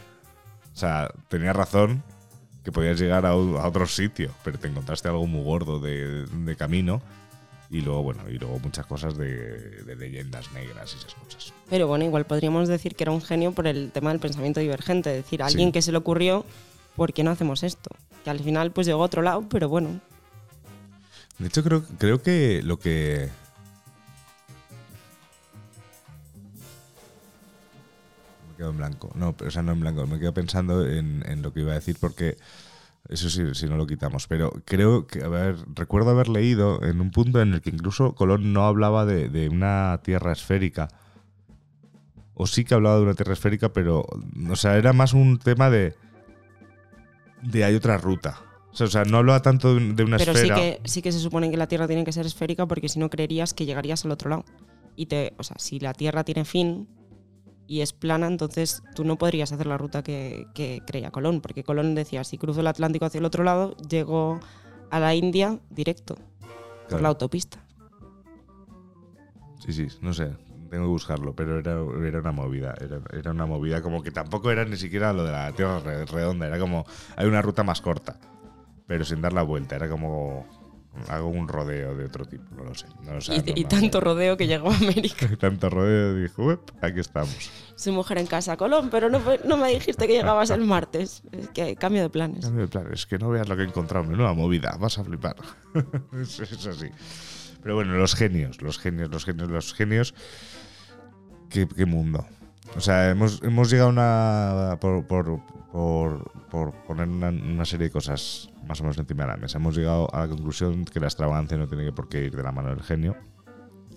O 0.74 0.78
sea, 0.78 1.12
tenías 1.28 1.56
razón 1.56 2.04
que 2.64 2.72
podías 2.72 2.98
llegar 2.98 3.26
a, 3.26 3.32
a 3.32 3.36
otro 3.36 3.86
sitio, 3.86 4.32
pero 4.46 4.58
te 4.58 4.70
encontraste 4.70 5.10
algo 5.10 5.28
muy 5.28 5.44
gordo 5.44 5.80
de, 5.80 6.26
de 6.26 6.56
camino. 6.56 7.02
Y 7.70 7.82
luego, 7.82 8.04
bueno, 8.04 8.30
y 8.30 8.38
luego 8.38 8.60
muchas 8.60 8.86
cosas 8.86 9.18
de, 9.18 9.84
de 9.84 9.96
leyendas 9.96 10.52
negras 10.54 10.94
y 10.94 11.00
esas 11.00 11.16
cosas. 11.16 11.54
Pero 11.70 11.88
bueno, 11.88 12.06
igual 12.06 12.26
podríamos 12.26 12.68
decir 12.70 12.96
que 12.96 13.04
era 13.04 13.12
un 13.12 13.22
genio 13.22 13.52
por 13.52 13.68
el 13.68 13.92
tema 13.92 14.12
del 14.12 14.20
pensamiento 14.20 14.60
divergente. 14.60 15.10
Es 15.18 15.24
decir, 15.26 15.42
alguien 15.44 15.70
Sí. 15.70 15.72
que 15.74 15.82
se 15.82 15.92
le 15.92 15.98
ocurrió, 15.98 16.46
¿por 16.96 17.14
qué 17.14 17.24
no 17.24 17.32
hacemos 17.32 17.64
esto? 17.64 17.90
Que 18.24 18.30
al 18.30 18.40
final 18.40 18.72
pues 18.72 18.88
llegó 18.88 19.02
a 19.02 19.06
otro 19.06 19.22
lado, 19.22 19.46
pero 19.50 19.70
bueno. 19.70 20.00
De 21.40 21.48
hecho, 21.48 21.64
creo, 21.64 21.84
creo 21.98 22.22
que 22.22 22.62
lo 22.64 22.80
que. 22.80 23.30
Me 28.50 28.58
quedo 28.58 28.70
en 28.70 28.78
blanco. 28.78 29.12
No, 29.16 29.34
pero, 29.36 29.50
o 29.50 29.52
sea, 29.52 29.64
no 29.64 29.72
en 29.72 29.80
blanco. 29.80 30.06
Me 30.08 30.20
quedo 30.20 30.34
pensando 30.34 30.88
en, 30.88 31.42
lo 31.42 31.54
que 31.54 31.62
iba 31.62 31.72
a 31.72 31.76
decir 31.76 31.98
porque. 32.00 32.38
Eso 33.10 33.30
sí, 33.30 33.44
si 33.54 33.66
no 33.66 33.76
lo 33.76 33.86
quitamos. 33.86 34.28
Pero 34.28 34.54
creo 34.64 35.08
que, 35.08 35.24
a 35.24 35.28
ver, 35.28 35.58
recuerdo 35.76 36.12
haber 36.12 36.30
leído 36.30 36.82
en 36.84 37.02
un 37.02 37.12
punto 37.12 37.42
en 37.42 37.54
el 37.54 37.62
que 37.62 37.70
incluso 37.70 38.16
Colón 38.16 38.54
no 38.54 38.66
hablaba 38.66 39.06
de, 39.06 39.28
de 39.28 39.50
una 39.50 40.00
tierra 40.04 40.32
esférica. 40.32 40.88
O 42.36 42.48
sí 42.48 42.64
que 42.64 42.74
hablaba 42.74 42.98
de 42.98 43.04
una 43.04 43.16
tierra 43.16 43.34
esférica, 43.34 43.74
pero. 43.74 44.06
O 44.50 44.56
sea, 44.56 44.78
era 44.78 44.94
más 44.94 45.14
un 45.14 45.40
tema 45.40 45.70
de. 45.70 45.96
De 47.44 47.64
hay 47.64 47.76
otra 47.76 47.98
ruta. 47.98 48.40
O 48.80 48.88
sea, 48.88 49.04
no 49.04 49.18
hablaba 49.18 49.42
tanto 49.42 49.76
de, 49.76 50.04
una 50.04 50.18
Pero 50.18 50.34
sí 50.34 50.40
esfera. 50.40 50.56
que, 50.56 50.82
sí 50.86 51.02
que 51.02 51.12
se 51.12 51.20
supone 51.20 51.52
que 51.52 51.58
la 51.58 51.68
Tierra 51.68 51.88
tiene 51.88 52.04
que 52.04 52.12
ser 52.12 52.26
esférica 52.26 52.66
porque 52.66 52.90
si 52.90 52.98
no 52.98 53.10
creerías 53.10 53.54
que 53.54 53.66
llegarías 53.66 54.04
al 54.06 54.12
otro 54.12 54.30
lado. 54.30 54.46
Y 54.96 55.06
te, 55.06 55.34
o 55.38 55.44
sea, 55.44 55.58
si 55.60 55.80
la 55.80 55.94
Tierra 55.94 56.24
tiene 56.24 56.44
fin 56.44 56.88
y 57.68 57.82
es 57.82 57.94
plana, 57.94 58.28
entonces 58.28 58.82
tú 58.96 59.04
no 59.04 59.18
podrías 59.18 59.52
hacer 59.52 59.68
la 59.68 59.78
ruta 59.78 60.04
que, 60.04 60.48
que 60.56 60.82
creía 60.88 61.12
Colón. 61.12 61.42
Porque 61.42 61.64
Colón 61.64 61.94
decía, 61.94 62.24
si 62.24 62.38
cruzo 62.38 62.62
el 62.62 62.68
Atlántico 62.68 63.06
hacia 63.06 63.20
el 63.20 63.26
otro 63.26 63.44
lado, 63.44 63.78
llego 63.78 64.40
a 64.90 65.00
la 65.00 65.14
India 65.14 65.60
directo, 65.70 66.16
por 66.90 67.02
la 67.02 67.10
autopista. 67.10 67.64
Sí, 69.60 69.72
sí, 69.72 69.88
no 70.02 70.14
sé. 70.14 70.32
Tengo 70.74 70.86
que 70.86 70.90
buscarlo, 70.90 71.36
pero 71.36 71.60
era, 71.60 71.74
era 72.08 72.20
una 72.20 72.32
movida. 72.32 72.74
Era, 72.82 73.00
era 73.12 73.30
una 73.30 73.46
movida 73.46 73.84
como 73.84 74.02
que 74.02 74.10
tampoco 74.10 74.50
era 74.50 74.66
ni 74.66 74.76
siquiera 74.76 75.14
lo 75.14 75.24
de 75.24 75.32
la 75.32 75.52
Tierra 75.52 75.78
re- 75.82 76.04
redonda. 76.08 76.48
Era 76.48 76.58
como, 76.58 76.84
hay 77.16 77.28
una 77.28 77.44
ruta 77.44 77.62
más 77.62 77.80
corta, 77.80 78.18
pero 78.88 79.06
sin 79.06 79.22
dar 79.22 79.34
la 79.34 79.44
vuelta. 79.44 79.76
Era 79.76 79.88
como, 79.88 80.48
hago 81.10 81.28
un 81.28 81.48
rodeo 81.48 81.96
de 81.96 82.06
otro 82.06 82.26
tipo, 82.26 82.46
no 82.56 82.64
lo 82.64 82.74
sé. 82.74 82.88
No 83.04 83.14
lo 83.14 83.22
sé, 83.22 83.36
Y, 83.46 83.62
y 83.62 83.66
tanto 83.66 84.00
rodeo 84.02 84.36
que 84.36 84.48
llegó 84.48 84.72
a 84.72 84.76
América. 84.76 85.30
tanto 85.40 85.70
rodeo, 85.70 86.16
dijo, 86.16 86.44
"Uep, 86.44 86.60
aquí 86.82 87.02
estamos. 87.02 87.52
Su 87.76 87.92
mujer 87.92 88.18
en 88.18 88.26
casa, 88.26 88.58
Colón, 88.58 88.90
pero 88.90 89.12
no, 89.12 89.22
no 89.46 89.58
me 89.58 89.70
dijiste 89.70 90.08
que 90.08 90.14
llegabas 90.14 90.50
el 90.50 90.62
martes. 90.62 91.22
Es 91.34 91.50
que 91.50 91.76
cambio 91.76 92.02
de 92.02 92.10
planes. 92.10 92.46
Cambio 92.46 92.64
de 92.64 92.68
plan, 92.68 92.88
es 92.92 93.06
que 93.06 93.20
no 93.20 93.30
veas 93.30 93.48
lo 93.48 93.56
que 93.56 93.62
he 93.62 93.66
encontrado, 93.68 94.06
menuda 94.06 94.34
movida, 94.34 94.76
vas 94.80 94.98
a 94.98 95.04
flipar. 95.04 95.36
es, 96.20 96.40
es 96.40 96.66
así. 96.66 96.88
Pero 97.62 97.76
bueno, 97.76 97.94
los 97.94 98.16
genios, 98.16 98.60
los 98.64 98.80
genios, 98.80 99.12
los 99.12 99.24
genios, 99.24 99.50
los 99.52 99.74
genios. 99.76 100.16
¿Qué, 101.54 101.68
qué 101.68 101.86
mundo? 101.86 102.26
O 102.76 102.82
sea, 102.82 103.12
hemos, 103.12 103.42
hemos 103.44 103.70
llegado 103.70 103.90
a 103.90 103.92
una. 103.92 104.78
Por, 104.82 105.06
por, 105.06 105.40
por, 105.72 106.32
por 106.50 106.74
poner 106.86 107.08
una, 107.08 107.30
una 107.30 107.64
serie 107.64 107.88
de 107.88 107.92
cosas 107.92 108.50
más 108.68 108.80
o 108.80 108.84
menos 108.84 108.98
encima 108.98 109.26
de 109.26 109.30
la 109.30 109.38
mesa. 109.38 109.60
Hemos 109.60 109.78
llegado 109.78 110.14
a 110.14 110.22
la 110.22 110.28
conclusión 110.28 110.84
que 110.86 111.00
la 111.00 111.06
extravagancia 111.06 111.56
no 111.56 111.68
tiene 111.68 111.92
por 111.92 112.10
qué 112.10 112.26
ir 112.26 112.36
de 112.36 112.42
la 112.42 112.52
mano 112.52 112.70
del 112.70 112.82
genio. 112.82 113.16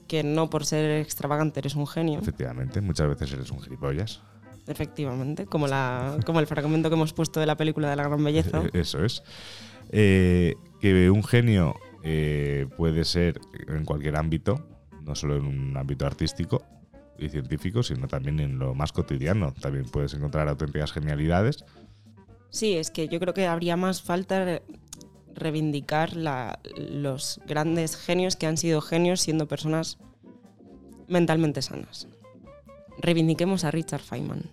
Que 0.06 0.22
no 0.22 0.50
por 0.50 0.66
ser 0.66 1.00
extravagante 1.00 1.60
eres 1.60 1.74
un 1.74 1.86
genio. 1.86 2.20
Efectivamente, 2.20 2.82
muchas 2.82 3.08
veces 3.08 3.32
eres 3.32 3.50
un 3.50 3.60
gilipollas. 3.60 4.20
Efectivamente, 4.66 5.46
como, 5.46 5.66
la, 5.66 6.18
como 6.26 6.40
el 6.40 6.46
fragmento 6.46 6.90
que 6.90 6.94
hemos 6.94 7.14
puesto 7.14 7.40
de 7.40 7.46
la 7.46 7.56
película 7.56 7.88
de 7.88 7.96
la 7.96 8.02
gran 8.02 8.22
belleza. 8.22 8.62
Eso 8.74 9.02
es. 9.02 9.22
Eh, 9.90 10.56
que 10.80 11.08
un 11.08 11.24
genio 11.24 11.74
eh, 12.02 12.66
puede 12.76 13.04
ser 13.04 13.40
en 13.66 13.86
cualquier 13.86 14.16
ámbito, 14.16 14.68
no 15.02 15.14
solo 15.14 15.36
en 15.36 15.46
un 15.46 15.76
ámbito 15.76 16.04
artístico 16.04 16.62
y 17.18 17.28
científico, 17.28 17.82
sino 17.82 18.08
también 18.08 18.40
en 18.40 18.58
lo 18.58 18.74
más 18.74 18.92
cotidiano. 18.92 19.52
También 19.52 19.84
puedes 19.86 20.14
encontrar 20.14 20.48
auténticas 20.48 20.92
genialidades. 20.92 21.64
Sí, 22.50 22.74
es 22.74 22.90
que 22.90 23.08
yo 23.08 23.18
creo 23.20 23.34
que 23.34 23.46
habría 23.46 23.76
más 23.76 24.02
falta 24.02 24.44
re- 24.44 24.62
reivindicar 25.34 26.16
los 26.16 27.40
grandes 27.46 27.96
genios 27.96 28.36
que 28.36 28.46
han 28.46 28.56
sido 28.56 28.80
genios 28.80 29.20
siendo 29.20 29.46
personas 29.46 29.98
mentalmente 31.08 31.62
sanas. 31.62 32.08
Reivindiquemos 32.98 33.64
a 33.64 33.70
Richard 33.70 34.00
Feynman, 34.00 34.50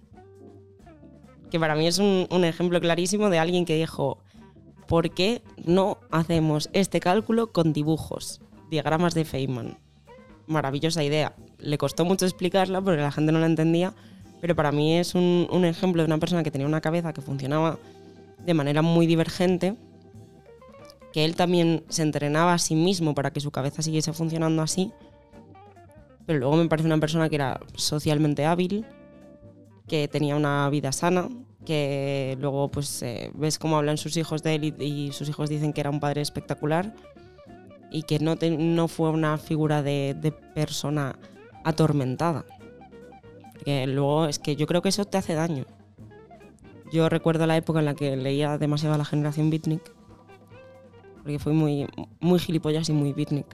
que 1.49 1.59
para 1.59 1.75
mí 1.75 1.87
es 1.87 1.99
un 1.99 2.43
ejemplo 2.43 2.81
clarísimo 2.81 3.29
de 3.29 3.39
alguien 3.39 3.63
que 3.65 3.77
dijo, 3.77 4.17
¿por 4.87 5.11
qué 5.11 5.41
no 5.63 5.99
hacemos 6.11 6.69
este 6.73 6.99
cálculo 6.99 7.51
con 7.53 7.71
dibujos, 7.71 8.41
diagramas 8.69 9.13
de 9.13 9.23
Feynman? 9.23 9.77
Maravillosa 10.45 11.03
idea. 11.03 11.33
Le 11.63 11.77
costó 11.77 12.03
mucho 12.05 12.25
explicarla 12.25 12.81
porque 12.81 13.01
la 13.01 13.11
gente 13.11 13.31
no 13.31 13.39
la 13.39 13.45
entendía, 13.45 13.93
pero 14.41 14.57
para 14.57 14.73
mí 14.73 14.97
es 14.97 15.15
un, 15.15 15.47
ejemplo 15.63 16.01
de 16.01 16.07
una 16.07 16.17
persona 16.17 16.43
que 16.43 16.51
tenía 16.51 16.67
una 16.67 16.81
cabeza 16.81 17.13
que 17.13 17.21
funcionaba 17.21 17.79
de 18.45 18.53
manera 18.53 18.81
muy 18.81 19.07
divergente, 19.07 19.77
que 21.13 21.23
él 21.23 21.37
también 21.37 21.85
se 21.87 22.01
entrenaba 22.01 22.53
a 22.53 22.57
sí 22.57 22.75
mismo 22.75 23.15
para 23.15 23.31
que 23.31 23.39
su 23.39 23.51
cabeza 23.51 23.81
siguiese 23.81 24.11
funcionando 24.11 24.61
así, 24.61 24.91
pero 26.25 26.39
luego 26.39 26.57
me 26.57 26.67
parece 26.67 26.87
una 26.87 26.99
persona 26.99 27.29
que 27.29 27.35
era 27.35 27.61
socialmente 27.75 28.45
hábil, 28.45 28.85
que 29.87 30.09
tenía 30.09 30.35
una 30.35 30.69
vida 30.69 30.91
sana, 30.91 31.29
que 31.65 32.37
luego 32.41 32.69
pues 32.69 33.01
eh, 33.01 33.31
ves 33.35 33.57
cómo 33.57 33.77
hablan 33.77 33.97
sus 33.97 34.17
hijos 34.17 34.43
de 34.43 34.55
él 34.55 34.75
y, 34.77 35.13
sus 35.13 35.29
hijos 35.29 35.49
dicen 35.49 35.71
que 35.71 35.79
era 35.79 35.89
un 35.89 36.01
padre 36.01 36.19
espectacular 36.19 36.93
y 37.91 38.03
que 38.03 38.19
no, 38.19 38.35
no 38.35 38.89
fue 38.89 39.09
una 39.09 39.37
figura 39.37 39.81
de 39.81 40.33
persona 40.53 41.15
atormentada. 41.63 42.45
Porque 43.53 43.87
luego 43.87 44.25
es 44.25 44.39
que 44.39 44.55
yo 44.55 44.67
creo 44.67 44.81
que 44.81 44.89
eso 44.89 45.05
te 45.05 45.17
hace 45.17 45.33
daño. 45.33 45.65
Yo 46.91 47.09
recuerdo 47.09 47.47
la 47.47 47.57
época 47.57 47.79
en 47.79 47.85
la 47.85 47.95
que 47.95 48.15
leía 48.15 48.57
demasiado 48.57 48.93
a 48.95 48.97
la 48.97 49.05
generación 49.05 49.49
beatnik, 49.49 49.81
porque 51.23 51.39
fui 51.39 51.53
muy, 51.53 51.87
muy 52.19 52.39
gilipollas 52.39 52.89
y 52.89 52.93
muy 52.93 53.13
beatnik. 53.13 53.47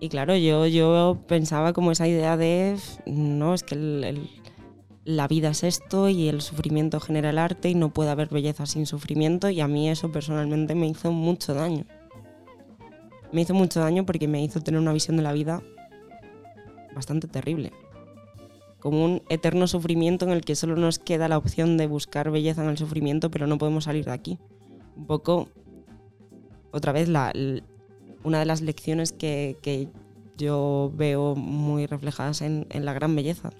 Y 0.00 0.08
claro, 0.08 0.36
yo, 0.36 0.66
yo 0.66 1.18
pensaba 1.26 1.72
como 1.72 1.90
esa 1.90 2.06
idea 2.06 2.36
de, 2.36 2.76
no, 3.06 3.54
es 3.54 3.64
que 3.64 3.74
la 5.04 5.26
vida 5.26 5.48
es 5.48 5.64
esto 5.64 6.08
y 6.08 6.28
el 6.28 6.40
sufrimiento 6.40 7.00
genera 7.00 7.30
el 7.30 7.38
arte 7.38 7.70
y 7.70 7.74
no 7.74 7.92
puede 7.92 8.10
haber 8.10 8.28
belleza 8.28 8.66
sin 8.66 8.86
sufrimiento 8.86 9.50
y 9.50 9.60
a 9.60 9.66
mí 9.66 9.88
eso 9.88 10.12
personalmente 10.12 10.76
me 10.76 10.86
hizo 10.86 11.10
mucho 11.10 11.54
daño. 11.54 11.84
Me 13.32 13.40
hizo 13.40 13.54
mucho 13.54 13.80
daño 13.80 14.06
porque 14.06 14.28
me 14.28 14.44
hizo 14.44 14.60
tener 14.60 14.80
una 14.80 14.92
visión 14.92 15.16
de 15.16 15.22
la 15.22 15.32
vida 15.32 15.62
bastante 16.98 17.28
terrible. 17.28 17.72
Como 18.80 19.04
un 19.04 19.22
eterno 19.28 19.68
sufrimiento 19.68 20.24
en 20.24 20.32
el 20.32 20.42
que 20.42 20.56
solo 20.56 20.74
nos 20.74 20.98
queda 20.98 21.28
la 21.28 21.38
opción 21.38 21.76
de 21.76 21.86
buscar 21.86 22.30
belleza 22.32 22.62
en 22.64 22.70
el 22.70 22.76
sufrimiento, 22.76 23.30
pero 23.30 23.46
no 23.46 23.56
podemos 23.56 23.84
salir 23.84 24.04
de 24.04 24.12
aquí. 24.12 24.38
Un 24.96 25.06
poco, 25.06 25.48
otra 26.72 26.90
vez, 26.90 27.08
la, 27.08 27.32
una 28.24 28.40
de 28.40 28.46
las 28.46 28.62
lecciones 28.62 29.12
que, 29.12 29.56
que 29.62 29.88
yo 30.36 30.92
veo 30.96 31.36
muy 31.36 31.86
reflejadas 31.86 32.42
en, 32.42 32.66
en 32.70 32.84
la 32.84 32.94
gran 32.94 33.14
belleza. 33.14 33.50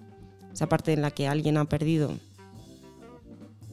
Esa 0.53 0.69
parte 0.69 0.93
en 0.93 1.03
la 1.03 1.13
que 1.13 1.29
alguien 1.29 1.59
ha 1.59 1.65
perdido 1.67 2.11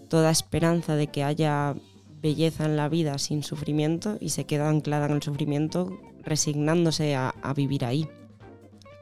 toda 0.10 0.30
esperanza 0.30 0.96
de 0.96 1.08
que 1.08 1.24
haya 1.24 1.76
belleza 2.22 2.66
en 2.66 2.78
la 2.78 2.88
vida 2.88 3.18
sin 3.18 3.42
sufrimiento 3.42 4.18
y 4.20 4.30
se 4.30 4.46
queda 4.46 4.70
anclada 4.70 5.08
en 5.08 5.14
el 5.14 5.24
sufrimiento 5.24 6.00
resignándose 6.24 7.16
a, 7.16 7.30
a 7.30 7.54
vivir 7.56 7.84
ahí 7.84 8.08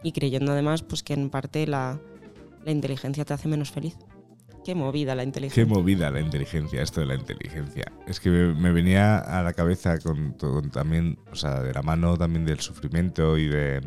y 0.03 0.11
creyendo 0.11 0.51
además 0.51 0.83
pues 0.83 1.03
que 1.03 1.13
en 1.13 1.29
parte 1.29 1.65
la, 1.67 1.99
la 2.63 2.71
inteligencia 2.71 3.25
te 3.25 3.33
hace 3.33 3.47
menos 3.47 3.71
feliz. 3.71 3.97
Qué 4.63 4.75
movida 4.75 5.13
la 5.13 5.23
Qué 5.23 5.27
inteligencia. 5.27 5.65
movida 5.65 6.09
la 6.09 6.21
inteligencia, 6.21 6.81
esto 6.81 7.01
de 7.01 7.07
la 7.07 7.15
inteligencia. 7.15 7.91
Es 8.07 8.19
que 8.19 8.29
me, 8.29 8.71
venía 8.71 9.17
a 9.17 9.43
la 9.43 9.51
cabeza 9.53 9.97
con 9.99 10.37
también, 10.71 11.19
o 11.31 11.35
sea, 11.35 11.61
de 11.61 11.73
la 11.73 11.81
mano 11.81 12.17
también 12.17 12.45
del 12.45 12.59
sufrimiento 12.61 13.37
y 13.37 13.47
de 13.47 13.81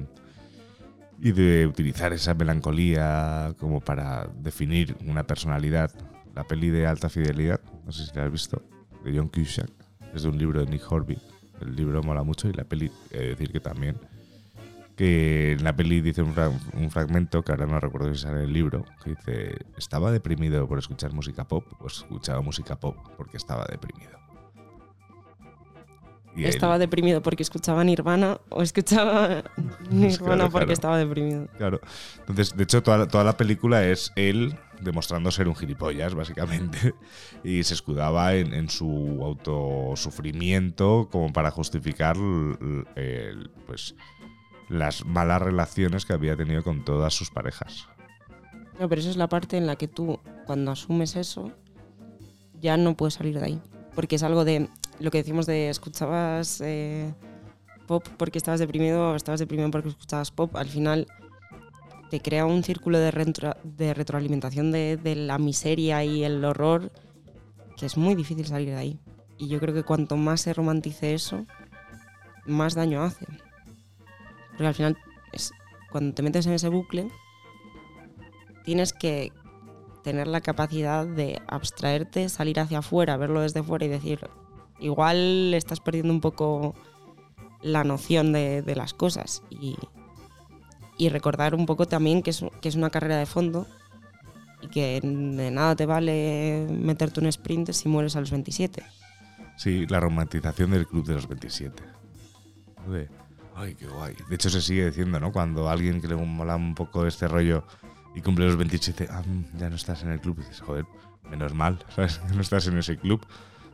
y 1.19 1.33
de 1.33 1.67
utilizar 1.67 2.13
esa 2.13 2.35
melancolía 2.35 3.55
como 3.59 3.81
para 3.81 4.29
definir 4.39 4.97
una 5.07 5.27
personalidad. 5.27 5.91
La 6.35 6.45
peli 6.45 6.69
de 6.69 6.87
Alta 6.87 7.09
Fidelidad, 7.09 7.61
no 7.87 7.93
sé 7.93 8.05
si 8.05 8.15
la 8.15 8.27
has 8.27 8.33
visto, 8.33 8.63
de 9.03 9.17
John 9.17 9.29
Cusack, 9.29 9.71
es 10.15 10.25
de 10.25 10.29
un 10.29 10.37
libro 10.37 10.63
de 10.63 10.71
Nick 10.71 10.93
Horby. 10.93 11.19
El 11.63 11.75
libro 11.75 12.03
mola 12.03 12.23
mucho 12.23 12.51
y 12.51 12.53
la 12.53 12.65
peli, 12.65 12.91
he 13.11 13.19
de 13.19 13.29
decir 13.29 13.51
que 13.51 13.61
también. 13.61 13.97
Que 14.97 15.53
en 15.53 15.63
la 15.65 15.77
peli 15.77 16.01
dice 16.01 16.23
un, 16.23 16.33
fra- 16.33 16.51
un 16.73 16.91
fragmento, 16.91 17.43
que 17.43 17.53
ahora 17.53 17.67
no 17.67 17.79
recuerdo 17.79 18.15
si 18.15 18.23
sale 18.23 18.39
en 18.39 18.45
el 18.45 18.53
libro, 18.53 18.85
que 19.05 19.11
dice, 19.11 19.57
estaba 19.77 20.11
deprimido 20.11 20.67
por 20.67 20.79
escuchar 20.79 21.13
música 21.13 21.45
pop, 21.47 21.67
pues 21.79 21.99
escuchaba 21.99 22.41
música 22.41 22.81
pop 22.81 22.97
porque 23.17 23.37
estaba 23.37 23.67
deprimido. 23.71 24.13
Y 26.35 26.45
él- 26.45 26.49
Estaba 26.51 26.79
deprimido 26.79 27.23
porque 27.23 27.43
escuchaba 27.43 27.83
Nirvana 27.85 28.39
o 28.51 28.63
escuchaba 28.63 29.43
Nirvana 29.91 30.19
claro, 30.37 30.51
porque 30.51 30.59
claro. 30.67 30.73
estaba 30.73 30.99
deprimido. 30.99 31.47
Claro. 31.57 31.81
Entonces, 32.21 32.55
de 32.57 32.63
hecho, 32.65 32.83
toda, 32.83 32.99
la- 32.99 33.09
toda 33.09 33.25
la 33.25 33.37
película 33.39 33.85
es 33.87 34.13
él 34.17 34.55
demostrando 34.83 35.31
ser 35.31 35.49
un 35.49 35.57
gilipollas, 35.57 36.15
básicamente. 36.15 36.95
Y 37.45 37.63
se 37.65 37.75
escudaba 37.75 38.35
en, 38.35 38.53
en 38.53 38.69
su 38.69 39.21
autosufrimiento 39.23 41.09
como 41.11 41.33
para 41.33 41.51
justificar 41.51 42.17
l- 42.17 42.85
el- 42.97 43.51
pues, 43.67 43.95
las 44.69 45.05
malas 45.05 45.43
relaciones 45.43 46.05
que 46.05 46.13
había 46.13 46.37
tenido 46.37 46.63
con 46.63 46.85
todas 46.85 47.15
sus 47.15 47.31
parejas. 47.31 47.89
No, 48.79 48.89
pero 48.89 49.01
eso 49.01 49.11
es 49.11 49.17
la 49.17 49.29
parte 49.29 49.57
en 49.57 49.67
la 49.67 49.77
que 49.77 49.89
tú, 49.89 50.21
cuando 50.45 50.71
asumes 50.71 51.17
eso, 51.17 51.53
ya 52.61 52.77
no 52.77 52.97
puedes 52.97 53.15
salir 53.15 53.39
de 53.39 53.45
ahí. 53.45 53.61
Porque 53.95 54.17
es 54.17 54.23
algo 54.23 54.45
de 54.45 54.69
lo 55.01 55.11
que 55.11 55.19
decimos 55.19 55.47
de 55.47 55.71
escuchabas 55.71 56.61
eh, 56.61 57.15
pop 57.87 58.07
porque 58.17 58.39
estabas 58.39 58.61
deprimido 58.61 59.13
o 59.13 59.15
estabas 59.15 59.41
deprimido 59.41 59.71
porque 59.71 59.89
escuchabas 59.89 60.31
pop. 60.31 60.55
Al 60.57 60.69
final 60.69 61.07
te 62.11 62.21
crea 62.21 62.45
un 62.45 62.63
círculo 62.63 62.99
de 62.99 63.11
retroalimentación 63.95 64.73
de, 64.73 64.97
de 64.97 65.17
la 65.17 65.39
miseria 65.39 66.05
y 66.05 66.25
el 66.25 66.45
horror 66.45 66.93
que 67.77 67.87
es 67.87 67.97
muy 67.97 68.15
difícil 68.15 68.47
salir 68.47 68.69
de 68.69 68.77
ahí. 68.77 69.01
Y 69.39 69.49
yo 69.49 69.61
creo 69.61 69.75
que 69.75 69.83
cuanto 69.83 70.17
más 70.17 70.41
se 70.43 70.55
romantice 70.55 71.15
eso, 71.15 71.47
más 72.47 72.75
daño 72.75 73.03
hace. 73.03 73.27
Porque 74.57 74.67
al 74.69 74.75
final, 74.75 74.97
es, 75.33 75.53
cuando 75.91 76.15
te 76.15 76.23
metes 76.23 76.47
en 76.47 76.53
ese 76.55 76.69
bucle, 76.69 77.11
tienes 78.65 78.93
que 78.93 79.33
tener 80.03 80.29
la 80.29 80.41
capacidad 80.41 81.07
de 81.07 81.43
abstraerte, 81.49 82.29
salir 82.29 82.61
hacia 82.61 82.79
afuera, 82.79 83.17
verlo 83.17 83.41
desde 83.41 83.63
fuera 83.63 83.85
y 83.85 83.89
decir, 83.89 84.29
igual 84.79 85.53
estás 85.53 85.81
perdiendo 85.81 86.13
un 86.13 86.21
poco 86.21 86.75
la 87.63 87.85
noción 87.85 88.33
de, 88.33 88.63
las 88.77 88.95
cosas 88.95 89.43
y, 89.51 89.77
recordar 91.09 91.55
un 91.55 91.67
poco 91.67 91.87
también 91.87 92.23
que 92.23 92.31
es, 92.31 92.45
que 92.61 92.69
es 92.69 92.77
una 92.77 92.91
carrera 92.91 93.19
de 93.19 93.27
fondo 93.27 93.67
y 94.63 94.69
que 94.69 95.01
de 95.03 95.51
nada 95.51 95.77
te 95.77 95.87
vale 95.87 96.67
meterte 96.71 97.21
un 97.21 97.27
sprint 97.27 97.73
si 97.73 97.89
mueres 97.89 98.17
a 98.17 98.21
los 98.21 98.31
27. 98.31 98.83
Sí, 99.57 99.87
la 99.87 100.01
romantización 100.01 100.71
del 100.71 100.87
club 100.87 101.07
de 101.07 101.15
los 101.15 101.27
27. 101.29 101.83
De, 102.89 103.09
ay, 103.57 103.75
qué 103.75 103.87
guay. 103.87 104.15
De 104.29 104.35
hecho, 104.35 104.51
se 104.51 104.61
sigue 104.61 104.87
diciendo, 104.87 105.19
¿no? 105.21 105.33
Cuando 105.33 105.69
alguien 105.69 106.01
que 106.01 106.09
le 106.09 106.17
mola 106.17 106.57
un 106.57 106.75
poco 106.75 107.07
este 107.07 107.27
rollo 107.29 107.65
y 108.15 108.21
cumple 108.23 108.47
los 108.47 108.57
27, 108.57 109.09
ah, 109.11 109.23
ya 109.59 109.69
no 109.71 109.77
estás 109.77 110.03
en 110.03 110.11
el 110.13 110.21
club. 110.21 110.37
Y 110.39 110.43
dices, 110.43 110.61
joder, 110.61 110.85
menos 111.31 111.55
mal, 111.55 111.85
¿sabes? 111.95 112.21
No 112.35 112.41
estás 112.41 112.67
en 112.67 112.79
ese 112.79 112.97
club. 112.97 113.27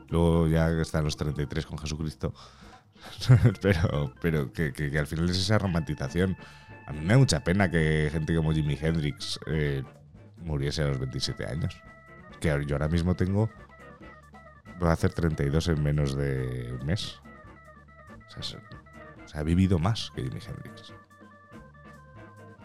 Luego 0.09 0.49
ya 0.49 0.69
están 0.71 1.05
los 1.05 1.17
33 1.17 1.67
con 1.67 1.79
Jesucristo. 1.79 2.35
pero 3.63 4.13
pero 4.21 4.53
que, 4.53 4.73
que- 4.73 4.97
al 4.99 5.07
final 5.07 5.29
es 5.29 5.39
esa 5.39 5.59
romantización. 5.59 6.37
A 6.87 6.93
mí 6.93 7.01
me 7.01 7.15
da 7.15 7.19
mucha 7.19 7.43
pena 7.43 7.71
que 7.71 8.09
gente 8.13 8.35
como 8.35 8.53
Jimi 8.53 8.79
Hendrix 8.81 9.39
eh, 9.47 9.83
muriese 10.39 10.83
a 10.83 10.89
los 10.89 10.99
27 10.99 11.47
años. 11.47 11.77
Que 12.41 12.49
yo 12.67 12.75
ahora 12.77 12.89
mismo 12.89 13.15
tengo 13.15 13.49
Voy 14.79 14.89
a 14.89 14.93
hacer 14.93 15.13
32 15.13 15.69
en 15.69 15.83
menos 15.83 16.17
de 16.17 16.77
un 16.81 16.87
mes. 16.87 17.21
Sea, 19.33 19.41
ha 19.41 19.45
vivido 19.45 19.79
más 19.79 20.11
que 20.15 20.23
Jimi 20.23 20.39
Hendrix. 20.47 20.93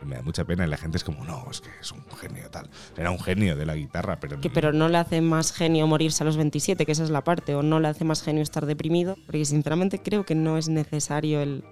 Y 0.02 0.06
me 0.06 0.16
da 0.18 0.22
mucha 0.22 0.46
pena 0.46 0.66
y 0.66 0.70
la 0.70 0.78
gente 0.78 0.98
es 0.98 1.04
como, 1.04 1.24
no, 1.26 1.48
es 1.50 1.60
que 1.62 1.70
es 1.82 1.92
un 1.92 2.04
genio 2.18 2.50
tal. 2.52 2.70
Era 2.96 3.10
un 3.10 3.20
genio 3.20 3.56
de 3.56 3.66
la 3.66 3.74
guitarra, 3.76 4.20
pero... 4.20 4.40
Que, 4.40 4.50
pero 4.52 4.72
no 4.72 4.90
le 4.90 4.98
hace 4.98 5.22
más 5.22 5.52
genio 5.52 5.88
morirse 5.88 6.24
a 6.24 6.26
los 6.26 6.38
27, 6.38 6.86
que 6.86 6.92
esa 6.92 7.04
es 7.04 7.10
la 7.10 7.24
parte, 7.24 7.56
o 7.56 7.64
no 7.64 7.80
le 7.80 7.88
hace 7.88 8.06
más 8.06 8.22
genio 8.22 8.44
estar 8.44 8.66
deprimido, 8.68 9.16
porque 9.26 9.44
sinceramente 9.46 10.00
creo 10.00 10.24
que 10.24 10.36
no 10.36 10.58
es 10.58 10.70
necesario 10.70 11.42
el, 11.42 11.64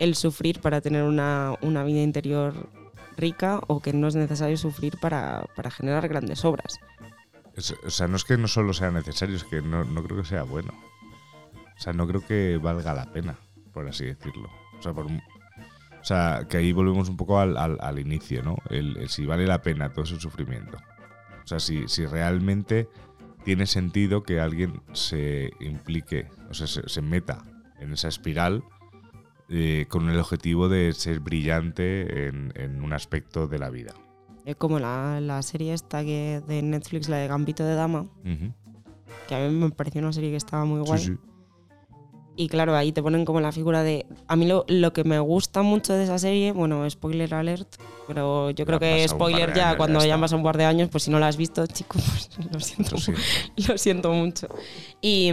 el 0.00 0.14
sufrir 0.16 0.60
para 0.60 0.82
tener 0.82 1.02
una, 1.04 1.54
una 1.62 1.82
vida 1.84 2.02
interior 2.02 2.68
rica 3.16 3.60
o 3.68 3.80
que 3.80 3.92
no 3.94 4.06
es 4.08 4.16
necesario 4.16 4.56
sufrir 4.58 4.98
para, 5.00 5.46
para 5.56 5.70
generar 5.70 6.06
grandes 6.08 6.44
obras. 6.44 6.78
Es- 7.56 7.74
o 7.84 7.90
sea, 7.90 8.06
no 8.06 8.16
es 8.16 8.24
que 8.24 8.36
no 8.36 8.48
solo 8.48 8.74
sea 8.74 8.90
necesario, 8.90 9.36
es 9.36 9.44
que 9.44 9.62
no, 9.62 9.84
no 9.84 10.02
creo 10.02 10.18
que 10.18 10.28
sea 10.28 10.42
bueno. 10.42 10.72
O 11.74 11.80
sea, 11.80 11.94
no 11.94 12.06
creo 12.06 12.20
que 12.26 12.58
valga 12.62 12.92
la 12.94 13.10
pena, 13.12 13.38
por 13.72 13.88
así 13.88 14.04
decirlo. 14.04 14.48
O 14.78 14.82
sea, 14.82 14.92
por 14.92 15.06
o 15.06 16.04
sea, 16.04 16.46
que 16.48 16.56
ahí 16.56 16.72
volvemos 16.72 17.08
un 17.08 17.16
poco 17.16 17.38
al, 17.38 17.56
al- 17.56 17.78
al 17.80 17.98
inicio, 17.98 18.42
¿no? 18.42 18.56
El, 18.70 18.96
el 18.96 19.08
si 19.08 19.24
vale 19.24 19.46
la 19.46 19.62
pena 19.62 19.92
todo 19.92 20.04
ese 20.04 20.18
sufrimiento. 20.18 20.76
O 21.44 21.46
sea, 21.46 21.60
si, 21.60 21.86
si 21.88 22.06
realmente 22.06 22.88
tiene 23.44 23.66
sentido 23.66 24.22
que 24.22 24.40
alguien 24.40 24.80
se 24.92 25.50
implique, 25.60 26.28
o 26.50 26.54
sea, 26.54 26.66
se, 26.66 26.88
se 26.88 27.02
meta 27.02 27.42
en 27.80 27.92
esa 27.92 28.08
espiral 28.08 28.62
eh, 29.48 29.86
con 29.88 30.08
el 30.08 30.18
objetivo 30.18 30.68
de 30.68 30.92
ser 30.92 31.20
brillante 31.20 32.26
en, 32.28 32.52
en 32.56 32.82
un 32.82 32.92
aspecto 32.92 33.46
de 33.48 33.58
la 33.58 33.70
vida. 33.70 33.92
Es 34.44 34.56
como 34.56 34.78
la, 34.80 35.20
la 35.20 35.40
serie 35.42 35.72
esta 35.72 36.02
que 36.02 36.42
de 36.48 36.62
Netflix, 36.62 37.08
la 37.08 37.18
de 37.18 37.28
Gambito 37.28 37.64
de 37.64 37.74
Dama, 37.76 38.02
Ujú. 38.24 38.52
que 39.28 39.34
a 39.36 39.38
mí 39.48 39.54
me 39.54 39.70
pareció 39.70 40.00
una 40.00 40.12
serie 40.12 40.30
que 40.30 40.36
estaba 40.36 40.64
muy 40.64 40.80
guay. 40.80 40.98
Sí, 41.00 41.06
sí. 41.14 41.18
Y 42.34 42.48
claro, 42.48 42.74
ahí 42.74 42.92
te 42.92 43.02
ponen 43.02 43.24
como 43.26 43.40
la 43.40 43.52
figura 43.52 43.82
de... 43.82 44.06
A 44.26 44.36
mí 44.36 44.46
lo, 44.46 44.64
lo 44.66 44.92
que 44.94 45.04
me 45.04 45.18
gusta 45.18 45.62
mucho 45.62 45.92
de 45.92 46.04
esa 46.04 46.18
serie, 46.18 46.52
bueno, 46.52 46.88
spoiler 46.88 47.34
alert, 47.34 47.68
pero 48.06 48.50
yo 48.50 48.64
creo 48.64 48.78
que 48.78 49.06
spoiler 49.06 49.52
ya, 49.52 49.68
años, 49.68 49.76
cuando 49.76 50.04
ya 50.04 50.18
pasado 50.18 50.38
un 50.38 50.44
par 50.44 50.56
de 50.56 50.64
años, 50.64 50.88
pues 50.90 51.04
si 51.04 51.10
no 51.10 51.18
la 51.18 51.28
has 51.28 51.36
visto, 51.36 51.66
chico, 51.66 51.98
pues 51.98 52.30
lo 52.50 52.60
siento, 52.60 52.92
Lo 52.92 53.00
siento. 53.00 53.22
lo 53.68 53.78
siento 53.78 54.12
mucho. 54.12 54.48
Y, 55.02 55.30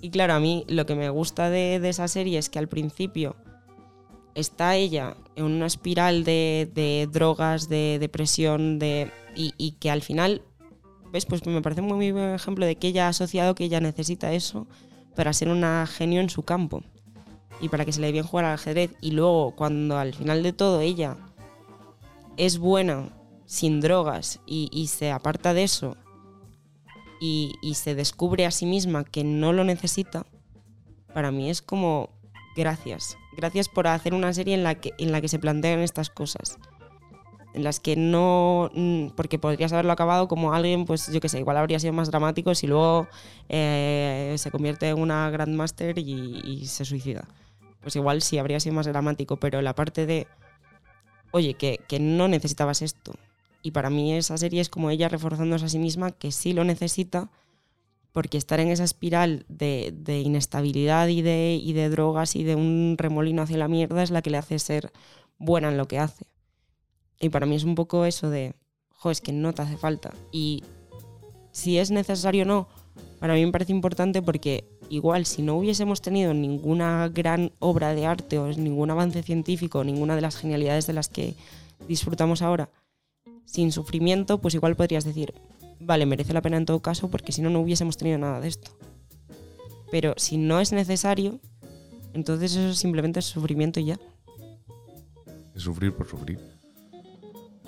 y 0.00 0.10
claro, 0.10 0.34
a 0.34 0.40
mí 0.40 0.64
lo 0.68 0.86
que 0.86 0.94
me 0.94 1.08
gusta 1.10 1.50
de, 1.50 1.80
de 1.80 1.88
esa 1.88 2.06
serie 2.06 2.38
es 2.38 2.48
que 2.48 2.60
al 2.60 2.68
principio 2.68 3.34
está 4.36 4.76
ella 4.76 5.16
en 5.34 5.44
una 5.44 5.66
espiral 5.66 6.22
de, 6.22 6.70
de 6.72 7.08
drogas, 7.10 7.68
de 7.68 7.98
depresión, 7.98 8.78
de, 8.78 9.10
y, 9.34 9.52
y 9.58 9.72
que 9.72 9.90
al 9.90 10.02
final, 10.02 10.42
¿ves? 11.12 11.26
Pues 11.26 11.44
me 11.44 11.60
parece 11.60 11.80
un 11.80 11.88
muy 11.88 12.12
buen 12.12 12.34
ejemplo 12.34 12.66
de 12.66 12.76
que 12.76 12.88
ella 12.88 13.06
ha 13.06 13.08
asociado 13.08 13.56
que 13.56 13.64
ella 13.64 13.80
necesita 13.80 14.32
eso 14.32 14.68
para 15.14 15.32
ser 15.32 15.48
una 15.48 15.86
genio 15.86 16.20
en 16.20 16.30
su 16.30 16.42
campo 16.42 16.82
y 17.60 17.68
para 17.68 17.84
que 17.84 17.92
se 17.92 18.00
le 18.00 18.08
dé 18.08 18.12
bien 18.12 18.24
jugar 18.24 18.44
al 18.44 18.54
ajedrez. 18.54 18.90
Y 19.00 19.12
luego, 19.12 19.54
cuando 19.54 19.98
al 19.98 20.14
final 20.14 20.42
de 20.42 20.52
todo 20.52 20.80
ella 20.80 21.16
es 22.36 22.58
buena, 22.58 23.08
sin 23.46 23.80
drogas, 23.80 24.40
y, 24.46 24.86
se 24.88 25.10
aparta 25.10 25.54
de 25.54 25.64
eso 25.64 25.96
y, 27.20 27.54
y 27.62 27.74
se 27.74 27.94
descubre 27.94 28.46
a 28.46 28.50
sí 28.50 28.66
misma 28.66 29.04
que 29.04 29.22
no 29.22 29.52
lo 29.52 29.64
necesita, 29.64 30.26
para 31.12 31.30
mí 31.30 31.48
es 31.48 31.62
como 31.62 32.10
gracias. 32.56 33.16
Gracias 33.36 33.68
por 33.68 33.86
hacer 33.86 34.14
una 34.14 34.32
serie 34.32 34.54
en 34.54 34.64
la 34.64 34.74
que, 34.76 34.92
en 34.98 35.12
la 35.12 35.20
que 35.20 35.28
se 35.28 35.38
plantean 35.38 35.80
estas 35.80 36.10
cosas. 36.10 36.58
En 37.54 37.64
las 37.64 37.80
que 37.80 37.96
no. 37.96 38.70
mm, 38.74 39.08
Porque 39.16 39.38
podrías 39.38 39.72
haberlo 39.72 39.92
acabado 39.92 40.28
como 40.28 40.52
alguien, 40.52 40.84
pues 40.84 41.10
yo 41.12 41.20
qué 41.20 41.28
sé, 41.28 41.38
igual 41.38 41.56
habría 41.56 41.78
sido 41.78 41.92
más 41.92 42.10
dramático 42.10 42.54
si 42.54 42.66
luego 42.66 43.08
eh, 43.48 44.34
se 44.38 44.50
convierte 44.50 44.88
en 44.88 44.98
una 44.98 45.30
Grandmaster 45.30 45.98
y, 45.98 46.40
y 46.44 46.66
se 46.66 46.84
suicida. 46.84 47.26
Pues 47.80 47.96
igual 47.96 48.22
sí 48.22 48.38
habría 48.38 48.60
sido 48.60 48.74
más 48.74 48.86
dramático, 48.86 49.36
pero 49.36 49.62
la 49.62 49.74
parte 49.74 50.06
de. 50.06 50.26
Oye, 51.30 51.54
que, 51.54 51.80
que 51.88 51.98
no 52.00 52.28
necesitabas 52.28 52.82
esto. 52.82 53.12
Y 53.62 53.70
para 53.70 53.90
mí 53.90 54.12
esa 54.14 54.36
serie 54.36 54.60
es 54.60 54.68
como 54.68 54.90
ella 54.90 55.08
reforzándose 55.08 55.64
a 55.64 55.68
sí 55.68 55.78
misma 55.78 56.10
que 56.12 56.32
sí 56.32 56.52
lo 56.52 56.64
necesita, 56.64 57.30
porque 58.12 58.38
estar 58.38 58.60
en 58.60 58.68
esa 58.68 58.84
espiral 58.84 59.44
de, 59.48 59.92
de 59.96 60.20
inestabilidad 60.20 61.08
y 61.08 61.22
de, 61.22 61.58
y 61.60 61.72
de 61.72 61.88
drogas 61.88 62.36
y 62.36 62.44
de 62.44 62.54
un 62.54 62.96
remolino 62.98 63.42
hacia 63.42 63.58
la 63.58 63.68
mierda 63.68 64.02
es 64.02 64.10
la 64.10 64.22
que 64.22 64.30
le 64.30 64.38
hace 64.38 64.58
ser 64.58 64.92
buena 65.38 65.68
en 65.68 65.76
lo 65.78 65.86
que 65.86 65.98
hace. 65.98 66.26
Y 67.24 67.30
para 67.30 67.46
mí 67.46 67.56
es 67.56 67.64
un 67.64 67.74
poco 67.74 68.04
eso 68.04 68.28
de, 68.28 68.52
jo, 68.90 69.10
es 69.10 69.22
que 69.22 69.32
no 69.32 69.54
te 69.54 69.62
hace 69.62 69.78
falta. 69.78 70.12
Y 70.30 70.62
si 71.52 71.78
es 71.78 71.90
necesario 71.90 72.42
o 72.42 72.46
no, 72.46 72.68
para 73.18 73.32
mí 73.32 73.46
me 73.46 73.50
parece 73.50 73.72
importante 73.72 74.20
porque 74.20 74.68
igual 74.90 75.24
si 75.24 75.40
no 75.40 75.56
hubiésemos 75.56 76.02
tenido 76.02 76.34
ninguna 76.34 77.08
gran 77.08 77.50
obra 77.60 77.94
de 77.94 78.04
arte 78.04 78.38
o 78.38 78.48
ningún 78.48 78.90
avance 78.90 79.22
científico, 79.22 79.84
ninguna 79.84 80.16
de 80.16 80.20
las 80.20 80.36
genialidades 80.36 80.86
de 80.86 80.92
las 80.92 81.08
que 81.08 81.34
disfrutamos 81.88 82.42
ahora, 82.42 82.68
sin 83.46 83.72
sufrimiento, 83.72 84.38
pues 84.38 84.52
igual 84.52 84.76
podrías 84.76 85.04
decir, 85.04 85.32
vale, 85.80 86.04
merece 86.04 86.34
la 86.34 86.42
pena 86.42 86.58
en 86.58 86.66
todo 86.66 86.80
caso 86.80 87.10
porque 87.10 87.32
si 87.32 87.40
no, 87.40 87.48
no 87.48 87.60
hubiésemos 87.60 87.96
tenido 87.96 88.18
nada 88.18 88.38
de 88.40 88.48
esto. 88.48 88.70
Pero 89.90 90.12
si 90.18 90.36
no 90.36 90.60
es 90.60 90.72
necesario, 90.72 91.40
entonces 92.12 92.54
eso 92.54 92.74
simplemente 92.74 93.20
es 93.20 93.24
sufrimiento 93.24 93.80
y 93.80 93.86
ya. 93.86 93.98
Es 95.54 95.62
sufrir 95.62 95.94
por 95.94 96.06
sufrir. 96.06 96.38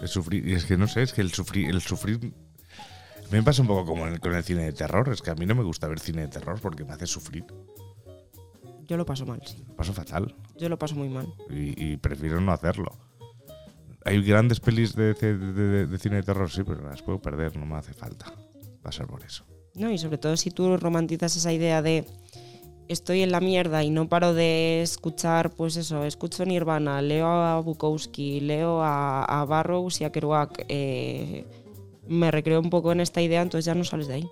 Es 0.07 0.12
sufrir. 0.12 0.47
Y 0.49 0.55
es 0.55 0.65
que 0.65 0.77
no 0.77 0.89
sé, 0.89 1.03
es 1.03 1.12
que 1.12 1.20
el 1.20 1.33
sufrir. 1.33 1.69
El 1.69 1.81
sufrir 1.83 2.33
me 3.31 3.43
pasa 3.43 3.61
un 3.62 3.69
poco 3.69 3.85
como 3.85 4.07
en 4.07 4.15
el- 4.15 4.20
con 4.20 4.35
el 4.35 4.43
cine 4.43 4.65
de 4.65 4.73
terror. 4.73 5.09
Es 5.12 5.20
que 5.23 5.31
a 5.31 5.35
mí 5.35 5.45
no 5.47 5.55
me 5.55 5.62
gusta 5.65 5.87
ver 5.89 6.01
cine 6.01 6.23
de 6.23 6.28
terror 6.28 6.59
porque 6.61 6.85
me 6.85 6.93
hace 6.95 7.07
sufrir. 7.07 7.45
Yo 8.89 8.97
lo 8.97 9.05
paso 9.05 9.27
mal, 9.27 9.43
sí. 9.45 9.65
Lo 9.69 9.74
paso 9.77 9.93
fatal. 9.93 10.35
Yo 10.57 10.69
lo 10.69 10.78
paso 10.78 10.95
muy 10.95 11.09
mal. 11.09 11.27
Y, 11.51 11.93
y 11.93 11.97
prefiero 11.97 12.41
no 12.41 12.53
hacerlo. 12.53 12.97
Hay 14.05 14.23
grandes 14.23 14.61
pelis 14.61 14.95
de, 14.95 15.15
de- 15.15 15.37
de- 15.37 15.87
de 15.87 15.99
cine 15.99 16.16
de 16.16 16.23
terror, 16.23 16.49
sí, 16.51 16.62
pero 16.65 16.89
las 16.89 17.03
puedo 17.03 17.20
perder, 17.20 17.57
no 17.57 17.66
me 17.66 17.74
hace 17.77 17.93
falta 17.93 18.33
pasar 18.83 19.09
por 19.09 19.24
eso. 19.24 19.45
No, 19.74 19.91
y 19.91 19.99
sobre 19.99 20.19
todo 20.19 20.37
si 20.37 20.51
tú 20.53 20.77
romantizas 20.77 21.37
esa 21.37 21.53
idea 21.53 21.83
de 21.83 22.07
estoy 22.88 23.22
en 23.22 23.30
la 23.32 23.40
mierda 23.40 23.82
y 23.82 23.90
no 23.90 24.08
paro 24.08 24.34
de 24.34 24.82
escuchar, 24.82 25.50
pues 25.50 25.76
eso, 25.76 26.04
escucho 26.04 26.44
Nirvana, 26.44 27.02
leo 27.02 27.26
a 27.26 27.60
Bukowski, 27.60 28.40
leo 28.40 28.82
a, 28.82 29.24
a 29.24 29.44
Barrows 29.44 30.00
y 30.00 30.04
a 30.04 30.12
Kerouac, 30.12 30.64
eh, 30.68 31.44
me 32.08 32.30
recreo 32.30 32.60
un 32.60 32.70
poco 32.70 32.92
en 32.92 33.00
esta 33.00 33.20
idea, 33.20 33.42
entonces 33.42 33.64
ya 33.64 33.74
no 33.74 33.84
sales 33.84 34.08
de 34.08 34.14
ahí. 34.14 34.28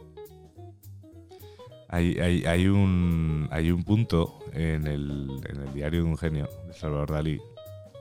Hay, 1.89 2.19
hay, 2.19 2.45
hay 2.45 2.67
un, 2.67 3.49
hay 3.51 3.71
un 3.71 3.85
punto 3.85 4.39
en 4.53 4.87
el, 4.87 5.31
en 5.49 5.61
el 5.63 5.73
diario 5.75 6.03
de 6.03 6.09
un 6.09 6.17
genio 6.17 6.49
de 6.67 6.73
Salvador 6.75 7.13
Dalí 7.13 7.41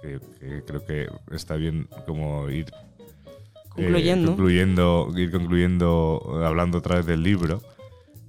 que, 0.02 0.20
que 0.40 0.64
creo 0.64 0.86
que 0.86 1.08
está 1.32 1.56
bien 1.56 1.88
como 2.06 2.50
ir 2.50 2.66
eh, 2.74 3.70
Concluyendo. 3.70 4.28
concluyendo, 4.30 5.10
ir 5.16 5.32
concluyendo, 5.32 6.42
hablando 6.46 6.80
otra 6.80 6.98
vez 6.98 7.06
del 7.06 7.24
libro, 7.24 7.62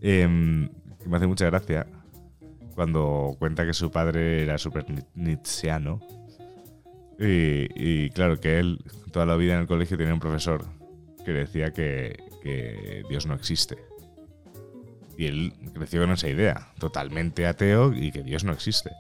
em, 0.01 0.69
que 1.03 1.09
me 1.09 1.17
hace 1.17 1.27
mucha 1.27 1.47
gracia 1.47 1.87
cuando 2.75 3.37
cuenta 3.39 3.65
que 3.65 3.75
su 3.75 3.91
padre 3.91 4.43
era 4.43 4.59
súper 4.59 4.89
ni- 4.91 5.03
nietzscheano. 5.15 6.01
Y, 7.19 8.11
claro, 8.11 8.41
que 8.41 8.59
él 8.59 8.85
toda 9.13 9.25
la 9.25 9.37
vida 9.37 9.55
en 9.55 9.61
el 9.61 9.67
colegio 9.67 9.97
tenía 9.97 10.13
un 10.13 10.21
profesor 10.21 10.65
que 11.25 11.33
decía 11.33 11.73
que, 11.73 12.17
que 12.43 13.05
Dios 13.09 13.27
no 13.27 13.35
existe. 13.35 13.79
Y 15.17 15.27
él 15.27 15.53
creció 15.73 16.01
con 16.01 16.11
esa 16.11 16.29
idea, 16.29 16.73
totalmente 16.79 17.47
ateo 17.47 17.93
y 17.93 18.11
que 18.11 18.23
Dios 18.25 18.43
no 18.43 18.53
existe. 18.53 18.91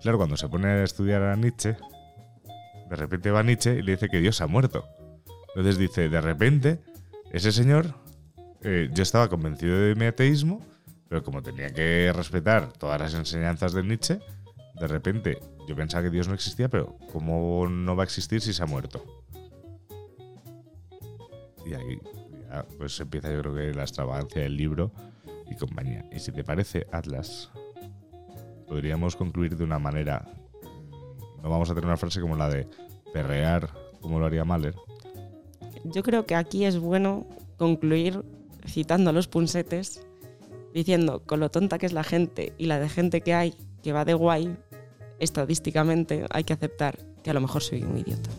Claro, 0.00 0.16
cuando 0.16 0.36
se 0.36 0.48
pone 0.48 0.68
a 0.68 0.82
estudiar 0.82 1.22
a 1.22 1.36
Nietzsche, 1.36 1.76
de 2.88 2.96
repente 2.96 3.30
va 3.30 3.42
Nietzsche 3.42 3.78
y 3.78 3.82
le 3.82 3.92
dice 3.92 4.08
que 4.08 4.20
Dios 4.20 4.40
ha 4.40 4.46
muerto. 4.46 4.86
Entonces 5.48 5.76
dice, 5.76 6.08
de 6.08 6.20
repente, 6.22 6.78
ese 7.32 7.52
señor, 7.52 7.94
eh, 8.62 8.88
yo 8.94 9.02
estaba 9.02 9.28
convencido 9.28 9.78
de 9.78 9.94
mi 9.94 10.06
ateísmo, 10.06 10.64
pero 11.08 11.22
como 11.22 11.42
tenía 11.42 11.70
que 11.72 12.12
respetar 12.14 12.72
todas 12.72 13.00
las 13.00 13.14
enseñanzas 13.14 13.72
de 13.72 13.82
Nietzsche, 13.82 14.20
de 14.78 14.86
repente 14.86 15.38
yo 15.66 15.74
pensaba 15.74 16.04
que 16.04 16.10
Dios 16.10 16.28
no 16.28 16.34
existía, 16.34 16.68
pero 16.68 16.96
¿cómo 17.12 17.66
no 17.68 17.96
va 17.96 18.02
a 18.02 18.06
existir 18.06 18.40
si 18.40 18.52
se 18.52 18.62
ha 18.62 18.66
muerto? 18.66 19.02
Y 21.66 21.74
ahí 21.74 21.98
pues 22.78 22.98
empieza 23.00 23.30
yo 23.32 23.40
creo 23.40 23.54
que 23.54 23.74
la 23.74 23.82
extravagancia 23.82 24.42
del 24.42 24.56
libro 24.56 24.90
y 25.50 25.54
compañía. 25.56 26.04
Y 26.12 26.18
si 26.20 26.32
te 26.32 26.44
parece, 26.44 26.86
Atlas, 26.92 27.50
podríamos 28.66 29.16
concluir 29.16 29.56
de 29.56 29.64
una 29.64 29.78
manera... 29.78 30.26
mm, 30.62 31.42
No 31.42 31.50
vamos 31.50 31.70
a 31.70 31.74
tener 31.74 31.86
una 31.86 31.96
frase 31.96 32.20
como 32.20 32.36
la 32.36 32.48
de 32.48 32.68
perrear, 33.12 33.70
como 34.00 34.18
lo 34.18 34.26
haría 34.26 34.44
Mahler, 34.44 34.74
Yo 35.84 36.02
creo 36.02 36.26
que 36.26 36.34
aquí 36.34 36.64
es 36.64 36.78
bueno 36.78 37.26
concluir 37.56 38.22
citando 38.66 39.10
a 39.10 39.12
los 39.12 39.28
punsetes, 39.28 40.06
diciendo 40.74 41.22
con 41.24 41.40
lo 41.40 41.50
tonta 41.50 41.78
que 41.78 41.86
es 41.86 41.92
la 41.92 42.04
gente 42.04 42.52
y 42.58 42.66
la 42.66 42.78
de 42.78 42.88
gente 42.88 43.20
que 43.20 43.34
hay 43.34 43.54
que 43.82 43.92
va 43.92 44.04
de 44.04 44.14
guay, 44.14 44.56
estadísticamente 45.18 46.26
hay 46.30 46.44
que 46.44 46.52
aceptar 46.52 46.98
que 47.22 47.30
a 47.30 47.34
lo 47.34 47.40
mejor 47.40 47.62
soy 47.62 47.82
un 47.82 47.98
idiota. 47.98 48.30